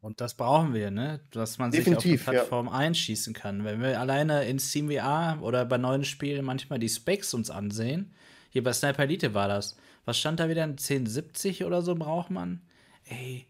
Und 0.00 0.20
das 0.20 0.34
brauchen 0.34 0.74
wir, 0.74 0.90
ne? 0.90 1.20
Dass 1.32 1.58
man 1.58 1.70
Definitiv, 1.70 2.02
sich 2.02 2.28
auf 2.28 2.34
die 2.34 2.38
Plattform 2.38 2.66
ja. 2.66 2.72
einschießen 2.72 3.34
kann. 3.34 3.64
Wenn 3.64 3.80
wir 3.80 3.98
alleine 3.98 4.44
in 4.44 4.58
SteamVR 4.58 5.38
oder 5.40 5.64
bei 5.64 5.76
neuen 5.76 6.04
Spielen 6.04 6.44
manchmal 6.44 6.78
die 6.78 6.88
Specs 6.88 7.34
uns 7.34 7.50
ansehen, 7.50 8.12
hier 8.50 8.62
bei 8.62 8.72
Sniper 8.72 9.02
Elite 9.02 9.34
war 9.34 9.48
das. 9.48 9.76
Was 10.04 10.18
stand 10.18 10.40
da 10.40 10.48
wieder? 10.48 10.62
Ein 10.62 10.70
1070 10.70 11.64
oder 11.64 11.82
so 11.82 11.94
braucht 11.94 12.30
man? 12.30 12.60
Ey, 13.06 13.46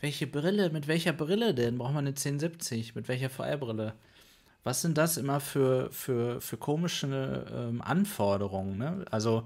welche 0.00 0.26
Brille? 0.26 0.70
Mit 0.70 0.88
welcher 0.88 1.12
Brille 1.12 1.54
denn? 1.54 1.78
Braucht 1.78 1.94
man 1.94 2.04
eine 2.06 2.10
1070? 2.10 2.94
Mit 2.94 3.08
welcher 3.08 3.30
VR-Brille? 3.30 3.94
was 4.64 4.80
sind 4.80 4.98
das 4.98 5.16
immer 5.16 5.40
für, 5.40 5.90
für, 5.90 6.40
für 6.40 6.56
komische 6.56 7.44
ähm, 7.52 7.82
Anforderungen? 7.82 8.78
Ne? 8.78 9.04
Also 9.10 9.44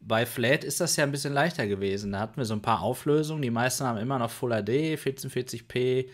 bei 0.00 0.26
Flat 0.26 0.64
ist 0.64 0.80
das 0.80 0.96
ja 0.96 1.04
ein 1.04 1.10
bisschen 1.10 1.34
leichter 1.34 1.66
gewesen. 1.66 2.12
Da 2.12 2.20
hatten 2.20 2.36
wir 2.36 2.44
so 2.44 2.54
ein 2.54 2.62
paar 2.62 2.82
Auflösungen. 2.82 3.42
Die 3.42 3.50
meisten 3.50 3.84
haben 3.84 3.98
immer 3.98 4.18
noch 4.18 4.30
Full 4.30 4.50
HD, 4.50 4.96
1440p, 4.98 6.08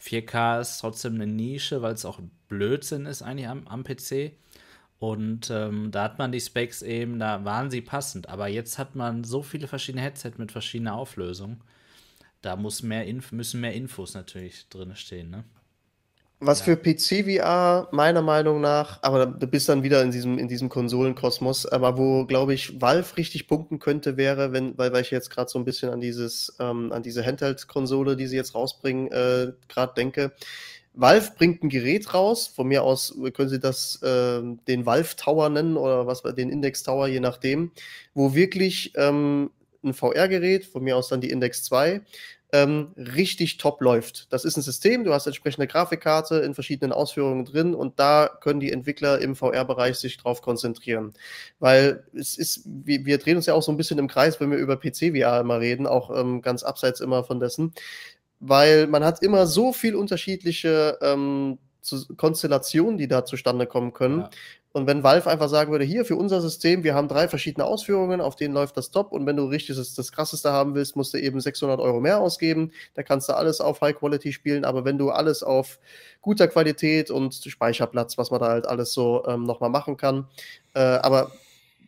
4K 0.00 0.60
ist 0.60 0.78
trotzdem 0.78 1.14
eine 1.14 1.26
Nische, 1.26 1.82
weil 1.82 1.94
es 1.94 2.04
auch 2.04 2.20
Blödsinn 2.48 3.06
ist 3.06 3.22
eigentlich 3.22 3.48
am, 3.48 3.66
am 3.66 3.84
PC. 3.84 4.32
Und 4.98 5.50
ähm, 5.50 5.90
da 5.90 6.04
hat 6.04 6.18
man 6.18 6.30
die 6.30 6.40
Specs 6.40 6.82
eben, 6.82 7.18
da 7.18 7.44
waren 7.44 7.70
sie 7.70 7.80
passend. 7.80 8.28
Aber 8.28 8.48
jetzt 8.48 8.78
hat 8.78 8.94
man 8.94 9.24
so 9.24 9.42
viele 9.42 9.66
verschiedene 9.66 10.02
Headsets 10.02 10.38
mit 10.38 10.52
verschiedener 10.52 10.94
Auflösung. 10.94 11.62
Da 12.42 12.56
muss 12.56 12.82
mehr 12.82 13.06
Inf 13.06 13.32
müssen 13.32 13.60
mehr 13.60 13.74
Infos 13.74 14.14
natürlich 14.14 14.68
drin 14.68 14.94
stehen. 14.96 15.30
Ne? 15.30 15.44
Was 16.42 16.60
ja. 16.60 16.64
für 16.64 16.76
PC-VR 16.76 17.88
meiner 17.92 18.22
Meinung 18.22 18.62
nach, 18.62 19.02
aber 19.02 19.26
du 19.26 19.46
bist 19.46 19.68
dann 19.68 19.82
wieder 19.82 20.02
in 20.02 20.10
diesem, 20.10 20.38
in 20.38 20.48
diesem 20.48 20.70
Konsolenkosmos, 20.70 21.66
aber 21.66 21.98
wo, 21.98 22.24
glaube 22.24 22.54
ich, 22.54 22.80
Valve 22.80 23.18
richtig 23.18 23.46
punkten 23.46 23.78
könnte, 23.78 24.16
wäre, 24.16 24.50
wenn, 24.52 24.76
weil, 24.78 24.90
weil 24.92 25.02
ich 25.02 25.10
jetzt 25.10 25.28
gerade 25.28 25.50
so 25.50 25.58
ein 25.58 25.66
bisschen 25.66 25.90
an 25.90 26.00
dieses, 26.00 26.56
ähm, 26.58 26.92
an 26.92 27.02
diese 27.02 27.26
Handheld-Konsole, 27.26 28.16
die 28.16 28.26
sie 28.26 28.36
jetzt 28.36 28.54
rausbringen, 28.54 29.12
äh, 29.12 29.52
gerade 29.68 29.92
denke. 29.94 30.32
Valve 30.94 31.30
bringt 31.36 31.62
ein 31.62 31.68
Gerät 31.68 32.14
raus, 32.14 32.46
von 32.46 32.66
mir 32.66 32.84
aus 32.84 33.14
können 33.34 33.50
sie 33.50 33.60
das 33.60 34.02
äh, 34.02 34.40
den 34.66 34.86
Valve 34.86 35.16
Tower 35.16 35.50
nennen 35.50 35.76
oder 35.76 36.06
was 36.06 36.22
den 36.22 36.48
Index 36.48 36.82
Tower, 36.82 37.06
je 37.06 37.20
nachdem, 37.20 37.70
wo 38.14 38.34
wirklich 38.34 38.92
ähm, 38.96 39.50
ein 39.84 39.94
VR-Gerät, 39.94 40.64
von 40.64 40.82
mir 40.82 40.96
aus 40.96 41.08
dann 41.08 41.20
die 41.20 41.30
Index 41.30 41.64
2, 41.64 42.00
ähm, 42.52 42.92
richtig 42.96 43.58
top 43.58 43.80
läuft. 43.80 44.32
Das 44.32 44.44
ist 44.44 44.56
ein 44.56 44.62
System, 44.62 45.04
du 45.04 45.12
hast 45.12 45.26
entsprechende 45.26 45.66
Grafikkarte 45.66 46.36
in 46.36 46.54
verschiedenen 46.54 46.92
Ausführungen 46.92 47.44
drin 47.44 47.74
und 47.74 47.98
da 47.98 48.30
können 48.40 48.60
die 48.60 48.72
Entwickler 48.72 49.20
im 49.20 49.36
VR-Bereich 49.36 49.96
sich 49.96 50.16
drauf 50.16 50.42
konzentrieren. 50.42 51.14
Weil 51.58 52.04
es 52.14 52.36
ist, 52.38 52.62
wir, 52.64 53.04
wir, 53.04 53.18
drehen 53.18 53.36
uns 53.36 53.46
ja 53.46 53.54
auch 53.54 53.62
so 53.62 53.72
ein 53.72 53.76
bisschen 53.76 53.98
im 53.98 54.08
Kreis, 54.08 54.40
wenn 54.40 54.50
wir 54.50 54.58
über 54.58 54.76
PC-VR 54.76 55.40
immer 55.40 55.60
reden, 55.60 55.86
auch 55.86 56.16
ähm, 56.16 56.42
ganz 56.42 56.62
abseits 56.62 57.00
immer 57.00 57.24
von 57.24 57.40
dessen. 57.40 57.72
Weil 58.40 58.86
man 58.86 59.04
hat 59.04 59.22
immer 59.22 59.46
so 59.46 59.72
viel 59.72 59.94
unterschiedliche 59.94 60.98
ähm, 61.02 61.58
Konstellationen, 62.16 62.98
die 62.98 63.08
da 63.08 63.24
zustande 63.24 63.66
kommen 63.66 63.92
können. 63.92 64.20
Ja. 64.20 64.30
Und 64.72 64.86
wenn 64.86 65.02
Valve 65.02 65.28
einfach 65.28 65.48
sagen 65.48 65.72
würde, 65.72 65.84
hier 65.84 66.04
für 66.04 66.14
unser 66.14 66.40
System, 66.40 66.84
wir 66.84 66.94
haben 66.94 67.08
drei 67.08 67.26
verschiedene 67.26 67.64
Ausführungen, 67.64 68.20
auf 68.20 68.36
denen 68.36 68.54
läuft 68.54 68.76
das 68.76 68.92
top. 68.92 69.10
Und 69.10 69.26
wenn 69.26 69.36
du 69.36 69.46
richtig 69.46 69.76
das, 69.76 69.94
das 69.94 70.12
krasseste 70.12 70.52
haben 70.52 70.76
willst, 70.76 70.94
musst 70.94 71.12
du 71.12 71.18
eben 71.18 71.40
600 71.40 71.80
Euro 71.80 72.00
mehr 72.00 72.20
ausgeben. 72.20 72.70
Da 72.94 73.02
kannst 73.02 73.28
du 73.28 73.32
alles 73.32 73.60
auf 73.60 73.80
High 73.80 73.96
Quality 73.96 74.32
spielen. 74.32 74.64
Aber 74.64 74.84
wenn 74.84 74.96
du 74.96 75.10
alles 75.10 75.42
auf 75.42 75.80
guter 76.20 76.46
Qualität 76.46 77.10
und 77.10 77.34
Speicherplatz, 77.34 78.16
was 78.16 78.30
man 78.30 78.38
da 78.38 78.48
halt 78.48 78.66
alles 78.66 78.92
so 78.92 79.24
ähm, 79.26 79.42
nochmal 79.42 79.70
machen 79.70 79.96
kann, 79.96 80.28
äh, 80.74 80.80
aber 80.80 81.32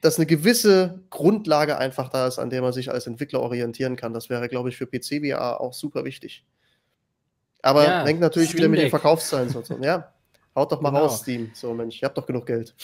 dass 0.00 0.18
eine 0.18 0.26
gewisse 0.26 0.98
Grundlage 1.10 1.78
einfach 1.78 2.08
da 2.08 2.26
ist, 2.26 2.40
an 2.40 2.50
der 2.50 2.62
man 2.62 2.72
sich 2.72 2.90
als 2.90 3.06
Entwickler 3.06 3.40
orientieren 3.40 3.94
kann, 3.94 4.12
das 4.12 4.28
wäre, 4.28 4.48
glaube 4.48 4.68
ich, 4.68 4.76
für 4.76 4.86
PC 4.86 5.24
VR 5.24 5.60
auch 5.60 5.72
super 5.72 6.04
wichtig. 6.04 6.44
Aber 7.62 7.84
ja, 7.84 8.04
hängt 8.04 8.18
natürlich 8.18 8.52
wieder 8.54 8.68
mit 8.68 8.80
den 8.80 8.90
Verkaufszahlen 8.90 9.48
so. 9.50 9.62
Ja. 9.80 10.12
Haut 10.54 10.70
doch 10.70 10.80
mal 10.80 10.90
genau. 10.90 11.02
raus, 11.04 11.20
Steam. 11.20 11.50
So, 11.54 11.72
Mensch, 11.74 12.02
ihr 12.02 12.06
habt 12.06 12.18
doch 12.18 12.26
genug 12.26 12.46
Geld. 12.46 12.74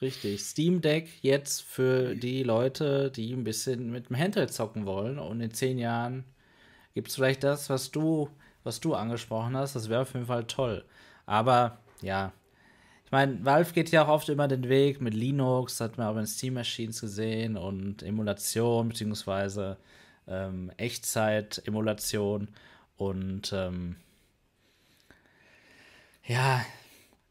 Richtig. 0.00 0.40
Steam 0.42 0.80
Deck 0.80 1.08
jetzt 1.22 1.62
für 1.62 2.14
die 2.14 2.42
Leute, 2.42 3.10
die 3.10 3.32
ein 3.32 3.44
bisschen 3.44 3.90
mit 3.90 4.08
dem 4.08 4.16
Handheld 4.16 4.52
zocken 4.52 4.86
wollen. 4.86 5.18
Und 5.18 5.40
in 5.40 5.52
zehn 5.52 5.78
Jahren 5.78 6.24
gibt 6.94 7.08
es 7.08 7.16
vielleicht 7.16 7.42
das, 7.42 7.68
was 7.68 7.90
du, 7.90 8.28
was 8.62 8.80
du 8.80 8.94
angesprochen 8.94 9.56
hast. 9.56 9.74
Das 9.74 9.88
wäre 9.88 10.02
auf 10.02 10.14
jeden 10.14 10.26
Fall 10.26 10.44
toll. 10.44 10.84
Aber 11.26 11.78
ja, 12.00 12.32
ich 13.08 13.12
meine, 13.12 13.44
Valve 13.44 13.72
geht 13.72 13.90
ja 13.90 14.04
auch 14.04 14.08
oft 14.08 14.28
immer 14.28 14.48
den 14.48 14.68
Weg 14.68 15.00
mit 15.00 15.14
Linux, 15.14 15.80
hat 15.80 15.96
man 15.96 16.08
auch 16.08 16.16
in 16.18 16.26
Steam 16.26 16.54
Machines 16.54 17.00
gesehen 17.00 17.56
und 17.56 18.02
Emulation 18.02 18.90
beziehungsweise 18.90 19.78
ähm, 20.26 20.70
Echtzeit-Emulation. 20.76 22.48
Und 22.98 23.52
ähm, 23.52 23.96
ja, 26.26 26.60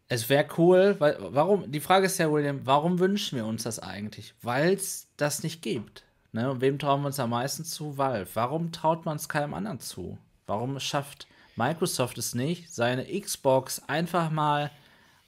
es 0.10 0.30
wäre 0.30 0.48
cool, 0.58 0.96
weil, 1.00 1.18
warum, 1.20 1.70
die 1.72 1.80
Frage 1.80 2.06
ist 2.06 2.18
ja, 2.18 2.32
William, 2.32 2.62
warum 2.64 3.00
wünschen 3.00 3.38
wir 3.38 3.46
uns 3.46 3.64
das 3.64 3.80
eigentlich? 3.80 4.34
Weil 4.42 4.74
es 4.74 5.08
das 5.18 5.44
nicht 5.44 5.62
gibt. 5.62 6.04
Ne? 6.32 6.50
Und 6.50 6.62
wem 6.62 6.80
trauen 6.80 7.02
wir 7.02 7.08
uns 7.08 7.20
am 7.20 7.32
meisten 7.32 7.66
zu? 7.66 7.98
Valve. 7.98 8.30
Warum 8.34 8.72
traut 8.72 9.06
man 9.06 9.18
es 9.18 9.28
keinem 9.28 9.54
anderen 9.54 9.80
zu? 9.80 10.18
Warum 10.46 10.80
schafft 10.80 11.28
Microsoft 11.56 12.18
es 12.18 12.36
nicht, 12.36 12.72
seine 12.74 13.06
Xbox 13.20 13.82
einfach 13.88 14.30
mal 14.30 14.72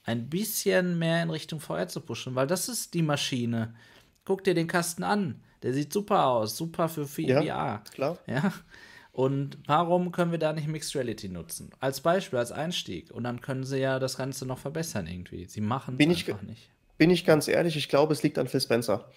ein 0.06 0.30
bisschen 0.30 0.98
mehr 0.98 1.24
in 1.24 1.30
Richtung 1.30 1.60
VR 1.60 1.88
zu 1.88 2.00
pushen? 2.00 2.36
Weil 2.36 2.48
das 2.48 2.70
ist 2.70 2.94
die 2.94 3.02
Maschine. 3.02 3.76
Guck 4.24 4.44
dir 4.44 4.54
den 4.54 4.68
Kasten 4.68 5.04
an. 5.04 5.42
Der 5.62 5.74
sieht 5.74 5.92
super 5.92 6.26
aus, 6.26 6.56
super 6.56 6.88
für 6.88 7.06
VR. 7.06 7.42
Ja, 7.42 7.84
klar. 7.92 8.18
Ja. 8.28 8.54
Und 9.20 9.58
warum 9.66 10.14
können 10.14 10.32
wir 10.32 10.40
da 10.40 10.54
nicht 10.54 10.70
Mixed 10.70 10.96
Reality 10.96 11.28
nutzen? 11.28 11.72
Als 11.82 12.00
Beispiel, 12.00 12.40
als 12.40 12.54
Einstieg. 12.54 13.12
Und 13.12 13.26
dann 13.26 13.42
können 13.42 13.66
sie 13.66 13.78
ja 13.78 14.00
das 14.00 14.16
Ganze 14.16 14.46
noch 14.46 14.60
verbessern 14.60 15.08
irgendwie. 15.08 15.44
Sie 15.44 15.60
machen 15.60 15.98
es 16.00 16.08
einfach 16.08 16.42
nicht. 16.42 16.70
Bin 16.98 17.10
ich 17.10 17.26
ganz 17.26 17.50
ehrlich, 17.50 17.76
ich 17.76 17.90
glaube, 17.90 18.14
es 18.14 18.24
liegt 18.24 18.38
an 18.38 18.48
Phil 18.48 18.62
Spencer. 18.62 19.12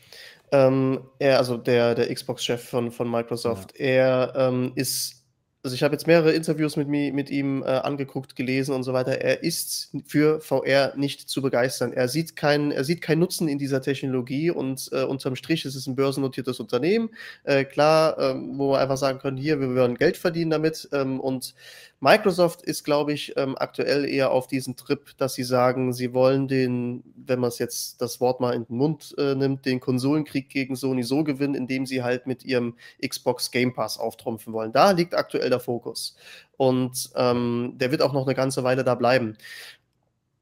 Ähm, 0.51 1.03
er, 1.21 1.39
also 1.39 1.57
der, 1.57 1.95
der 1.95 2.13
Xbox-Chef 2.13 2.69
von, 2.69 2.91
von 2.91 3.09
Microsoft, 3.09 3.79
ja. 3.79 3.87
er 3.87 4.33
ähm, 4.35 4.73
ist 4.75 5.22
also 5.65 5.77
ich 5.77 5.85
habe 5.85 5.95
jetzt 5.95 6.09
mehrere 6.09 6.33
Interviews 6.33 6.77
mit, 6.77 6.89
mit 6.89 7.31
ihm 7.31 7.63
äh, 7.63 7.67
angeguckt, 7.67 8.35
gelesen 8.35 8.75
und 8.75 8.83
so 8.83 8.93
weiter. 8.93 9.21
Er 9.21 9.45
ist 9.45 9.93
für 10.07 10.41
VR 10.41 10.93
nicht 10.97 11.29
zu 11.29 11.41
begeistern. 11.41 11.93
Er 11.93 12.09
sieht 12.09 12.35
keinen, 12.35 12.73
er 12.73 12.83
sieht 12.83 13.01
keinen 13.01 13.21
Nutzen 13.21 13.47
in 13.47 13.59
dieser 13.59 13.81
Technologie 13.81 14.51
und 14.51 14.89
äh, 14.91 15.05
unterm 15.05 15.37
Strich 15.37 15.65
ist 15.65 15.77
es 15.77 15.87
ein 15.87 15.95
börsennotiertes 15.95 16.59
Unternehmen. 16.59 17.11
Äh, 17.45 17.65
klar, 17.65 18.19
ähm, 18.19 18.59
wo 18.59 18.73
wir 18.73 18.81
einfach 18.81 18.97
sagen 18.97 19.21
können, 19.21 19.37
hier, 19.37 19.61
wir 19.61 19.73
wollen 19.77 19.97
Geld 19.97 20.17
verdienen 20.17 20.51
damit. 20.51 20.89
Ähm, 20.93 21.21
und 21.21 21.55
Microsoft 22.03 22.63
ist, 22.63 22.83
glaube 22.83 23.13
ich, 23.13 23.33
ähm, 23.37 23.55
aktuell 23.57 24.05
eher 24.05 24.33
auf 24.33 24.49
diesen 24.49 24.75
Trip, 24.75 25.17
dass 25.19 25.35
sie 25.35 25.45
sagen, 25.45 25.93
sie 25.93 26.13
wollen 26.13 26.49
den, 26.49 27.05
wenn 27.15 27.39
man 27.39 27.47
es 27.47 27.61
jetzt 27.61 28.03
das 28.03 28.21
Wort 28.21 28.41
mal 28.41 28.55
in 28.55 28.65
den 28.65 28.77
Mund 28.77 29.15
äh, 29.19 29.37
nimmt, 29.37 29.65
den 29.67 29.79
Konsolenkrieg 29.79 30.49
gegen 30.49 30.75
Sony 30.75 31.05
so 31.05 31.23
gewinnen, 31.23 31.55
indem 31.55 31.87
sie 31.87 32.03
halt 32.03 32.27
mit 32.27 32.45
ihrem 32.45 32.75
Xbox 33.07 33.53
Game 33.53 33.73
Pass 33.73 33.99
auftrumpfen 33.99 34.53
wollen. 34.53 34.73
Da 34.73 34.91
liegt 34.91 35.15
aktuell 35.15 35.49
der 35.49 35.61
Fokus. 35.61 36.17
Und 36.57 37.11
ähm, 37.15 37.75
der 37.77 37.93
wird 37.93 38.03
auch 38.03 38.13
noch 38.13 38.27
eine 38.27 38.35
ganze 38.35 38.65
Weile 38.65 38.83
da 38.83 38.97
bleiben 38.97 39.37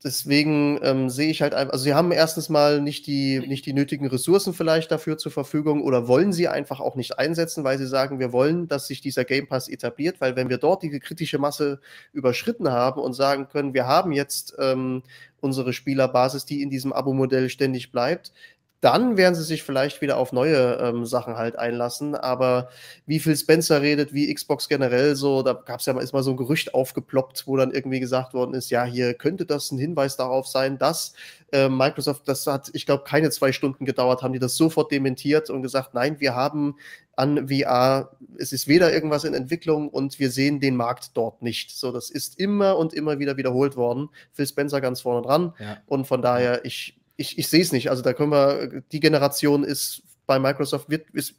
deswegen 0.02 0.80
ähm, 0.82 1.10
sehe 1.10 1.30
ich 1.30 1.42
halt 1.42 1.54
einfach, 1.54 1.72
also 1.72 1.84
sie 1.84 1.94
haben 1.94 2.10
erstens 2.12 2.48
mal 2.48 2.80
nicht 2.80 3.06
die, 3.06 3.40
nicht 3.40 3.66
die 3.66 3.72
nötigen 3.72 4.06
Ressourcen 4.06 4.54
vielleicht 4.54 4.90
dafür 4.90 5.18
zur 5.18 5.32
Verfügung 5.32 5.82
oder 5.82 6.08
wollen 6.08 6.32
sie 6.32 6.48
einfach 6.48 6.80
auch 6.80 6.96
nicht 6.96 7.18
einsetzen, 7.18 7.64
weil 7.64 7.78
sie 7.78 7.86
sagen, 7.86 8.18
wir 8.18 8.32
wollen, 8.32 8.66
dass 8.68 8.86
sich 8.86 9.00
dieser 9.00 9.24
Game 9.24 9.46
Pass 9.46 9.68
etabliert, 9.68 10.20
weil 10.20 10.36
wenn 10.36 10.48
wir 10.48 10.58
dort 10.58 10.82
die 10.82 10.98
kritische 11.00 11.38
Masse 11.38 11.80
überschritten 12.12 12.70
haben 12.70 13.00
und 13.00 13.12
sagen 13.12 13.48
können, 13.48 13.74
wir 13.74 13.86
haben 13.86 14.12
jetzt 14.12 14.54
ähm, 14.58 15.02
unsere 15.40 15.72
Spielerbasis, 15.72 16.44
die 16.44 16.62
in 16.62 16.70
diesem 16.70 16.92
Abo-Modell 16.92 17.50
ständig 17.50 17.92
bleibt, 17.92 18.32
dann 18.80 19.18
werden 19.18 19.34
sie 19.34 19.42
sich 19.42 19.62
vielleicht 19.62 20.00
wieder 20.00 20.16
auf 20.16 20.32
neue 20.32 20.78
ähm, 20.80 21.04
Sachen 21.04 21.36
halt 21.36 21.58
einlassen. 21.58 22.14
Aber 22.14 22.70
wie 23.06 23.20
Phil 23.20 23.36
Spencer 23.36 23.82
redet, 23.82 24.14
wie 24.14 24.32
Xbox 24.32 24.68
generell 24.68 25.16
so, 25.16 25.42
da 25.42 25.52
gab 25.52 25.80
es 25.80 25.86
ja 25.86 25.92
mal, 25.92 26.02
ist 26.02 26.14
mal 26.14 26.22
so 26.22 26.30
ein 26.30 26.38
Gerücht 26.38 26.72
aufgeploppt, 26.72 27.46
wo 27.46 27.56
dann 27.56 27.72
irgendwie 27.72 28.00
gesagt 28.00 28.32
worden 28.32 28.54
ist, 28.54 28.70
ja, 28.70 28.84
hier 28.84 29.12
könnte 29.14 29.44
das 29.44 29.70
ein 29.70 29.78
Hinweis 29.78 30.16
darauf 30.16 30.46
sein, 30.46 30.78
dass 30.78 31.12
äh, 31.52 31.68
Microsoft, 31.68 32.26
das 32.26 32.46
hat, 32.46 32.70
ich 32.72 32.86
glaube, 32.86 33.04
keine 33.04 33.30
zwei 33.30 33.52
Stunden 33.52 33.84
gedauert, 33.84 34.22
haben 34.22 34.32
die 34.32 34.38
das 34.38 34.56
sofort 34.56 34.90
dementiert 34.90 35.50
und 35.50 35.62
gesagt, 35.62 35.92
nein, 35.92 36.18
wir 36.18 36.34
haben 36.34 36.76
an 37.16 37.48
VR, 37.48 38.16
es 38.38 38.52
ist 38.52 38.66
weder 38.66 38.92
irgendwas 38.94 39.24
in 39.24 39.34
Entwicklung 39.34 39.90
und 39.90 40.18
wir 40.18 40.30
sehen 40.30 40.58
den 40.58 40.76
Markt 40.76 41.10
dort 41.18 41.42
nicht. 41.42 41.70
So, 41.76 41.92
das 41.92 42.08
ist 42.08 42.40
immer 42.40 42.78
und 42.78 42.94
immer 42.94 43.18
wieder 43.18 43.36
wiederholt 43.36 43.76
worden. 43.76 44.08
Phil 44.32 44.46
Spencer 44.46 44.80
ganz 44.80 45.02
vorne 45.02 45.26
dran. 45.26 45.52
Ja. 45.58 45.76
Und 45.84 46.06
von 46.06 46.22
daher, 46.22 46.64
ich 46.64 46.99
ich, 47.20 47.38
ich 47.38 47.48
sehe 47.48 47.60
es 47.60 47.70
nicht. 47.70 47.90
Also 47.90 48.02
da 48.02 48.14
können 48.14 48.32
wir, 48.32 48.82
die 48.92 49.00
Generation 49.00 49.62
ist 49.62 50.02
bei 50.26 50.38
Microsoft, 50.38 50.88
wird, 50.88 51.10
ist, 51.10 51.34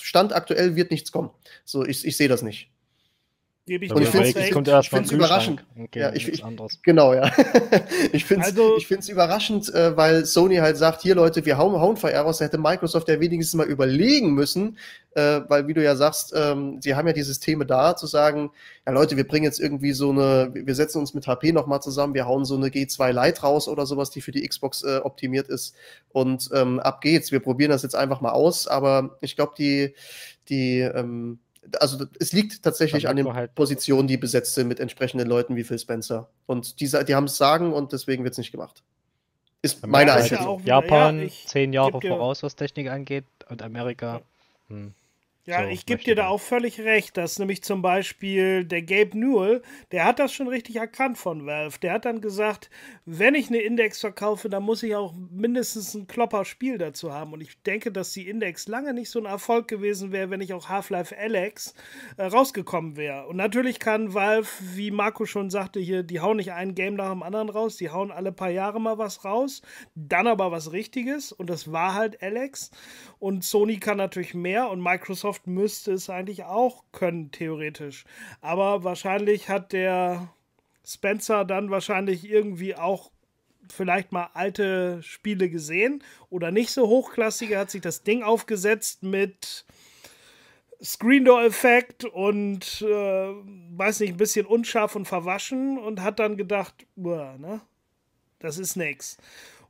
Stand 0.00 0.34
aktuell 0.34 0.74
wird 0.74 0.90
nichts 0.90 1.12
kommen. 1.12 1.30
So, 1.64 1.84
ich, 1.84 2.06
ich 2.06 2.16
sehe 2.16 2.28
das 2.28 2.42
nicht. 2.42 2.70
Gebe 3.66 3.84
ich 3.84 3.92
und 3.92 4.00
ich 4.00 4.10
finde 4.10 5.06
es 5.06 5.10
überraschend. 5.10 5.64
Okay, 5.76 5.98
ja, 5.98 6.12
ich, 6.14 6.28
ich, 6.28 6.44
genau, 6.84 7.14
ja. 7.14 7.24
ich 8.12 8.24
finde 8.24 8.46
es 8.46 8.56
also, 8.56 8.78
überraschend, 9.10 9.74
äh, 9.74 9.96
weil 9.96 10.24
Sony 10.24 10.56
halt 10.58 10.76
sagt, 10.76 11.02
hier 11.02 11.16
Leute, 11.16 11.44
wir 11.44 11.58
hauen, 11.58 11.80
hauen 11.80 11.96
VR 11.96 12.20
raus. 12.20 12.38
Da 12.38 12.44
hätte 12.44 12.58
Microsoft 12.58 13.08
ja 13.08 13.18
wenigstens 13.18 13.54
mal 13.54 13.66
überlegen 13.66 14.34
müssen, 14.34 14.78
äh, 15.16 15.40
weil 15.48 15.66
wie 15.66 15.74
du 15.74 15.82
ja 15.82 15.96
sagst, 15.96 16.32
ähm, 16.36 16.80
sie 16.80 16.94
haben 16.94 17.08
ja 17.08 17.12
die 17.12 17.24
Systeme 17.24 17.66
da, 17.66 17.96
zu 17.96 18.06
sagen, 18.06 18.52
ja 18.86 18.92
Leute, 18.92 19.16
wir 19.16 19.26
bringen 19.26 19.46
jetzt 19.46 19.58
irgendwie 19.58 19.94
so 19.94 20.10
eine, 20.10 20.52
wir 20.54 20.74
setzen 20.76 21.00
uns 21.00 21.12
mit 21.12 21.26
HP 21.26 21.50
nochmal 21.50 21.82
zusammen, 21.82 22.14
wir 22.14 22.26
hauen 22.26 22.44
so 22.44 22.54
eine 22.54 22.68
G2 22.68 23.10
Lite 23.10 23.40
raus 23.40 23.66
oder 23.66 23.84
sowas, 23.84 24.10
die 24.10 24.20
für 24.20 24.30
die 24.30 24.46
Xbox 24.46 24.84
äh, 24.84 25.00
optimiert 25.02 25.48
ist 25.48 25.74
und 26.12 26.50
ähm, 26.54 26.78
ab 26.78 27.00
geht's. 27.00 27.32
Wir 27.32 27.40
probieren 27.40 27.72
das 27.72 27.82
jetzt 27.82 27.96
einfach 27.96 28.20
mal 28.20 28.30
aus, 28.30 28.68
aber 28.68 29.16
ich 29.20 29.34
glaube, 29.34 29.54
die, 29.58 29.92
die, 30.48 30.82
ähm, 30.82 31.40
also 31.80 32.04
es 32.18 32.32
liegt 32.32 32.62
tatsächlich 32.62 33.08
an 33.08 33.16
den 33.16 33.32
halt 33.32 33.54
Positionen, 33.54 34.08
die 34.08 34.16
besetzt 34.16 34.54
sind 34.54 34.68
mit 34.68 34.80
entsprechenden 34.80 35.28
Leuten 35.28 35.56
wie 35.56 35.64
Phil 35.64 35.78
Spencer. 35.78 36.28
Und 36.46 36.80
die, 36.80 36.88
die 36.88 37.14
haben 37.14 37.24
es 37.24 37.36
sagen 37.36 37.72
und 37.72 37.92
deswegen 37.92 38.24
wird 38.24 38.32
es 38.32 38.38
nicht 38.38 38.52
gemacht. 38.52 38.82
Ist 39.62 39.86
meine 39.86 40.12
Einschätzung. 40.12 40.62
Japan 40.64 41.22
ja, 41.22 41.28
zehn 41.46 41.72
Jahre 41.72 42.00
voraus, 42.00 42.42
was 42.42 42.56
Technik 42.56 42.88
angeht, 42.88 43.24
und 43.48 43.62
Amerika. 43.62 44.22
Hm. 44.68 44.94
Ja, 45.48 45.62
so, 45.62 45.68
ich 45.68 45.86
gebe 45.86 46.02
dir 46.02 46.16
da 46.16 46.26
auch 46.26 46.40
völlig 46.40 46.80
recht, 46.80 47.16
dass 47.16 47.38
nämlich 47.38 47.62
zum 47.62 47.80
Beispiel 47.80 48.64
der 48.64 48.82
Gabe 48.82 49.16
Newell, 49.16 49.62
der 49.92 50.04
hat 50.04 50.18
das 50.18 50.32
schon 50.32 50.48
richtig 50.48 50.74
erkannt 50.74 51.18
von 51.18 51.46
Valve. 51.46 51.78
Der 51.78 51.92
hat 51.92 52.04
dann 52.04 52.20
gesagt, 52.20 52.68
wenn 53.04 53.36
ich 53.36 53.46
eine 53.46 53.58
Index 53.58 54.00
verkaufe, 54.00 54.48
dann 54.48 54.64
muss 54.64 54.82
ich 54.82 54.96
auch 54.96 55.14
mindestens 55.30 55.94
ein 55.94 56.08
Klopper-Spiel 56.08 56.78
dazu 56.78 57.12
haben. 57.12 57.32
Und 57.32 57.42
ich 57.42 57.62
denke, 57.62 57.92
dass 57.92 58.12
die 58.12 58.28
Index 58.28 58.66
lange 58.66 58.92
nicht 58.92 59.08
so 59.08 59.20
ein 59.20 59.24
Erfolg 59.24 59.68
gewesen 59.68 60.10
wäre, 60.10 60.30
wenn 60.30 60.40
ich 60.40 60.52
auch 60.52 60.68
Half-Life 60.68 61.16
Alex 61.16 61.74
äh, 62.16 62.24
rausgekommen 62.24 62.96
wäre. 62.96 63.28
Und 63.28 63.36
natürlich 63.36 63.78
kann 63.78 64.14
Valve, 64.14 64.48
wie 64.74 64.90
Marco 64.90 65.26
schon 65.26 65.50
sagte, 65.50 65.78
hier, 65.78 66.02
die 66.02 66.18
hauen 66.18 66.38
nicht 66.38 66.54
ein 66.54 66.74
Game 66.74 66.94
nach 66.94 67.12
dem 67.12 67.22
anderen 67.22 67.50
raus, 67.50 67.76
die 67.76 67.90
hauen 67.90 68.10
alle 68.10 68.32
paar 68.32 68.50
Jahre 68.50 68.80
mal 68.80 68.98
was 68.98 69.24
raus, 69.24 69.62
dann 69.94 70.26
aber 70.26 70.50
was 70.50 70.72
Richtiges. 70.72 71.30
Und 71.30 71.50
das 71.50 71.70
war 71.70 71.94
halt 71.94 72.20
Alex. 72.20 72.72
Und 73.20 73.44
Sony 73.44 73.76
kann 73.76 73.98
natürlich 73.98 74.34
mehr 74.34 74.70
und 74.70 74.82
Microsoft 74.82 75.35
Microsoft 75.36 75.46
müsste 75.46 75.92
es 75.92 76.10
eigentlich 76.10 76.44
auch 76.44 76.84
können, 76.92 77.30
theoretisch. 77.30 78.04
Aber 78.40 78.84
wahrscheinlich 78.84 79.48
hat 79.48 79.72
der 79.72 80.32
Spencer 80.84 81.44
dann 81.44 81.70
wahrscheinlich 81.70 82.28
irgendwie 82.28 82.74
auch 82.74 83.10
vielleicht 83.70 84.12
mal 84.12 84.30
alte 84.34 85.02
Spiele 85.02 85.50
gesehen 85.50 86.02
oder 86.30 86.52
nicht 86.52 86.70
so 86.70 86.86
hochklassige, 86.86 87.58
hat 87.58 87.70
sich 87.70 87.82
das 87.82 88.04
Ding 88.04 88.22
aufgesetzt 88.22 89.02
mit 89.02 89.64
Screen 90.82 91.24
Door 91.24 91.42
Effekt 91.42 92.04
und 92.04 92.82
äh, 92.82 92.86
weiß 92.86 94.00
nicht, 94.00 94.12
ein 94.12 94.18
bisschen 94.18 94.46
unscharf 94.46 94.94
und 94.94 95.06
verwaschen 95.06 95.78
und 95.78 96.02
hat 96.02 96.18
dann 96.18 96.36
gedacht, 96.36 96.86
ne? 96.94 97.60
Das 98.38 98.58
ist 98.58 98.76
nix. 98.76 99.16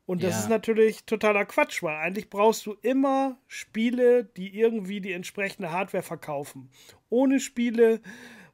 Und 0.06 0.22
das 0.22 0.34
ja. 0.34 0.38
ist 0.38 0.48
natürlich 0.48 1.04
totaler 1.04 1.44
Quatsch, 1.44 1.82
weil 1.82 1.96
eigentlich 1.96 2.30
brauchst 2.30 2.64
du 2.64 2.74
immer 2.80 3.38
Spiele, 3.48 4.24
die 4.24 4.56
irgendwie 4.58 5.00
die 5.00 5.12
entsprechende 5.12 5.72
Hardware 5.72 6.04
verkaufen. 6.04 6.70
Ohne 7.10 7.40
Spiele, 7.40 8.00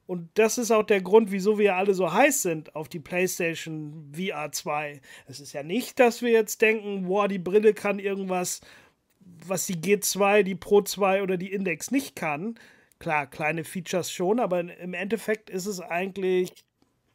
und 0.07 0.29
das 0.33 0.57
ist 0.57 0.71
auch 0.71 0.83
der 0.83 1.01
Grund, 1.01 1.31
wieso 1.31 1.59
wir 1.59 1.75
alle 1.75 1.93
so 1.93 2.11
heiß 2.11 2.41
sind 2.41 2.75
auf 2.75 2.89
die 2.89 2.99
PlayStation 2.99 4.11
VR 4.13 4.51
2. 4.51 4.99
Es 5.27 5.39
ist 5.39 5.53
ja 5.53 5.61
nicht, 5.61 5.99
dass 5.99 6.23
wir 6.23 6.31
jetzt 6.31 6.61
denken, 6.61 7.05
boah, 7.05 7.27
die 7.27 7.39
Brille 7.39 7.75
kann 7.75 7.99
irgendwas, 7.99 8.61
was 9.19 9.67
die 9.67 9.77
G2, 9.77 10.41
die 10.41 10.55
Pro 10.55 10.81
2 10.81 11.21
oder 11.21 11.37
die 11.37 11.53
Index 11.53 11.91
nicht 11.91 12.15
kann. 12.15 12.59
Klar, 12.97 13.27
kleine 13.27 13.63
Features 13.63 14.11
schon, 14.11 14.39
aber 14.39 14.59
im 14.59 14.93
Endeffekt 14.93 15.49
ist 15.51 15.67
es 15.67 15.79
eigentlich 15.79 16.51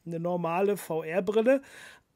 eine 0.05 0.19
normale 0.19 0.77
VR-Brille, 0.77 1.61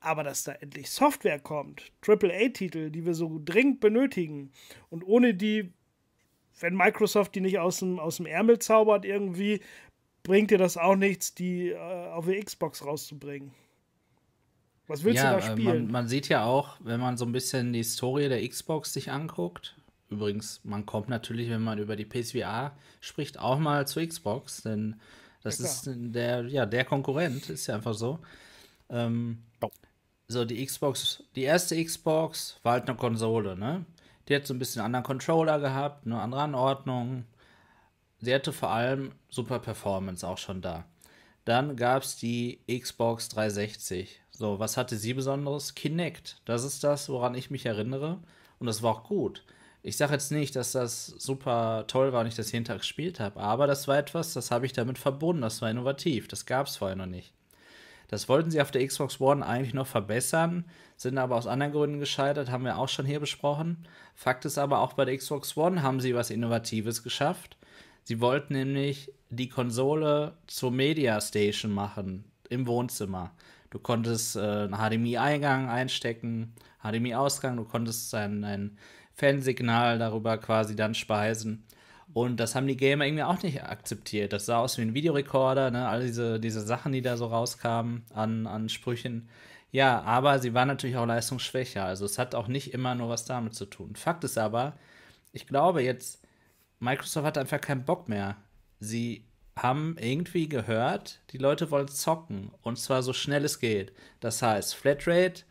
aber 0.04 0.24
dass 0.24 0.44
da 0.44 0.52
endlich 0.54 0.92
Software 0.92 1.40
kommt, 1.40 1.92
AAA-Titel, 2.06 2.90
die 2.90 3.06
wir 3.06 3.14
so 3.14 3.42
dringend 3.44 3.80
benötigen 3.80 4.52
und 4.90 5.04
ohne 5.04 5.34
die, 5.34 5.72
wenn 6.60 6.76
Microsoft 6.76 7.36
die 7.36 7.42
nicht 7.42 7.60
aus 7.60 7.80
dem, 7.80 8.00
aus 8.00 8.18
dem 8.18 8.26
Ärmel 8.26 8.60
zaubert 8.60 9.06
irgendwie, 9.06 9.62
bringt 10.24 10.52
dir 10.52 10.58
das 10.58 10.78
auch 10.78 10.96
nichts, 10.96 11.34
die 11.34 11.70
äh, 11.70 11.78
auf 11.78 12.26
der 12.26 12.44
Xbox 12.44 12.86
rauszubringen. 12.86 13.52
Was 14.88 15.04
willst 15.04 15.24
ja, 15.24 15.36
du 15.36 15.40
da 15.40 15.48
äh, 15.48 15.52
spielen? 15.52 15.84
Man, 15.86 15.92
man, 15.92 16.08
sieht 16.08 16.28
ja 16.28 16.44
auch, 16.44 16.78
wenn 16.82 17.00
man 17.00 17.16
so 17.16 17.26
ein 17.26 17.32
bisschen 17.32 17.72
die 17.72 17.80
Historie 17.80 18.28
der 18.28 18.48
Xbox 18.48 18.94
sich 18.94 19.10
anguckt, 19.10 19.78
übrigens, 20.10 20.60
man 20.64 20.86
kommt 20.86 21.08
natürlich, 21.08 21.50
wenn 21.50 21.64
man 21.64 21.80
über 21.80 21.96
die 21.96 22.06
PSVR 22.06 22.76
spricht, 23.00 23.40
auch 23.40 23.58
mal 23.58 23.88
zur 23.88 24.06
Xbox, 24.06 24.64
denn 24.64 25.00
das 25.44 25.60
ja, 25.60 25.66
ist 25.66 25.90
der, 25.94 26.46
ja, 26.48 26.66
der 26.66 26.84
Konkurrent, 26.84 27.50
ist 27.50 27.68
ja 27.68 27.76
einfach 27.76 27.94
so. 27.94 28.20
Ähm, 28.90 29.40
oh 29.62 29.70
so 30.28 30.46
die 30.46 30.66
Xbox, 30.66 31.24
die 31.36 31.44
erste 31.44 31.84
Xbox 31.84 32.60
war 32.64 32.74
halt 32.74 32.88
eine 32.88 32.98
Konsole, 32.98 33.56
ne? 33.58 33.86
Die 34.28 34.36
hat 34.36 34.48
so 34.48 34.54
ein 34.54 34.60
bisschen 34.60 34.82
anderen 34.82 35.04
Controller 35.04 35.60
gehabt, 35.60 36.06
eine 36.06 36.22
andere 36.22 36.42
Anordnung. 36.42 37.26
Sie 38.20 38.34
hatte 38.34 38.54
vor 38.54 38.70
allem 38.70 39.12
super 39.30 39.60
Performance 39.60 40.26
auch 40.26 40.38
schon 40.38 40.62
da. 40.62 40.86
Dann 41.46 41.76
gab 41.76 42.04
es 42.04 42.16
die 42.16 42.62
Xbox 42.68 43.28
360. 43.30 44.22
So, 44.32 44.60
was 44.60 44.78
hatte 44.78 44.96
sie 44.96 45.14
besonderes? 45.14 45.76
Kinect. 45.76 46.42
Das 46.46 46.64
ist 46.64 46.84
das, 46.84 47.10
woran 47.10 47.36
ich 47.36 47.52
mich 47.52 47.66
erinnere. 47.66 48.20
Und 48.60 48.68
das 48.68 48.82
war 48.82 48.92
auch 48.92 49.04
gut. 49.04 49.44
Ich 49.82 49.98
sage 49.98 50.14
jetzt 50.14 50.32
nicht, 50.32 50.56
dass 50.56 50.72
das 50.72 51.08
super 51.08 51.84
toll 51.88 52.14
war 52.14 52.22
und 52.22 52.28
ich 52.28 52.36
das 52.36 52.54
jeden 52.54 52.64
Tag 52.64 52.78
gespielt 52.80 53.20
habe, 53.20 53.42
aber 53.42 53.68
das 53.68 53.90
war 53.90 53.98
etwas, 53.98 54.32
das 54.32 54.50
habe 54.50 54.66
ich 54.66 54.72
damit 54.72 54.98
verbunden. 54.98 55.42
Das 55.42 55.62
war 55.62 55.70
innovativ. 55.70 56.30
Das 56.30 56.46
gab 56.46 56.68
es 56.68 56.78
vorher 56.78 56.96
noch 56.96 57.06
nicht. 57.06 57.34
Das 58.14 58.30
wollten 58.30 58.52
sie 58.52 58.62
auf 58.62 58.70
der 58.70 58.86
Xbox 58.86 59.20
One 59.20 59.44
eigentlich 59.44 59.74
noch 59.74 59.88
verbessern, 59.88 60.66
sind 60.98 61.18
aber 61.18 61.36
aus 61.36 61.48
anderen 61.48 61.74
Gründen 61.74 62.00
gescheitert, 62.00 62.52
haben 62.52 62.64
wir 62.64 62.78
auch 62.78 62.88
schon 62.88 63.08
hier 63.08 63.20
besprochen. 63.20 63.88
Fakt 64.14 64.46
ist 64.46 64.60
aber, 64.60 64.82
auch 64.82 64.94
bei 64.94 65.04
der 65.04 65.18
Xbox 65.18 65.58
One 65.58 65.82
haben 65.82 66.00
sie 66.00 66.14
was 66.14 66.30
Innovatives 66.30 67.02
geschafft. 67.02 67.58
Sie 68.04 68.22
wollten 68.22 68.54
nämlich 68.54 69.12
die 69.32 69.50
Konsole 69.50 70.34
zur 70.46 70.70
Media 70.70 71.20
Station 71.20 71.72
machen 71.72 72.26
im 72.50 72.68
Wohnzimmer. 72.68 73.32
Du 73.72 73.80
konntest 73.80 74.36
äh, 74.36 74.42
einen 74.42 74.76
HDMI-Eingang 74.76 75.68
einstecken, 75.68 76.54
HDMI-Ausgang, 76.84 77.58
du 77.58 77.64
konntest 77.64 78.14
ein, 78.14 78.44
ein 78.44 78.78
Fansignal 79.16 79.98
darüber 79.98 80.38
quasi 80.38 80.76
dann 80.76 80.94
speisen. 80.94 81.66
Und 82.14 82.38
das 82.38 82.54
haben 82.54 82.68
die 82.68 82.78
Gamer 82.78 83.06
irgendwie 83.06 83.24
auch 83.24 83.42
nicht 83.42 83.64
akzeptiert. 83.64 84.34
Das 84.34 84.46
sah 84.46 84.60
aus 84.60 84.78
wie 84.78 84.84
ein 84.84 84.94
Videorekorder, 84.94 85.72
ne? 85.72 85.88
all 85.88 86.04
diese, 86.04 86.40
diese 86.40 86.62
Sachen, 86.62 86.92
die 86.92 87.02
da 87.02 87.18
so 87.18 87.26
rauskamen 87.26 88.04
an, 88.14 88.46
an 88.46 88.70
Sprüchen. 88.70 89.30
Ja, 89.72 90.02
aber 90.04 90.38
sie 90.38 90.54
waren 90.54 90.68
natürlich 90.68 90.98
auch 90.98 91.08
leistungsschwächer. 91.08 91.84
Also 91.84 92.06
es 92.06 92.20
hat 92.20 92.36
auch 92.36 92.48
nicht 92.48 92.74
immer 92.74 92.94
nur 92.94 93.10
was 93.10 93.26
damit 93.26 93.56
zu 93.56 93.66
tun. 93.66 93.96
Fakt 93.96 94.24
ist 94.24 94.38
aber, 94.38 94.78
ich 95.32 95.48
glaube 95.48 95.82
jetzt, 95.82 96.22
Microsoft 96.80 97.26
hat 97.26 97.38
einfach 97.40 97.62
keinen 97.62 97.86
Bock 97.86 98.08
mehr. 98.08 98.38
Sie 98.80 99.26
haben 99.56 99.98
irgendwie 100.00 100.48
gehört, 100.50 101.20
die 101.32 101.38
Leute 101.40 101.72
wollen 101.72 101.88
zocken 101.88 102.52
und 102.62 102.78
zwar 102.78 103.02
so 103.02 103.14
schnell 103.14 103.46
es 103.46 103.60
geht. 103.60 103.94
Das 104.20 104.42
heißt 104.42 104.76
Flatrate, 104.76 105.44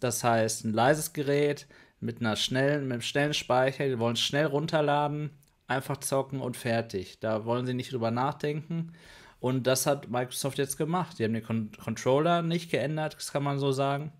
das 0.00 0.24
heißt 0.24 0.64
ein 0.64 0.72
leises 0.72 1.12
Gerät 1.12 1.66
mit 2.00 2.20
einer 2.20 2.36
schnellen, 2.36 2.84
mit 2.84 2.92
einem 2.92 3.02
schnellen 3.02 3.34
Speicher, 3.34 3.86
die 3.86 3.98
wollen 3.98 4.14
es 4.14 4.20
schnell 4.20 4.46
runterladen 4.46 5.30
einfach 5.66 5.98
zocken 5.98 6.40
und 6.40 6.56
fertig. 6.56 7.18
Da 7.20 7.44
wollen 7.44 7.66
sie 7.66 7.74
nicht 7.74 7.92
drüber 7.92 8.10
nachdenken. 8.10 8.92
Und 9.40 9.66
das 9.66 9.86
hat 9.86 10.08
Microsoft 10.08 10.58
jetzt 10.58 10.76
gemacht. 10.76 11.18
Die 11.18 11.24
haben 11.24 11.34
den 11.34 11.42
Con 11.44 11.70
Controller 11.72 12.42
nicht 12.42 12.70
geändert, 12.70 13.14
das 13.16 13.32
kann 13.32 13.42
man 13.42 13.58
so 13.58 13.72
sagen. 13.72 14.12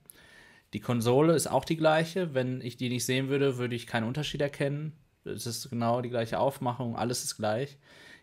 Die 0.72 0.80
Konsole 0.80 1.34
ist 1.34 1.46
auch 1.46 1.64
die 1.64 1.76
gleiche. 1.76 2.34
Wenn 2.34 2.60
ich 2.60 2.76
die 2.76 2.88
nicht 2.88 3.06
sehen 3.06 3.28
würde, 3.28 3.56
würde 3.56 3.74
ich 3.74 3.86
keinen 3.86 4.06
Unterschied 4.06 4.40
erkennen. 4.40 4.92
Es 5.24 5.46
ist 5.46 5.70
genau 5.70 6.00
die 6.02 6.10
gleiche 6.10 6.38
Aufmachung, 6.38 6.96
alles 6.96 7.24
ist 7.24 7.36
gleich. 7.36 7.78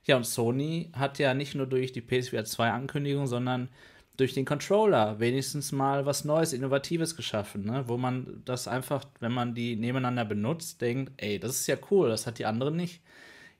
Ja, 0.05 0.17
und 0.17 0.25
Sony 0.25 0.91
hat 0.93 1.19
ja 1.19 1.33
nicht 1.33 1.55
nur 1.55 1.65
durch 1.65 1.91
die 1.91 2.01
PSVR 2.01 2.45
2 2.45 2.71
Ankündigung, 2.71 3.27
sondern 3.27 3.69
durch 4.17 4.33
den 4.33 4.45
Controller 4.45 5.19
wenigstens 5.19 5.71
mal 5.71 6.05
was 6.05 6.23
Neues, 6.23 6.53
Innovatives 6.53 7.15
geschaffen, 7.15 7.65
ne? 7.65 7.85
wo 7.87 7.97
man 7.97 8.41
das 8.45 8.67
einfach, 8.67 9.05
wenn 9.19 9.31
man 9.31 9.55
die 9.55 9.75
nebeneinander 9.75 10.25
benutzt, 10.25 10.81
denkt, 10.81 11.13
ey, 11.17 11.39
das 11.39 11.51
ist 11.59 11.67
ja 11.67 11.77
cool, 11.89 12.09
das 12.09 12.27
hat 12.27 12.37
die 12.37 12.45
anderen 12.45 12.75
nicht. 12.75 13.01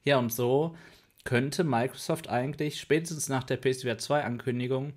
Ja, 0.03 0.19
und 0.19 0.31
so 0.31 0.75
könnte 1.23 1.63
Microsoft 1.63 2.29
eigentlich 2.29 2.79
spätestens 2.79 3.29
nach 3.29 3.43
der 3.43 3.57
PSVR 3.57 3.97
2 3.97 4.23
Ankündigung 4.23 4.93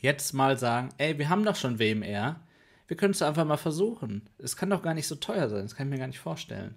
jetzt 0.00 0.32
mal 0.32 0.58
sagen, 0.58 0.90
ey, 0.98 1.18
wir 1.18 1.28
haben 1.28 1.44
doch 1.44 1.56
schon 1.56 1.78
WMR, 1.78 2.40
wir 2.86 2.96
können 2.96 3.12
es 3.12 3.22
einfach 3.22 3.44
mal 3.44 3.56
versuchen. 3.56 4.28
Es 4.38 4.56
kann 4.56 4.70
doch 4.70 4.82
gar 4.82 4.94
nicht 4.94 5.08
so 5.08 5.16
teuer 5.16 5.48
sein, 5.48 5.62
das 5.62 5.74
kann 5.74 5.88
ich 5.88 5.92
mir 5.92 5.98
gar 5.98 6.06
nicht 6.06 6.20
vorstellen. 6.20 6.76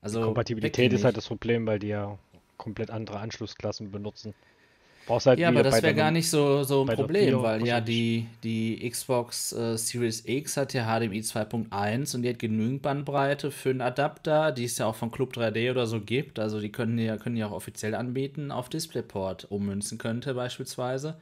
Also, 0.00 0.18
die 0.18 0.24
Kompatibilität 0.24 0.92
ist 0.92 1.04
halt 1.04 1.16
das 1.16 1.28
Problem, 1.28 1.66
weil 1.66 1.78
die 1.78 1.88
ja 1.88 2.18
komplett 2.56 2.90
andere 2.90 3.20
Anschlussklassen 3.20 3.90
benutzen. 3.90 4.34
Brauchst 5.06 5.26
halt 5.26 5.38
ja, 5.38 5.48
aber 5.48 5.62
das 5.62 5.82
wäre 5.82 5.94
gar 5.94 6.10
nicht 6.10 6.30
so, 6.30 6.62
so 6.62 6.82
ein 6.82 6.96
Problem, 6.96 7.42
weil 7.42 7.66
ja 7.66 7.80
die, 7.80 8.26
die 8.42 8.88
Xbox 8.88 9.52
äh, 9.52 9.76
Series 9.76 10.24
X 10.24 10.56
hat 10.56 10.72
ja 10.72 10.84
HDMI 10.86 11.20
2.1 11.20 12.16
und 12.16 12.22
die 12.22 12.30
hat 12.30 12.38
genügend 12.38 12.80
Bandbreite 12.80 13.50
für 13.50 13.70
einen 13.70 13.82
Adapter, 13.82 14.50
die 14.52 14.64
es 14.64 14.78
ja 14.78 14.86
auch 14.86 14.94
von 14.94 15.10
Club 15.10 15.34
3D 15.34 15.70
oder 15.70 15.86
so 15.86 16.00
gibt. 16.00 16.38
Also 16.38 16.58
die 16.58 16.72
können 16.72 16.98
ja, 16.98 17.18
können 17.18 17.36
ja 17.36 17.48
auch 17.48 17.52
offiziell 17.52 17.94
anbieten, 17.94 18.50
auf 18.50 18.70
DisplayPort 18.70 19.50
ummünzen 19.50 19.98
könnte 19.98 20.32
beispielsweise. 20.32 21.18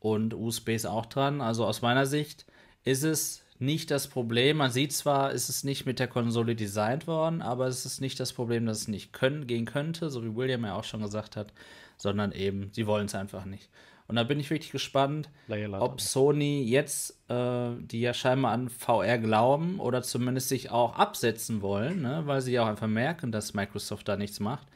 Und 0.00 0.32
USB 0.32 0.70
ist 0.70 0.86
auch 0.86 1.04
dran. 1.04 1.42
Also 1.42 1.66
aus 1.66 1.82
meiner 1.82 2.06
Sicht 2.06 2.46
ist 2.84 3.02
es 3.02 3.42
nicht 3.58 3.90
das 3.90 4.08
Problem. 4.08 4.58
Man 4.58 4.70
sieht 4.70 4.94
zwar, 4.94 5.32
ist 5.32 5.50
es 5.50 5.62
nicht 5.62 5.84
mit 5.84 5.98
der 5.98 6.08
Konsole 6.08 6.54
designt 6.54 7.06
worden, 7.06 7.42
aber 7.42 7.66
es 7.66 7.84
ist 7.84 8.00
nicht 8.00 8.18
das 8.18 8.32
Problem, 8.32 8.64
dass 8.64 8.82
es 8.82 8.88
nicht 8.88 9.12
können, 9.12 9.46
gehen 9.46 9.66
könnte, 9.66 10.08
so 10.08 10.24
wie 10.24 10.34
William 10.34 10.64
ja 10.64 10.74
auch 10.74 10.84
schon 10.84 11.02
gesagt 11.02 11.36
hat 11.36 11.52
sondern 11.96 12.32
eben, 12.32 12.70
sie 12.72 12.86
wollen 12.86 13.06
es 13.06 13.14
einfach 13.14 13.44
nicht. 13.44 13.70
Und 14.08 14.16
da 14.16 14.22
bin 14.22 14.38
ich 14.38 14.50
wirklich 14.50 14.70
gespannt, 14.70 15.28
ob 15.72 16.00
Sony 16.00 16.62
jetzt, 16.62 17.18
äh, 17.28 17.70
die 17.80 18.00
ja 18.00 18.14
scheinbar 18.14 18.52
an 18.52 18.68
VR 18.68 19.18
glauben 19.18 19.80
oder 19.80 20.02
zumindest 20.02 20.48
sich 20.48 20.70
auch 20.70 20.94
absetzen 20.96 21.60
wollen, 21.60 22.02
ne, 22.02 22.22
weil 22.24 22.40
sie 22.40 22.52
ja 22.52 22.62
auch 22.62 22.68
einfach 22.68 22.86
merken, 22.86 23.32
dass 23.32 23.54
Microsoft 23.54 24.06
da 24.06 24.16
nichts 24.16 24.38
macht, 24.38 24.68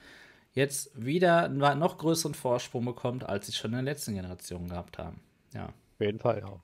jetzt 0.53 0.91
wieder 0.95 1.45
einen 1.45 1.79
noch 1.79 1.99
größeren 1.99 2.35
Vorsprung 2.35 2.85
bekommt, 2.85 3.25
als 3.25 3.47
sie 3.47 3.53
schon 3.53 3.71
in 3.71 3.85
der 3.85 3.95
letzten 3.95 4.15
Generation 4.15 4.69
gehabt 4.69 4.99
haben. 4.99 5.21
Ja. 5.55 5.67
Auf 5.67 6.01
jeden 6.01 6.19
Fall, 6.19 6.41
ja. 6.41 6.61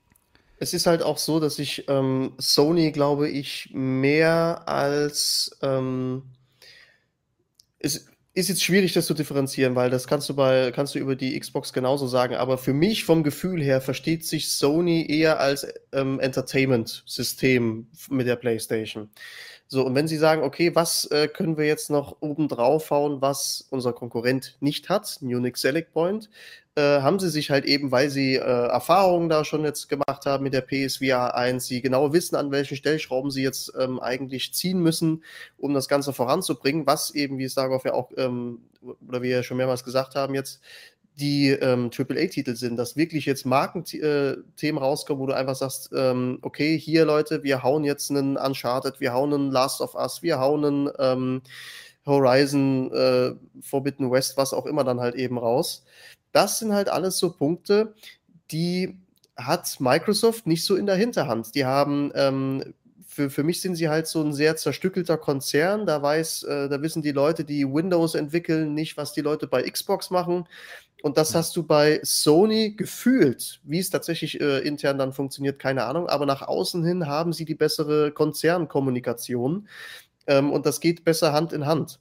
Es 0.58 0.72
ist 0.72 0.86
halt 0.86 1.02
auch 1.02 1.18
so, 1.18 1.38
dass 1.38 1.58
ich 1.58 1.86
ähm, 1.88 2.32
Sony, 2.38 2.90
glaube 2.90 3.28
ich, 3.28 3.70
mehr 3.74 4.66
als 4.66 5.56
ähm, 5.60 6.22
es 7.78 8.08
ist 8.36 8.50
jetzt 8.50 8.62
schwierig, 8.62 8.92
das 8.92 9.06
zu 9.06 9.14
differenzieren, 9.14 9.74
weil 9.76 9.88
das 9.88 10.06
kannst 10.06 10.28
du 10.28 10.36
bei 10.36 10.70
kannst 10.70 10.94
du 10.94 10.98
über 10.98 11.16
die 11.16 11.40
Xbox 11.40 11.72
genauso 11.72 12.06
sagen. 12.06 12.34
Aber 12.34 12.58
für 12.58 12.74
mich 12.74 13.04
vom 13.04 13.22
Gefühl 13.24 13.62
her 13.62 13.80
versteht 13.80 14.26
sich 14.26 14.50
Sony 14.52 15.06
eher 15.08 15.40
als 15.40 15.66
ähm, 15.92 16.20
Entertainment-System 16.20 17.86
mit 18.10 18.26
der 18.26 18.36
PlayStation. 18.36 19.08
So, 19.68 19.84
und 19.84 19.94
wenn 19.96 20.06
Sie 20.06 20.16
sagen, 20.16 20.42
okay, 20.42 20.74
was 20.74 21.06
äh, 21.06 21.26
können 21.28 21.56
wir 21.56 21.66
jetzt 21.66 21.90
noch 21.90 22.16
oben 22.20 22.48
drauf 22.48 22.90
hauen, 22.90 23.20
was 23.20 23.66
unser 23.70 23.92
Konkurrent 23.92 24.56
nicht 24.60 24.88
hat, 24.88 25.18
Unix 25.22 25.60
Select 25.60 25.92
Point, 25.92 26.30
äh, 26.76 27.00
haben 27.00 27.18
sie 27.18 27.30
sich 27.30 27.50
halt 27.50 27.64
eben, 27.64 27.90
weil 27.90 28.10
sie 28.10 28.34
äh, 28.34 28.38
Erfahrungen 28.38 29.28
da 29.30 29.44
schon 29.44 29.64
jetzt 29.64 29.88
gemacht 29.88 30.26
haben 30.26 30.44
mit 30.44 30.52
der 30.52 30.60
PSVR 30.60 31.34
1, 31.34 31.66
sie 31.66 31.80
genau 31.80 32.12
wissen, 32.12 32.36
an 32.36 32.50
welchen 32.50 32.76
Stellschrauben 32.76 33.30
sie 33.30 33.42
jetzt 33.42 33.72
ähm, 33.78 33.98
eigentlich 33.98 34.52
ziehen 34.52 34.80
müssen, 34.80 35.24
um 35.56 35.72
das 35.72 35.88
Ganze 35.88 36.12
voranzubringen, 36.12 36.86
was 36.86 37.12
eben, 37.12 37.38
wie 37.38 37.44
es 37.44 37.54
darauf 37.54 37.84
ja 37.86 37.94
auch, 37.94 38.12
ähm, 38.18 38.60
oder 39.08 39.22
wie 39.22 39.28
wir 39.28 39.36
ja 39.36 39.42
schon 39.42 39.56
mehrmals 39.56 39.84
gesagt 39.84 40.14
haben, 40.16 40.34
jetzt 40.34 40.60
die 41.16 41.48
ähm, 41.50 41.90
AAA-Titel 41.96 42.56
sind, 42.56 42.76
dass 42.76 42.96
wirklich 42.96 43.26
jetzt 43.26 43.46
Markenthemen 43.46 44.44
äh, 44.60 44.70
rauskommen, 44.70 45.20
wo 45.20 45.26
du 45.26 45.34
einfach 45.34 45.56
sagst, 45.56 45.90
ähm, 45.94 46.38
okay, 46.42 46.78
hier 46.78 47.04
Leute, 47.04 47.42
wir 47.42 47.62
hauen 47.62 47.84
jetzt 47.84 48.10
einen 48.10 48.36
Uncharted, 48.36 49.00
wir 49.00 49.12
hauen 49.12 49.32
einen 49.32 49.50
Last 49.50 49.80
of 49.80 49.94
Us, 49.94 50.22
wir 50.22 50.38
hauen 50.38 50.64
einen 50.64 50.90
ähm, 50.98 51.42
Horizon 52.04 52.92
äh, 52.92 53.32
Forbidden 53.62 54.10
West, 54.10 54.36
was 54.36 54.52
auch 54.52 54.66
immer 54.66 54.84
dann 54.84 55.00
halt 55.00 55.14
eben 55.14 55.38
raus 55.38 55.84
das 56.36 56.58
sind 56.58 56.74
halt 56.74 56.90
alles 56.90 57.16
so 57.16 57.32
Punkte, 57.32 57.94
die 58.50 58.98
hat 59.36 59.80
Microsoft 59.80 60.46
nicht 60.46 60.66
so 60.66 60.76
in 60.76 60.84
der 60.84 60.96
Hinterhand. 60.96 61.54
Die 61.54 61.64
haben, 61.64 62.12
ähm, 62.14 62.74
für, 63.08 63.30
für 63.30 63.42
mich 63.42 63.62
sind 63.62 63.76
sie 63.76 63.88
halt 63.88 64.06
so 64.06 64.22
ein 64.22 64.34
sehr 64.34 64.54
zerstückelter 64.56 65.16
Konzern. 65.16 65.86
Da 65.86 66.02
weiß, 66.02 66.42
äh, 66.42 66.68
da 66.68 66.82
wissen 66.82 67.00
die 67.00 67.12
Leute, 67.12 67.44
die 67.46 67.64
Windows 67.64 68.14
entwickeln, 68.14 68.74
nicht, 68.74 68.98
was 68.98 69.14
die 69.14 69.22
Leute 69.22 69.46
bei 69.46 69.62
Xbox 69.62 70.10
machen. 70.10 70.46
Und 71.06 71.16
das 71.18 71.36
hast 71.36 71.54
du 71.54 71.62
bei 71.62 72.00
Sony 72.02 72.72
gefühlt. 72.72 73.60
Wie 73.62 73.78
es 73.78 73.90
tatsächlich 73.90 74.40
äh, 74.40 74.58
intern 74.66 74.98
dann 74.98 75.12
funktioniert, 75.12 75.60
keine 75.60 75.84
Ahnung. 75.84 76.08
Aber 76.08 76.26
nach 76.26 76.42
außen 76.42 76.84
hin 76.84 77.06
haben 77.06 77.32
sie 77.32 77.44
die 77.44 77.54
bessere 77.54 78.10
Konzernkommunikation. 78.10 79.68
Ähm, 80.26 80.50
und 80.52 80.66
das 80.66 80.80
geht 80.80 81.04
besser 81.04 81.32
Hand 81.32 81.52
in 81.52 81.64
Hand. 81.64 82.00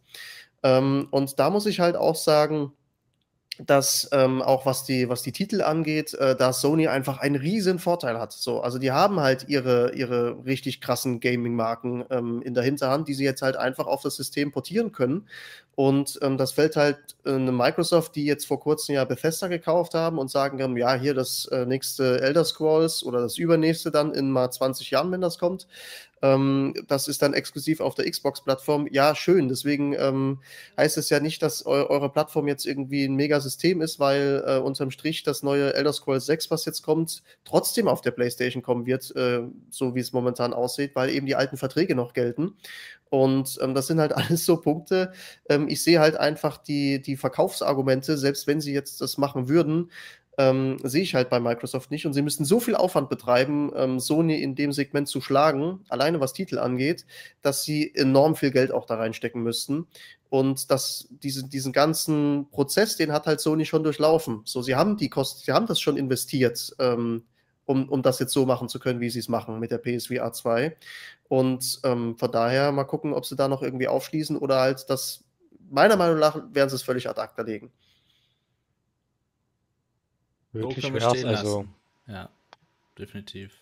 Ähm, 0.64 1.07
und 1.11 1.38
da 1.38 1.52
muss 1.52 1.68
ich 1.68 1.82
halt 1.82 1.95
auch 1.95 2.15
sagen, 2.15 2.72
dass 3.60 4.10
ähm, 4.11 4.41
auch 4.41 4.65
was 4.65 4.84
die, 4.86 5.07
was 5.07 5.22
die 5.22 5.32
Titel 5.32 5.61
angeht, 5.61 6.14
äh, 6.15 6.36
da 6.36 6.52
Sony 6.52 6.88
einfach 6.88 7.19
einen 7.19 7.36
riesen 7.36 7.77
Vorteil 7.77 8.19
hat. 8.19 8.34
So, 8.34 8.61
also 8.61 8.80
die 8.80 8.91
haben 8.91 9.19
halt 9.19 9.48
ihre, 9.48 9.94
ihre 9.94 10.44
richtig 10.45 10.82
krassen 10.82 11.19
Gaming-Marken 11.19 12.06
ähm, 12.10 12.41
in 12.41 12.56
der 12.56 12.64
Hinterhand, 12.64 13.07
die 13.07 13.14
sie 13.14 13.23
jetzt 13.23 13.44
halt 13.44 13.56
einfach 13.56 13.86
auf 13.86 14.02
das 14.02 14.15
System 14.15 14.52
portieren 14.52 14.91
können. 14.91 15.27
Und 15.76 16.18
ähm, 16.22 16.38
das 16.38 16.53
fällt 16.53 16.77
halt 16.77 16.97
äh, 17.26 17.38
Microsoft, 17.38 18.15
die 18.15 18.26
jetzt 18.26 18.47
vor 18.47 18.61
kurzem 18.61 18.95
ja 18.95 19.03
Bethesda 19.03 19.47
gekauft 19.47 19.93
haben 19.93 20.18
und 20.18 20.31
sagen, 20.31 20.60
ähm, 20.60 20.77
ja, 20.77 20.95
hier 20.95 21.14
das 21.14 21.45
äh, 21.47 21.65
nächste 21.65 22.22
Elder 22.22 22.45
Scrolls 22.45 23.03
oder 23.03 23.22
das 23.22 23.38
übernächste 23.38 23.91
dann 23.91 24.14
in 24.14 24.31
mal 24.31 24.49
20 24.49 24.89
Jahren, 24.91 25.11
wenn 25.11 25.22
das 25.22 25.38
kommt. 25.38 25.68
Ähm, 26.22 26.73
das 26.88 27.07
ist 27.07 27.22
dann 27.22 27.34
exklusiv 27.34 27.81
auf 27.81 27.93
der 27.93 28.10
Xbox-Plattform. 28.10 28.88
Ja, 28.89 29.15
schön. 29.15 29.49
Deswegen 29.49 29.93
ähm, 29.93 30.39
heißt 30.77 30.97
es 30.97 31.10
ja 31.10 31.19
nicht, 31.19 31.41
dass 31.41 31.65
eu 31.65 31.85
eure 31.88 32.10
Plattform 32.10 32.47
jetzt 32.47 32.65
irgendwie 32.65 33.03
ein 33.06 33.15
Megasystem 33.15 33.81
ist, 33.81 33.99
weil 33.99 34.43
äh, 34.47 34.57
unterm 34.57 34.91
Strich 34.91 35.23
das 35.23 35.43
neue 35.43 35.73
Elder 35.73 35.93
Scrolls 35.93 36.26
6, 36.26 36.49
was 36.52 36.65
jetzt 36.65 36.84
kommt, 36.84 37.22
trotzdem 37.43 37.88
auf 37.88 38.02
der 38.02 38.11
PlayStation 38.11 38.64
kommen 38.64 38.85
wird, 38.85 39.15
äh, 39.15 39.41
so 39.69 39.93
wie 39.93 39.99
es 39.99 40.14
momentan 40.14 40.53
aussieht, 40.53 40.95
weil 40.95 41.10
eben 41.10 41.26
die 41.26 41.35
alten 41.35 41.57
Verträge 41.57 41.95
noch 41.95 42.14
gelten. 42.14 42.56
Und 43.10 43.57
ähm, 43.61 43.73
das 43.73 43.88
sind 43.88 43.99
halt 43.99 44.14
alles 44.15 44.45
so 44.45 44.57
Punkte. 44.57 45.11
Ähm, 45.49 45.68
ich 45.68 45.84
sehe 45.84 45.99
halt 45.99 46.18
einfach 46.18 46.57
die, 46.57 47.02
die 47.02 47.18
Verkaufsargumente, 47.18 48.18
selbst 48.18 48.48
wenn 48.48 48.61
sie 48.61 48.73
jetzt 48.73 49.02
das 49.02 49.18
machen 49.18 49.48
würden, 49.48 49.91
ähm, 50.38 50.77
sehe 50.84 51.03
ich 51.03 51.15
halt 51.15 51.30
bei 51.30 51.40
Microsoft 51.40 51.91
nicht. 51.91 52.06
Und 52.06 52.14
sie 52.14 52.22
müssen 52.22 52.45
so 52.45 52.60
viel 52.60 52.76
Aufwand 52.76 53.10
betreiben, 53.10 53.72
ähm, 53.76 53.99
Sony 53.99 54.41
in 54.41 54.56
dem 54.56 54.72
Segment 54.72 55.07
zu 55.07 55.22
schlagen, 55.22 55.86
alleine 55.90 56.19
was 56.19 56.34
Titel 56.34 56.60
angeht, 56.60 57.06
dass 57.41 57.64
sie 57.64 57.94
enorm 57.95 58.36
viel 58.36 58.52
Geld 58.52 58.72
auch 58.72 58.86
da 58.86 58.95
reinstecken 58.95 59.41
müssten. 59.44 59.88
Und 60.30 60.72
das, 60.72 61.07
diese, 61.23 61.48
diesen 61.48 61.72
ganzen 61.72 62.49
Prozess, 62.52 62.98
den 62.98 63.14
hat 63.14 63.27
halt 63.27 63.40
Sony 63.40 63.65
schon 63.65 63.84
durchlaufen. 63.84 64.41
So, 64.44 64.61
sie 64.61 64.76
haben 64.76 64.98
die 64.98 65.10
Kosten, 65.10 65.44
sie 65.45 65.53
haben 65.53 65.68
das 65.68 65.80
schon 65.80 65.98
investiert, 65.98 66.76
ähm, 66.80 67.23
um, 67.65 67.90
um 67.90 68.02
das 68.02 68.19
jetzt 68.19 68.34
so 68.34 68.45
machen 68.45 68.68
zu 68.69 68.80
können, 68.80 68.99
wie 68.99 69.10
sie 69.10 69.19
es 69.19 69.30
machen 69.30 69.60
mit 69.60 69.72
der 69.72 69.77
PSVR 69.80 70.34
2. 70.34 70.76
Und 71.27 71.80
ähm, 71.84 72.18
von 72.18 72.31
daher 72.31 72.72
mal 72.72 72.84
gucken, 72.84 73.14
ob 73.14 73.26
sie 73.26 73.35
da 73.35 73.47
noch 73.47 73.61
irgendwie 73.61 73.88
aufschließen 73.88 74.38
oder 74.38 74.60
halt 74.60 74.89
das, 74.89 75.23
meiner 75.69 75.95
Meinung 75.95 76.19
nach, 76.19 76.35
werden 76.53 76.69
sie 76.69 76.76
es 76.76 76.84
völlig 76.84 77.10
ad 77.10 77.19
acta 77.19 77.41
legen. 77.41 77.72
Wirklich 80.52 80.85
stehen 80.85 81.27
also. 81.27 81.65
Ja, 82.07 82.30
definitiv. 82.97 83.61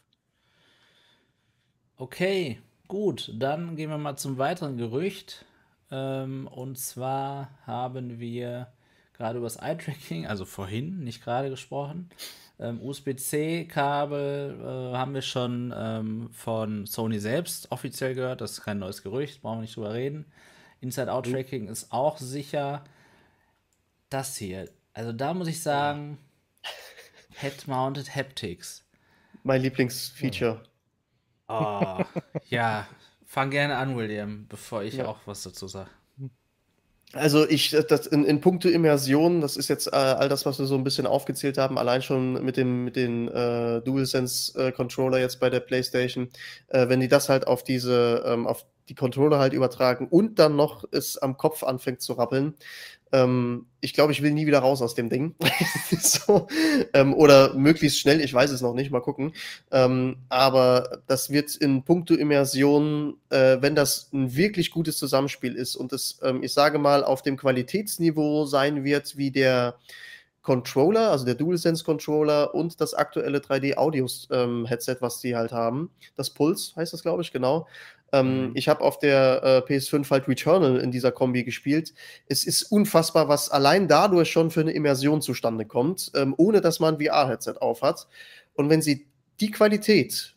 Okay, 1.97 2.61
gut, 2.87 3.31
dann 3.33 3.75
gehen 3.75 3.89
wir 3.89 3.97
mal 3.97 4.17
zum 4.17 4.37
weiteren 4.37 4.77
Gerücht. 4.77 5.45
Ähm, 5.89 6.47
und 6.47 6.77
zwar 6.77 7.49
haben 7.65 8.19
wir 8.19 8.67
gerade 9.13 9.37
über 9.37 9.47
das 9.47 9.57
Eye-Tracking, 9.57 10.27
also 10.27 10.45
vorhin, 10.45 11.03
nicht 11.03 11.23
gerade 11.23 11.49
gesprochen. 11.49 12.09
Ähm, 12.59 12.81
USB-C-Kabel 12.81 14.59
äh, 14.61 14.97
haben 14.97 15.13
wir 15.13 15.21
schon 15.21 15.73
ähm, 15.75 16.29
von 16.31 16.85
Sony 16.85 17.19
selbst 17.19 17.71
offiziell 17.71 18.15
gehört. 18.15 18.41
Das 18.41 18.51
ist 18.51 18.61
kein 18.63 18.79
neues 18.79 19.03
Gerücht, 19.03 19.41
brauchen 19.41 19.57
wir 19.57 19.61
nicht 19.61 19.75
drüber 19.75 19.93
reden. 19.93 20.25
Inside-Out-Tracking 20.81 21.67
ist 21.67 21.91
auch 21.91 22.17
sicher. 22.17 22.83
Das 24.09 24.37
hier, 24.37 24.69
also 24.93 25.11
da 25.11 25.33
muss 25.33 25.47
ich 25.47 25.61
sagen, 25.61 26.19
Head-Mounted 27.35 28.15
Haptics. 28.15 28.85
Mein 29.43 29.61
Lieblingsfeature. 29.61 30.63
Oh, 31.47 32.03
ja, 32.49 32.87
fang 33.25 33.49
gerne 33.49 33.77
an, 33.77 33.97
William, 33.97 34.47
bevor 34.47 34.83
ich 34.83 34.95
ja. 34.95 35.07
auch 35.07 35.19
was 35.25 35.43
dazu 35.43 35.67
sage. 35.67 35.89
Also 37.15 37.47
ich, 37.47 37.69
das 37.69 38.07
in, 38.07 38.25
in 38.25 38.41
puncto 38.41 38.67
Immersion, 38.69 39.39
das 39.39 39.55
ist 39.55 39.67
jetzt 39.67 39.85
äh, 39.87 39.95
all 39.95 40.29
das, 40.29 40.47
was 40.47 40.57
wir 40.57 40.65
so 40.65 40.73
ein 40.75 40.83
bisschen 40.83 41.05
aufgezählt 41.05 41.59
haben, 41.59 41.77
allein 41.77 42.01
schon 42.01 42.43
mit 42.43 42.57
dem 42.57 42.85
mit 42.85 42.95
den 42.95 43.27
äh, 43.27 43.81
DualSense 43.81 44.59
äh, 44.59 44.71
Controller 44.71 45.19
jetzt 45.19 45.39
bei 45.39 45.51
der 45.51 45.59
PlayStation, 45.59 46.29
äh, 46.69 46.89
wenn 46.89 46.99
die 47.01 47.07
das 47.07 47.29
halt 47.29 47.45
auf 47.45 47.63
diese 47.63 48.23
ähm, 48.25 48.47
auf 48.47 48.65
die 48.89 48.95
Controller 48.95 49.37
halt 49.37 49.53
übertragen 49.53 50.07
und 50.09 50.39
dann 50.39 50.55
noch 50.55 50.85
es 50.91 51.17
am 51.19 51.37
Kopf 51.37 51.61
anfängt 51.63 52.01
zu 52.01 52.13
rappeln, 52.13 52.55
ähm, 53.13 53.67
ich 53.79 53.93
glaube, 53.93 54.11
ich 54.11 54.21
will 54.21 54.31
nie 54.31 54.47
wieder 54.47 54.59
raus 54.59 54.81
aus 54.81 54.95
dem 54.95 55.09
Ding. 55.09 55.35
so, 56.01 56.47
ähm, 56.93 57.13
oder 57.13 57.53
möglichst 57.53 57.99
schnell, 57.99 58.19
ich 58.19 58.33
weiß 58.33 58.49
es 58.51 58.61
noch 58.61 58.73
nicht, 58.73 58.91
mal 58.91 59.01
gucken. 59.01 59.33
Ähm, 59.71 60.17
aber 60.29 61.01
das 61.07 61.29
wird 61.29 61.55
in 61.55 61.83
puncto 61.83 62.15
Immersion, 62.15 63.15
äh, 63.29 63.57
wenn 63.61 63.75
das 63.75 64.09
ein 64.11 64.35
wirklich 64.35 64.71
gutes 64.71 64.97
Zusammenspiel 64.97 65.55
ist 65.55 65.75
und 65.75 65.93
es, 65.93 66.19
ähm, 66.23 66.41
ich 66.43 66.53
sage 66.53 66.79
mal, 66.79 67.03
auf 67.03 67.21
dem 67.21 67.37
Qualitätsniveau 67.37 68.45
sein 68.45 68.83
wird, 68.83 69.15
wie 69.15 69.31
der 69.31 69.77
Controller, 70.41 71.11
also 71.11 71.23
der 71.23 71.35
DualSense 71.35 71.85
Controller 71.85 72.53
und 72.53 72.81
das 72.81 72.93
aktuelle 72.93 73.39
3D 73.39 73.77
Audio 73.77 74.07
ähm, 74.31 74.65
Headset, 74.65 74.97
was 74.99 75.19
die 75.19 75.35
halt 75.35 75.53
haben. 75.53 75.89
Das 76.15 76.31
Pulse 76.31 76.75
heißt 76.75 76.91
das, 76.91 77.03
glaube 77.03 77.21
ich, 77.21 77.31
genau. 77.31 77.67
Ähm, 78.13 78.49
mhm. 78.49 78.51
Ich 78.53 78.69
habe 78.69 78.81
auf 78.81 78.99
der 78.99 79.65
äh, 79.67 79.73
PS5 79.73 80.09
halt 80.09 80.27
Returnal 80.27 80.77
in 80.77 80.91
dieser 80.91 81.11
Kombi 81.11 81.43
gespielt. 81.43 81.93
Es 82.27 82.45
ist 82.45 82.63
unfassbar, 82.63 83.27
was 83.27 83.49
allein 83.49 83.87
dadurch 83.87 84.31
schon 84.31 84.51
für 84.51 84.61
eine 84.61 84.71
Immersion 84.71 85.21
zustande 85.21 85.65
kommt, 85.65 86.11
ähm, 86.15 86.35
ohne 86.37 86.61
dass 86.61 86.79
man 86.79 86.95
ein 86.95 87.05
VR-Headset 87.05 87.55
aufhat. 87.59 88.07
Und 88.53 88.69
wenn 88.69 88.83
sie 88.83 89.07
die 89.39 89.49
Qualität 89.49 90.35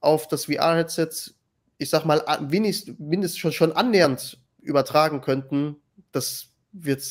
auf 0.00 0.26
das 0.26 0.46
VR-Headset, 0.46 1.32
ich 1.78 1.88
sag 1.88 2.04
mal, 2.04 2.22
mindestens 2.50 2.98
mindest 2.98 3.38
schon, 3.38 3.52
schon 3.52 3.72
annähernd 3.72 4.38
übertragen 4.60 5.20
könnten, 5.20 5.76
das 6.10 6.48
wird 6.72 7.02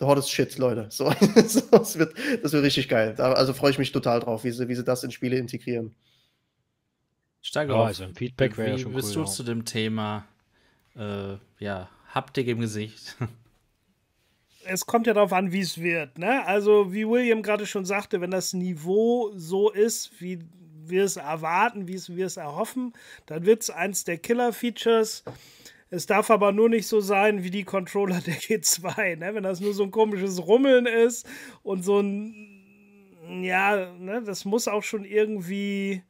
the 0.00 0.04
hottest 0.04 0.30
shit, 0.30 0.58
Leute. 0.58 0.88
So, 0.90 1.12
das, 1.70 1.98
wird, 1.98 2.14
das 2.42 2.52
wird 2.52 2.64
richtig 2.64 2.88
geil. 2.88 3.14
also 3.20 3.52
freue 3.52 3.70
ich 3.70 3.78
mich 3.78 3.92
total 3.92 4.18
drauf, 4.18 4.42
wie 4.42 4.50
sie, 4.50 4.68
wie 4.68 4.74
sie 4.74 4.84
das 4.84 5.04
in 5.04 5.12
Spiele 5.12 5.38
integrieren. 5.38 5.94
Steige 7.46 7.76
auf. 7.76 7.86
Also 7.86 8.02
ein 8.02 8.14
Feedback 8.14 8.58
wäre 8.58 8.70
ja 8.70 8.78
schon 8.78 8.92
bist 8.92 9.10
cool, 9.10 9.22
du 9.22 9.28
ja. 9.28 9.34
zu 9.34 9.42
dem 9.44 9.64
Thema 9.64 10.26
äh, 10.96 11.36
ja, 11.60 11.88
Haptik 12.12 12.48
im 12.48 12.60
Gesicht? 12.60 13.16
Es 14.68 14.84
kommt 14.84 15.06
ja 15.06 15.14
darauf 15.14 15.32
an, 15.32 15.52
wie 15.52 15.60
es 15.60 15.80
wird. 15.80 16.18
Ne? 16.18 16.44
Also, 16.44 16.92
wie 16.92 17.06
William 17.06 17.40
gerade 17.40 17.66
schon 17.66 17.84
sagte, 17.84 18.20
wenn 18.20 18.32
das 18.32 18.52
Niveau 18.52 19.30
so 19.36 19.70
ist, 19.70 20.20
wie 20.20 20.40
wir 20.84 21.04
es 21.04 21.14
erwarten, 21.14 21.86
wie 21.86 22.02
wir 22.08 22.26
es 22.26 22.36
erhoffen, 22.36 22.92
dann 23.26 23.46
wird 23.46 23.62
es 23.62 23.70
eins 23.70 24.02
der 24.02 24.18
Killer-Features. 24.18 25.22
Es 25.90 26.06
darf 26.06 26.32
aber 26.32 26.50
nur 26.50 26.68
nicht 26.68 26.88
so 26.88 27.00
sein 27.00 27.44
wie 27.44 27.52
die 27.52 27.62
Controller 27.62 28.20
der 28.20 28.34
G2, 28.34 29.18
ne? 29.18 29.36
wenn 29.36 29.44
das 29.44 29.60
nur 29.60 29.72
so 29.72 29.84
ein 29.84 29.92
komisches 29.92 30.44
Rummeln 30.44 30.86
ist 30.86 31.28
und 31.62 31.84
so 31.84 32.00
ein, 32.00 33.44
ja, 33.44 33.92
ne? 34.00 34.20
das 34.26 34.44
muss 34.44 34.66
auch 34.66 34.82
schon 34.82 35.04
irgendwie 35.04 36.02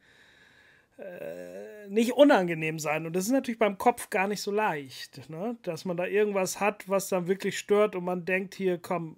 äh, 0.99 1.89
nicht 1.89 2.13
unangenehm 2.13 2.79
sein. 2.79 3.07
Und 3.07 3.15
das 3.15 3.25
ist 3.25 3.33
natürlich 3.33 3.59
beim 3.59 3.79
Kopf 3.79 4.11
gar 4.11 4.29
nicht 4.29 4.41
so 4.41 4.51
leicht, 4.51 5.29
ne? 5.29 5.57
dass 5.63 5.85
man 5.85 5.97
da 5.97 6.07
irgendwas 6.07 6.61
hat, 6.61 6.89
was 6.89 7.09
dann 7.09 7.27
wirklich 7.27 7.59
stört 7.59 7.95
und 7.95 8.05
man 8.05 8.25
denkt, 8.25 8.55
hier, 8.55 8.79
komm, 8.79 9.17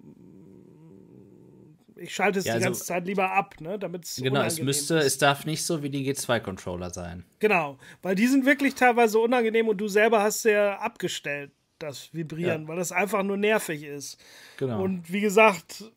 ich 1.95 2.13
schalte 2.13 2.39
es 2.39 2.45
ja, 2.45 2.53
die 2.53 2.57
also, 2.57 2.65
ganze 2.67 2.85
Zeit 2.85 3.05
lieber 3.05 3.31
ab, 3.31 3.55
ne, 3.59 3.77
damit 3.77 4.05
es 4.05 4.15
Genau, 4.15 4.41
es 4.43 4.61
müsste, 4.61 4.97
ist. 4.97 5.05
es 5.05 5.17
darf 5.17 5.45
nicht 5.45 5.63
so 5.63 5.83
wie 5.83 5.89
die 5.89 6.09
G2-Controller 6.09 6.91
sein. 6.91 7.25
Genau, 7.39 7.77
weil 8.01 8.15
die 8.15 8.27
sind 8.27 8.45
wirklich 8.45 8.75
teilweise 8.75 9.19
unangenehm 9.19 9.67
und 9.67 9.77
du 9.77 9.87
selber 9.87 10.21
hast 10.21 10.43
ja 10.45 10.79
abgestellt, 10.79 11.51
das 11.77 12.13
Vibrieren, 12.13 12.63
ja. 12.63 12.67
weil 12.67 12.77
das 12.77 12.91
einfach 12.91 13.23
nur 13.23 13.37
nervig 13.37 13.83
ist. 13.83 14.17
Genau. 14.57 14.81
Und 14.83 15.11
wie 15.11 15.21
gesagt, 15.21 15.91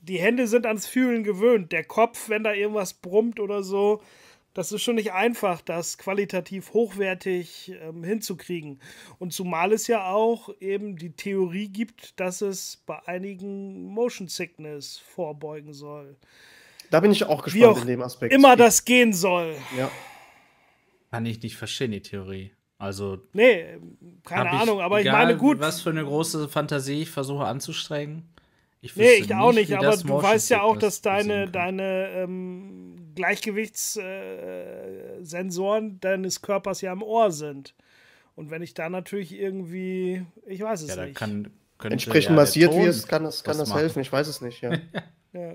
die 0.00 0.18
Hände 0.18 0.46
sind 0.46 0.66
ans 0.66 0.86
Fühlen 0.86 1.24
gewöhnt. 1.24 1.72
Der 1.72 1.84
Kopf, 1.84 2.28
wenn 2.28 2.44
da 2.44 2.52
irgendwas 2.52 2.94
brummt 2.94 3.40
oder 3.40 3.62
so, 3.62 4.02
das 4.54 4.70
ist 4.70 4.82
schon 4.82 4.94
nicht 4.94 5.12
einfach, 5.12 5.60
das 5.60 5.98
qualitativ 5.98 6.72
hochwertig 6.72 7.72
ähm, 7.82 8.04
hinzukriegen. 8.04 8.80
Und 9.18 9.32
zumal 9.32 9.72
es 9.72 9.88
ja 9.88 10.06
auch 10.06 10.48
eben 10.60 10.96
die 10.96 11.10
Theorie 11.10 11.68
gibt, 11.68 12.18
dass 12.20 12.40
es 12.40 12.82
bei 12.86 13.04
einigen 13.06 13.84
Motion 13.84 14.28
Sickness 14.28 14.98
vorbeugen 14.98 15.74
soll. 15.74 16.16
Da 16.90 17.00
bin 17.00 17.10
ich 17.10 17.24
auch 17.24 17.42
gespannt 17.42 17.64
auch 17.64 17.80
in 17.80 17.88
dem 17.88 18.02
Aspekt. 18.02 18.32
Immer 18.32 18.56
das 18.56 18.84
gehen 18.84 19.12
soll. 19.12 19.56
Ja. 19.76 19.90
Kann 21.10 21.26
ich 21.26 21.42
nicht 21.42 21.56
verstehen, 21.56 21.90
die 21.90 22.02
Theorie. 22.02 22.52
Also. 22.78 23.18
Nee, 23.32 23.78
keine 24.24 24.50
Ahnung, 24.50 24.80
aber 24.80 25.00
ich 25.00 25.10
meine, 25.10 25.36
gut. 25.36 25.58
Was 25.58 25.80
für 25.80 25.90
eine 25.90 26.04
große 26.04 26.48
Fantasie 26.48 27.02
ich 27.02 27.10
versuche 27.10 27.44
anzustrengen. 27.44 28.33
Ich 28.84 28.94
nee, 28.96 29.14
ich 29.14 29.34
auch 29.34 29.54
nicht, 29.54 29.72
aber 29.72 29.96
du 29.96 30.22
weißt 30.22 30.50
ja 30.50 30.60
auch, 30.60 30.76
dass 30.76 31.00
deine, 31.00 31.48
deine 31.48 32.10
ähm, 32.10 33.12
Gleichgewichtssensoren 33.14 35.88
äh, 35.88 35.94
deines 36.00 36.42
Körpers 36.42 36.82
ja 36.82 36.92
im 36.92 37.02
Ohr 37.02 37.30
sind. 37.30 37.74
Und 38.36 38.50
wenn 38.50 38.60
ich 38.60 38.74
da 38.74 38.90
natürlich 38.90 39.32
irgendwie, 39.32 40.26
ich 40.44 40.60
weiß 40.60 40.82
es 40.82 40.94
ja, 40.94 41.06
nicht. 41.06 41.16
Kann, 41.16 41.50
Entsprechend 41.82 42.32
ja 42.32 42.36
massiert 42.36 42.74
wirst, 42.74 43.08
kann 43.08 43.24
das, 43.24 43.42
kann 43.42 43.56
das 43.56 43.72
helfen, 43.72 44.02
ich 44.02 44.12
weiß 44.12 44.28
es 44.28 44.42
nicht, 44.42 44.60
ja. 44.60 44.72
ja. 45.32 45.54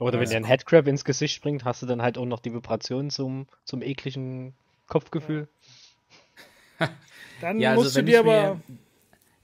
Oder 0.00 0.18
wenn 0.18 0.28
dir 0.28 0.38
ein 0.38 0.44
Headcrab 0.44 0.88
ins 0.88 1.04
Gesicht 1.04 1.36
springt, 1.36 1.64
hast 1.64 1.82
du 1.82 1.86
dann 1.86 2.02
halt 2.02 2.18
auch 2.18 2.26
noch 2.26 2.40
die 2.40 2.52
Vibration 2.52 3.10
zum, 3.10 3.46
zum 3.64 3.80
ekligen 3.80 4.54
Kopfgefühl. 4.88 5.46
dann 7.40 7.60
ja, 7.60 7.70
also 7.70 7.84
musst 7.84 7.96
du 7.96 8.02
dir 8.02 8.18
aber. 8.18 8.60
Mir, 8.66 8.76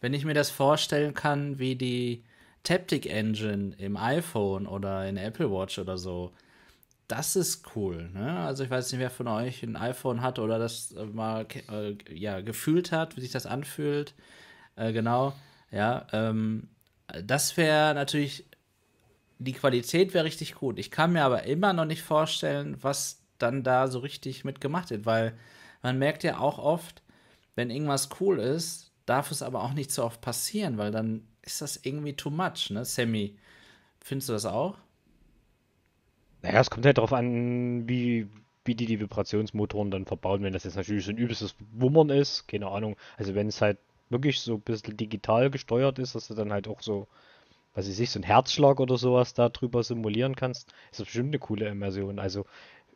wenn 0.06 0.14
ich 0.14 0.24
mir 0.24 0.34
das 0.34 0.50
vorstellen 0.50 1.14
kann, 1.14 1.58
wie 1.58 1.74
die 1.74 2.22
Taptic 2.62 3.06
Engine 3.06 3.74
im 3.76 3.96
iPhone 3.96 4.68
oder 4.68 5.08
in 5.08 5.16
Apple 5.16 5.50
Watch 5.50 5.80
oder 5.80 5.98
so, 5.98 6.32
das 7.08 7.34
ist 7.34 7.74
cool. 7.74 8.08
Ne? 8.14 8.38
Also 8.38 8.62
ich 8.62 8.70
weiß 8.70 8.92
nicht, 8.92 9.00
wer 9.00 9.10
von 9.10 9.26
euch 9.26 9.64
ein 9.64 9.74
iPhone 9.74 10.22
hat 10.22 10.38
oder 10.38 10.60
das 10.60 10.94
mal 11.12 11.44
äh, 11.72 11.96
ja, 12.08 12.40
gefühlt 12.40 12.92
hat, 12.92 13.16
wie 13.16 13.20
sich 13.20 13.32
das 13.32 13.46
anfühlt. 13.46 14.14
Äh, 14.76 14.92
genau, 14.92 15.32
ja. 15.72 16.06
Ähm, 16.12 16.68
das 17.24 17.56
wäre 17.56 17.92
natürlich, 17.92 18.44
die 19.40 19.54
Qualität 19.54 20.14
wäre 20.14 20.24
richtig 20.24 20.54
gut. 20.54 20.78
Ich 20.78 20.92
kann 20.92 21.14
mir 21.14 21.24
aber 21.24 21.42
immer 21.42 21.72
noch 21.72 21.84
nicht 21.84 22.02
vorstellen, 22.02 22.76
was 22.80 23.24
dann 23.38 23.64
da 23.64 23.88
so 23.88 23.98
richtig 23.98 24.44
mitgemacht 24.44 24.90
wird, 24.90 25.04
weil 25.04 25.36
man 25.82 25.98
merkt 25.98 26.22
ja 26.22 26.38
auch 26.38 26.60
oft, 26.60 27.02
wenn 27.56 27.70
irgendwas 27.70 28.08
cool 28.20 28.38
ist, 28.38 28.85
darf 29.06 29.30
es 29.30 29.42
aber 29.42 29.62
auch 29.62 29.72
nicht 29.72 29.90
so 29.90 30.04
oft 30.04 30.20
passieren, 30.20 30.78
weil 30.78 30.90
dann 30.90 31.26
ist 31.42 31.62
das 31.62 31.78
irgendwie 31.82 32.14
too 32.14 32.30
much, 32.30 32.70
ne? 32.70 32.84
Sammy, 32.84 33.36
findest 34.00 34.28
du 34.28 34.32
das 34.34 34.46
auch? 34.46 34.76
Naja, 36.42 36.60
es 36.60 36.70
kommt 36.70 36.84
halt 36.86 36.98
darauf 36.98 37.12
an, 37.12 37.88
wie, 37.88 38.28
wie 38.64 38.74
die 38.74 38.86
die 38.86 39.00
Vibrationsmotoren 39.00 39.90
dann 39.90 40.06
verbauen. 40.06 40.42
Wenn 40.42 40.52
das 40.52 40.64
jetzt 40.64 40.76
natürlich 40.76 41.04
so 41.04 41.10
ein 41.10 41.18
übelstes 41.18 41.54
Wummern 41.72 42.10
ist, 42.10 42.46
keine 42.48 42.68
Ahnung. 42.68 42.96
Also 43.16 43.34
wenn 43.34 43.48
es 43.48 43.62
halt 43.62 43.78
wirklich 44.10 44.40
so 44.40 44.54
ein 44.54 44.60
bisschen 44.60 44.96
digital 44.96 45.50
gesteuert 45.50 45.98
ist, 45.98 46.14
dass 46.14 46.28
du 46.28 46.34
dann 46.34 46.52
halt 46.52 46.68
auch 46.68 46.82
so, 46.82 47.08
was 47.74 47.88
ich, 47.88 48.10
so 48.10 48.18
ein 48.20 48.24
Herzschlag 48.24 48.80
oder 48.80 48.96
sowas 48.96 49.34
da 49.34 49.48
drüber 49.48 49.82
simulieren 49.82 50.36
kannst, 50.36 50.72
ist 50.90 51.00
das 51.00 51.06
bestimmt 51.06 51.28
eine 51.28 51.38
coole 51.38 51.68
Immersion. 51.68 52.18
Also 52.18 52.44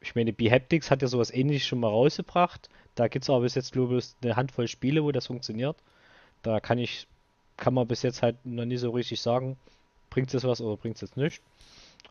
ich 0.00 0.14
meine, 0.14 0.32
Behaptics 0.32 0.90
hat 0.90 1.02
ja 1.02 1.08
sowas 1.08 1.32
ähnliches 1.32 1.66
schon 1.66 1.80
mal 1.80 1.88
rausgebracht. 1.88 2.68
Da 2.94 3.08
gibt 3.08 3.24
es 3.24 3.30
aber 3.30 3.40
bis 3.40 3.54
jetzt, 3.54 3.72
glaube 3.72 3.98
ich, 3.98 4.14
eine 4.22 4.36
Handvoll 4.36 4.68
Spiele, 4.68 5.04
wo 5.04 5.12
das 5.12 5.26
funktioniert. 5.26 5.76
Da 6.42 6.60
kann 6.60 6.78
ich, 6.78 7.06
kann 7.56 7.74
man 7.74 7.86
bis 7.86 8.02
jetzt 8.02 8.22
halt 8.22 8.36
noch 8.44 8.64
nie 8.64 8.76
so 8.76 8.90
richtig 8.90 9.20
sagen, 9.20 9.56
bringt 10.08 10.32
es 10.34 10.44
was 10.44 10.60
oder 10.60 10.76
bringt 10.76 11.02
es 11.02 11.16
nicht. 11.16 11.42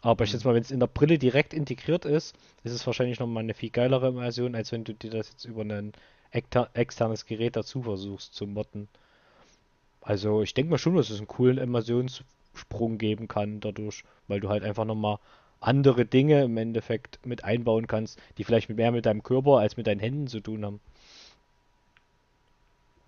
Aber 0.02 0.24
ich 0.24 0.32
jetzt 0.32 0.46
mal, 0.46 0.54
wenn 0.54 0.62
es 0.62 0.72
in 0.72 0.80
der 0.80 0.88
Brille 0.88 1.18
direkt 1.18 1.54
integriert 1.54 2.06
ist, 2.06 2.36
ist 2.64 2.72
es 2.72 2.86
wahrscheinlich 2.88 3.20
nochmal 3.20 3.44
eine 3.44 3.54
viel 3.54 3.70
geilere 3.70 4.10
Immersion, 4.10 4.56
als 4.56 4.72
wenn 4.72 4.86
du 4.86 4.94
dir 4.94 5.12
das 5.12 5.30
jetzt 5.30 5.46
über 5.46 5.64
ein 5.64 5.92
externes 6.32 7.26
Gerät 7.26 7.56
dazu 7.56 7.84
versuchst 7.84 8.34
zu 8.34 8.48
modden. 8.48 8.88
Also 10.02 10.42
ich 10.42 10.54
denke 10.54 10.72
mal 10.72 10.78
schon, 10.78 10.96
dass 10.96 11.10
es 11.10 11.18
einen 11.18 11.28
coolen 11.28 11.58
Immersionssprung 11.58 12.98
geben 12.98 13.28
kann 13.28 13.60
dadurch, 13.60 14.04
weil 14.28 14.40
du 14.40 14.50
halt 14.50 14.64
einfach 14.64 14.86
nochmal 14.86 15.18
andere 15.60 16.06
Dinge 16.06 16.44
im 16.44 16.56
Endeffekt 16.56 17.20
mit 17.26 17.44
einbauen 17.44 17.88
kannst, 17.88 18.20
die 18.38 18.46
vielleicht 18.46 18.70
mehr 18.70 18.92
mit 18.92 19.06
deinem 19.06 19.24
Körper 19.24 19.58
als 19.58 19.76
mit 19.76 19.88
deinen 19.88 20.00
Händen 20.00 20.28
zu 20.28 20.40
tun 20.40 20.66
haben. 20.66 20.80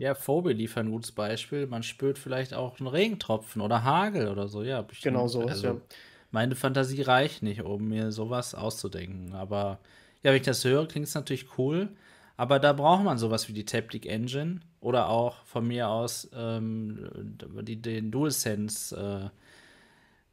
Ja, 0.01 0.15
Phobie 0.15 0.53
liefern 0.53 0.87
ein 0.87 0.91
gutes 0.91 1.11
Beispiel. 1.11 1.67
Man 1.67 1.83
spürt 1.83 2.17
vielleicht 2.17 2.55
auch 2.55 2.79
einen 2.79 2.87
Regentropfen 2.87 3.61
oder 3.61 3.83
Hagel 3.83 4.29
oder 4.29 4.47
so. 4.47 4.63
Ja, 4.63 4.81
bestimmt. 4.81 5.13
Genau 5.13 5.27
so. 5.27 5.45
Also, 5.45 5.67
ja. 5.67 5.81
Meine 6.31 6.55
Fantasie 6.55 7.03
reicht 7.03 7.43
nicht, 7.43 7.61
um 7.61 7.89
mir 7.89 8.11
sowas 8.11 8.55
auszudenken. 8.55 9.33
Aber 9.33 9.77
ja, 10.23 10.31
wenn 10.31 10.37
ich 10.37 10.41
das 10.41 10.65
höre, 10.65 10.87
klingt 10.87 11.05
es 11.05 11.13
natürlich 11.13 11.55
cool. 11.59 11.89
Aber 12.35 12.57
da 12.57 12.73
braucht 12.73 13.03
man 13.03 13.19
sowas 13.19 13.47
wie 13.47 13.53
die 13.53 13.63
Taptic 13.63 14.07
Engine 14.07 14.61
oder 14.79 15.07
auch 15.07 15.45
von 15.45 15.67
mir 15.67 15.87
aus 15.87 16.27
ähm, 16.33 17.37
die, 17.61 17.79
den 17.79 18.09
DualSense, 18.09 19.31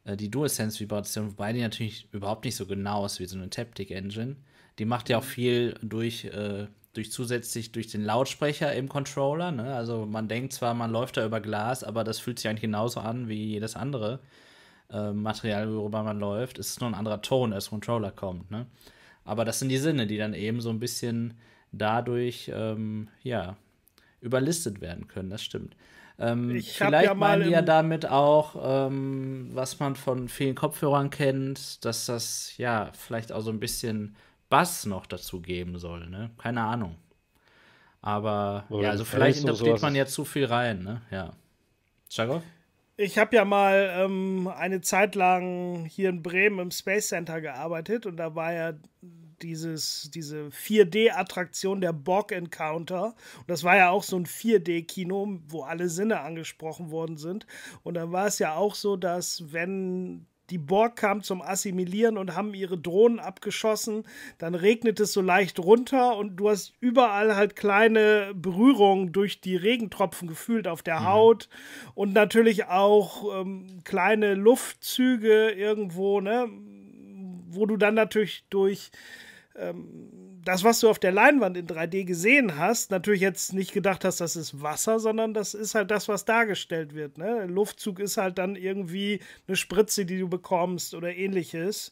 äh, 0.05 0.13
äh, 0.13 0.17
die 0.17 0.31
DualSense-Vibration, 0.31 1.33
wobei 1.33 1.53
die 1.53 1.61
natürlich 1.61 2.07
überhaupt 2.11 2.43
nicht 2.43 2.55
so 2.55 2.65
genau 2.65 3.05
ist 3.05 3.19
wie 3.19 3.27
so 3.27 3.37
eine 3.37 3.51
Taptic 3.51 3.91
Engine. 3.91 4.35
Die 4.79 4.85
macht 4.85 5.09
ja 5.09 5.19
auch 5.19 5.23
viel 5.23 5.75
durch 5.83 6.25
äh, 6.25 6.65
durch 6.93 7.11
zusätzlich 7.11 7.71
durch 7.71 7.87
den 7.87 8.03
Lautsprecher 8.03 8.73
im 8.73 8.89
Controller. 8.89 9.51
Ne? 9.51 9.73
Also 9.75 10.05
man 10.05 10.27
denkt 10.27 10.53
zwar, 10.53 10.73
man 10.73 10.91
läuft 10.91 11.17
da 11.17 11.25
über 11.25 11.39
Glas, 11.39 11.83
aber 11.83 12.03
das 12.03 12.19
fühlt 12.19 12.39
sich 12.39 12.49
eigentlich 12.49 12.61
genauso 12.61 12.99
an 12.99 13.27
wie 13.27 13.45
jedes 13.45 13.75
andere 13.75 14.19
äh, 14.91 15.11
Material, 15.11 15.71
worüber 15.73 16.03
man 16.03 16.19
läuft. 16.19 16.57
Es 16.57 16.69
ist 16.69 16.81
nur 16.81 16.89
ein 16.89 16.95
anderer 16.95 17.21
Ton, 17.21 17.53
als 17.53 17.69
Controller 17.69 18.11
kommt. 18.11 18.49
Ne? 18.49 18.65
Aber 19.23 19.45
das 19.45 19.59
sind 19.59 19.69
die 19.69 19.77
Sinne, 19.77 20.07
die 20.07 20.17
dann 20.17 20.33
eben 20.33 20.61
so 20.61 20.69
ein 20.69 20.79
bisschen 20.79 21.35
dadurch 21.71 22.51
ähm, 22.53 23.09
ja, 23.21 23.55
überlistet 24.21 24.81
werden 24.81 25.07
können. 25.07 25.29
Das 25.29 25.43
stimmt. 25.43 25.75
Ähm, 26.17 26.59
vielleicht 26.61 27.05
ja 27.05 27.13
meinen 27.13 27.43
die 27.43 27.51
ja 27.51 27.61
damit 27.61 28.05
auch, 28.05 28.55
ähm, 28.61 29.49
was 29.53 29.79
man 29.79 29.95
von 29.95 30.27
vielen 30.27 30.55
Kopfhörern 30.55 31.11
kennt, 31.11 31.85
dass 31.85 32.07
das 32.07 32.57
ja 32.57 32.89
vielleicht 32.93 33.31
auch 33.31 33.41
so 33.41 33.51
ein 33.51 33.59
bisschen 33.59 34.15
Bass 34.49 34.85
noch 34.85 35.05
dazu 35.05 35.41
geben 35.41 35.77
soll, 35.77 36.07
ne? 36.07 36.31
Keine 36.37 36.61
Ahnung. 36.61 36.95
Aber 38.01 38.65
Oder 38.69 38.83
ja, 38.83 38.89
also 38.91 39.05
vielleicht 39.05 39.41
interpretiert 39.41 39.81
man 39.81 39.95
ja 39.95 40.05
zu 40.05 40.25
viel 40.25 40.45
rein, 40.45 40.83
ne? 40.83 41.01
Ja. 41.11 41.33
Chagov? 42.09 42.41
Ich 42.97 43.17
habe 43.17 43.35
ja 43.35 43.45
mal 43.45 43.89
ähm, 43.95 44.47
eine 44.47 44.81
Zeit 44.81 45.15
lang 45.15 45.85
hier 45.85 46.09
in 46.09 46.21
Bremen 46.21 46.59
im 46.59 46.71
Space 46.71 47.07
Center 47.07 47.39
gearbeitet 47.39 48.05
und 48.05 48.17
da 48.17 48.35
war 48.35 48.51
ja 48.51 48.73
dieses, 49.41 50.11
diese 50.13 50.49
4D-Attraktion 50.49 51.81
der 51.81 51.93
Borg 51.93 52.31
Encounter. 52.31 53.15
Und 53.37 53.49
das 53.49 53.63
war 53.63 53.77
ja 53.77 53.89
auch 53.89 54.03
so 54.03 54.17
ein 54.17 54.25
4D-Kino, 54.25 55.39
wo 55.47 55.63
alle 55.63 55.89
Sinne 55.89 56.21
angesprochen 56.21 56.91
worden 56.91 57.17
sind. 57.17 57.47
Und 57.83 57.93
dann 57.93 58.11
war 58.11 58.27
es 58.27 58.39
ja 58.39 58.55
auch 58.55 58.75
so, 58.75 58.97
dass 58.97 59.51
wenn 59.53 60.25
die 60.49 60.57
Borg 60.57 60.95
kam 60.95 61.21
zum 61.21 61.41
Assimilieren 61.41 62.17
und 62.17 62.35
haben 62.35 62.53
ihre 62.53 62.77
Drohnen 62.77 63.19
abgeschossen. 63.19 64.03
Dann 64.37 64.55
regnet 64.55 64.99
es 64.99 65.13
so 65.13 65.21
leicht 65.21 65.59
runter 65.59 66.17
und 66.17 66.37
du 66.37 66.49
hast 66.49 66.73
überall 66.79 67.35
halt 67.35 67.55
kleine 67.55 68.31
Berührungen 68.35 69.11
durch 69.11 69.41
die 69.41 69.55
Regentropfen 69.55 70.27
gefühlt 70.27 70.67
auf 70.67 70.81
der 70.81 71.01
mhm. 71.01 71.05
Haut 71.05 71.49
und 71.95 72.13
natürlich 72.13 72.65
auch 72.65 73.41
ähm, 73.41 73.81
kleine 73.83 74.33
Luftzüge 74.33 75.51
irgendwo, 75.51 76.21
ne, 76.21 76.47
wo 77.49 77.65
du 77.65 77.77
dann 77.77 77.95
natürlich 77.95 78.45
durch 78.49 78.91
ähm, 79.55 80.28
das, 80.49 80.63
was 80.63 80.79
du 80.79 80.89
auf 80.89 80.97
der 80.97 81.11
Leinwand 81.11 81.57
in 81.57 81.67
3D 81.67 82.05
gesehen 82.05 82.57
hast, 82.57 82.89
natürlich 82.89 83.21
jetzt 83.21 83.53
nicht 83.53 83.71
gedacht 83.71 84.03
hast, 84.03 84.19
das 84.19 84.35
ist 84.35 84.63
Wasser, 84.63 84.99
sondern 84.99 85.35
das 85.35 85.53
ist 85.53 85.75
halt 85.75 85.91
das, 85.91 86.07
was 86.07 86.25
dargestellt 86.25 86.95
wird. 86.95 87.19
Ne? 87.19 87.45
Luftzug 87.45 87.99
ist 87.99 88.17
halt 88.17 88.39
dann 88.39 88.55
irgendwie 88.55 89.19
eine 89.47 89.55
Spritze, 89.55 90.07
die 90.07 90.17
du 90.17 90.27
bekommst 90.27 90.95
oder 90.95 91.15
ähnliches. 91.15 91.91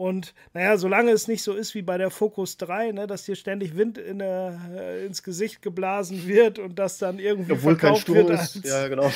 Und 0.00 0.32
naja, 0.54 0.78
solange 0.78 1.10
es 1.10 1.28
nicht 1.28 1.42
so 1.42 1.52
ist 1.52 1.74
wie 1.74 1.82
bei 1.82 1.98
der 1.98 2.08
Focus 2.08 2.56
3, 2.56 2.92
ne, 2.92 3.06
dass 3.06 3.24
dir 3.24 3.36
ständig 3.36 3.76
Wind 3.76 3.98
in 3.98 4.20
äh, 4.20 5.04
ins 5.04 5.22
Gesicht 5.22 5.60
geblasen 5.60 6.26
wird 6.26 6.58
und 6.58 6.78
das 6.78 6.96
dann 6.96 7.18
irgendwie 7.18 7.52
Obwohl 7.52 7.76
verkauft 7.76 8.06
kein 8.06 8.14
wird 8.14 8.30
als, 8.30 8.58
ja, 8.64 8.88
genau. 8.88 9.12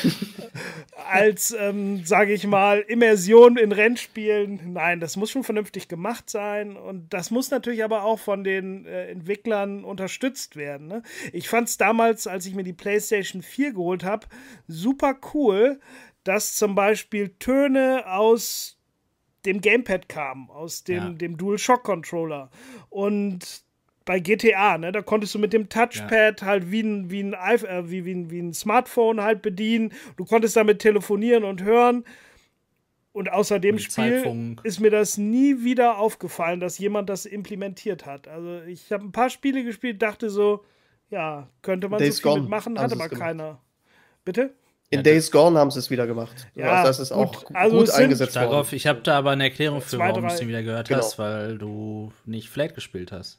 als 1.10 1.56
ähm, 1.58 2.04
sage 2.04 2.34
ich 2.34 2.46
mal, 2.46 2.80
Immersion 2.80 3.56
in 3.56 3.72
Rennspielen. 3.72 4.74
Nein, 4.74 5.00
das 5.00 5.16
muss 5.16 5.30
schon 5.30 5.42
vernünftig 5.42 5.88
gemacht 5.88 6.28
sein 6.28 6.76
und 6.76 7.14
das 7.14 7.30
muss 7.30 7.50
natürlich 7.50 7.82
aber 7.82 8.04
auch 8.04 8.18
von 8.18 8.44
den 8.44 8.84
äh, 8.84 9.06
Entwicklern 9.06 9.84
unterstützt 9.84 10.54
werden. 10.54 10.86
Ne? 10.86 11.02
Ich 11.32 11.48
fand 11.48 11.70
es 11.70 11.78
damals, 11.78 12.26
als 12.26 12.44
ich 12.44 12.54
mir 12.54 12.62
die 12.62 12.74
PlayStation 12.74 13.40
4 13.40 13.72
geholt 13.72 14.04
habe, 14.04 14.26
super 14.68 15.16
cool, 15.32 15.80
dass 16.24 16.56
zum 16.56 16.74
Beispiel 16.74 17.30
Töne 17.38 18.04
aus 18.06 18.73
dem 19.46 19.60
Gamepad 19.60 20.08
kamen, 20.08 20.50
aus 20.50 20.84
dem, 20.84 21.02
ja. 21.02 21.10
dem 21.10 21.36
DualShock-Controller. 21.36 22.50
Und 22.90 23.64
bei 24.04 24.20
GTA, 24.20 24.78
ne, 24.78 24.92
da 24.92 25.02
konntest 25.02 25.34
du 25.34 25.38
mit 25.38 25.52
dem 25.52 25.68
Touchpad 25.68 26.40
ja. 26.40 26.46
halt 26.46 26.70
wie 26.70 26.82
ein, 26.82 27.10
wie, 27.10 27.22
ein, 27.22 27.32
äh, 27.32 27.90
wie, 27.90 28.04
wie, 28.04 28.30
wie 28.30 28.40
ein 28.40 28.52
Smartphone 28.52 29.22
halt 29.22 29.42
bedienen. 29.42 29.92
Du 30.16 30.24
konntest 30.24 30.56
damit 30.56 30.80
telefonieren 30.80 31.44
und 31.44 31.62
hören. 31.62 32.04
Und 33.12 33.30
außer 33.30 33.60
dem 33.60 33.78
Spiel 33.78 34.22
Zeitfunk. 34.22 34.60
ist 34.64 34.80
mir 34.80 34.90
das 34.90 35.18
nie 35.18 35.62
wieder 35.62 35.98
aufgefallen, 35.98 36.58
dass 36.58 36.78
jemand 36.78 37.08
das 37.08 37.26
implementiert 37.26 38.06
hat. 38.06 38.26
Also 38.26 38.62
ich 38.62 38.90
habe 38.90 39.04
ein 39.04 39.12
paar 39.12 39.30
Spiele 39.30 39.62
gespielt, 39.62 40.02
dachte 40.02 40.30
so, 40.30 40.64
ja, 41.10 41.48
könnte 41.62 41.88
man 41.88 42.00
Days 42.00 42.16
so 42.16 42.32
viel 42.32 42.40
mitmachen, 42.42 42.76
hatte 42.76 42.94
aber 42.94 43.08
keiner. 43.08 43.60
Bitte? 44.24 44.54
In 44.94 45.02
Days 45.02 45.30
Gone 45.30 45.58
haben 45.58 45.70
sie 45.70 45.78
es 45.78 45.90
wieder 45.90 46.06
gemacht. 46.06 46.46
Ja, 46.54 46.72
also 46.72 46.88
das 46.88 46.98
ist 47.00 47.12
auch 47.12 47.44
gut, 47.44 47.56
also 47.56 47.78
gut 47.78 47.90
eingesetzt 47.90 48.36
darauf, 48.36 48.66
worden. 48.68 48.76
Ich 48.76 48.86
habe 48.86 49.00
da 49.02 49.18
aber 49.18 49.30
eine 49.30 49.44
Erklärung 49.44 49.80
für, 49.80 49.98
warum 49.98 50.22
du 50.22 50.28
es 50.28 50.40
nie 50.40 50.48
wieder 50.48 50.62
gehört 50.62 50.88
genau. 50.88 51.00
hast, 51.00 51.18
weil 51.18 51.58
du 51.58 52.12
nicht 52.24 52.48
Flat 52.48 52.74
gespielt 52.74 53.12
hast. 53.12 53.38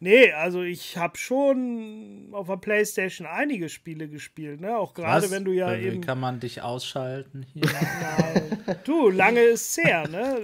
Nee, 0.00 0.32
also 0.32 0.62
ich 0.62 0.96
habe 0.96 1.16
schon 1.16 2.28
auf 2.32 2.46
der 2.46 2.56
Playstation 2.56 3.26
einige 3.26 3.68
Spiele 3.68 4.08
gespielt, 4.08 4.60
ne? 4.60 4.76
Auch 4.76 4.94
gerade 4.94 5.30
wenn 5.30 5.44
du 5.44 5.52
ja 5.52 5.76
Wie 5.78 5.86
eben. 5.86 6.00
kann 6.00 6.20
man 6.20 6.40
dich 6.40 6.62
ausschalten 6.62 7.46
hier? 7.52 7.62
Ja, 7.64 8.74
du, 8.84 9.08
lange 9.08 9.40
ist 9.40 9.76
her, 9.76 10.08
ne? 10.08 10.38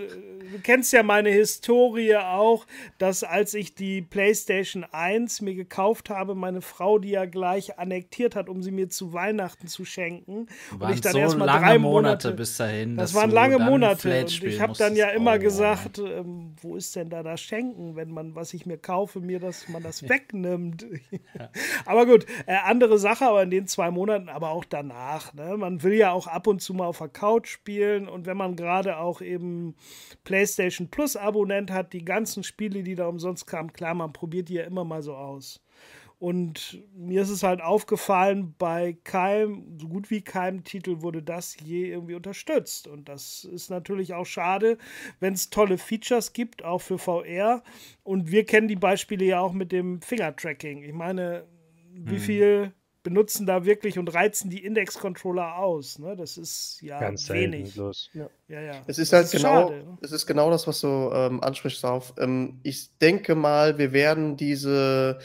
Du 0.52 0.58
kennst 0.62 0.92
ja 0.92 1.02
meine 1.02 1.30
Historie 1.30 2.16
auch, 2.16 2.66
dass 2.98 3.22
als 3.22 3.54
ich 3.54 3.74
die 3.74 4.00
Playstation 4.00 4.84
1 4.90 5.42
mir 5.42 5.54
gekauft 5.54 6.10
habe, 6.10 6.34
meine 6.34 6.62
Frau 6.62 6.98
die 6.98 7.10
ja 7.10 7.26
gleich 7.26 7.78
annektiert 7.78 8.34
hat, 8.34 8.48
um 8.48 8.62
sie 8.62 8.70
mir 8.70 8.88
zu 8.88 9.12
Weihnachten 9.12 9.66
zu 9.66 9.84
schenken. 9.84 10.46
Waren 10.70 10.90
und 10.90 10.94
ich 10.94 11.00
dann 11.00 11.12
so 11.12 11.18
erstmal 11.18 11.48
drei 11.48 11.78
Monate, 11.78 12.28
Monate 12.28 12.32
bis 12.32 12.56
dahin. 12.56 12.96
Das 12.96 13.14
waren 13.14 13.30
lange 13.30 13.58
Monate. 13.58 14.20
Und 14.20 14.42
ich 14.42 14.60
habe 14.60 14.72
dann 14.74 14.96
ja 14.96 15.08
immer 15.10 15.36
oh. 15.36 15.38
gesagt, 15.38 15.98
ähm, 15.98 16.54
wo 16.60 16.76
ist 16.76 16.96
denn 16.96 17.10
da 17.10 17.22
das 17.22 17.40
Schenken, 17.40 17.96
wenn 17.96 18.10
man, 18.10 18.34
was 18.34 18.54
ich 18.54 18.66
mir 18.66 18.78
kaufe, 18.78 19.20
mir 19.28 19.38
dass 19.38 19.68
man 19.68 19.82
das 19.82 20.08
wegnimmt. 20.08 20.86
Ja. 21.38 21.50
aber 21.84 22.06
gut, 22.06 22.26
äh, 22.46 22.56
andere 22.64 22.98
Sache, 22.98 23.26
aber 23.26 23.42
in 23.42 23.50
den 23.50 23.66
zwei 23.66 23.90
Monaten, 23.90 24.28
aber 24.28 24.50
auch 24.50 24.64
danach. 24.64 25.34
Ne? 25.34 25.56
Man 25.56 25.82
will 25.82 25.94
ja 25.94 26.12
auch 26.12 26.26
ab 26.26 26.46
und 26.46 26.60
zu 26.60 26.74
mal 26.74 26.86
auf 26.86 26.98
der 26.98 27.08
Couch 27.08 27.48
spielen 27.48 28.08
und 28.08 28.26
wenn 28.26 28.36
man 28.36 28.56
gerade 28.56 28.96
auch 28.96 29.20
eben 29.20 29.76
PlayStation 30.24 30.88
Plus 30.88 31.16
Abonnent 31.16 31.70
hat, 31.70 31.92
die 31.92 32.04
ganzen 32.04 32.42
Spiele, 32.42 32.82
die 32.82 32.94
da 32.94 33.06
umsonst 33.06 33.46
kamen, 33.46 33.72
klar, 33.72 33.94
man 33.94 34.12
probiert 34.12 34.48
die 34.48 34.54
ja 34.54 34.64
immer 34.64 34.84
mal 34.84 35.02
so 35.02 35.14
aus. 35.14 35.60
Und 36.18 36.82
mir 36.96 37.22
ist 37.22 37.30
es 37.30 37.44
halt 37.44 37.60
aufgefallen, 37.60 38.54
bei 38.58 38.98
keinem, 39.04 39.78
so 39.78 39.86
gut 39.86 40.10
wie 40.10 40.20
keinem 40.20 40.64
Titel 40.64 41.00
wurde 41.00 41.22
das 41.22 41.56
je 41.60 41.90
irgendwie 41.90 42.16
unterstützt. 42.16 42.88
Und 42.88 43.08
das 43.08 43.44
ist 43.44 43.70
natürlich 43.70 44.14
auch 44.14 44.26
schade, 44.26 44.78
wenn 45.20 45.34
es 45.34 45.50
tolle 45.50 45.78
Features 45.78 46.32
gibt, 46.32 46.64
auch 46.64 46.80
für 46.80 46.98
VR. 46.98 47.62
Und 48.02 48.32
wir 48.32 48.44
kennen 48.44 48.66
die 48.66 48.74
Beispiele 48.76 49.24
ja 49.24 49.40
auch 49.40 49.52
mit 49.52 49.70
dem 49.70 50.02
Finger-Tracking. 50.02 50.82
Ich 50.82 50.92
meine, 50.92 51.46
wie 51.92 52.16
hm. 52.16 52.20
viel 52.20 52.72
benutzen 53.02 53.46
da 53.46 53.64
wirklich 53.64 53.98
und 53.98 54.12
reizen 54.12 54.50
die 54.50 54.64
Index-Controller 54.64 55.56
aus. 55.56 55.98
Ne? 55.98 56.16
Das 56.16 56.36
ist 56.36 56.80
ja 56.82 56.98
Ganz 56.98 57.28
wenig. 57.30 57.74
Ja. 57.76 58.28
Ja, 58.48 58.60
ja. 58.60 58.82
Es 58.86 58.98
ist 58.98 59.12
das 59.12 59.16
halt 59.16 59.26
ist 59.26 59.32
genau, 59.32 59.68
schade, 59.68 59.84
ne? 59.84 59.98
es 60.00 60.12
ist 60.12 60.26
genau 60.26 60.50
das, 60.50 60.66
was 60.66 60.80
du 60.80 61.10
ähm, 61.12 61.42
ansprichst 61.42 61.84
auf. 61.84 62.14
Ähm, 62.18 62.60
ich 62.62 62.88
denke 62.98 63.34
mal, 63.34 63.78
wir 63.78 63.92
werden 63.92 64.36
diese 64.36 65.18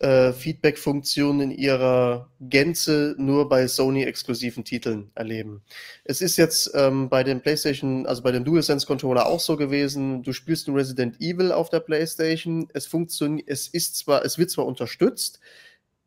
äh, 0.00 0.32
Feedback-Funktion 0.32 1.40
in 1.40 1.50
ihrer 1.50 2.28
Gänze 2.40 3.14
nur 3.18 3.48
bei 3.48 3.66
Sony-exklusiven 3.66 4.64
Titeln 4.64 5.10
erleben. 5.14 5.62
Es 6.04 6.20
ist 6.20 6.36
jetzt 6.36 6.70
ähm, 6.74 7.08
bei 7.08 7.24
dem 7.24 7.40
PlayStation, 7.40 8.06
also 8.06 8.22
bei 8.22 8.30
dem 8.30 8.44
DualSense-Controller 8.44 9.26
auch 9.26 9.40
so 9.40 9.56
gewesen. 9.56 10.22
Du 10.22 10.32
spielst 10.32 10.68
ein 10.68 10.74
Resident 10.74 11.20
Evil 11.20 11.52
auf 11.52 11.70
der 11.70 11.80
PlayStation. 11.80 12.68
Es 12.74 12.86
funktioniert, 12.86 13.48
es 13.48 13.68
ist 13.68 13.96
zwar, 13.96 14.24
es 14.24 14.36
wird 14.36 14.50
zwar 14.50 14.66
unterstützt, 14.66 15.40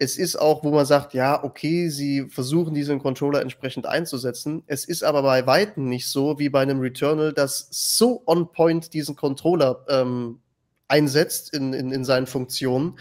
es 0.02 0.18
ist 0.18 0.38
auch, 0.38 0.64
wo 0.64 0.72
man 0.72 0.86
sagt, 0.86 1.14
ja, 1.14 1.44
okay, 1.44 1.90
sie 1.90 2.30
versuchen 2.30 2.74
diesen 2.74 3.00
Controller 3.00 3.42
entsprechend 3.42 3.86
einzusetzen. 3.86 4.64
Es 4.66 4.86
ist 4.86 5.04
aber 5.04 5.22
bei 5.22 5.46
Weitem 5.46 5.90
nicht 5.90 6.08
so 6.08 6.40
wie 6.40 6.48
bei 6.48 6.62
einem 6.62 6.80
Returnal, 6.80 7.34
das 7.34 7.68
so 7.70 8.24
on 8.26 8.50
point 8.54 8.94
diesen 8.94 9.18
Controller 9.18 9.86
ähm, 9.90 10.40
einsetzt 10.88 11.54
in, 11.54 11.74
in, 11.74 11.92
in 11.92 12.06
seinen 12.06 12.28
Funktionen, 12.28 12.98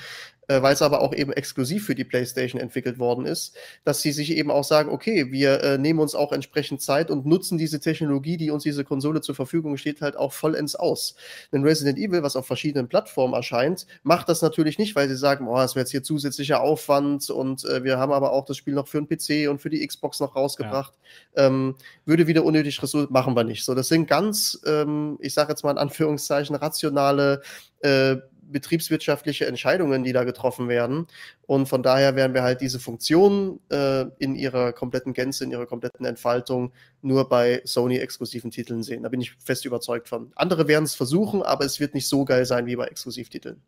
weil 0.49 0.73
es 0.73 0.83
aber 0.83 1.03
auch 1.03 1.15
eben 1.15 1.33
exklusiv 1.33 1.85
für 1.85 1.95
die 1.95 2.05
PlayStation 2.05 2.61
entwickelt 2.61 2.99
worden 2.99 3.27
ist, 3.27 3.55
dass 3.85 4.01
sie 4.01 4.13
sich 4.13 4.33
eben 4.33 4.51
auch 4.51 4.65
sagen, 4.65 4.91
okay, 4.91 5.31
wir 5.31 5.63
äh, 5.63 5.79
nehmen 5.79 6.01
uns 6.01 6.15
auch 6.15 6.33
entsprechend 6.33 6.81
Zeit 6.81 7.11
und 7.11 7.27
nutzen 7.27 7.59
diese 7.59 7.81
Technologie, 7.81 8.37
die 8.39 8.51
uns 8.51 8.63
diese 8.63 8.85
Konsole 8.85 9.21
zur 9.21 9.35
Verfügung 9.35 9.77
steht, 9.77 10.01
halt 10.01 10.17
auch 10.17 10.33
vollends 10.33 10.75
aus. 10.75 11.15
Denn 11.53 11.63
Resident 11.63 11.99
Evil, 11.99 12.23
was 12.23 12.37
auf 12.37 12.47
verschiedenen 12.47 12.89
Plattformen 12.89 13.35
erscheint, 13.35 13.87
macht 14.03 14.29
das 14.29 14.41
natürlich 14.41 14.79
nicht, 14.79 14.97
weil 14.97 15.09
sie 15.09 15.17
sagen, 15.17 15.47
oh, 15.49 15.57
das 15.57 15.75
wäre 15.75 15.83
jetzt 15.83 15.91
hier 15.91 16.03
zusätzlicher 16.03 16.61
Aufwand 16.61 17.29
und 17.31 17.65
äh, 17.67 17.85
wir 17.85 17.99
haben 17.99 18.13
aber 18.13 18.33
auch 18.33 18.45
das 18.45 18.57
Spiel 18.57 18.75
noch 18.75 18.89
für 18.89 19.03
den 19.03 19.07
PC 19.07 19.51
und 19.51 19.61
für 19.61 19.71
die 19.71 19.87
Xbox 19.87 20.21
noch 20.21 20.35
rausgebracht. 20.35 20.95
Ja. 21.37 21.47
Ähm, 21.47 21.75
würde 22.07 22.27
wieder 22.27 22.45
unnötig 22.45 22.83
Ressourcen, 22.83 23.13
machen 23.13 23.37
wir 23.37 23.45
nicht. 23.45 23.65
So, 23.65 23.75
das 23.75 23.89
sind 23.89 24.09
ganz, 24.09 24.61
ähm, 24.67 25.19
ich 25.21 25.35
sage 25.35 25.51
jetzt 25.51 25.63
mal 25.63 25.73
in 25.73 25.79
Anführungszeichen, 25.79 26.57
rationale 26.57 27.43
äh, 27.81 28.17
betriebswirtschaftliche 28.51 29.47
Entscheidungen, 29.47 30.05
die 30.05 30.13
da 30.13 30.25
getroffen 30.25 30.69
werden. 30.69 31.07
Und 31.47 31.69
von 31.69 31.83
daher 31.83 32.17
werden 32.17 32.35
wir 32.35 32.43
halt 32.43 32.61
diese 32.61 32.81
Funktion 32.81 33.61
äh, 33.71 34.07
in 34.19 34.35
ihrer 34.35 34.73
kompletten 34.73 35.13
Gänze, 35.13 35.45
in 35.45 35.51
ihrer 35.51 35.67
kompletten 35.67 36.07
Entfaltung 36.07 36.73
nur 37.03 37.29
bei 37.29 37.63
Sony-exklusiven 37.65 38.51
Titeln 38.51 38.83
sehen. 38.83 39.03
Da 39.03 39.09
bin 39.09 39.21
ich 39.21 39.33
fest 39.35 39.65
überzeugt 39.65 40.09
von. 40.09 40.33
Andere 40.35 40.69
werden 40.69 40.85
es 40.85 40.95
versuchen, 40.95 41.43
aber 41.43 41.65
es 41.65 41.81
wird 41.81 41.95
nicht 41.95 42.09
so 42.09 42.25
geil 42.25 42.45
sein 42.45 42.67
wie 42.67 42.77
bei 42.77 42.87
Exklusivtiteln. 42.87 43.63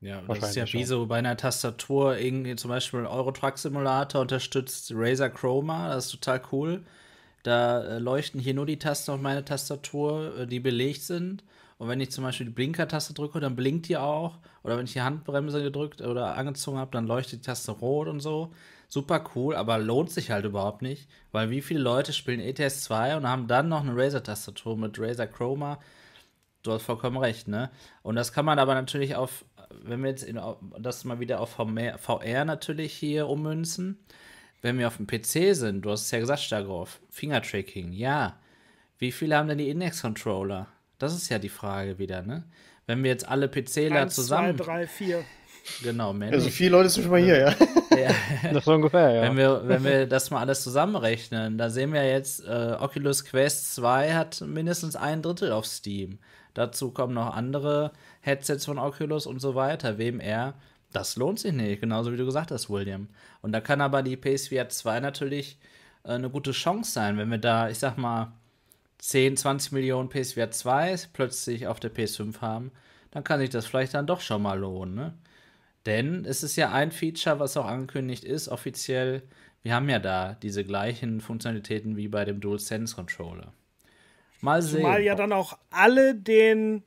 Ja, 0.00 0.20
das 0.26 0.50
ist 0.50 0.56
ja 0.56 0.72
wie 0.72 0.84
so 0.84 1.06
bei 1.06 1.18
einer 1.18 1.36
Tastatur, 1.36 2.18
irgendwie 2.18 2.56
zum 2.56 2.70
Beispiel 2.70 3.06
Euro 3.06 3.30
Truck 3.30 3.56
Simulator 3.56 4.22
unterstützt 4.22 4.90
Razer 4.92 5.30
Chroma, 5.30 5.94
das 5.94 6.06
ist 6.06 6.10
total 6.10 6.42
cool. 6.50 6.82
Da 7.44 7.82
äh, 7.84 7.98
leuchten 7.98 8.40
hier 8.40 8.54
nur 8.54 8.66
die 8.66 8.78
Tasten 8.78 9.12
auf 9.12 9.20
meine 9.20 9.44
Tastatur, 9.44 10.40
äh, 10.40 10.46
die 10.46 10.58
belegt 10.58 11.02
sind. 11.02 11.44
Und 11.82 11.88
wenn 11.88 12.00
ich 12.00 12.12
zum 12.12 12.22
Beispiel 12.22 12.46
die 12.46 12.52
Blinkertaste 12.52 13.12
drücke, 13.12 13.40
dann 13.40 13.56
blinkt 13.56 13.88
die 13.88 13.96
auch. 13.96 14.38
Oder 14.62 14.78
wenn 14.78 14.84
ich 14.84 14.92
die 14.92 15.02
Handbremse 15.02 15.64
gedrückt 15.64 16.00
oder 16.00 16.36
angezogen 16.36 16.78
habe, 16.78 16.92
dann 16.92 17.08
leuchtet 17.08 17.40
die 17.40 17.44
Taste 17.44 17.72
rot 17.72 18.06
und 18.06 18.20
so. 18.20 18.54
Super 18.86 19.24
cool, 19.34 19.56
aber 19.56 19.78
lohnt 19.80 20.08
sich 20.12 20.30
halt 20.30 20.44
überhaupt 20.44 20.82
nicht. 20.82 21.08
Weil 21.32 21.50
wie 21.50 21.60
viele 21.60 21.80
Leute 21.80 22.12
spielen 22.12 22.38
ETS 22.38 22.84
2 22.84 23.16
und 23.16 23.26
haben 23.26 23.48
dann 23.48 23.68
noch 23.68 23.80
eine 23.80 23.96
Razer-Tastatur 23.96 24.76
mit 24.76 24.96
Razer 25.00 25.26
Chroma? 25.26 25.80
Du 26.62 26.70
hast 26.70 26.84
vollkommen 26.84 27.16
recht, 27.16 27.48
ne? 27.48 27.68
Und 28.04 28.14
das 28.14 28.32
kann 28.32 28.44
man 28.44 28.60
aber 28.60 28.74
natürlich 28.74 29.16
auf, 29.16 29.44
wenn 29.82 30.04
wir 30.04 30.10
jetzt 30.10 30.22
in, 30.22 30.40
das 30.78 31.02
mal 31.02 31.18
wieder 31.18 31.40
auf 31.40 31.56
VR 31.56 32.44
natürlich 32.44 32.92
hier 32.92 33.26
ummünzen, 33.26 33.98
wenn 34.60 34.78
wir 34.78 34.86
auf 34.86 34.98
dem 34.98 35.08
PC 35.08 35.56
sind, 35.56 35.82
du 35.82 35.90
hast 35.90 36.02
es 36.02 36.12
ja 36.12 36.20
gesagt, 36.20 36.42
Stagroff, 36.42 37.00
Fingertracking, 37.10 37.92
ja. 37.92 38.38
Wie 38.98 39.10
viele 39.10 39.36
haben 39.36 39.48
denn 39.48 39.58
die 39.58 39.68
Index-Controller? 39.68 40.68
Das 41.02 41.12
ist 41.14 41.28
ja 41.30 41.40
die 41.40 41.48
Frage 41.48 41.98
wieder, 41.98 42.22
ne? 42.22 42.44
Wenn 42.86 43.02
wir 43.02 43.10
jetzt 43.10 43.28
alle 43.28 43.48
PCler 43.48 44.02
Eins, 44.02 44.14
zusammen. 44.14 44.56
Zwei, 44.56 44.64
drei, 44.64 44.86
vier. 44.86 45.24
Genau, 45.82 46.12
Mensch. 46.12 46.32
Also 46.32 46.48
vier 46.48 46.70
Leute 46.70 46.90
sind 46.90 47.02
schon 47.02 47.10
mal 47.10 47.20
hier, 47.20 47.38
ja. 47.38 47.48
ja. 47.96 48.10
Das 48.52 48.62
ist 48.62 48.68
ungefähr, 48.68 49.10
ja. 49.10 49.22
Wenn 49.22 49.36
wir, 49.36 49.62
wenn 49.66 49.82
wir 49.82 50.06
das 50.06 50.30
mal 50.30 50.38
alles 50.38 50.62
zusammenrechnen, 50.62 51.58
da 51.58 51.70
sehen 51.70 51.92
wir 51.92 52.08
jetzt, 52.08 52.46
äh, 52.46 52.76
Oculus 52.78 53.24
Quest 53.24 53.74
2 53.74 54.14
hat 54.14 54.42
mindestens 54.42 54.94
ein 54.94 55.22
Drittel 55.22 55.50
auf 55.50 55.66
Steam. 55.66 56.20
Dazu 56.54 56.92
kommen 56.92 57.14
noch 57.14 57.34
andere 57.34 57.90
Headsets 58.20 58.64
von 58.64 58.78
Oculus 58.78 59.26
und 59.26 59.40
so 59.40 59.56
weiter, 59.56 59.98
WMR. 59.98 60.54
Das 60.92 61.16
lohnt 61.16 61.40
sich 61.40 61.52
nicht, 61.52 61.80
genauso 61.80 62.12
wie 62.12 62.16
du 62.16 62.26
gesagt 62.26 62.52
hast, 62.52 62.70
William. 62.70 63.08
Und 63.40 63.50
da 63.50 63.60
kann 63.60 63.80
aber 63.80 64.04
die 64.04 64.16
PSVR 64.16 64.68
2 64.68 65.00
natürlich 65.00 65.58
äh, 66.04 66.10
eine 66.12 66.30
gute 66.30 66.52
Chance 66.52 66.92
sein, 66.92 67.18
wenn 67.18 67.28
wir 67.28 67.38
da, 67.38 67.68
ich 67.68 67.80
sag 67.80 67.98
mal, 67.98 68.32
10, 69.02 69.36
20 69.36 69.72
Millionen 69.72 70.08
PSVR 70.08 70.52
2 70.52 70.96
plötzlich 71.12 71.66
auf 71.66 71.80
der 71.80 71.92
PS5 71.92 72.40
haben, 72.40 72.70
dann 73.10 73.24
kann 73.24 73.40
sich 73.40 73.50
das 73.50 73.66
vielleicht 73.66 73.94
dann 73.94 74.06
doch 74.06 74.20
schon 74.20 74.40
mal 74.40 74.58
lohnen. 74.58 74.94
Ne? 74.94 75.14
Denn 75.86 76.24
es 76.24 76.44
ist 76.44 76.54
ja 76.54 76.70
ein 76.70 76.92
Feature, 76.92 77.40
was 77.40 77.56
auch 77.56 77.66
angekündigt 77.66 78.22
ist, 78.22 78.48
offiziell. 78.48 79.22
Wir 79.64 79.74
haben 79.74 79.88
ja 79.88 79.98
da 79.98 80.34
diese 80.40 80.62
gleichen 80.62 81.20
Funktionalitäten 81.20 81.96
wie 81.96 82.06
bei 82.06 82.24
dem 82.24 82.40
DualSense 82.40 82.94
Controller. 82.94 83.52
Mal 84.40 84.62
sehen. 84.62 84.82
Zumal 84.82 85.02
ja 85.02 85.16
dann 85.16 85.32
auch 85.32 85.58
alle 85.70 86.14
den 86.14 86.84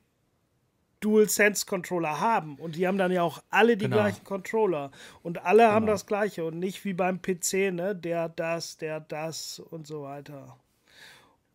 DualSense 1.01 1.65
Controller 1.65 2.21
haben 2.21 2.55
und 2.55 2.77
die 2.77 2.87
haben 2.87 2.97
dann 2.97 3.11
ja 3.11 3.23
auch 3.23 3.43
alle 3.49 3.75
die 3.75 3.85
genau. 3.85 3.97
gleichen 3.97 4.23
Controller 4.23 4.91
und 5.21 5.43
alle 5.43 5.63
genau. 5.63 5.73
haben 5.73 5.85
das 5.85 6.05
gleiche 6.05 6.45
und 6.45 6.59
nicht 6.59 6.85
wie 6.85 6.93
beim 6.93 7.21
PC, 7.21 7.73
ne, 7.73 7.93
der 7.93 8.29
das, 8.29 8.77
der 8.77 9.01
das 9.01 9.59
und 9.59 9.85
so 9.85 10.03
weiter. 10.03 10.57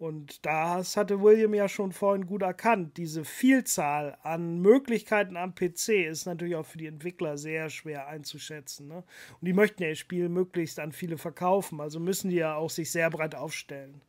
Und 0.00 0.46
das 0.46 0.96
hatte 0.96 1.20
William 1.20 1.52
ja 1.52 1.68
schon 1.68 1.92
vorhin 1.92 2.24
gut 2.24 2.40
erkannt. 2.40 2.96
Diese 2.96 3.22
Vielzahl 3.22 4.16
an 4.22 4.58
Möglichkeiten 4.58 5.36
am 5.36 5.54
PC 5.54 6.06
ist 6.08 6.24
natürlich 6.24 6.56
auch 6.56 6.64
für 6.64 6.78
die 6.78 6.86
Entwickler 6.86 7.36
sehr 7.36 7.68
schwer 7.68 8.08
einzuschätzen. 8.08 8.88
Ne? 8.88 9.04
Und 9.40 9.44
die 9.46 9.52
möchten 9.52 9.82
ja 9.82 9.90
ihr 9.90 9.96
Spiel 9.96 10.30
möglichst 10.30 10.80
an 10.80 10.92
viele 10.92 11.18
verkaufen, 11.18 11.82
also 11.82 12.00
müssen 12.00 12.30
die 12.30 12.36
ja 12.36 12.54
auch 12.54 12.70
sich 12.70 12.90
sehr 12.90 13.10
breit 13.10 13.34
aufstellen. 13.34 14.00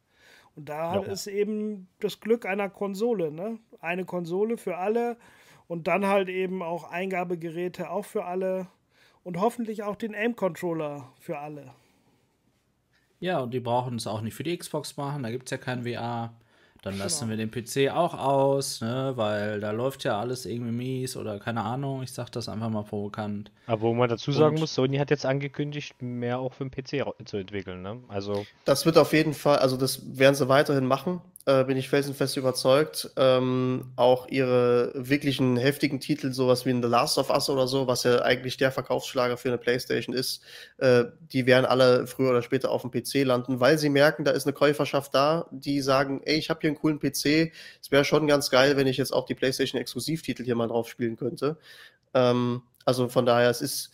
Und 0.56 0.70
da 0.70 0.96
ja. 0.96 1.02
ist 1.02 1.28
eben 1.28 1.90
das 2.00 2.22
Glück 2.22 2.46
einer 2.46 2.70
Konsole. 2.70 3.30
Ne? 3.30 3.60
Eine 3.82 4.06
Konsole 4.06 4.56
für 4.56 4.78
alle 4.78 5.18
und 5.68 5.90
dann 5.90 6.08
halt 6.08 6.30
eben 6.30 6.64
auch 6.64 6.90
Eingabegeräte 6.90 7.90
auch 7.90 8.06
für 8.06 8.24
alle 8.24 8.68
und 9.26 9.42
hoffentlich 9.42 9.84
auch 9.84 9.98
den 9.98 10.16
Aim-Controller 10.16 11.12
für 11.20 11.40
alle. 11.40 11.74
Ja, 13.22 13.40
und 13.40 13.54
die 13.54 13.60
brauchen 13.60 13.96
es 13.96 14.08
auch 14.08 14.22
nicht 14.22 14.34
für 14.34 14.44
die 14.44 14.58
Xbox 14.58 14.98
machen, 14.98 15.24
da 15.24 15.32
gibt 15.32 15.46
es 15.46 15.52
ja 15.52 15.58
kein 15.58 15.84
VR. 15.84 16.34
Dann 16.82 16.98
lassen 16.98 17.30
genau. 17.30 17.38
wir 17.38 17.48
den 17.48 17.52
PC 17.52 17.96
auch 17.96 18.16
aus, 18.16 18.82
ne, 18.82 19.14
weil 19.16 19.60
da 19.60 19.70
läuft 19.70 20.04
ja 20.04 20.20
alles 20.20 20.48
irgendwie 20.48 20.72
mies 20.72 21.16
oder 21.16 21.38
keine 21.38 21.62
Ahnung. 21.62 22.02
Ich 22.02 22.12
sag 22.12 22.32
das 22.32 22.50
einfach 22.50 22.72
mal 22.72 22.82
provokant. 22.82 23.52
Aber 23.68 23.82
wo 23.84 23.94
man 23.94 24.10
dazu 24.10 24.32
sagen 24.32 24.56
und 24.56 24.62
muss, 24.62 24.74
Sony 24.74 24.98
hat 24.98 25.12
jetzt 25.12 25.24
angekündigt, 25.24 26.02
mehr 26.02 26.40
auch 26.40 26.54
für 26.54 26.68
den 26.68 26.72
PC 26.72 27.06
zu 27.26 27.38
entwickeln, 27.38 27.84
ne? 27.84 28.00
Also. 28.08 28.48
Das 28.66 28.88
wird 28.88 28.98
auf 28.98 29.14
jeden 29.14 29.36
Fall, 29.36 29.60
also 29.60 29.78
das 29.78 30.18
werden 30.18 30.34
sie 30.34 30.50
weiterhin 30.50 30.88
machen 30.88 31.22
äh, 31.46 31.64
bin 31.64 31.78
ich 31.78 31.90
felsenfest 31.90 32.38
überzeugt. 32.38 33.12
Ähm, 33.18 33.92
auch 33.96 34.28
ihre 34.28 34.92
wirklichen 34.96 35.58
heftigen 35.58 36.00
Titel, 36.00 36.32
sowas 36.34 36.66
wie 36.66 36.70
in 36.70 36.84
The 36.84 36.90
Last 36.90 37.18
of 37.18 37.30
Us 37.30 37.50
oder 37.50 37.68
so, 37.68 37.88
was 37.88 38.04
ja 38.04 38.22
eigentlich 38.22 38.58
der 38.58 38.72
Verkaufsschlager 38.72 39.38
für 39.38 39.50
eine 39.50 39.58
Playstation 39.58 40.16
ist, 40.16 40.44
äh, 40.78 41.06
die 41.32 41.46
werden 41.46 41.66
alle 41.66 42.06
früher 42.06 42.30
oder 42.30 42.42
später 42.42 42.70
auf 42.70 42.84
dem 42.84 42.92
PC 42.92 43.26
landen, 43.26 43.60
weil 43.60 43.78
sie 43.78 43.90
merken, 43.90 44.24
da 44.24 44.32
ist 44.32 44.46
eine 44.46 44.54
Käuferschaft 44.54 45.16
da, 45.16 45.48
die 45.52 45.82
sagen, 45.82 46.22
ey, 46.26 46.38
ich 46.38 46.50
habe 46.50 46.62
hier 46.62 46.70
einen 46.70 46.78
coolen 46.78 47.00
PC, 47.00 47.52
es 47.82 47.90
wäre 47.90 48.06
schon 48.06 48.28
ganz 48.28 48.50
geil, 48.52 48.78
wenn 48.78 48.88
ich 48.88 48.98
jetzt 48.98 49.12
auch 49.12 49.26
die 49.26 49.36
Playstation 49.36 49.82
Exklusivtitel 49.82 50.44
hier 50.44 50.56
mal 50.56 50.68
drauf 50.68 50.90
spielen 50.90 51.16
könnte. 51.16 51.58
Ähm, 52.14 52.62
also 52.86 53.10
von 53.10 53.26
daher, 53.26 53.50
es 53.50 53.62
ist 53.62 53.92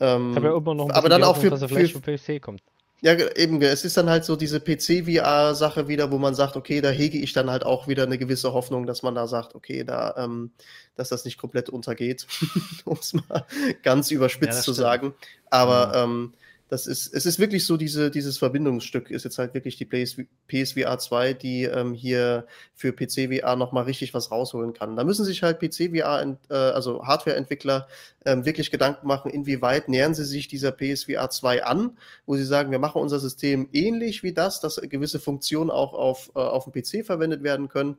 ähm, 0.00 0.36
aber, 0.36 0.56
immer 0.56 0.74
noch 0.74 0.90
aber 0.90 1.08
dann 1.08 1.22
auch 1.22 1.36
für, 1.36 1.50
dass 1.50 1.62
er 1.62 1.68
vielleicht 1.68 1.92
für 1.92 2.00
PC 2.00 2.42
kommt. 2.42 2.62
Ja, 3.04 3.12
eben, 3.36 3.60
es 3.60 3.84
ist 3.84 3.98
dann 3.98 4.08
halt 4.08 4.24
so 4.24 4.34
diese 4.34 4.60
PC-VR-Sache 4.60 5.88
wieder, 5.88 6.10
wo 6.10 6.16
man 6.16 6.34
sagt, 6.34 6.56
okay, 6.56 6.80
da 6.80 6.88
hege 6.88 7.18
ich 7.18 7.34
dann 7.34 7.50
halt 7.50 7.62
auch 7.62 7.86
wieder 7.86 8.04
eine 8.04 8.16
gewisse 8.16 8.54
Hoffnung, 8.54 8.86
dass 8.86 9.02
man 9.02 9.14
da 9.14 9.26
sagt, 9.26 9.54
okay, 9.54 9.84
da, 9.84 10.14
ähm, 10.16 10.52
dass 10.96 11.10
das 11.10 11.26
nicht 11.26 11.36
komplett 11.36 11.68
untergeht, 11.68 12.26
um 12.86 12.96
es 12.96 13.12
mal 13.12 13.44
ganz 13.82 14.10
überspitzt 14.10 14.60
ja, 14.60 14.62
zu 14.62 14.72
sagen. 14.72 15.12
Aber 15.50 15.92
ja. 15.92 16.04
ähm, 16.04 16.32
das 16.74 16.88
ist, 16.88 17.14
es 17.14 17.24
ist 17.24 17.38
wirklich 17.38 17.66
so, 17.66 17.76
diese, 17.76 18.10
dieses 18.10 18.38
Verbindungsstück 18.38 19.08
ist 19.08 19.22
jetzt 19.22 19.38
halt 19.38 19.54
wirklich 19.54 19.76
die 19.76 19.84
PS, 19.84 20.16
PSVR 20.48 20.98
2, 20.98 21.32
die 21.34 21.62
ähm, 21.62 21.94
hier 21.94 22.48
für 22.74 22.92
PC-VR 22.92 23.54
nochmal 23.54 23.84
richtig 23.84 24.12
was 24.12 24.32
rausholen 24.32 24.72
kann. 24.72 24.96
Da 24.96 25.04
müssen 25.04 25.24
sich 25.24 25.44
halt 25.44 25.60
PC-VR, 25.60 26.36
äh, 26.50 26.52
also 26.52 27.06
Hardware-Entwickler, 27.06 27.86
ähm, 28.24 28.44
wirklich 28.44 28.72
Gedanken 28.72 29.06
machen, 29.06 29.30
inwieweit 29.30 29.88
nähern 29.88 30.14
sie 30.14 30.24
sich 30.24 30.48
dieser 30.48 30.72
PSVR 30.72 31.30
2 31.30 31.62
an, 31.62 31.96
wo 32.26 32.34
sie 32.34 32.44
sagen, 32.44 32.72
wir 32.72 32.80
machen 32.80 33.00
unser 33.00 33.20
System 33.20 33.68
ähnlich 33.72 34.24
wie 34.24 34.32
das, 34.32 34.58
dass 34.58 34.80
gewisse 34.82 35.20
Funktionen 35.20 35.70
auch 35.70 35.94
auf, 35.94 36.32
äh, 36.34 36.40
auf 36.40 36.64
dem 36.64 36.72
PC 36.72 37.06
verwendet 37.06 37.44
werden 37.44 37.68
können. 37.68 37.98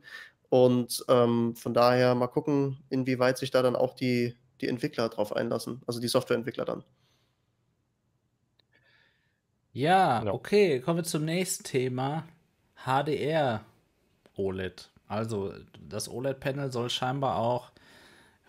Und 0.50 1.02
ähm, 1.08 1.56
von 1.56 1.72
daher 1.72 2.14
mal 2.14 2.26
gucken, 2.26 2.76
inwieweit 2.90 3.38
sich 3.38 3.50
da 3.50 3.62
dann 3.62 3.74
auch 3.74 3.94
die, 3.94 4.36
die 4.60 4.68
Entwickler 4.68 5.08
drauf 5.08 5.34
einlassen, 5.34 5.80
also 5.86 5.98
die 5.98 6.08
Softwareentwickler 6.08 6.66
dann. 6.66 6.84
Ja, 9.76 10.24
ja, 10.24 10.32
okay, 10.32 10.80
kommen 10.80 11.00
wir 11.00 11.04
zum 11.04 11.26
nächsten 11.26 11.62
Thema. 11.62 12.24
HDR 12.86 13.60
OLED. 14.34 14.88
Also 15.06 15.52
das 15.86 16.08
OLED-Panel 16.08 16.72
soll 16.72 16.88
scheinbar 16.88 17.36
auch 17.36 17.72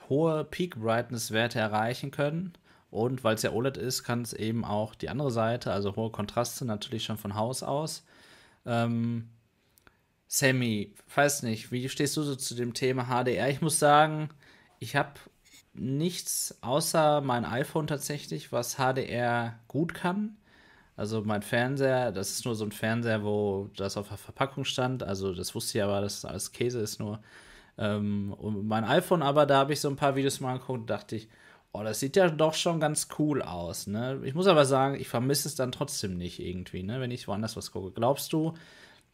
hohe 0.08 0.46
Peak 0.46 0.80
Brightness-Werte 0.80 1.60
erreichen 1.60 2.12
können. 2.12 2.54
Und 2.92 3.26
weil 3.26 3.36
es 3.36 3.42
ja 3.42 3.52
OLED 3.52 3.76
ist, 3.76 4.06
kann 4.06 4.22
es 4.22 4.32
eben 4.32 4.64
auch 4.64 4.96
die 4.96 5.10
andere 5.10 5.30
Seite, 5.30 5.74
also 5.74 5.98
hohe 5.98 6.12
Kontraste, 6.12 6.64
natürlich 6.64 7.04
schon 7.04 7.18
von 7.18 7.36
Haus 7.36 7.62
aus. 7.62 8.06
Ähm, 8.66 9.28
Sammy, 10.30 10.94
weiß 11.14 11.44
nicht, 11.44 11.74
wie 11.74 11.90
stehst 11.90 12.16
du 12.16 12.24
so 12.24 12.38
zu 12.38 12.56
dem 12.56 12.74
Thema 12.74 13.08
HDR? 13.08 13.50
Ich 13.50 13.60
muss 13.60 13.80
sagen, 13.80 14.30
ich 14.80 14.96
habe 14.96 15.20
nichts 15.74 16.58
außer 16.62 17.20
mein 17.20 17.44
iPhone 17.44 17.88
tatsächlich, 17.88 18.54
was 18.54 18.76
HDR 18.76 19.60
gut 19.68 19.94
kann. 19.94 20.38
Also 20.98 21.22
mein 21.24 21.44
Fernseher, 21.44 22.12
das 22.12 22.32
ist 22.32 22.46
nur 22.46 22.56
so 22.56 22.66
ein 22.66 22.72
Fernseher, 22.72 23.24
wo 23.24 23.70
das 23.78 23.98
auf 23.98 24.08
der 24.10 24.18
Verpackung 24.18 24.66
stand. 24.66 25.04
Also 25.04 25.34
das 25.34 25.54
wusste 25.54 25.78
ich 25.78 25.84
aber, 25.84 26.02
dass 26.02 26.22
das 26.22 26.32
alles 26.32 26.52
Käse 26.52 26.80
ist 26.82 27.00
nur. 27.00 27.22
Ähm, 27.78 28.34
und 28.34 28.68
mein 28.68 28.84
iPhone 28.84 29.22
aber, 29.22 29.46
da 29.46 29.58
habe 29.60 29.74
ich 29.74 29.80
so 29.80 29.90
ein 29.90 29.96
paar 29.96 30.16
Videos 30.16 30.40
mal 30.40 30.54
angeguckt 30.54 30.80
und 30.82 30.90
dachte 30.90 31.16
ich, 31.16 31.30
oh, 31.72 31.84
das 31.84 32.00
sieht 32.00 32.16
ja 32.16 32.30
doch 32.30 32.56
schon 32.56 32.80
ganz 32.80 33.10
cool 33.20 33.44
aus. 33.44 33.86
Ne? 33.86 34.22
Ich 34.24 34.34
muss 34.34 34.48
aber 34.48 34.66
sagen, 34.66 34.96
ich 35.00 35.08
vermisse 35.08 35.48
es 35.48 35.54
dann 35.54 35.72
trotzdem 35.72 36.18
nicht 36.18 36.40
irgendwie, 36.40 36.82
ne? 36.82 37.00
wenn 37.00 37.12
ich 37.12 37.28
woanders 37.28 37.56
was 37.56 37.72
gucke. 37.72 37.92
Glaubst 37.92 38.34
du, 38.34 38.56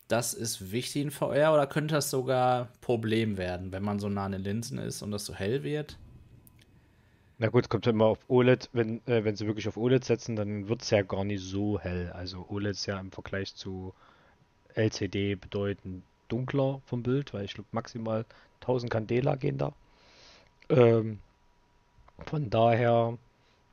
das 0.08 0.34
ist 0.34 0.72
wichtig 0.72 1.02
in 1.02 1.12
VR 1.12 1.54
oder 1.54 1.68
könnte 1.68 1.96
das 1.96 2.10
sogar 2.10 2.70
Problem 2.80 3.38
werden, 3.38 3.74
wenn 3.74 3.84
man 3.84 4.00
so 4.00 4.08
nah 4.08 4.26
an 4.26 4.32
den 4.32 4.44
Linsen 4.44 4.78
ist 4.78 5.02
und 5.02 5.12
das 5.12 5.26
so 5.26 5.34
hell 5.34 5.64
wird? 5.64 5.98
Na 7.44 7.50
gut, 7.50 7.68
kommt 7.68 7.86
immer 7.88 8.06
auf 8.06 8.20
OLED, 8.30 8.70
wenn, 8.72 9.06
äh, 9.06 9.26
wenn 9.26 9.36
sie 9.36 9.48
wirklich 9.48 9.68
auf 9.68 9.76
OLED 9.76 10.06
setzen, 10.06 10.38
dann 10.38 10.70
wird 10.70 10.82
es 10.82 10.92
ja 10.92 11.02
gar 11.02 11.26
nicht 11.26 11.44
so 11.44 11.78
hell. 11.78 12.10
Also 12.14 12.46
OLED 12.50 12.72
ist 12.72 12.86
ja 12.86 12.98
im 12.98 13.12
Vergleich 13.12 13.54
zu 13.54 13.94
LCD 14.76 15.36
bedeutend 15.36 16.04
dunkler 16.30 16.80
vom 16.86 17.04
Bild, 17.04 17.34
weil 17.34 17.44
ich 17.44 17.54
glaube 17.54 17.68
maximal 17.74 18.24
1000 18.62 18.90
Candela 18.90 19.36
gehen 19.36 19.58
da. 19.58 19.74
Ähm, 20.70 21.20
von 22.28 22.50
daher 22.50 23.18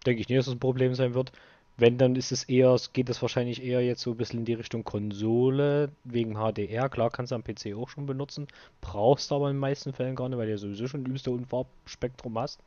denke 0.05 0.21
ich 0.21 0.29
nicht, 0.29 0.39
dass 0.41 0.47
das 0.47 0.55
ein 0.57 0.59
Problem 0.59 0.97
sein 0.97 1.15
wird. 1.15 1.31
Wenn, 1.77 1.97
dann 1.97 2.17
ist 2.17 2.33
es 2.33 2.43
eher, 2.43 2.77
geht 2.93 3.09
es 3.09 3.23
wahrscheinlich 3.23 3.63
eher 3.63 3.83
jetzt 3.83 4.03
so 4.03 4.11
ein 4.11 4.17
bisschen 4.17 4.41
in 4.41 4.47
die 4.47 4.55
Richtung 4.55 4.83
Konsole, 4.83 5.93
wegen 6.03 6.35
HDR. 6.35 6.89
Klar 6.89 7.11
kannst 7.11 7.31
du 7.31 7.37
am 7.37 7.45
PC 7.45 7.77
auch 7.77 7.89
schon 7.89 8.07
benutzen, 8.07 8.49
brauchst 8.81 9.31
du 9.31 9.37
aber 9.37 9.49
in 9.49 9.55
den 9.55 9.61
meisten 9.61 9.93
Fällen 9.93 10.17
gar 10.17 10.29
nicht, 10.29 10.39
weil 10.39 10.47
du 10.47 10.53
ja 10.55 10.59
sowieso 10.59 10.89
schon 10.89 11.05
ein 11.05 11.07
übste 11.07 11.31
Unfarbspektrum 11.31 12.37
hast 12.37 12.59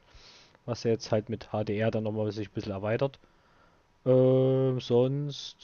was 0.66 0.84
jetzt 0.84 1.12
halt 1.12 1.30
mit 1.30 1.50
HDR 1.52 1.92
dann 1.92 2.04
nochmal 2.04 2.32
sich 2.32 2.50
ein 2.50 2.54
bisschen 2.54 2.72
erweitert. 2.72 3.20
Äh, 4.06 4.80
sonst. 4.80 5.58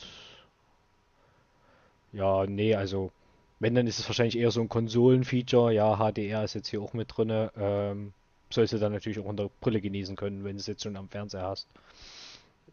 Ja, 2.11 2.45
nee, 2.45 2.75
also 2.75 3.11
wenn, 3.59 3.75
dann 3.75 3.87
ist 3.87 3.99
es 3.99 4.07
wahrscheinlich 4.07 4.37
eher 4.37 4.51
so 4.51 4.61
ein 4.61 4.69
Konsolenfeature. 4.69 5.73
Ja, 5.73 5.97
HDR 5.97 6.43
ist 6.43 6.53
jetzt 6.53 6.69
hier 6.69 6.81
auch 6.81 6.93
mit 6.93 7.15
drin. 7.15 7.49
Ähm, 7.57 8.13
sollst 8.49 8.73
du 8.73 8.77
dann 8.77 8.93
natürlich 8.93 9.19
auch 9.19 9.25
unter 9.25 9.49
Brille 9.61 9.81
genießen 9.81 10.15
können, 10.15 10.43
wenn 10.43 10.55
du 10.55 10.59
es 10.59 10.67
jetzt 10.67 10.83
schon 10.83 10.95
am 10.95 11.09
Fernseher 11.09 11.43
hast. 11.43 11.67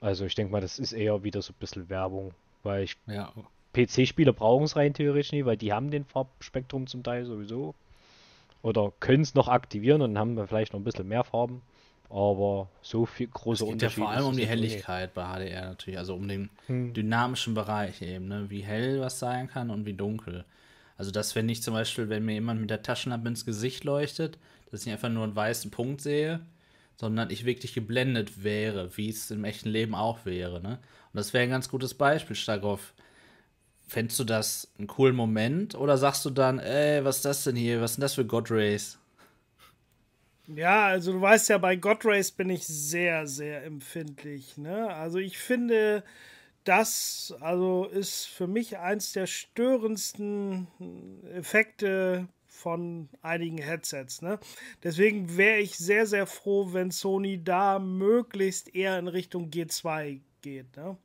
Also 0.00 0.24
ich 0.24 0.34
denke 0.34 0.52
mal, 0.52 0.60
das 0.60 0.78
ist 0.78 0.92
eher 0.92 1.22
wieder 1.24 1.42
so 1.42 1.52
ein 1.52 1.58
bisschen 1.58 1.88
Werbung, 1.88 2.32
weil 2.62 2.84
ich 2.84 2.96
ja. 3.06 3.32
PC-Spieler 3.72 4.32
brauchen 4.32 4.64
es 4.64 4.76
rein 4.76 4.94
theoretisch 4.94 5.32
nicht, 5.32 5.44
weil 5.44 5.56
die 5.56 5.72
haben 5.72 5.90
den 5.90 6.04
Farbspektrum 6.04 6.86
zum 6.86 7.02
Teil 7.02 7.24
sowieso. 7.24 7.74
Oder 8.62 8.92
können 9.00 9.22
es 9.22 9.34
noch 9.34 9.48
aktivieren 9.48 10.02
und 10.02 10.18
haben 10.18 10.36
wir 10.36 10.46
vielleicht 10.46 10.72
noch 10.72 10.80
ein 10.80 10.84
bisschen 10.84 11.08
mehr 11.08 11.24
Farben. 11.24 11.62
Aber 12.08 12.68
so 12.82 13.04
viel 13.04 13.26
große 13.26 13.64
es 13.64 13.66
geht 13.66 13.72
Unterschied. 13.72 13.98
Ja 13.98 14.04
vor 14.04 14.12
allem 14.12 14.26
um 14.26 14.36
die 14.36 14.46
Helligkeit 14.46 15.12
bei 15.12 15.24
HDR 15.24 15.66
natürlich, 15.66 15.98
also 15.98 16.14
um 16.14 16.28
den 16.28 16.50
hm. 16.66 16.94
dynamischen 16.94 17.54
Bereich 17.54 18.00
eben, 18.02 18.28
ne? 18.28 18.46
wie 18.48 18.62
hell 18.62 19.00
was 19.00 19.18
sein 19.18 19.48
kann 19.48 19.70
und 19.70 19.86
wie 19.86 19.94
dunkel. 19.94 20.44
Also 20.98 21.10
das, 21.10 21.34
wenn 21.34 21.48
ich 21.48 21.62
zum 21.62 21.74
Beispiel, 21.74 22.08
wenn 22.08 22.24
mir 22.24 22.34
jemand 22.34 22.60
mit 22.60 22.70
der 22.70 22.82
Taschenlampe 22.82 23.28
ins 23.28 23.44
Gesicht 23.44 23.84
leuchtet, 23.84 24.38
dass 24.70 24.86
ich 24.86 24.92
einfach 24.92 25.08
nur 25.08 25.24
einen 25.24 25.36
weißen 25.36 25.70
Punkt 25.70 26.00
sehe, 26.00 26.40
sondern 26.96 27.30
ich 27.30 27.44
wirklich 27.44 27.74
geblendet 27.74 28.42
wäre, 28.42 28.96
wie 28.96 29.10
es 29.10 29.30
im 29.30 29.44
echten 29.44 29.68
Leben 29.68 29.94
auch 29.94 30.24
wäre. 30.24 30.60
Ne? 30.62 30.78
Und 31.12 31.14
das 31.14 31.32
wäre 31.32 31.44
ein 31.44 31.50
ganz 31.50 31.68
gutes 31.68 31.94
Beispiel, 31.94 32.36
Stagroff. 32.36 32.94
Fändest 33.88 34.18
du 34.18 34.24
das 34.24 34.68
einen 34.78 34.88
coolen 34.88 35.14
Moment 35.14 35.74
oder 35.76 35.96
sagst 35.96 36.24
du 36.24 36.30
dann, 36.30 36.58
ey, 36.58 37.04
was 37.04 37.16
ist 37.16 37.24
das 37.24 37.44
denn 37.44 37.54
hier? 37.54 37.80
Was 37.80 37.94
sind 37.94 38.00
das 38.00 38.14
für 38.14 38.24
God 38.24 38.50
Rays? 38.50 38.98
Ja, 40.48 40.86
also 40.86 41.12
du 41.12 41.20
weißt 41.20 41.48
ja, 41.48 41.58
bei 41.58 41.76
God 41.76 42.04
Race 42.04 42.30
bin 42.30 42.50
ich 42.50 42.66
sehr, 42.66 43.26
sehr 43.26 43.64
empfindlich. 43.64 44.56
Ne? 44.56 44.94
Also 44.94 45.18
ich 45.18 45.38
finde, 45.38 46.04
das 46.64 47.34
also 47.40 47.86
ist 47.86 48.26
für 48.26 48.46
mich 48.46 48.78
eins 48.78 49.12
der 49.12 49.26
störendsten 49.26 50.68
Effekte 51.32 52.28
von 52.46 53.08
einigen 53.22 53.58
Headsets. 53.58 54.22
Ne? 54.22 54.38
Deswegen 54.82 55.36
wäre 55.36 55.58
ich 55.58 55.76
sehr, 55.76 56.06
sehr 56.06 56.26
froh, 56.26 56.72
wenn 56.72 56.90
Sony 56.90 57.42
da 57.42 57.78
möglichst 57.78 58.74
eher 58.74 58.98
in 58.98 59.08
Richtung 59.08 59.50
G2 59.50 60.20
geht. 60.42 60.76
Ne? 60.76 60.96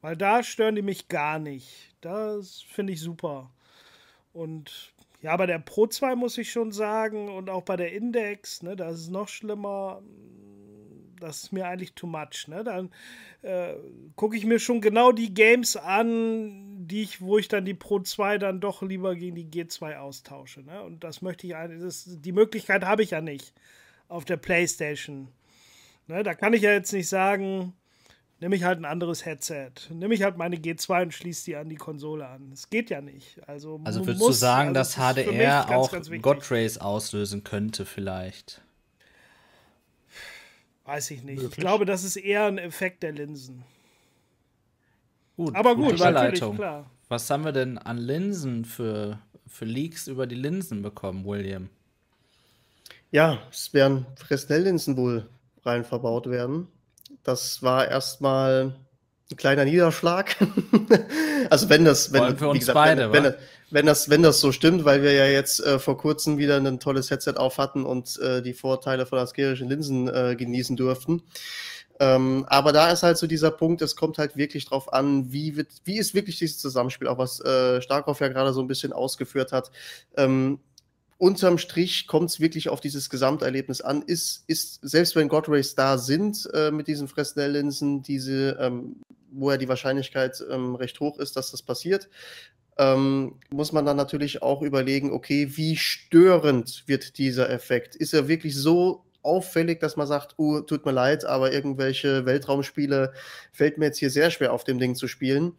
Weil 0.00 0.16
da 0.16 0.42
stören 0.42 0.76
die 0.76 0.82
mich 0.82 1.08
gar 1.08 1.38
nicht. 1.38 1.94
Das 2.00 2.62
finde 2.62 2.94
ich 2.94 3.00
super. 3.00 3.50
Und 4.32 4.92
ja, 5.20 5.36
bei 5.36 5.46
der 5.46 5.58
Pro 5.58 5.86
2 5.86 6.14
muss 6.14 6.38
ich 6.38 6.52
schon 6.52 6.70
sagen 6.70 7.28
und 7.28 7.50
auch 7.50 7.62
bei 7.62 7.76
der 7.76 7.92
Index, 7.92 8.62
ne, 8.62 8.76
da 8.76 8.90
ist 8.90 9.10
noch 9.10 9.28
schlimmer. 9.28 10.02
Das 11.20 11.42
ist 11.42 11.52
mir 11.52 11.66
eigentlich 11.66 11.94
too 11.94 12.06
much. 12.06 12.46
Ne? 12.46 12.62
Dann 12.62 12.90
äh, 13.42 13.74
gucke 14.14 14.36
ich 14.36 14.44
mir 14.44 14.60
schon 14.60 14.80
genau 14.80 15.10
die 15.10 15.34
Games 15.34 15.76
an, 15.76 16.86
die 16.86 17.02
ich, 17.02 17.20
wo 17.20 17.38
ich 17.38 17.48
dann 17.48 17.64
die 17.64 17.74
Pro 17.74 17.98
2 17.98 18.38
dann 18.38 18.60
doch 18.60 18.82
lieber 18.82 19.16
gegen 19.16 19.34
die 19.34 19.46
G2 19.46 19.96
austausche. 19.96 20.60
Ne? 20.60 20.80
Und 20.80 21.02
das 21.02 21.20
möchte 21.20 21.48
ich 21.48 21.54
das, 21.80 22.04
die 22.06 22.30
Möglichkeit 22.30 22.84
habe 22.84 23.02
ich 23.02 23.10
ja 23.10 23.20
nicht 23.20 23.52
auf 24.06 24.24
der 24.24 24.36
Playstation. 24.36 25.26
Ne? 26.06 26.22
Da 26.22 26.34
kann 26.34 26.52
ich 26.52 26.62
ja 26.62 26.70
jetzt 26.70 26.92
nicht 26.92 27.08
sagen, 27.08 27.74
nehme 28.40 28.56
ich 28.56 28.64
halt 28.64 28.78
ein 28.80 28.84
anderes 28.84 29.24
Headset. 29.24 29.72
Nehme 29.90 30.14
ich 30.14 30.22
halt 30.22 30.36
meine 30.36 30.56
G2 30.56 31.02
und 31.02 31.14
schließe 31.14 31.44
die 31.46 31.56
an 31.56 31.68
die 31.68 31.76
Konsole 31.76 32.26
an. 32.26 32.50
Das 32.50 32.70
geht 32.70 32.90
ja 32.90 33.00
nicht. 33.00 33.40
Also, 33.48 33.80
also 33.84 34.00
würdest 34.00 34.18
muss, 34.18 34.28
du 34.28 34.32
sagen, 34.34 34.76
also 34.76 34.96
dass 34.96 34.96
HDR 34.96 35.66
ganz, 35.66 35.70
auch 35.70 35.92
ganz 35.92 36.10
God 36.22 36.50
Rays 36.50 36.78
auslösen 36.78 37.44
könnte 37.44 37.84
vielleicht? 37.84 38.62
Weiß 40.84 41.10
ich 41.10 41.22
nicht. 41.22 41.42
Wirklich? 41.42 41.58
Ich 41.58 41.60
glaube, 41.60 41.84
das 41.84 42.04
ist 42.04 42.16
eher 42.16 42.46
ein 42.46 42.58
Effekt 42.58 43.02
der 43.02 43.12
Linsen. 43.12 43.64
Gut, 45.36 45.54
aber 45.54 45.76
gut, 45.76 45.92
Überleitung. 45.92 46.56
Klar. 46.56 46.90
Was 47.08 47.28
haben 47.30 47.44
wir 47.44 47.52
denn 47.52 47.78
an 47.78 47.98
Linsen 47.98 48.64
für, 48.64 49.18
für 49.46 49.64
Leaks 49.64 50.08
über 50.08 50.26
die 50.26 50.34
Linsen 50.34 50.82
bekommen, 50.82 51.24
William? 51.24 51.68
Ja, 53.10 53.38
es 53.50 53.72
werden 53.72 54.06
Fresnel-Linsen 54.16 54.96
wohl 54.96 55.28
rein 55.64 55.84
verbaut 55.84 56.28
werden. 56.28 56.68
Das 57.22 57.62
war 57.62 57.88
erstmal 57.88 58.74
ein 59.30 59.36
kleiner 59.36 59.64
Niederschlag. 59.64 60.36
also 61.50 61.68
wenn 61.68 61.84
das, 61.84 62.12
wenn, 62.12 62.36
für 62.36 62.48
uns 62.48 62.60
gesagt, 62.60 62.74
beide, 62.74 63.12
wenn, 63.12 63.24
wenn, 63.24 63.34
wenn, 63.70 63.86
das, 63.86 64.08
wenn 64.08 64.22
das 64.22 64.40
so 64.40 64.52
stimmt, 64.52 64.84
weil 64.84 65.02
wir 65.02 65.12
ja 65.12 65.26
jetzt 65.26 65.60
äh, 65.60 65.78
vor 65.78 65.98
kurzem 65.98 66.38
wieder 66.38 66.56
ein 66.56 66.80
tolles 66.80 67.10
Headset 67.10 67.34
auf 67.36 67.58
hatten 67.58 67.84
und 67.84 68.18
äh, 68.20 68.42
die 68.42 68.54
Vorteile 68.54 69.06
von 69.06 69.18
askerischen 69.18 69.68
Linsen 69.68 70.08
äh, 70.08 70.36
genießen 70.36 70.76
durften. 70.76 71.22
Ähm, 72.00 72.44
aber 72.48 72.72
da 72.72 72.90
ist 72.92 73.02
halt 73.02 73.18
so 73.18 73.26
dieser 73.26 73.50
Punkt, 73.50 73.82
es 73.82 73.96
kommt 73.96 74.18
halt 74.18 74.36
wirklich 74.36 74.66
drauf 74.66 74.92
an, 74.92 75.32
wie, 75.32 75.56
wird, 75.56 75.68
wie 75.84 75.98
ist 75.98 76.14
wirklich 76.14 76.38
dieses 76.38 76.58
Zusammenspiel, 76.58 77.08
auch 77.08 77.18
was 77.18 77.40
äh, 77.40 77.82
Starkhoff 77.82 78.20
ja 78.20 78.28
gerade 78.28 78.52
so 78.52 78.60
ein 78.60 78.68
bisschen 78.68 78.92
ausgeführt 78.92 79.52
hat. 79.52 79.70
Ähm, 80.16 80.60
unterm 81.18 81.58
Strich 81.58 82.06
kommt 82.06 82.30
es 82.30 82.40
wirklich 82.40 82.68
auf 82.68 82.80
dieses 82.80 83.10
Gesamterlebnis 83.10 83.80
an. 83.80 84.02
Ist, 84.02 84.44
ist 84.46 84.78
selbst 84.82 85.16
wenn 85.16 85.28
God 85.28 85.48
Rays 85.48 85.74
da 85.74 85.98
sind 85.98 86.48
äh, 86.54 86.70
mit 86.70 86.86
diesen 86.86 87.08
Fresnel-Linsen, 87.08 88.02
diese, 88.02 88.56
ähm, 88.60 88.96
wo 89.30 89.50
ja 89.50 89.56
die 89.56 89.68
Wahrscheinlichkeit 89.68 90.42
ähm, 90.50 90.76
recht 90.76 91.00
hoch 91.00 91.18
ist, 91.18 91.36
dass 91.36 91.50
das 91.50 91.62
passiert, 91.62 92.08
ähm, 92.78 93.34
muss 93.50 93.72
man 93.72 93.84
dann 93.84 93.96
natürlich 93.96 94.42
auch 94.42 94.62
überlegen, 94.62 95.12
okay, 95.12 95.56
wie 95.56 95.76
störend 95.76 96.84
wird 96.86 97.18
dieser 97.18 97.50
Effekt? 97.50 97.96
Ist 97.96 98.14
er 98.14 98.28
wirklich 98.28 98.56
so 98.56 99.04
auffällig, 99.22 99.80
dass 99.80 99.96
man 99.96 100.06
sagt, 100.06 100.38
uh, 100.38 100.60
tut 100.60 100.86
mir 100.86 100.92
leid, 100.92 101.24
aber 101.24 101.52
irgendwelche 101.52 102.24
Weltraumspiele 102.24 103.12
fällt 103.52 103.76
mir 103.76 103.86
jetzt 103.86 103.98
hier 103.98 104.10
sehr 104.10 104.30
schwer 104.30 104.52
auf 104.52 104.62
dem 104.64 104.78
Ding 104.78 104.94
zu 104.94 105.08
spielen. 105.08 105.54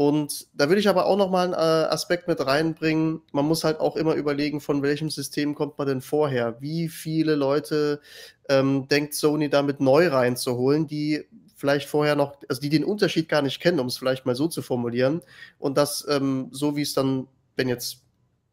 Und 0.00 0.46
da 0.54 0.70
würde 0.70 0.80
ich 0.80 0.88
aber 0.88 1.04
auch 1.04 1.18
nochmal 1.18 1.44
einen 1.44 1.52
äh, 1.52 1.90
Aspekt 1.90 2.26
mit 2.26 2.40
reinbringen. 2.40 3.20
Man 3.32 3.44
muss 3.44 3.64
halt 3.64 3.80
auch 3.80 3.96
immer 3.96 4.14
überlegen, 4.14 4.62
von 4.62 4.80
welchem 4.80 5.10
System 5.10 5.54
kommt 5.54 5.76
man 5.76 5.86
denn 5.86 6.00
vorher? 6.00 6.56
Wie 6.58 6.88
viele 6.88 7.34
Leute 7.34 8.00
ähm, 8.48 8.88
denkt 8.88 9.12
Sony 9.12 9.50
damit 9.50 9.78
neu 9.80 10.08
reinzuholen, 10.08 10.86
die 10.86 11.28
vielleicht 11.54 11.86
vorher 11.86 12.16
noch, 12.16 12.38
also 12.48 12.62
die 12.62 12.70
den 12.70 12.82
Unterschied 12.82 13.28
gar 13.28 13.42
nicht 13.42 13.60
kennen, 13.60 13.78
um 13.78 13.88
es 13.88 13.98
vielleicht 13.98 14.24
mal 14.24 14.34
so 14.34 14.48
zu 14.48 14.62
formulieren. 14.62 15.20
Und 15.58 15.76
das, 15.76 16.06
ähm, 16.08 16.48
so 16.50 16.76
wie 16.76 16.82
es 16.82 16.94
dann, 16.94 17.28
wenn 17.56 17.68
jetzt 17.68 17.98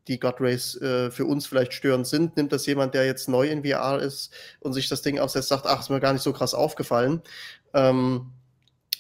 die 0.10 0.20
God 0.20 0.42
Rays 0.42 0.76
äh, 0.82 1.12
für 1.12 1.24
uns 1.24 1.48
vielleicht 1.48 1.72
störend 1.72 2.08
sind, 2.08 2.36
nimmt 2.36 2.52
das 2.52 2.66
jemand, 2.66 2.94
der 2.94 3.06
jetzt 3.06 3.30
neu 3.30 3.48
in 3.48 3.64
VR 3.64 4.02
ist 4.02 4.34
und 4.60 4.74
sich 4.74 4.90
das 4.90 5.02
Ding 5.02 5.18
aufsetzt, 5.18 5.48
sagt, 5.48 5.66
ach, 5.66 5.80
ist 5.80 5.90
mir 5.90 6.02
gar 6.02 6.12
nicht 6.12 6.24
so 6.24 6.34
krass 6.34 6.54
aufgefallen. 6.54 7.22
Ähm, 7.74 8.34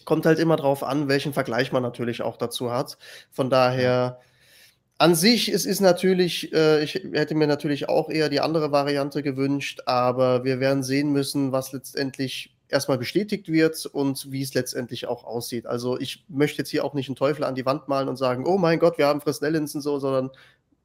kommt 0.07 0.25
halt 0.25 0.39
immer 0.39 0.55
drauf 0.55 0.83
an, 0.83 1.09
welchen 1.09 1.33
Vergleich 1.33 1.73
man 1.73 1.83
natürlich 1.83 2.21
auch 2.21 2.37
dazu 2.37 2.71
hat. 2.71 2.97
Von 3.29 3.49
daher, 3.49 4.21
an 4.97 5.15
sich, 5.15 5.49
es 5.49 5.65
ist 5.65 5.81
natürlich, 5.81 6.53
äh, 6.53 6.81
ich 6.81 6.93
hätte 6.93 7.35
mir 7.35 7.45
natürlich 7.45 7.89
auch 7.89 8.09
eher 8.09 8.29
die 8.29 8.39
andere 8.39 8.71
Variante 8.71 9.21
gewünscht, 9.21 9.81
aber 9.85 10.45
wir 10.45 10.61
werden 10.61 10.81
sehen 10.81 11.11
müssen, 11.11 11.51
was 11.51 11.73
letztendlich 11.73 12.55
erstmal 12.69 12.97
bestätigt 12.97 13.49
wird 13.49 13.85
und 13.85 14.31
wie 14.31 14.43
es 14.43 14.53
letztendlich 14.53 15.07
auch 15.07 15.25
aussieht. 15.25 15.67
Also 15.67 15.99
ich 15.99 16.23
möchte 16.29 16.59
jetzt 16.59 16.69
hier 16.69 16.85
auch 16.85 16.93
nicht 16.93 17.09
einen 17.09 17.17
Teufel 17.17 17.43
an 17.43 17.55
die 17.55 17.65
Wand 17.65 17.89
malen 17.89 18.07
und 18.07 18.15
sagen, 18.15 18.45
oh 18.47 18.57
mein 18.57 18.79
Gott, 18.79 18.97
wir 18.97 19.07
haben 19.07 19.19
Fresnel-Linsen 19.19 19.81
so, 19.81 19.99
sondern 19.99 20.31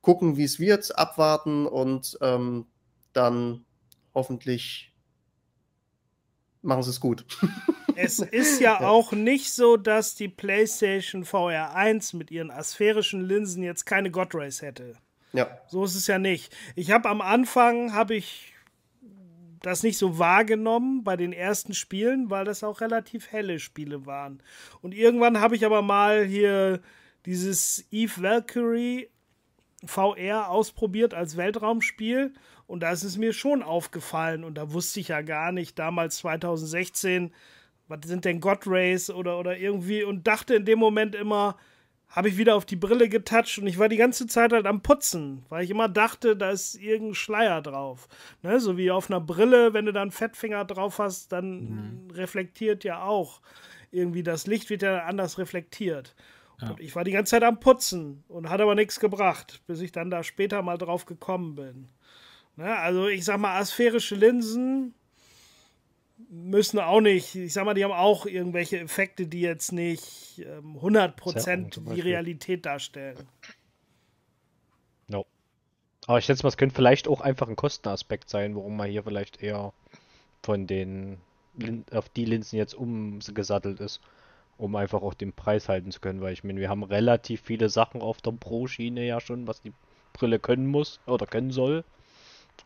gucken, 0.01 0.37
wie 0.37 0.45
es 0.45 0.59
wird, 0.59 0.99
abwarten 0.99 1.69
und 1.69 2.19
ähm, 2.23 2.67
dann 3.13 3.65
hoffentlich 4.17 4.93
machen 6.61 6.83
sie 6.83 6.91
es 6.91 6.99
gut. 6.99 7.25
Es 7.97 8.19
ist 8.19 8.61
ja, 8.61 8.81
ja, 8.81 8.89
auch 8.89 9.13
nicht 9.13 9.53
so, 9.53 9.77
dass 9.77 10.15
die 10.15 10.29
PlayStation 10.29 11.25
VR 11.25 11.75
1 11.75 12.13
mit 12.15 12.31
ihren 12.31 12.51
asphärischen 12.51 13.23
Linsen 13.23 13.63
jetzt 13.63 13.85
keine 13.85 14.11
God 14.11 14.35
Rays 14.35 14.63
hätte. 14.63 14.95
Ja. 15.33 15.59
So 15.69 15.85
ist 15.85 15.95
es 15.95 16.07
ja 16.07 16.19
nicht. 16.19 16.55
Ich 16.77 16.91
habe 16.91 17.09
am 17.09 17.21
Anfang 17.21 17.93
habe 17.95 18.15
ich 18.15 18.53
das 19.63 19.83
nicht 19.83 19.97
so 19.97 20.19
wahrgenommen 20.19 21.05
bei 21.05 21.17
den 21.17 21.33
ersten 21.33 21.73
Spielen, 21.73 22.31
weil 22.31 22.45
das 22.45 22.65
auch 22.65 22.81
relativ 22.81 23.31
helle 23.31 23.61
Spiele 23.61 24.07
waren. 24.07 24.43
Und 24.81 24.93
irgendwann 24.93 25.41
habe 25.41 25.55
ich 25.55 25.65
aber 25.65 25.83
mal 25.83 26.25
hier 26.25 26.81
dieses 27.27 27.87
Eve 27.93 28.23
Valkyrie 28.23 29.09
VR 29.85 30.49
ausprobiert 30.49 31.15
als 31.15 31.37
Weltraumspiel 31.37 32.35
und 32.67 32.81
da 32.81 32.91
ist 32.91 33.03
es 33.05 33.19
mir 33.19 33.33
schon 33.33 33.63
aufgefallen 33.63 34.45
und 34.45 34.55
da 34.55 34.73
wusste 34.73 35.01
ich 35.01 35.09
ja 35.09 35.23
gar 35.23 35.53
nicht 35.53 35.79
damals 35.79 36.17
2016, 36.19 37.33
was 37.89 38.01
sind 38.05 38.25
denn 38.25 38.41
God 38.41 38.67
Rays 38.67 39.11
oder, 39.11 39.39
oder 39.39 39.57
irgendwie 39.57 40.03
und 40.03 40.27
dachte 40.27 40.55
in 40.55 40.65
dem 40.65 40.79
Moment 40.79 41.15
immer, 41.15 41.57
habe 42.09 42.29
ich 42.29 42.37
wieder 42.37 42.57
auf 42.57 42.67
die 42.67 42.77
Brille 42.77 43.09
getatscht 43.09 43.59
und 43.59 43.67
ich 43.67 43.79
war 43.79 43.89
die 43.89 43.97
ganze 43.97 44.27
Zeit 44.27 44.53
halt 44.53 44.67
am 44.67 44.83
Putzen, 44.83 45.45
weil 45.49 45.65
ich 45.65 45.71
immer 45.71 45.89
dachte, 45.89 46.37
da 46.37 46.51
ist 46.51 46.75
irgendein 46.75 47.15
Schleier 47.15 47.63
drauf. 47.63 48.07
Ne? 48.43 48.61
So 48.61 48.77
wie 48.77 48.91
auf 48.91 49.11
einer 49.11 49.21
Brille, 49.21 49.73
wenn 49.73 49.87
du 49.87 49.93
da 49.93 50.03
einen 50.03 50.11
Fettfinger 50.11 50.67
drauf 50.67 50.99
hast, 50.99 51.33
dann 51.33 52.05
mhm. 52.05 52.11
reflektiert 52.11 52.85
ja 52.85 53.03
auch 53.03 53.41
irgendwie 53.91 54.23
das 54.23 54.47
Licht 54.47 54.69
wird 54.69 54.83
ja 54.83 55.05
anders 55.05 55.39
reflektiert. 55.39 56.15
Ja. 56.61 56.71
Und 56.71 56.81
ich 56.81 56.95
war 56.95 57.05
die 57.05 57.13
ganze 57.13 57.31
Zeit 57.31 57.45
am 57.45 57.61
Putzen 57.61 58.25
und 58.29 58.51
hat 58.51 58.61
aber 58.61 58.75
nichts 58.75 59.01
gebracht, 59.01 59.63
bis 59.67 59.81
ich 59.81 59.93
dann 59.93 60.11
da 60.11 60.23
später 60.23 60.61
mal 60.63 60.79
drauf 60.79 61.07
gekommen 61.07 61.55
bin. 61.55 61.89
Ne? 62.57 62.77
Also 62.77 63.09
ich 63.09 63.25
sag 63.25 63.39
mal, 63.39 63.59
asphärische 63.59 64.17
Linsen 64.17 64.95
müssen 66.33 66.79
auch 66.79 67.03
nicht, 67.03 67.35
ich 67.35 67.53
sag 67.53 67.67
mal, 67.67 67.75
die 67.75 67.85
haben 67.85 67.93
auch 67.93 68.25
irgendwelche 68.25 68.81
Effekte, 68.81 69.27
die 69.27 69.43
jetzt 69.43 69.71
nicht 69.71 70.39
ähm, 70.39 70.79
100% 70.79 71.95
die 71.95 72.01
Realität 72.01 72.65
darstellen. 72.65 73.19
No. 75.09 75.27
Aber 76.07 76.19
ich 76.19 76.25
schätze 76.25 76.43
mal, 76.43 76.49
es 76.49 76.57
könnte 76.57 76.75
vielleicht 76.75 77.07
auch 77.07 77.21
einfach 77.21 77.49
ein 77.49 77.57
Kostenaspekt 77.57 78.31
sein, 78.31 78.57
warum 78.57 78.79
man 78.79 78.91
hier 78.91 79.03
vielleicht 79.03 79.43
eher 79.43 79.75
von 80.43 80.67
den 80.67 81.19
auf 81.91 82.09
die 82.09 82.25
Linsen 82.25 82.57
jetzt 82.57 82.73
umgesattelt 82.73 83.79
ist, 83.81 84.01
um 84.57 84.75
einfach 84.75 85.03
auch 85.03 85.13
den 85.13 85.35
Preis 85.35 85.69
halten 85.69 85.91
zu 85.91 86.01
können, 86.01 86.23
weil 86.23 86.33
ich 86.33 86.45
meine, 86.45 86.61
wir 86.61 86.71
haben 86.71 86.83
relativ 86.83 87.43
viele 87.43 87.69
Sachen 87.69 88.01
auf 88.01 88.23
der 88.23 88.33
Pro-Schiene 88.33 89.05
ja 89.07 89.21
schon, 89.21 89.47
was 89.47 89.61
die 89.61 89.75
Brille 90.15 90.39
können 90.39 90.67
muss 90.67 90.99
oder 91.05 91.27
können 91.27 91.51
soll. 91.51 91.85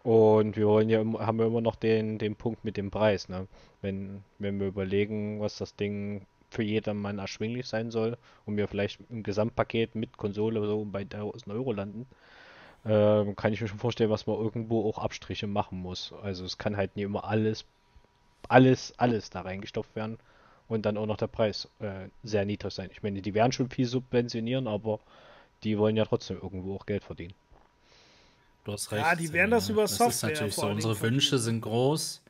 Und 0.02 0.56
wir 0.56 0.66
wollen 0.66 0.88
ja 0.88 1.00
haben 1.00 1.38
ja 1.40 1.46
immer 1.46 1.60
noch 1.60 1.76
den, 1.76 2.18
den 2.18 2.36
Punkt 2.36 2.64
mit 2.64 2.76
dem 2.76 2.90
Preis, 2.90 3.28
ne? 3.28 3.46
Wenn, 3.82 4.22
wenn 4.38 4.60
wir 4.60 4.68
überlegen, 4.68 5.40
was 5.40 5.58
das 5.58 5.76
Ding 5.76 6.26
für 6.50 6.62
jedermann 6.62 7.18
erschwinglich 7.18 7.66
sein 7.66 7.90
soll 7.90 8.16
und 8.46 8.56
wir 8.56 8.68
vielleicht 8.68 9.00
im 9.10 9.22
Gesamtpaket 9.22 9.94
mit 9.94 10.16
Konsole 10.16 10.64
so 10.66 10.84
bei 10.84 11.00
1000 11.02 11.48
Euro 11.52 11.72
landen, 11.72 12.06
äh, 12.84 13.34
kann 13.34 13.52
ich 13.52 13.60
mir 13.60 13.68
schon 13.68 13.78
vorstellen, 13.78 14.10
was 14.10 14.26
man 14.26 14.36
irgendwo 14.36 14.88
auch 14.88 14.98
Abstriche 14.98 15.46
machen 15.46 15.80
muss. 15.80 16.12
Also 16.22 16.44
es 16.44 16.58
kann 16.58 16.76
halt 16.76 16.96
nie 16.96 17.02
immer 17.02 17.24
alles, 17.24 17.64
alles, 18.48 18.94
alles 18.98 19.30
da 19.30 19.42
reingestopft 19.42 19.94
werden 19.96 20.18
und 20.68 20.86
dann 20.86 20.96
auch 20.96 21.06
noch 21.06 21.16
der 21.16 21.26
Preis 21.28 21.68
äh, 21.80 22.08
sehr 22.22 22.44
niedrig 22.44 22.72
sein. 22.74 22.90
Ich 22.92 23.02
meine, 23.02 23.22
die 23.22 23.34
werden 23.34 23.52
schon 23.52 23.70
viel 23.70 23.86
subventionieren, 23.86 24.66
aber 24.68 25.00
die 25.64 25.78
wollen 25.78 25.96
ja 25.96 26.04
trotzdem 26.04 26.38
irgendwo 26.42 26.76
auch 26.76 26.86
Geld 26.86 27.04
verdienen. 27.04 27.34
Du 28.66 28.72
hast 28.72 28.90
recht. 28.90 29.06
Ja, 29.06 29.14
die 29.14 29.32
werden 29.32 29.52
das 29.52 29.68
über 29.68 29.86
Software. 29.86 30.06
Das 30.08 30.16
ist 30.16 30.22
natürlich 30.24 30.54
so. 30.56 30.66
Unsere 30.66 31.00
Wünsche 31.00 31.38
sind 31.38 31.60
groß, 31.60 32.20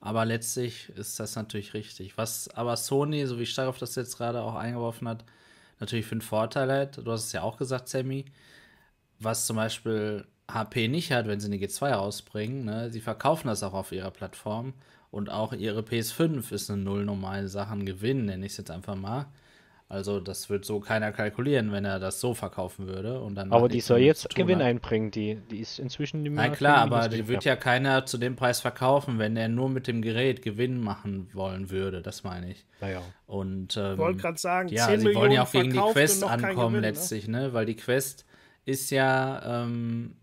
aber 0.00 0.24
letztlich 0.24 0.88
ist 0.96 1.20
das 1.20 1.36
natürlich 1.36 1.72
richtig. 1.72 2.18
Was 2.18 2.48
aber 2.48 2.76
Sony, 2.76 3.24
so 3.26 3.38
wie 3.38 3.46
Starov 3.46 3.78
das 3.78 3.94
jetzt 3.94 4.18
gerade 4.18 4.42
auch 4.42 4.56
eingeworfen 4.56 5.06
hat, 5.06 5.24
natürlich 5.78 6.06
für 6.06 6.12
einen 6.12 6.20
Vorteil 6.20 6.72
hat, 6.72 6.98
du 6.98 7.08
hast 7.12 7.26
es 7.26 7.32
ja 7.32 7.42
auch 7.42 7.58
gesagt, 7.58 7.88
Sammy, 7.88 8.24
was 9.20 9.46
zum 9.46 9.54
Beispiel 9.54 10.26
HP 10.50 10.88
nicht 10.88 11.12
hat, 11.12 11.28
wenn 11.28 11.38
sie 11.38 11.46
eine 11.46 11.58
G2 11.58 11.92
rausbringen, 11.92 12.64
ne? 12.64 12.90
sie 12.90 13.00
verkaufen 13.00 13.46
das 13.46 13.62
auch 13.62 13.72
auf 13.72 13.92
ihrer 13.92 14.10
Plattform 14.10 14.74
und 15.12 15.30
auch 15.30 15.52
ihre 15.52 15.82
PS5 15.82 16.52
ist 16.52 16.70
eine 16.70 16.82
null 16.82 17.04
normale 17.04 17.46
Sache, 17.46 17.72
ein 17.72 17.86
Gewinn, 17.86 18.24
nenne 18.24 18.44
ich 18.44 18.52
es 18.52 18.58
jetzt 18.58 18.72
einfach 18.72 18.96
mal. 18.96 19.26
Also 19.88 20.18
das 20.18 20.48
wird 20.48 20.64
so 20.64 20.80
keiner 20.80 21.12
kalkulieren, 21.12 21.70
wenn 21.70 21.84
er 21.84 22.00
das 22.00 22.18
so 22.18 22.32
verkaufen 22.32 22.86
würde. 22.86 23.20
Und 23.20 23.34
dann 23.34 23.52
aber 23.52 23.68
die 23.68 23.80
soll 23.80 23.98
jetzt 23.98 24.34
Gewinn 24.34 24.58
hat. 24.58 24.64
einbringen. 24.64 25.10
Die, 25.10 25.36
die 25.50 25.58
ist 25.58 25.78
inzwischen 25.78 26.24
die 26.24 26.30
Na 26.30 26.48
klar, 26.48 26.78
aber 26.78 27.08
die 27.08 27.28
wird 27.28 27.44
ja 27.44 27.54
keiner 27.54 28.06
zu 28.06 28.16
dem 28.16 28.34
Preis 28.34 28.60
verkaufen, 28.60 29.18
wenn 29.18 29.36
er 29.36 29.48
nur 29.48 29.68
mit 29.68 29.86
dem 29.86 30.00
Gerät 30.00 30.40
Gewinn 30.42 30.80
machen 30.80 31.28
wollen 31.34 31.70
würde. 31.70 32.00
Das 32.00 32.24
meine 32.24 32.50
ich. 32.50 32.64
Naja. 32.80 33.02
Und 33.26 33.76
ähm, 33.76 33.92
ich 33.92 33.98
wollte 33.98 34.20
gerade 34.20 34.38
sagen, 34.38 34.68
ja, 34.68 34.86
10 34.86 35.00
sie 35.00 35.06
Millionen 35.06 35.22
wollen 35.22 35.32
ja 35.32 35.42
auch 35.42 35.52
gegen 35.52 35.70
die 35.70 35.78
Quest 35.78 36.24
ankommen 36.24 36.56
Gewinn, 36.56 36.72
ne? 36.72 36.80
letztlich, 36.80 37.28
ne? 37.28 37.52
Weil 37.52 37.66
die 37.66 37.76
Quest 37.76 38.24
ist 38.64 38.90
ja, 38.90 39.62
ähm, 39.64 40.16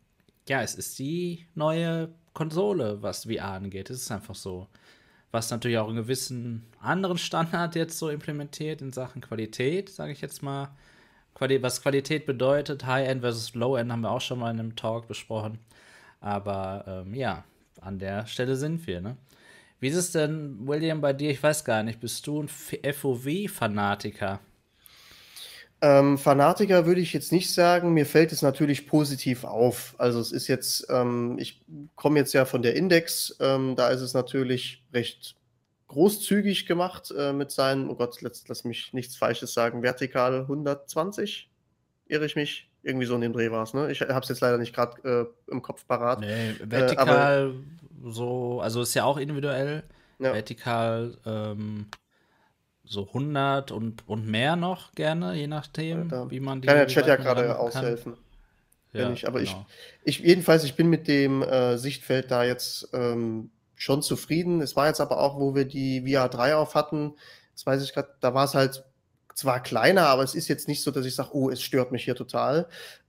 ja, 0.50 0.64
es 0.64 0.74
ist 0.74 0.98
die 0.98 1.46
neue 1.54 2.10
Konsole, 2.34 3.02
was 3.02 3.26
VR 3.26 3.52
angeht. 3.52 3.90
Es 3.90 4.02
ist 4.02 4.12
einfach 4.12 4.36
so 4.36 4.68
was 5.32 5.50
natürlich 5.50 5.78
auch 5.78 5.88
einen 5.88 5.96
gewissen 5.96 6.66
anderen 6.82 7.18
Standard 7.18 7.76
jetzt 7.76 7.98
so 7.98 8.10
implementiert 8.10 8.82
in 8.82 8.92
Sachen 8.92 9.22
Qualität, 9.22 9.90
sage 9.90 10.12
ich 10.12 10.22
jetzt 10.22 10.44
mal. 10.44 10.70
Was 11.40 11.82
Qualität 11.82 12.28
bedeutet, 12.28 12.86
High-End 12.86 13.22
versus 13.22 13.56
Low-End, 13.56 13.92
haben 13.92 14.02
wir 14.02 14.12
auch 14.12 14.22
schon 14.22 14.40
mal 14.40 14.52
in 14.52 14.60
einem 14.60 14.76
Talk 14.76 15.08
besprochen. 15.08 15.58
Aber 16.20 16.84
ähm, 16.88 17.16
ja, 17.16 17.44
an 17.80 17.98
der 17.98 18.28
Stelle 18.28 18.56
sind 18.56 18.86
wir. 18.86 19.02
Ne? 19.02 19.18
Wie 19.80 19.88
ist 19.88 19.96
es 19.96 20.12
denn, 20.12 20.68
William, 20.68 21.02
bei 21.02 21.14
dir? 21.14 21.32
Ich 21.32 21.42
weiß 21.42 21.66
gar 21.66 21.82
nicht, 21.82 22.00
bist 22.00 22.28
du 22.28 22.44
ein 22.44 22.48
FOV-Fanatiker? 22.48 24.40
Ähm, 25.84 26.20
Fanatiker 26.20 26.86
würde 26.86 27.02
ich 27.02 27.12
jetzt 27.12 27.32
nicht 27.32 27.52
sagen. 27.52 27.94
Mir 27.94 28.06
fällt 28.06 28.32
es 28.32 28.44
natürlich 28.44 28.86
positiv 28.86 29.44
auf. 29.44 29.96
Also 29.98 30.20
es 30.20 30.32
ist 30.32 30.48
jetzt, 30.48 30.86
ähm, 30.90 31.38
ich 31.40 31.64
komme 31.96 32.20
jetzt 32.20 32.34
ja 32.34 32.46
von 32.46 32.62
der 32.62 32.76
Index, 32.76 33.36
ähm, 33.40 33.76
da 33.76 33.90
ist 33.90 34.02
es 34.02 34.14
natürlich 34.14 34.84
recht 34.94 35.36
großzügig 35.88 36.68
gemacht 36.68 37.14
äh, 37.18 37.34
mit 37.34 37.52
seinen, 37.52 37.90
oh 37.90 37.96
Gott, 37.96 38.22
lass, 38.22 38.48
lass 38.48 38.64
mich 38.64 38.94
nichts 38.94 39.16
Falsches 39.16 39.54
sagen, 39.54 39.82
vertikal 39.82 40.42
120, 40.42 41.50
irre 42.08 42.26
ich 42.26 42.36
mich? 42.36 42.70
Irgendwie 42.84 43.06
so 43.06 43.16
in 43.16 43.22
dem 43.22 43.34
Dreh 43.34 43.52
war 43.52 43.64
es, 43.64 43.74
ne? 43.74 43.92
Ich 43.92 44.02
habe 44.02 44.20
es 44.22 44.30
jetzt 44.30 44.40
leider 44.40 44.58
nicht 44.58 44.74
gerade 44.74 45.30
äh, 45.48 45.52
im 45.52 45.62
Kopf 45.62 45.86
parat. 45.88 46.22
Nee, 46.22 46.56
vertikal 46.64 47.54
äh, 47.54 48.10
so, 48.10 48.62
also 48.62 48.82
ist 48.82 48.94
ja 48.94 49.04
auch 49.04 49.18
individuell. 49.18 49.84
Ja. 50.20 50.34
Vertikal 50.34 51.18
ähm, 51.26 51.88
so 52.84 53.08
100 53.08 53.72
und, 53.72 54.08
und 54.08 54.28
mehr 54.28 54.56
noch 54.56 54.94
gerne, 54.94 55.36
je 55.36 55.48
nachdem, 55.48 56.10
ja, 56.10 56.30
wie 56.30 56.40
man 56.40 56.62
die. 56.62 56.68
Kann 56.68 56.78
der 56.78 56.88
Chat 56.88 57.08
ja 57.08 57.16
gerade 57.16 57.58
aushelfen. 57.58 58.18
Ja, 58.94 59.10
ich. 59.12 59.28
Aber 59.28 59.40
genau. 59.40 59.66
ich, 60.04 60.20
ich, 60.20 60.26
jedenfalls, 60.26 60.64
ich 60.64 60.76
bin 60.76 60.90
mit 60.90 61.08
dem 61.08 61.42
äh, 61.44 61.78
Sichtfeld 61.78 62.30
da 62.30 62.44
jetzt 62.44 62.90
ähm, 62.94 63.52
schon 63.76 64.02
zufrieden. 64.02 64.62
Es 64.62 64.76
war 64.76 64.88
jetzt 64.88 65.00
aber 65.00 65.20
auch, 65.20 65.40
wo 65.40 65.56
wir 65.56 65.66
die 65.66 66.02
VR 66.12 66.28
3 66.28 66.56
auf 66.56 66.76
hatten, 66.76 67.16
das 67.54 67.66
weiß 67.66 67.84
ich 67.84 67.94
gerade, 67.94 68.10
da 68.20 68.34
war 68.34 68.46
es 68.46 68.54
halt 68.54 68.84
zwar 69.34 69.62
kleiner, 69.62 70.08
aber 70.08 70.24
es 70.24 70.36
ist 70.36 70.48
jetzt 70.48 70.68
nicht 70.68 70.84
so, 70.84 70.92
dass 70.92 71.06
ich 71.06 71.16
sage, 71.16 71.30
oh, 71.34 71.50
es 71.50 71.62
stört 71.62 71.92
mich 71.92 72.04
hier 72.04 72.16
total. 72.16 72.68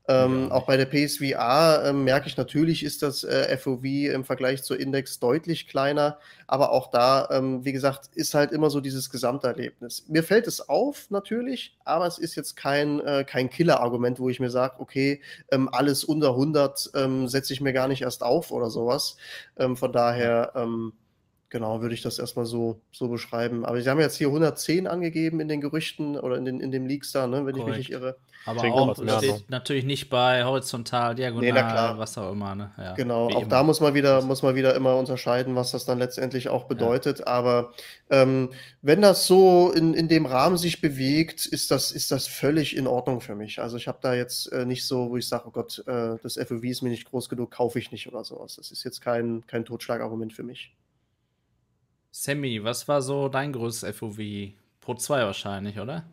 Ähm, 0.09 0.49
ja. 0.49 0.55
Auch 0.55 0.67
bei 0.67 0.77
der 0.77 0.87
PSVR 0.87 1.85
äh, 1.85 1.93
merke 1.93 2.27
ich 2.27 2.37
natürlich, 2.37 2.83
ist 2.83 3.03
das 3.03 3.23
äh, 3.23 3.57
FOV 3.57 3.85
im 3.85 4.25
Vergleich 4.25 4.65
zur 4.65 4.81
Index 4.81 5.21
deutlich 5.21 5.69
kleiner. 5.69 6.19
Aber 6.49 6.73
auch 6.73 6.91
da, 6.91 7.29
ähm, 7.31 7.65
wie 7.65 7.73
gesagt, 7.73 8.11
ist 8.15 8.35
halt 8.35 8.51
immer 8.51 8.69
so 8.69 8.81
dieses 8.81 9.11
Gesamterlebnis. 9.11 10.05
Mir 10.09 10.25
fällt 10.25 10.49
es 10.49 10.69
auf, 10.69 11.11
natürlich, 11.11 11.79
aber 11.85 12.07
es 12.07 12.19
ist 12.19 12.35
jetzt 12.35 12.57
kein, 12.57 13.01
äh, 13.01 13.25
kein 13.25 13.49
Killer-Argument, 13.49 14.19
wo 14.19 14.29
ich 14.29 14.41
mir 14.41 14.51
sage, 14.51 14.75
okay, 14.79 15.23
ähm, 15.53 15.69
alles 15.73 16.03
unter 16.05 16.31
100 16.31 16.91
ähm, 16.95 17.29
setze 17.29 17.53
ich 17.53 17.61
mir 17.61 17.73
gar 17.73 17.87
nicht 17.87 18.03
erst 18.03 18.23
auf 18.23 18.51
oder 18.51 18.71
sowas. 18.71 19.17
Ähm, 19.57 19.77
von 19.77 19.93
daher, 19.93 20.53
ähm, 20.57 20.95
Genau, 21.53 21.83
würde 21.83 21.95
ich 21.95 22.01
das 22.01 22.19
erstmal 22.19 22.47
so, 22.47 22.81
so 22.93 23.09
beschreiben. 23.09 23.67
Aber 23.67 23.79
Sie 23.79 23.91
haben 23.91 24.01
jetzt 24.01 24.17
hier 24.17 24.29
110 24.29 24.87
angegeben 24.87 25.39
in 25.39 25.49
den 25.49 25.61
Gerüchten 25.61 26.19
oder 26.19 26.39
in, 26.39 26.47
den, 26.47 26.61
in 26.61 26.71
dem 26.71 26.87
Leaks 26.87 27.13
da, 27.13 27.27
ne, 27.27 27.45
wenn 27.45 27.55
Korrekt. 27.55 27.59
ich 27.59 27.67
mich 27.67 27.77
nicht 27.77 27.91
irre. 27.91 28.17
Aber 28.47 28.65
auch 28.73 29.19
steht 29.19 29.51
natürlich 29.51 29.85
nicht 29.85 30.09
bei 30.09 30.45
horizontal, 30.45 31.15
diagonal, 31.15 31.93
nee, 31.93 31.99
was 31.99 32.17
auch 32.17 32.33
immer. 32.33 32.55
Ne? 32.55 32.73
Ja, 32.79 32.95
genau, 32.95 33.27
auch 33.27 33.43
immer. 33.43 33.49
da 33.51 33.63
muss 33.65 33.81
man, 33.81 33.93
wieder, 33.93 34.23
muss 34.23 34.43
man 34.43 34.55
wieder 34.55 34.75
immer 34.75 34.97
unterscheiden, 34.97 35.55
was 35.55 35.73
das 35.73 35.85
dann 35.85 35.99
letztendlich 35.99 36.49
auch 36.49 36.65
bedeutet. 36.65 37.19
Ja. 37.19 37.27
Aber 37.27 37.75
ähm, 38.09 38.49
wenn 38.81 39.03
das 39.03 39.27
so 39.27 39.73
in, 39.73 39.93
in 39.93 40.09
dem 40.09 40.25
Rahmen 40.25 40.57
sich 40.57 40.81
bewegt, 40.81 41.45
ist 41.45 41.71
das, 41.71 41.93
ist 41.93 42.11
das 42.11 42.27
völlig 42.27 42.75
in 42.75 42.87
Ordnung 42.87 43.21
für 43.21 43.35
mich. 43.35 43.61
Also 43.61 43.77
ich 43.77 43.89
habe 43.89 43.99
da 44.01 44.15
jetzt 44.15 44.51
äh, 44.53 44.65
nicht 44.65 44.87
so, 44.87 45.11
wo 45.11 45.19
ich 45.19 45.29
sage, 45.29 45.45
oh 45.49 45.51
Gott, 45.51 45.85
äh, 45.87 46.17
das 46.23 46.37
FOV 46.37 46.65
ist 46.65 46.81
mir 46.81 46.89
nicht 46.89 47.11
groß 47.11 47.29
genug, 47.29 47.51
kaufe 47.51 47.79
ich 47.79 47.93
nicht 47.93 48.09
oder 48.09 48.25
sowas. 48.25 48.57
Das 48.57 48.71
ist 48.71 48.85
jetzt 48.85 49.03
kein, 49.03 49.47
kein 49.47 49.67
Totschlagargument 49.67 50.33
für 50.33 50.45
mich. 50.45 50.73
Sammy, 52.15 52.63
was 52.63 52.87
war 52.89 53.01
so 53.01 53.29
dein 53.31 53.55
größtes 53.55 53.97
FOV? 53.97 54.19
Pro 54.81 54.95
2 54.95 55.25
wahrscheinlich, 55.25 55.81
oder? 55.81 56.05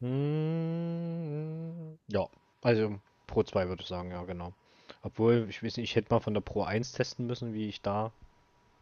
Hm, 0.00 1.96
ja, 2.08 2.26
also 2.62 2.98
Pro 3.28 3.44
2 3.44 3.68
würde 3.68 3.82
ich 3.82 3.88
sagen, 3.88 4.10
ja, 4.10 4.24
genau. 4.24 4.52
Obwohl, 5.02 5.46
ich 5.48 5.62
weiß 5.62 5.76
nicht, 5.76 5.90
ich 5.90 5.94
hätte 5.94 6.12
mal 6.12 6.18
von 6.18 6.34
der 6.34 6.40
Pro 6.40 6.64
1 6.64 6.92
testen 6.92 7.28
müssen, 7.28 7.54
wie 7.54 7.68
ich 7.68 7.80
da, 7.80 8.10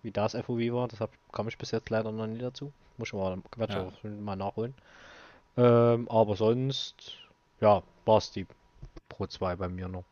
wie 0.02 0.10
das 0.10 0.32
FOV 0.32 0.72
war. 0.72 0.88
Deshalb 0.88 1.10
kam 1.32 1.48
ich 1.48 1.58
bis 1.58 1.70
jetzt 1.70 1.90
leider 1.90 2.10
noch 2.12 2.26
nie 2.26 2.38
dazu. 2.38 2.72
Muss 2.96 3.08
ich 3.08 3.14
mal, 3.14 3.38
ja. 3.68 3.92
mal 4.02 4.36
nachholen. 4.36 4.72
Ähm, 5.58 6.08
aber 6.08 6.34
sonst, 6.34 7.12
ja, 7.60 7.82
war 8.06 8.18
es 8.18 8.30
die 8.30 8.46
Pro 9.10 9.26
2 9.26 9.56
bei 9.56 9.68
mir 9.68 9.88
noch. 9.88 10.04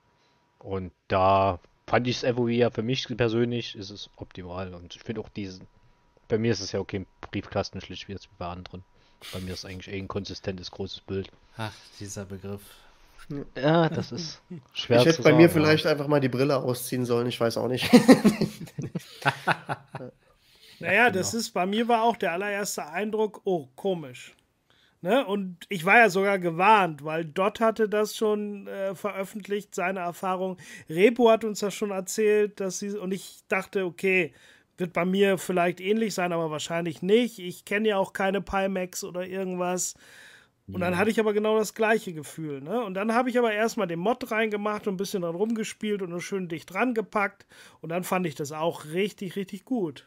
Und 0.59 0.93
da 1.09 1.61
fand 1.87 2.07
ich 2.07 2.21
das 2.21 2.35
FOV 2.35 2.51
ja 2.51 2.69
für 2.69 2.83
mich 2.83 3.09
persönlich 3.17 3.75
ist 3.75 3.89
es 3.89 4.11
optimal. 4.17 4.75
Und 4.75 4.95
ich 4.95 5.03
finde 5.03 5.23
auch 5.23 5.31
diesen 5.31 5.67
bei 6.29 6.39
mir 6.39 6.53
ist 6.53 6.61
es 6.61 6.73
ja 6.73 6.81
okay, 6.81 7.07
Briefkasten 7.31 7.81
schlicht 7.81 8.09
wie 8.09 8.13
jetzt 8.13 8.29
bei 8.39 8.47
anderen. 8.47 8.85
Bei 9.33 9.41
mir 9.41 9.55
ist 9.55 9.65
eigentlich 9.65 9.93
eh 9.93 9.99
ein 9.99 10.09
konsistentes 10.09 10.71
großes 10.71 11.01
Bild. 11.01 11.31
Ach, 11.57 11.73
dieser 11.99 12.25
Begriff. 12.25 12.63
Ja, 13.57 13.89
das 13.89 14.13
ist 14.13 14.41
schwer 14.73 15.01
Ich 15.01 15.07
hätte 15.07 15.19
bei 15.19 15.31
sagen, 15.31 15.37
mir 15.37 15.51
vielleicht 15.51 15.87
einfach 15.87 16.07
mal 16.07 16.21
die 16.21 16.31
Brille 16.31 16.57
ausziehen 16.57 17.05
sollen, 17.05 17.27
ich 17.27 17.39
weiß 17.39 17.59
auch 17.59 17.69
nicht. 17.69 17.91
naja, 20.79 21.11
das 21.11 21.33
genau. 21.33 21.41
ist, 21.41 21.51
bei 21.51 21.67
mir 21.67 21.89
war 21.89 22.05
auch 22.05 22.17
der 22.17 22.33
allererste 22.33 22.87
Eindruck, 22.87 23.43
oh, 23.45 23.69
komisch. 23.75 24.35
Ne? 25.03 25.27
Und 25.27 25.59
ich 25.69 25.85
war 25.85 25.99
ja 25.99 26.09
sogar 26.11 26.39
gewarnt, 26.39 27.05
weil 27.05 27.25
Dot 27.25 27.61
hatte 27.61 27.89
das 27.89 28.17
schon 28.17 28.67
äh, 28.67 28.95
veröffentlicht, 28.95 29.75
seine 29.75 30.01
Erfahrung. 30.01 30.57
Repo 30.89 31.31
hat 31.31 31.45
uns 31.45 31.61
das 31.61 31.75
schon 31.75 31.91
erzählt, 31.91 32.61
dass 32.61 32.79
sie, 32.79 32.97
und 32.97 33.13
ich 33.13 33.41
dachte, 33.49 33.85
okay, 33.85 34.33
wird 34.79 34.93
bei 34.93 35.05
mir 35.05 35.39
vielleicht 35.39 35.81
ähnlich 35.81 36.15
sein, 36.15 36.33
aber 36.33 36.51
wahrscheinlich 36.51 37.03
nicht. 37.03 37.39
Ich 37.39 37.65
kenne 37.65 37.89
ja 37.89 37.99
auch 37.99 38.13
keine 38.13 38.41
Pimax 38.41 39.05
oder 39.05 39.27
irgendwas. 39.27 39.95
Und 40.71 40.81
dann 40.81 40.99
hatte 40.99 41.11
ich 41.11 41.19
aber 41.19 41.33
genau 41.33 41.59
das 41.59 41.73
gleiche 41.73 42.13
Gefühl. 42.13 42.61
Ne? 42.61 42.85
Und 42.85 42.93
dann 42.93 43.15
habe 43.15 43.31
ich 43.31 43.39
aber 43.39 43.53
erstmal 43.53 43.87
den 43.87 43.99
Mod 43.99 44.31
reingemacht 44.31 44.87
und 44.87 44.95
ein 44.95 44.99
bisschen 44.99 45.23
dran 45.23 45.35
rumgespielt 45.35 46.03
und 46.03 46.21
schön 46.21 46.49
dicht 46.49 46.73
dran 46.73 46.93
gepackt. 46.93 47.47
Und 47.81 47.89
dann 47.89 48.05
fand 48.05 48.27
ich 48.27 48.35
das 48.35 48.53
auch 48.53 48.85
richtig, 48.85 49.37
richtig 49.37 49.65
gut. 49.65 50.07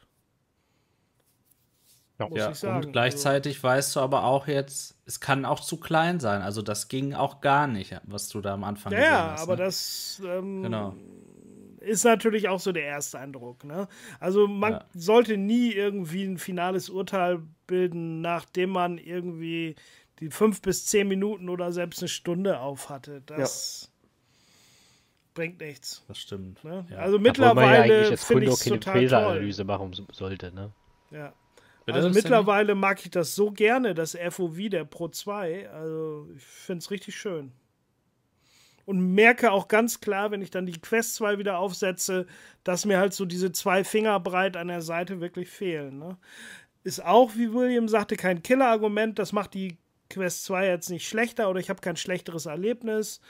Ja, 2.19 2.51
ja 2.51 2.75
und 2.77 2.93
gleichzeitig 2.93 3.55
also, 3.55 3.67
weißt 3.67 3.95
du 3.95 3.99
aber 4.01 4.23
auch 4.25 4.45
jetzt, 4.45 4.95
es 5.05 5.19
kann 5.19 5.45
auch 5.45 5.59
zu 5.59 5.77
klein 5.77 6.19
sein. 6.19 6.43
Also 6.43 6.61
das 6.61 6.87
ging 6.87 7.15
auch 7.15 7.41
gar 7.41 7.65
nicht, 7.65 7.99
was 8.03 8.29
du 8.29 8.41
da 8.41 8.53
am 8.53 8.63
Anfang 8.63 8.93
ja, 8.93 8.99
gesehen 8.99 9.13
hast. 9.13 9.37
Ja, 9.37 9.43
aber 9.43 9.55
ne? 9.55 9.63
das 9.63 10.21
ähm, 10.23 10.61
genau 10.61 10.95
ist 11.81 12.05
natürlich 12.05 12.47
auch 12.47 12.59
so 12.59 12.71
der 12.71 12.83
erste 12.83 13.19
Eindruck. 13.19 13.63
Ne? 13.63 13.87
Also 14.19 14.47
man 14.47 14.73
ja. 14.73 14.85
sollte 14.93 15.37
nie 15.37 15.71
irgendwie 15.71 16.23
ein 16.23 16.37
finales 16.37 16.89
Urteil 16.89 17.41
bilden, 17.67 18.21
nachdem 18.21 18.71
man 18.71 18.97
irgendwie 18.97 19.75
die 20.19 20.29
fünf 20.29 20.61
bis 20.61 20.85
zehn 20.85 21.07
Minuten 21.07 21.49
oder 21.49 21.71
selbst 21.71 22.01
eine 22.01 22.09
Stunde 22.09 22.59
auf 22.59 22.89
hatte. 22.89 23.21
Das 23.25 23.89
ja. 23.89 25.29
bringt 25.33 25.59
nichts. 25.59 26.03
Das 26.07 26.19
stimmt. 26.19 26.63
Ne? 26.63 26.85
Ja. 26.91 26.97
Also 26.97 27.17
mittlerweile 27.17 28.11
ja 28.11 28.17
finde 28.17 28.45
ich 28.45 28.51
es 28.51 28.63
total 28.63 29.07
toll. 29.07 29.65
machen 29.65 30.07
sollte. 30.11 30.53
Ne? 30.53 30.71
Ja. 31.09 31.33
also 31.87 32.09
mittlerweile 32.09 32.75
mag 32.75 33.03
ich 33.03 33.09
das 33.09 33.35
so 33.35 33.51
gerne, 33.51 33.95
das 33.95 34.15
FOV 34.15 34.69
der 34.69 34.85
Pro 34.85 35.07
2. 35.07 35.69
Also 35.71 36.29
ich 36.35 36.43
finde 36.43 36.79
es 36.79 36.91
richtig 36.91 37.15
schön 37.17 37.51
und 38.91 39.13
merke 39.13 39.53
auch 39.53 39.69
ganz 39.69 40.01
klar, 40.01 40.31
wenn 40.31 40.41
ich 40.41 40.51
dann 40.51 40.65
die 40.65 40.73
Quest 40.73 41.15
2 41.15 41.37
wieder 41.37 41.59
aufsetze, 41.59 42.27
dass 42.65 42.83
mir 42.83 42.97
halt 42.97 43.13
so 43.13 43.23
diese 43.23 43.53
zwei 43.53 43.85
Finger 43.85 44.19
breit 44.19 44.57
an 44.57 44.67
der 44.67 44.81
Seite 44.81 45.21
wirklich 45.21 45.47
fehlen. 45.47 45.97
Ne? 45.97 46.17
Ist 46.83 47.01
auch, 47.01 47.37
wie 47.37 47.53
William 47.53 47.87
sagte, 47.87 48.17
kein 48.17 48.43
Killer-Argument. 48.43 49.17
Das 49.17 49.31
macht 49.31 49.53
die 49.53 49.77
Quest 50.09 50.43
2 50.43 50.67
jetzt 50.67 50.89
nicht 50.89 51.07
schlechter 51.07 51.49
oder 51.49 51.61
ich 51.61 51.69
habe 51.69 51.79
kein 51.79 51.95
schlechteres 51.95 52.47
Erlebnis. 52.47 53.21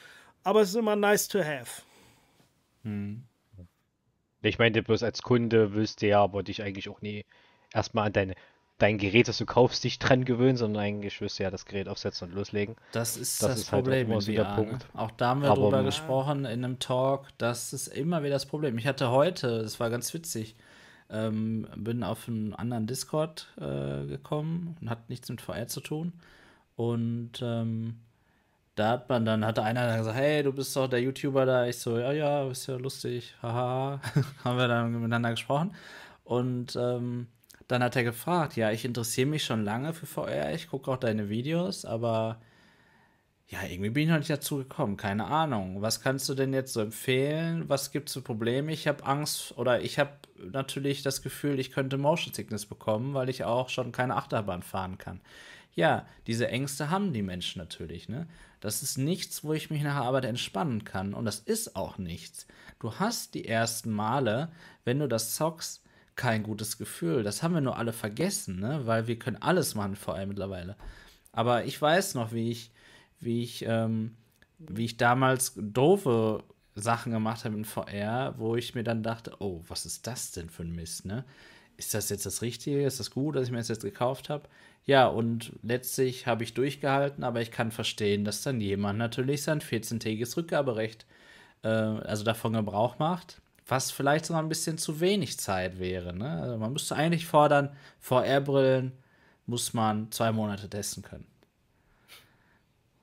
Aber 0.42 0.62
es 0.62 0.70
ist 0.70 0.76
immer 0.78 0.96
nice 0.96 1.28
to 1.28 1.44
have. 1.44 1.84
Hm. 2.82 3.22
Ich 4.42 4.58
meinte 4.58 4.82
bloß 4.82 5.04
als 5.04 5.22
Kunde 5.22 5.70
du 5.70 6.08
ja 6.08 6.24
aber 6.24 6.42
dich 6.42 6.64
eigentlich 6.64 6.90
auch 6.90 7.02
nie 7.02 7.24
erstmal 7.72 8.08
an 8.08 8.14
deine 8.14 8.34
dein 8.82 8.98
Gerät, 8.98 9.28
das 9.28 9.38
du 9.38 9.46
kaufst, 9.46 9.84
dich 9.84 10.00
dran 10.00 10.26
gewöhnen, 10.26 10.58
sondern 10.58 10.84
eigentlich 10.84 11.22
wirst 11.22 11.40
du 11.40 11.44
ja 11.44 11.52
das 11.52 11.66
Gerät 11.66 11.88
aufsetzen 11.88 12.30
und 12.30 12.36
loslegen. 12.36 12.76
Das 12.92 13.18
ist 13.18 13.42
das, 13.42 13.50
das 13.50 13.60
ist 13.60 13.72
halt 13.72 13.84
Problem 13.84 14.12
halt 14.12 14.28
in 14.28 14.36
VR, 14.36 14.56
Punkt. 14.56 14.72
Ne? 14.94 15.00
Auch 15.00 15.12
da 15.12 15.30
haben 15.30 15.42
wir 15.42 15.52
Aber, 15.52 15.62
drüber 15.62 15.84
gesprochen 15.84 16.40
in 16.40 16.66
einem 16.66 16.80
Talk. 16.80 17.28
Das 17.38 17.74
ist 17.74 17.88
immer 17.88 18.24
wieder 18.24 18.34
das 18.34 18.46
Problem. 18.46 18.78
Ich 18.78 18.88
hatte 18.88 19.12
heute, 19.12 19.62
das 19.62 19.80
war 19.80 19.90
ganz 19.90 20.14
witzig, 20.14 20.56
ähm, 21.10 21.68
bin 21.76 22.04
auf 22.04 22.28
einen 22.28 22.54
anderen 22.54 22.88
Discord 22.88 23.48
äh, 23.58 24.06
gekommen 24.08 24.78
und 24.82 24.90
hat 24.90 25.10
nichts 25.10 25.30
mit 25.30 25.42
VR 25.42 25.68
zu 25.68 25.82
tun. 25.82 26.14
Und 26.76 27.34
ähm, 27.44 27.98
da 28.76 28.90
hat 28.90 29.10
man 29.10 29.26
dann, 29.26 29.46
hatte 29.46 29.64
einer 29.64 29.86
dann 29.86 30.00
gesagt, 30.00 30.18
hey, 30.18 30.42
du 30.42 30.54
bist 30.54 30.76
doch 30.76 30.88
der 30.88 31.02
YouTuber 31.02 31.46
da. 31.46 31.68
Ich 31.68 31.78
so, 31.78 32.00
ja, 32.00 32.14
ja, 32.14 32.50
ist 32.50 32.68
ja 32.68 32.78
lustig, 32.78 33.36
haha. 33.42 34.00
Haben 34.44 34.58
wir 34.58 34.68
dann 34.68 34.92
miteinander 34.92 35.32
gesprochen. 35.32 35.76
Und 36.24 36.76
ähm, 36.76 37.28
dann 37.72 37.84
hat 37.84 37.96
er 37.96 38.04
gefragt, 38.04 38.56
ja, 38.56 38.72
ich 38.72 38.86
interessiere 38.86 39.28
mich 39.28 39.44
schon 39.46 39.64
lange 39.64 39.94
für 39.94 40.06
VR, 40.06 40.54
ich 40.54 40.70
gucke 40.70 40.92
auch 40.92 40.98
deine 40.98 41.30
Videos, 41.30 41.86
aber 41.86 42.42
ja, 43.48 43.64
irgendwie 43.64 43.90
bin 43.90 44.04
ich 44.04 44.10
noch 44.10 44.18
nicht 44.18 44.30
dazu 44.30 44.58
gekommen, 44.58 44.96
keine 44.96 45.26
Ahnung. 45.26 45.82
Was 45.82 46.02
kannst 46.02 46.30
du 46.30 46.36
denn 46.36 46.54
jetzt 46.54 46.72
so 46.72 46.80
empfehlen? 46.82 47.68
Was 47.68 47.92
gibt 47.92 48.08
es 48.08 48.14
für 48.14 48.22
Probleme? 48.22 48.72
Ich 48.72 48.88
habe 48.88 49.06
Angst 49.06 49.58
oder 49.58 49.82
ich 49.82 50.00
habe 50.00 50.12
natürlich 50.38 51.04
das 51.04 51.22
Gefühl, 51.22 51.60
ich 51.60 51.72
könnte 51.72 51.98
Motion 51.98 52.34
Sickness 52.34 52.66
bekommen, 52.66 53.14
weil 53.14 53.30
ich 53.30 53.44
auch 53.44 53.68
schon 53.68 53.92
keine 53.92 54.16
Achterbahn 54.16 54.64
fahren 54.64 54.98
kann. 54.98 55.20
Ja, 55.74 56.06
diese 56.28 56.48
Ängste 56.48 56.90
haben 56.90 57.14
die 57.14 57.22
Menschen 57.22 57.60
natürlich, 57.60 58.10
ne? 58.10 58.28
Das 58.60 58.84
ist 58.84 58.98
nichts, 58.98 59.44
wo 59.44 59.54
ich 59.54 59.70
mich 59.70 59.82
nach 59.82 59.96
der 59.96 60.04
Arbeit 60.04 60.26
entspannen 60.26 60.84
kann. 60.84 61.14
Und 61.14 61.26
das 61.26 61.40
ist 61.40 61.76
auch 61.76 61.98
nichts. 61.98 62.48
Du 62.80 62.96
hast 63.00 63.34
die 63.34 63.48
ersten 63.48 63.92
Male, 63.92 64.52
wenn 64.86 65.00
du 65.00 65.08
das 65.08 65.36
zockst, 65.36 65.81
kein 66.16 66.44
gutes 66.44 66.78
Gefühl. 66.78 67.24
Das 67.24 67.44
haben 67.44 67.54
wir 67.54 67.62
nur 67.62 67.78
alle 67.78 67.94
vergessen, 67.94 68.60
ne? 68.60 68.82
Weil 68.86 69.08
wir 69.08 69.18
können 69.18 69.38
alles 69.38 69.76
machen, 69.76 69.96
vor 69.96 70.16
allem 70.16 70.30
mittlerweile. 70.30 70.76
Aber 71.32 71.66
ich 71.66 71.82
weiß 71.82 72.16
noch, 72.16 72.34
wie 72.34 72.52
ich, 72.52 72.72
wie 73.20 73.44
ich, 73.44 73.66
ähm, 73.68 74.16
wie 74.60 74.86
ich 74.86 74.98
damals 74.98 75.54
doofe 75.56 76.44
Sachen 76.76 77.12
gemacht 77.12 77.46
habe 77.46 77.56
in 77.56 77.66
VR, 77.66 78.36
wo 78.38 78.56
ich 78.56 78.76
mir 78.76 78.84
dann 78.84 79.04
dachte, 79.04 79.34
oh, 79.40 79.62
was 79.68 79.86
ist 79.86 80.08
das 80.08 80.32
denn 80.32 80.50
für 80.50 80.64
ein 80.64 80.76
Mist, 80.76 81.06
ne? 81.06 81.26
Ist 81.78 81.94
das 81.94 82.10
jetzt 82.10 82.26
das 82.26 82.42
Richtige? 82.42 82.86
Ist 82.86 83.00
das 83.00 83.12
gut, 83.12 83.36
dass 83.36 83.46
ich 83.46 83.52
mir 83.52 83.58
das 83.58 83.70
jetzt 83.70 83.84
gekauft 83.84 84.30
habe? 84.30 84.48
Ja, 84.86 85.08
und 85.08 85.54
letztlich 85.64 86.28
habe 86.28 86.44
ich 86.44 86.54
durchgehalten, 86.54 87.24
aber 87.24 87.42
ich 87.42 87.52
kann 87.52 87.72
verstehen, 87.72 88.26
dass 88.26 88.44
dann 88.44 88.62
jemand 88.62 89.00
natürlich 89.00 89.44
sein 89.44 89.62
14-tägiges 89.62 90.38
Rückgaberecht, 90.38 91.06
äh, 91.64 91.68
also 91.68 92.24
davon 92.24 92.54
Gebrauch 92.54 93.00
macht, 93.00 93.42
was 93.72 93.90
vielleicht 93.90 94.26
sogar 94.26 94.44
ein 94.44 94.50
bisschen 94.50 94.78
zu 94.78 95.00
wenig 95.00 95.40
Zeit 95.40 95.80
wäre. 95.80 96.14
Ne? 96.14 96.30
Also 96.42 96.58
man 96.58 96.74
müsste 96.74 96.98
eigentlich 96.98 97.26
fordern, 97.26 97.70
VR-Brillen 98.02 98.92
muss 99.46 99.74
man 99.74 100.12
zwei 100.12 100.34
Monate 100.34 100.70
testen 100.70 101.04
können. 101.04 101.26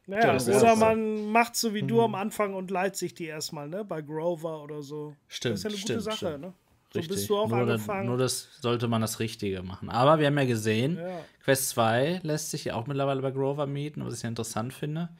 Naja, 0.07 0.37
oder 0.37 0.77
man 0.77 1.31
macht 1.33 1.57
so 1.57 1.75
wie 1.75 1.83
mhm. 1.83 1.89
du 1.89 2.03
am 2.03 2.15
Anfang 2.15 2.55
und 2.55 2.71
leiht 2.71 2.97
sich 2.97 3.15
die 3.15 3.25
erstmal, 3.25 3.69
ne? 3.69 3.85
Bei 3.85 4.01
Grover 4.01 4.63
oder 4.63 4.83
so. 4.83 5.15
Stimmt. 5.27 5.55
Das 5.55 5.59
ist 5.61 5.65
ja 5.65 5.69
eine 5.69 5.77
gute 5.77 5.93
stimmt, 5.93 6.03
Sache, 6.03 6.17
stimmt. 6.17 6.41
ne? 6.41 6.53
So 6.93 6.99
Richtig. 6.99 7.17
bist 7.17 7.31
du 7.31 7.37
auch 7.37 7.49
nur 7.49 7.59
angefangen. 7.59 8.05
Da, 8.05 8.09
nur 8.09 8.19
das 8.19 8.49
sollte 8.61 8.89
man 8.89 9.03
das 9.03 9.21
Richtige 9.21 9.63
machen. 9.63 9.91
Aber 9.91 10.19
wir 10.19 10.27
haben 10.27 10.39
ja 10.39 10.47
gesehen, 10.47 10.97
ja. 10.97 11.21
Quest 11.45 11.71
2 11.71 12.21
lässt 12.23 12.51
sich 12.51 12.65
ja 12.65 12.75
auch 12.75 12.87
mittlerweile 12.87 13.21
bei 13.21 13.31
Grover 13.31 13.67
mieten, 13.67 14.05
was 14.05 14.15
ich 14.15 14.23
ja 14.23 14.29
interessant 14.29 14.73
finde. 14.73 15.11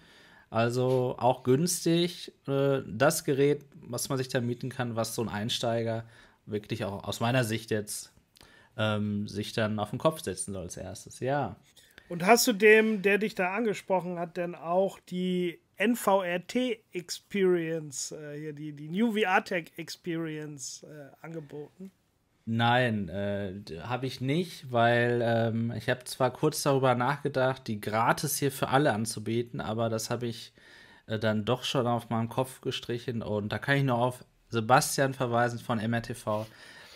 Also 0.51 1.17
auch 1.19 1.43
günstig. 1.43 2.33
Äh, 2.47 2.81
das 2.87 3.25
Gerät, 3.25 3.65
was 3.83 4.09
man 4.09 4.19
sich 4.19 4.29
da 4.29 4.41
mieten 4.41 4.71
kann, 4.71 4.97
was 4.97 5.15
so 5.15 5.23
ein 5.23 5.29
Einsteiger 5.29 6.05
wirklich 6.47 6.85
auch 6.85 7.05
aus 7.05 7.21
meiner 7.21 7.45
Sicht 7.45 7.71
jetzt 7.71 8.13
ähm, 8.77 9.29
sich 9.29 9.53
dann 9.53 9.79
auf 9.79 9.91
den 9.91 9.99
Kopf 9.99 10.23
setzen 10.23 10.53
soll 10.53 10.63
als 10.63 10.77
erstes. 10.77 11.21
Ja. 11.21 11.57
Und 12.09 12.25
hast 12.25 12.47
du 12.47 12.53
dem, 12.55 13.03
der 13.03 13.19
dich 13.19 13.35
da 13.35 13.55
angesprochen 13.55 14.19
hat, 14.19 14.37
denn 14.37 14.55
auch 14.55 14.99
die 14.99 15.61
NVRT 15.77 16.79
Experience, 16.93 18.13
äh, 18.13 18.39
hier 18.39 18.53
die, 18.53 18.73
die 18.73 18.89
New 18.89 19.13
VR 19.13 19.45
Tech 19.45 19.73
Experience 19.77 20.85
äh, 20.85 21.11
angeboten? 21.21 21.93
Nein, 22.51 23.11
äh, 23.11 23.53
habe 23.83 24.07
ich 24.07 24.23
nicht, 24.23 24.73
weil 24.73 25.21
ähm, 25.23 25.71
ich 25.77 25.91
habe 25.91 26.05
zwar 26.05 26.33
kurz 26.33 26.63
darüber 26.63 26.95
nachgedacht, 26.95 27.67
die 27.67 27.79
gratis 27.79 28.39
hier 28.39 28.51
für 28.51 28.69
alle 28.69 28.95
anzubieten, 28.95 29.61
aber 29.61 29.91
das 29.91 30.09
habe 30.09 30.29
ich 30.29 30.55
äh, 31.09 31.19
dann 31.19 31.45
doch 31.45 31.63
schon 31.63 31.87
auf 31.87 32.09
meinem 32.09 32.31
Kopf 32.31 32.63
gestrichen 32.63 33.21
und 33.21 33.51
da 33.51 33.59
kann 33.59 33.77
ich 33.77 33.83
nur 33.85 33.99
auf 33.99 34.25
Sebastian 34.49 35.13
verweisen 35.13 35.59
von 35.59 35.79
MRTV, 35.79 36.47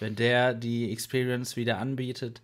wenn 0.01 0.17
der 0.17 0.55
die 0.55 0.91
Experience 0.91 1.55
wieder 1.55 1.77
anbietet. 1.77 2.41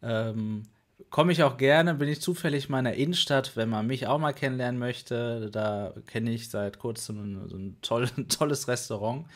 Ähm, 0.00 0.62
komme 1.10 1.32
ich 1.32 1.42
auch 1.42 1.56
gerne, 1.56 1.94
bin 1.94 2.08
ich 2.08 2.20
zufällig 2.20 2.66
in 2.66 2.70
meiner 2.70 2.94
Innenstadt, 2.94 3.56
wenn 3.56 3.70
man 3.70 3.88
mich 3.88 4.06
auch 4.06 4.18
mal 4.18 4.34
kennenlernen 4.34 4.78
möchte. 4.78 5.50
Da 5.50 5.94
kenne 6.06 6.30
ich 6.30 6.48
seit 6.48 6.78
kurzem 6.78 7.48
so 7.48 7.56
ein, 7.56 7.76
toll, 7.82 8.08
ein 8.16 8.28
tolles 8.28 8.68
Restaurant, 8.68 9.26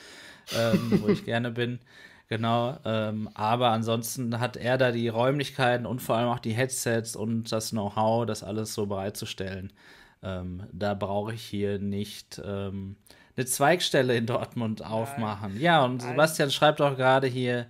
ähm, 0.57 1.01
wo 1.03 1.09
ich 1.09 1.25
gerne 1.25 1.51
bin. 1.51 1.81
Genau, 2.29 2.77
ähm, 2.85 3.31
aber 3.35 3.71
ansonsten 3.71 4.41
hat 4.41 4.57
er 4.57 4.79
da 4.79 4.91
die 4.91 5.09
Räumlichkeiten 5.09 5.87
und 5.87 6.03
vor 6.03 6.17
allem 6.17 6.29
auch 6.29 6.41
die 6.41 6.53
Headsets 6.53 7.15
und 7.15 7.53
das 7.53 7.71
Know-how, 7.71 8.27
das 8.27 8.43
alles 8.43 8.75
so 8.75 8.87
bereitzustellen. 8.87 9.73
Ähm, 10.25 10.65
da 10.73 10.95
brauche 10.95 11.35
ich 11.35 11.43
hier 11.43 11.79
nicht 11.79 12.43
ähm, 12.45 12.97
eine 13.37 13.47
Zweigstelle 13.47 14.17
in 14.17 14.27
Dortmund 14.27 14.85
aufmachen. 14.85 15.53
Nein. 15.53 15.63
Ja, 15.63 15.85
und 15.85 16.03
Sebastian 16.03 16.51
schreibt 16.51 16.81
auch 16.81 16.97
gerade 16.97 17.29
hier, 17.29 17.67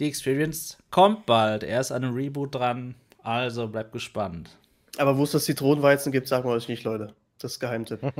die 0.00 0.06
Experience 0.06 0.78
kommt 0.90 1.26
bald. 1.26 1.62
Er 1.62 1.80
ist 1.80 1.92
an 1.92 2.04
einem 2.04 2.14
Reboot 2.14 2.54
dran. 2.54 2.94
Also 3.22 3.68
bleibt 3.68 3.92
gespannt. 3.92 4.56
Aber 4.96 5.18
wo 5.18 5.24
es 5.24 5.32
das 5.32 5.44
Zitronenweizen 5.44 6.10
gibt, 6.10 6.28
sagen 6.28 6.48
wir 6.48 6.54
euch 6.54 6.68
nicht, 6.68 6.84
Leute. 6.84 7.14
Das 7.38 7.52
ist 7.52 7.60
Geheimtipp. 7.60 8.00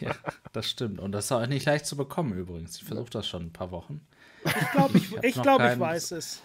ja, 0.00 0.14
das 0.52 0.68
stimmt. 0.68 1.00
Und 1.00 1.12
das 1.12 1.26
ist 1.26 1.32
auch 1.32 1.46
nicht 1.46 1.66
leicht 1.66 1.86
zu 1.86 1.96
bekommen 1.96 2.32
übrigens. 2.32 2.76
Ich 2.76 2.84
versuche 2.84 3.10
das 3.10 3.26
schon 3.26 3.46
ein 3.46 3.52
paar 3.52 3.70
Wochen. 3.70 4.06
Ich 4.44 4.70
glaube, 4.70 4.98
ich, 4.98 5.12
ich, 5.12 5.24
ich, 5.24 5.42
glaub, 5.42 5.60
ich 5.60 5.78
weiß 5.78 6.12
es. 6.12 6.42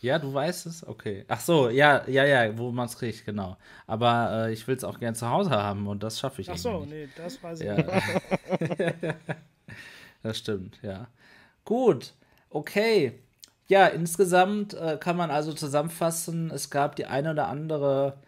Ja, 0.00 0.18
du 0.18 0.32
weißt 0.32 0.66
es? 0.66 0.86
Okay. 0.86 1.24
Ach 1.28 1.40
so, 1.40 1.70
ja, 1.70 2.06
ja, 2.08 2.24
ja, 2.24 2.58
wo 2.58 2.70
man 2.70 2.86
es 2.86 2.98
kriegt, 2.98 3.24
genau. 3.24 3.56
Aber 3.86 4.46
äh, 4.46 4.52
ich 4.52 4.66
will 4.66 4.76
es 4.76 4.84
auch 4.84 4.98
gern 4.98 5.14
zu 5.14 5.28
Hause 5.28 5.50
haben 5.50 5.86
und 5.86 6.02
das 6.02 6.18
schaffe 6.18 6.42
ich 6.42 6.50
Ach 6.50 6.56
so, 6.56 6.80
nicht. 6.80 6.90
nee, 6.90 7.08
das 7.16 7.42
weiß 7.42 7.60
ich 7.60 7.66
ja. 7.66 7.76
nicht. 7.76 7.88
das 10.22 10.38
stimmt, 10.38 10.78
ja. 10.82 11.06
Gut, 11.64 12.12
okay. 12.50 13.20
Ja, 13.68 13.86
insgesamt 13.86 14.74
äh, 14.74 14.98
kann 14.98 15.16
man 15.16 15.30
also 15.30 15.52
zusammenfassen, 15.52 16.50
es 16.50 16.68
gab 16.68 16.96
die 16.96 17.06
eine 17.06 17.30
oder 17.30 17.48
andere 17.48 18.18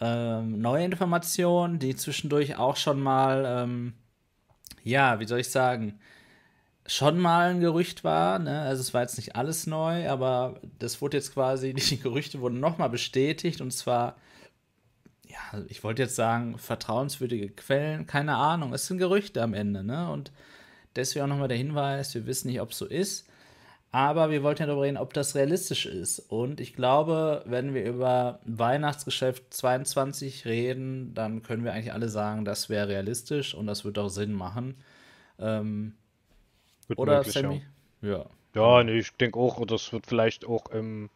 ähm, 0.00 0.60
neue 0.60 0.84
Information, 0.84 1.78
die 1.78 1.94
zwischendurch 1.94 2.56
auch 2.56 2.76
schon 2.76 3.00
mal, 3.00 3.44
ähm, 3.46 3.94
ja, 4.82 5.20
wie 5.20 5.26
soll 5.26 5.40
ich 5.40 5.50
sagen, 5.50 5.98
schon 6.86 7.18
mal 7.18 7.50
ein 7.50 7.60
Gerücht 7.60 8.02
war. 8.02 8.38
Ne? 8.38 8.62
Also 8.62 8.80
es 8.80 8.94
war 8.94 9.02
jetzt 9.02 9.16
nicht 9.16 9.36
alles 9.36 9.66
neu, 9.66 10.08
aber 10.08 10.60
das 10.78 11.00
wurde 11.02 11.18
jetzt 11.18 11.34
quasi, 11.34 11.74
die 11.74 12.00
Gerüchte 12.00 12.40
wurden 12.40 12.60
nochmal 12.60 12.90
bestätigt 12.90 13.60
und 13.60 13.72
zwar, 13.72 14.16
ja, 15.26 15.62
ich 15.68 15.84
wollte 15.84 16.02
jetzt 16.02 16.16
sagen, 16.16 16.58
vertrauenswürdige 16.58 17.50
Quellen, 17.50 18.06
keine 18.06 18.36
Ahnung, 18.36 18.72
es 18.72 18.86
sind 18.86 18.98
Gerüchte 18.98 19.42
am 19.42 19.54
Ende, 19.54 19.84
ne? 19.84 20.10
Und 20.10 20.32
deswegen 20.96 21.24
auch 21.24 21.28
nochmal 21.28 21.48
der 21.48 21.56
Hinweis, 21.56 22.14
wir 22.14 22.26
wissen 22.26 22.48
nicht, 22.48 22.60
ob 22.60 22.70
es 22.72 22.78
so 22.78 22.86
ist. 22.86 23.28
Aber 23.92 24.30
wir 24.30 24.44
wollten 24.44 24.62
ja 24.62 24.66
darüber 24.66 24.84
reden, 24.84 24.96
ob 24.96 25.12
das 25.14 25.34
realistisch 25.34 25.86
ist. 25.86 26.20
Und 26.20 26.60
ich 26.60 26.74
glaube, 26.74 27.42
wenn 27.46 27.74
wir 27.74 27.84
über 27.84 28.38
Weihnachtsgeschäft 28.44 29.52
22 29.52 30.44
reden, 30.44 31.12
dann 31.14 31.42
können 31.42 31.64
wir 31.64 31.72
eigentlich 31.72 31.92
alle 31.92 32.08
sagen, 32.08 32.44
das 32.44 32.68
wäre 32.68 32.86
realistisch 32.88 33.52
und 33.52 33.66
das 33.66 33.84
wird 33.84 33.98
auch 33.98 34.08
Sinn 34.08 34.32
machen. 34.32 34.76
Ähm, 35.40 35.94
oder 36.96 37.18
möglich, 37.18 37.34
Sammy? 37.34 37.62
Ja. 38.00 38.26
Ja, 38.54 38.78
ja 38.78 38.84
nee, 38.84 38.98
ich 38.98 39.12
denke 39.16 39.38
auch, 39.38 39.64
das 39.66 39.92
wird 39.92 40.06
vielleicht 40.06 40.44
auch 40.44 40.66
im, 40.70 41.10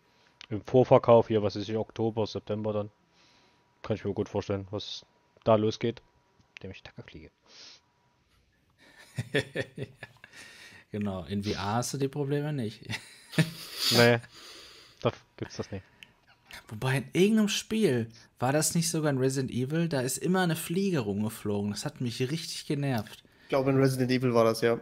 im 0.48 0.60
Vorverkauf 0.62 1.28
hier, 1.28 1.44
was 1.44 1.54
ist 1.54 1.68
ich, 1.68 1.76
Oktober, 1.76 2.26
September 2.26 2.72
dann. 2.72 2.90
Kann 3.82 3.96
ich 3.96 4.04
mir 4.04 4.14
gut 4.14 4.28
vorstellen, 4.28 4.66
was 4.70 5.06
da 5.44 5.54
losgeht. 5.54 6.02
Dem 6.62 6.72
ich 6.72 6.82
Tacker 6.82 7.02
fliege. 7.02 7.30
Genau, 10.94 11.24
in 11.24 11.42
VR 11.42 11.74
hast 11.74 11.92
du 11.92 11.98
die 11.98 12.06
Probleme 12.06 12.52
nicht. 12.52 12.80
nee, 13.96 14.20
da 15.00 15.10
gibt's 15.36 15.56
das 15.56 15.68
nicht. 15.72 15.82
Wobei 16.68 16.98
in 16.98 17.08
irgendeinem 17.12 17.48
Spiel 17.48 18.08
war 18.38 18.52
das 18.52 18.76
nicht 18.76 18.88
sogar 18.88 19.10
in 19.10 19.18
Resident 19.18 19.50
Evil, 19.50 19.88
da 19.88 20.02
ist 20.02 20.18
immer 20.18 20.42
eine 20.42 20.54
Fliege 20.54 21.00
rumgeflogen. 21.00 21.72
Das 21.72 21.84
hat 21.84 22.00
mich 22.00 22.20
richtig 22.20 22.66
genervt. 22.66 23.24
Ich 23.42 23.48
glaube, 23.48 23.72
in 23.72 23.76
Resident 23.78 24.08
Evil 24.12 24.34
war 24.34 24.44
das 24.44 24.60
ja. 24.60 24.78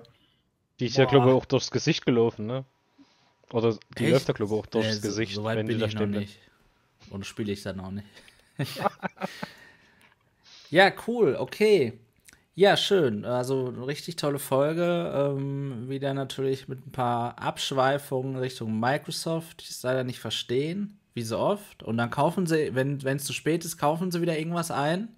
Die 0.80 0.84
ist 0.84 0.96
Boah. 0.96 1.04
ja, 1.04 1.08
glaube 1.08 1.30
ich, 1.30 1.34
auch 1.34 1.46
durchs 1.46 1.70
Gesicht 1.70 2.04
gelaufen, 2.04 2.44
ne? 2.44 2.66
Oder 3.50 3.78
die 3.96 4.04
Echt? 4.04 4.12
läuft 4.12 4.28
ja, 4.28 4.34
glaube 4.34 4.54
ich, 4.54 4.60
auch 4.60 4.66
durchs 4.66 4.98
äh, 4.98 5.00
Gesicht, 5.00 5.34
so 5.34 5.44
weit 5.44 5.56
wenn 5.56 5.66
bin 5.66 5.78
die 5.78 5.80
da 5.80 5.88
stehen. 5.88 6.10
Nicht. 6.10 6.38
Und 7.08 7.24
spiele 7.24 7.52
ich 7.52 7.62
dann 7.62 7.80
auch 7.80 7.90
nicht. 7.90 8.06
ja, 10.70 10.92
cool, 11.06 11.36
okay. 11.36 11.98
Ja, 12.54 12.76
schön. 12.76 13.24
Also 13.24 13.68
eine 13.68 13.86
richtig 13.86 14.16
tolle 14.16 14.38
Folge. 14.38 15.12
Ähm, 15.14 15.88
wieder 15.88 16.12
natürlich 16.12 16.68
mit 16.68 16.86
ein 16.86 16.92
paar 16.92 17.38
Abschweifungen 17.38 18.36
Richtung 18.36 18.78
Microsoft, 18.78 19.62
die 19.62 19.70
es 19.70 19.82
leider 19.82 20.04
nicht 20.04 20.20
verstehen, 20.20 20.98
wie 21.14 21.22
so 21.22 21.38
oft. 21.38 21.82
Und 21.82 21.96
dann 21.96 22.10
kaufen 22.10 22.46
sie, 22.46 22.74
wenn 22.74 22.98
es 22.98 23.24
zu 23.24 23.32
spät 23.32 23.64
ist, 23.64 23.78
kaufen 23.78 24.10
sie 24.10 24.20
wieder 24.20 24.38
irgendwas 24.38 24.70
ein 24.70 25.08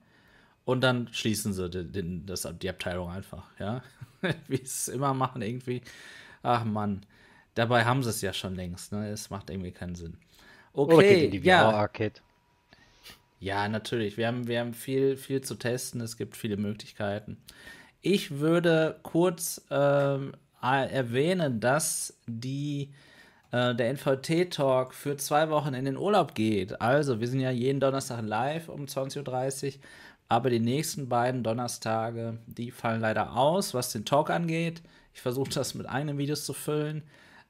und 0.65 0.83
dann 0.83 1.09
schließen 1.13 1.53
sie 1.53 1.69
den, 1.69 1.93
den, 1.93 2.27
das, 2.27 2.49
die 2.61 2.71
Abteilung 2.71 3.11
einfach, 3.11 3.45
ja. 3.59 3.83
wie 4.49 4.57
sie 4.59 4.63
es 4.63 4.89
immer 4.89 5.13
machen, 5.13 5.43
irgendwie. 5.43 5.83
Ach 6.43 6.65
Mann. 6.65 7.05
Dabei 7.55 7.85
haben 7.85 8.03
sie 8.03 8.11
es 8.11 8.21
ja 8.21 8.33
schon 8.33 8.55
längst, 8.55 8.93
ne? 8.93 9.09
Es 9.11 9.31
macht 9.31 9.51
irgendwie 9.51 9.73
keinen 9.73 9.95
Sinn. 9.95 10.19
Okay, 10.73 10.95
Oder 10.95 11.03
geht 11.07 11.25
in 11.25 11.31
die 11.31 11.49
ja. 11.49 11.89
Ja, 13.45 13.69
natürlich. 13.69 14.17
Wir 14.17 14.29
haben, 14.29 14.47
wir 14.49 14.59
haben 14.59 14.73
viel, 14.73 15.19
viel 15.19 15.43
zu 15.43 15.57
testen. 15.57 16.01
Es 16.01 16.17
gibt 16.17 16.35
viele 16.35 16.57
Möglichkeiten. 16.57 17.37
Ich 18.01 18.39
würde 18.39 18.99
kurz 19.03 19.61
ähm, 19.71 20.33
erwähnen, 20.63 21.61
dass 21.61 22.19
die, 22.27 22.95
äh, 23.53 23.75
der 23.75 23.91
NVT-Talk 23.91 24.95
für 24.95 25.19
zwei 25.19 25.51
Wochen 25.51 25.75
in 25.75 25.85
den 25.85 25.99
Urlaub 25.99 26.35
geht. 26.35 26.81
Also, 26.81 27.21
wir 27.21 27.29
sind 27.29 27.41
ja 27.41 27.51
jeden 27.51 27.81
Donnerstag 27.81 28.23
live 28.25 28.71
um 28.71 28.87
20.30 28.87 29.67
Uhr. 29.67 29.73
Aber 30.31 30.49
die 30.49 30.59
nächsten 30.59 31.11
beiden 31.11 31.43
Donnerstage, 31.43 32.39
die 32.47 32.71
fallen 32.71 33.03
leider 33.03 33.37
aus, 33.37 33.75
was 33.75 33.93
den 33.93 34.07
Talk 34.07 34.31
angeht. 34.31 34.81
Ich 35.13 35.21
versuche 35.21 35.51
das 35.51 35.75
mit 35.75 35.87
eigenen 35.87 36.17
Videos 36.17 36.47
zu 36.47 36.55
füllen. 36.55 37.03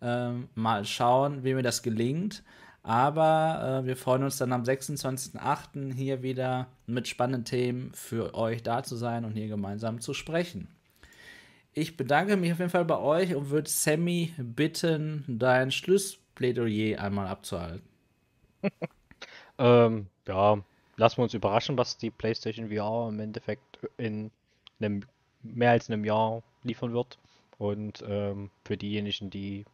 Ähm, 0.02 0.48
mal 0.56 0.84
schauen, 0.84 1.44
wie 1.44 1.54
mir 1.54 1.62
das 1.62 1.84
gelingt. 1.84 2.42
Aber 2.84 3.80
äh, 3.82 3.86
wir 3.86 3.96
freuen 3.96 4.24
uns 4.24 4.36
dann 4.36 4.52
am 4.52 4.62
26.08. 4.62 5.94
hier 5.94 6.22
wieder 6.22 6.66
mit 6.86 7.08
spannenden 7.08 7.46
Themen 7.46 7.90
für 7.94 8.34
euch 8.34 8.62
da 8.62 8.82
zu 8.82 8.94
sein 8.96 9.24
und 9.24 9.32
hier 9.32 9.48
gemeinsam 9.48 10.02
zu 10.02 10.12
sprechen. 10.12 10.68
Ich 11.72 11.96
bedanke 11.96 12.36
mich 12.36 12.52
auf 12.52 12.58
jeden 12.58 12.70
Fall 12.70 12.84
bei 12.84 12.98
euch 12.98 13.34
und 13.34 13.48
würde 13.48 13.70
Sammy 13.70 14.34
bitten, 14.36 15.24
dein 15.26 15.70
Schlussplädoyer 15.72 17.00
einmal 17.00 17.26
abzuhalten. 17.26 17.88
ähm, 19.58 20.06
ja, 20.28 20.58
lassen 20.98 21.16
wir 21.16 21.22
uns 21.24 21.34
überraschen, 21.34 21.78
was 21.78 21.96
die 21.96 22.10
PlayStation 22.10 22.68
VR 22.68 23.08
im 23.08 23.18
Endeffekt 23.18 23.78
in 23.96 24.30
einem, 24.78 25.04
mehr 25.42 25.70
als 25.70 25.88
einem 25.88 26.04
Jahr 26.04 26.42
liefern 26.64 26.92
wird. 26.92 27.18
Und 27.56 28.04
ähm, 28.06 28.50
für 28.66 28.76
diejenigen, 28.76 29.30
die 29.30 29.64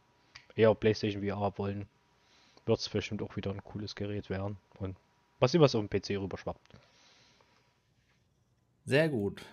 eher 0.55 0.73
PlayStation 0.73 1.27
VR 1.27 1.51
wollen, 1.57 1.87
wird 2.65 2.79
es 2.79 2.89
bestimmt 2.89 3.21
auch 3.21 3.35
wieder 3.35 3.51
ein 3.51 3.63
cooles 3.63 3.95
Gerät 3.95 4.29
werden. 4.29 4.57
Und 4.79 4.95
was 5.39 5.53
immer 5.53 5.67
so 5.67 5.79
auf 5.79 5.87
dem 5.87 5.89
PC 5.89 6.21
rüberschwappt. 6.21 6.61
Sehr 8.85 9.09
gut. 9.09 9.43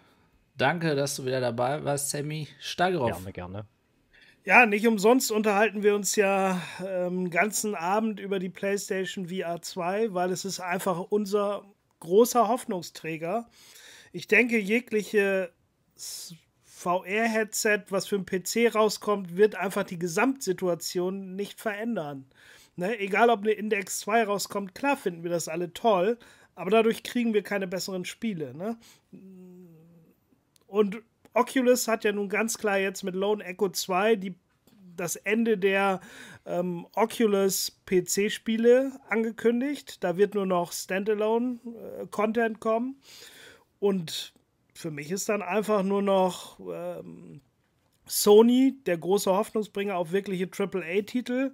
Danke, 0.56 0.94
dass 0.94 1.16
du 1.16 1.24
wieder 1.24 1.40
dabei 1.40 1.84
warst, 1.84 2.10
Sammy 2.10 2.48
Stageroff. 2.60 3.12
Gerne, 3.12 3.32
gerne. 3.32 3.66
Ja, 4.44 4.66
nicht 4.66 4.86
umsonst 4.86 5.30
unterhalten 5.30 5.82
wir 5.82 5.94
uns 5.94 6.16
ja 6.16 6.60
ähm, 6.84 7.24
den 7.24 7.30
ganzen 7.30 7.74
Abend 7.74 8.18
über 8.18 8.38
die 8.38 8.48
PlayStation 8.48 9.28
VR 9.28 9.60
2, 9.60 10.14
weil 10.14 10.30
es 10.30 10.44
ist 10.44 10.60
einfach 10.60 10.98
unser 10.98 11.64
großer 12.00 12.48
Hoffnungsträger. 12.48 13.48
Ich 14.12 14.26
denke, 14.26 14.58
jegliche 14.58 15.52
VR-Headset, 16.64 17.84
was 17.90 18.06
für 18.06 18.16
ein 18.16 18.24
PC 18.24 18.74
rauskommt, 18.74 19.36
wird 19.36 19.54
einfach 19.54 19.84
die 19.84 19.98
Gesamtsituation 19.98 21.36
nicht 21.36 21.60
verändern. 21.60 22.24
Ne? 22.78 22.98
Egal, 23.00 23.28
ob 23.28 23.40
eine 23.40 23.50
Index 23.50 23.98
2 24.00 24.24
rauskommt, 24.24 24.74
klar 24.74 24.96
finden 24.96 25.24
wir 25.24 25.30
das 25.30 25.48
alle 25.48 25.72
toll, 25.72 26.16
aber 26.54 26.70
dadurch 26.70 27.02
kriegen 27.02 27.34
wir 27.34 27.42
keine 27.42 27.66
besseren 27.66 28.04
Spiele. 28.04 28.54
Ne? 28.54 28.78
Und 30.68 31.02
Oculus 31.34 31.88
hat 31.88 32.04
ja 32.04 32.12
nun 32.12 32.28
ganz 32.28 32.56
klar 32.56 32.78
jetzt 32.78 33.02
mit 33.02 33.16
Lone 33.16 33.44
Echo 33.44 33.68
2 33.68 34.14
die, 34.16 34.34
das 34.96 35.16
Ende 35.16 35.58
der 35.58 36.00
ähm, 36.46 36.86
Oculus 36.94 37.80
PC-Spiele 37.84 38.92
angekündigt. 39.08 40.04
Da 40.04 40.16
wird 40.16 40.34
nur 40.34 40.46
noch 40.46 40.72
Standalone-Content 40.72 42.56
äh, 42.56 42.60
kommen. 42.60 43.00
Und 43.80 44.32
für 44.72 44.92
mich 44.92 45.10
ist 45.10 45.28
dann 45.28 45.42
einfach 45.42 45.82
nur 45.82 46.02
noch 46.02 46.60
ähm, 46.60 47.40
Sony 48.06 48.76
der 48.86 48.98
große 48.98 49.32
Hoffnungsbringer 49.32 49.96
auf 49.96 50.12
wirkliche 50.12 50.48
AAA-Titel. 50.48 51.52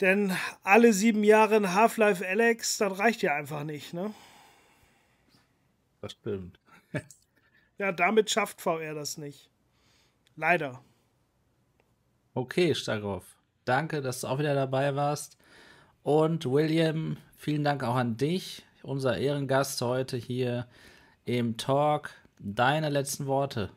Denn 0.00 0.34
alle 0.62 0.92
sieben 0.92 1.24
Jahre 1.24 1.56
in 1.56 1.74
Half-Life 1.74 2.26
Alex, 2.26 2.78
das 2.78 2.98
reicht 2.98 3.22
ja 3.22 3.34
einfach 3.34 3.64
nicht, 3.64 3.92
ne? 3.92 4.14
Das 6.00 6.12
stimmt. 6.12 6.58
ja, 7.78 7.92
damit 7.92 8.30
schafft 8.30 8.62
VR 8.62 8.94
das 8.94 9.18
nicht. 9.18 9.50
Leider. 10.36 10.82
Okay, 12.32 12.74
Starov. 12.74 13.36
Danke, 13.66 14.00
dass 14.00 14.22
du 14.22 14.28
auch 14.28 14.38
wieder 14.38 14.54
dabei 14.54 14.96
warst. 14.96 15.36
Und 16.02 16.46
William, 16.46 17.18
vielen 17.36 17.62
Dank 17.62 17.82
auch 17.84 17.96
an 17.96 18.16
dich, 18.16 18.64
unser 18.82 19.18
Ehrengast 19.18 19.82
heute 19.82 20.16
hier 20.16 20.66
im 21.26 21.58
Talk. 21.58 22.10
Deine 22.38 22.88
letzten 22.88 23.26
Worte. 23.26 23.70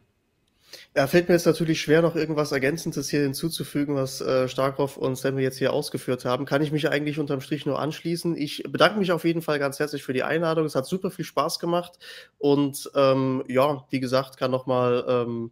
Ja, 0.95 1.07
fällt 1.07 1.27
mir 1.27 1.35
jetzt 1.35 1.45
natürlich 1.45 1.81
schwer, 1.81 2.01
noch 2.01 2.15
irgendwas 2.15 2.51
Ergänzendes 2.51 3.09
hier 3.09 3.21
hinzuzufügen, 3.21 3.95
was 3.95 4.21
äh, 4.21 4.47
Starkov 4.47 4.97
und 4.97 5.15
Sammy 5.15 5.41
jetzt 5.41 5.57
hier 5.57 5.73
ausgeführt 5.73 6.25
haben. 6.25 6.45
Kann 6.45 6.61
ich 6.61 6.71
mich 6.71 6.89
eigentlich 6.89 7.19
unterm 7.19 7.41
Strich 7.41 7.65
nur 7.65 7.79
anschließen. 7.79 8.37
Ich 8.37 8.63
bedanke 8.69 8.99
mich 8.99 9.11
auf 9.11 9.25
jeden 9.25 9.41
Fall 9.41 9.59
ganz 9.59 9.79
herzlich 9.79 10.03
für 10.03 10.13
die 10.13 10.23
Einladung. 10.23 10.65
Es 10.65 10.75
hat 10.75 10.85
super 10.85 11.11
viel 11.11 11.25
Spaß 11.25 11.59
gemacht. 11.59 11.97
Und 12.37 12.91
ähm, 12.95 13.43
ja, 13.47 13.85
wie 13.89 13.99
gesagt, 13.99 14.37
kann 14.37 14.51
nochmal, 14.51 15.03
ähm, 15.07 15.51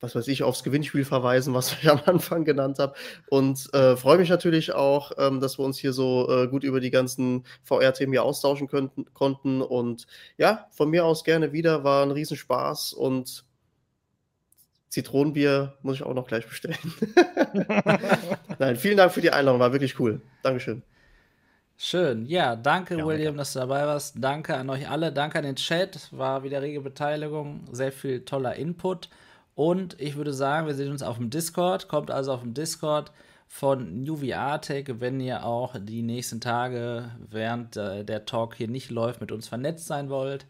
was 0.00 0.14
weiß 0.14 0.28
ich, 0.28 0.42
aufs 0.42 0.62
Gewinnspiel 0.62 1.04
verweisen, 1.04 1.54
was 1.54 1.72
ich 1.80 1.90
am 1.90 2.00
Anfang 2.04 2.44
genannt 2.44 2.78
habe. 2.78 2.94
Und 3.30 3.72
äh, 3.72 3.96
freue 3.96 4.18
mich 4.18 4.28
natürlich 4.28 4.72
auch, 4.74 5.12
ähm, 5.18 5.40
dass 5.40 5.58
wir 5.58 5.64
uns 5.64 5.78
hier 5.78 5.92
so 5.92 6.28
äh, 6.30 6.46
gut 6.46 6.62
über 6.62 6.80
die 6.80 6.90
ganzen 6.90 7.44
VR-Themen 7.62 8.12
hier 8.12 8.22
austauschen 8.22 8.68
könnten, 8.68 9.06
konnten. 9.14 9.62
Und 9.62 10.06
ja, 10.36 10.66
von 10.72 10.90
mir 10.90 11.04
aus 11.06 11.24
gerne 11.24 11.52
wieder. 11.52 11.84
War 11.84 12.02
ein 12.02 12.10
Riesenspaß 12.10 12.92
und 12.92 13.47
Zitronenbier 14.88 15.74
muss 15.82 15.96
ich 15.96 16.02
auch 16.02 16.14
noch 16.14 16.26
gleich 16.26 16.46
bestellen. 16.46 16.78
Nein, 18.58 18.76
vielen 18.76 18.96
Dank 18.96 19.12
für 19.12 19.20
die 19.20 19.30
Einladung, 19.30 19.60
war 19.60 19.72
wirklich 19.72 19.98
cool. 20.00 20.20
Dankeschön. 20.42 20.82
Schön. 21.80 22.26
Ja, 22.26 22.56
danke, 22.56 22.98
ja, 22.98 23.06
William, 23.06 23.36
dass 23.36 23.52
du 23.52 23.60
dabei 23.60 23.86
warst. 23.86 24.16
Danke 24.18 24.56
an 24.56 24.68
euch 24.68 24.90
alle. 24.90 25.12
Danke 25.12 25.38
an 25.38 25.44
den 25.44 25.54
Chat. 25.54 26.08
War 26.10 26.42
wieder 26.42 26.60
rege 26.60 26.80
Beteiligung. 26.80 27.68
Sehr 27.70 27.92
viel 27.92 28.24
toller 28.24 28.56
Input. 28.56 29.08
Und 29.54 30.00
ich 30.00 30.16
würde 30.16 30.32
sagen, 30.32 30.66
wir 30.66 30.74
sehen 30.74 30.90
uns 30.90 31.04
auf 31.04 31.18
dem 31.18 31.30
Discord. 31.30 31.86
Kommt 31.86 32.10
also 32.10 32.32
auf 32.32 32.40
dem 32.40 32.52
Discord 32.52 33.12
von 33.46 34.02
New 34.02 34.16
VR 34.16 34.60
Tech, 34.60 34.86
wenn 34.98 35.20
ihr 35.20 35.44
auch 35.44 35.76
die 35.80 36.02
nächsten 36.02 36.40
Tage, 36.40 37.12
während 37.30 37.76
äh, 37.76 38.04
der 38.04 38.24
Talk 38.24 38.56
hier 38.56 38.68
nicht 38.68 38.90
läuft, 38.90 39.20
mit 39.20 39.30
uns 39.30 39.46
vernetzt 39.46 39.86
sein 39.86 40.10
wollt. 40.10 40.46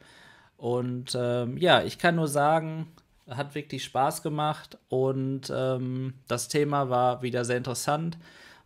Und 0.57 1.15
ähm, 1.15 1.59
ja, 1.59 1.83
ich 1.83 1.99
kann 1.99 2.17
nur 2.17 2.29
sagen, 2.29 2.89
hat 3.29 3.55
wirklich 3.55 3.85
Spaß 3.85 4.23
gemacht 4.23 4.79
und 4.89 5.53
ähm, 5.55 6.15
das 6.29 6.49
Thema 6.49 6.91
war 6.91 7.23
wieder 7.23 7.45
sehr 7.45 7.57
interessant. 7.57 8.19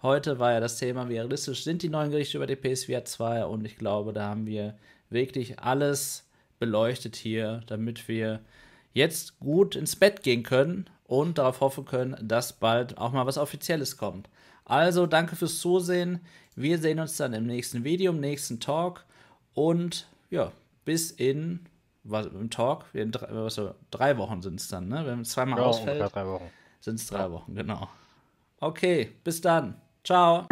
Heute 0.03 0.39
war 0.39 0.53
ja 0.53 0.61
das 0.61 0.79
Thema, 0.79 1.09
wie 1.09 1.15
realistisch 1.15 1.65
sind 1.65 1.83
die 1.83 1.89
neuen 1.89 2.11
Gerichte 2.11 2.37
über 2.37 2.47
die 2.47 2.57
PSVR 2.57 3.05
2 3.05 3.45
und 3.45 3.65
ich 3.65 3.77
glaube, 3.77 4.13
da 4.13 4.29
haben 4.29 4.47
wir 4.47 4.75
wirklich 5.11 5.61
alles 5.61 6.25
beleuchtet 6.59 7.17
hier, 7.17 7.63
damit 7.67 8.09
wir 8.09 8.41
jetzt 8.95 9.39
gut 9.41 9.77
ins 9.77 9.97
Bett 9.97 10.23
gehen 10.23 10.43
können 10.43 10.89
und 11.07 11.39
darauf 11.39 11.61
hoffen 11.61 11.85
können, 11.85 12.17
dass 12.21 12.53
bald 12.53 12.99
auch 12.99 13.13
mal 13.13 13.27
was 13.27 13.39
Offizielles 13.39 13.97
kommt. 13.97 14.29
Also 14.65 15.07
danke 15.07 15.37
fürs 15.37 15.59
Zusehen. 15.59 16.21
Wir 16.55 16.79
sehen 16.79 17.01
uns 17.01 17.17
dann 17.17 17.33
im 17.33 17.47
nächsten 17.47 17.85
Video, 17.85 18.13
im 18.13 18.21
nächsten 18.21 18.61
Talk 18.61 19.05
und 19.55 20.09
ja, 20.31 20.53
bis 20.85 21.11
in 21.11 21.61
was, 22.05 22.27
im 22.27 22.51
Talk, 22.51 22.87
in 22.93 23.12
drei, 23.12 23.29
was, 23.31 23.61
drei 23.91 24.16
Wochen 24.19 24.43
sind 24.43 24.61
es 24.61 24.69
dann, 24.69 24.89
ne? 24.89 25.05
Wenn 25.07 25.20
es 25.20 25.31
zweimal 25.31 25.59
ja, 25.59 25.66
ausfällt, 25.66 26.12
sind 26.81 26.97
es 26.97 27.07
drei 27.07 27.31
Wochen, 27.31 27.55
genau. 27.55 27.89
Okay, 28.61 29.12
bis 29.24 29.41
dann. 29.41 29.81
Ciao. 30.05 30.47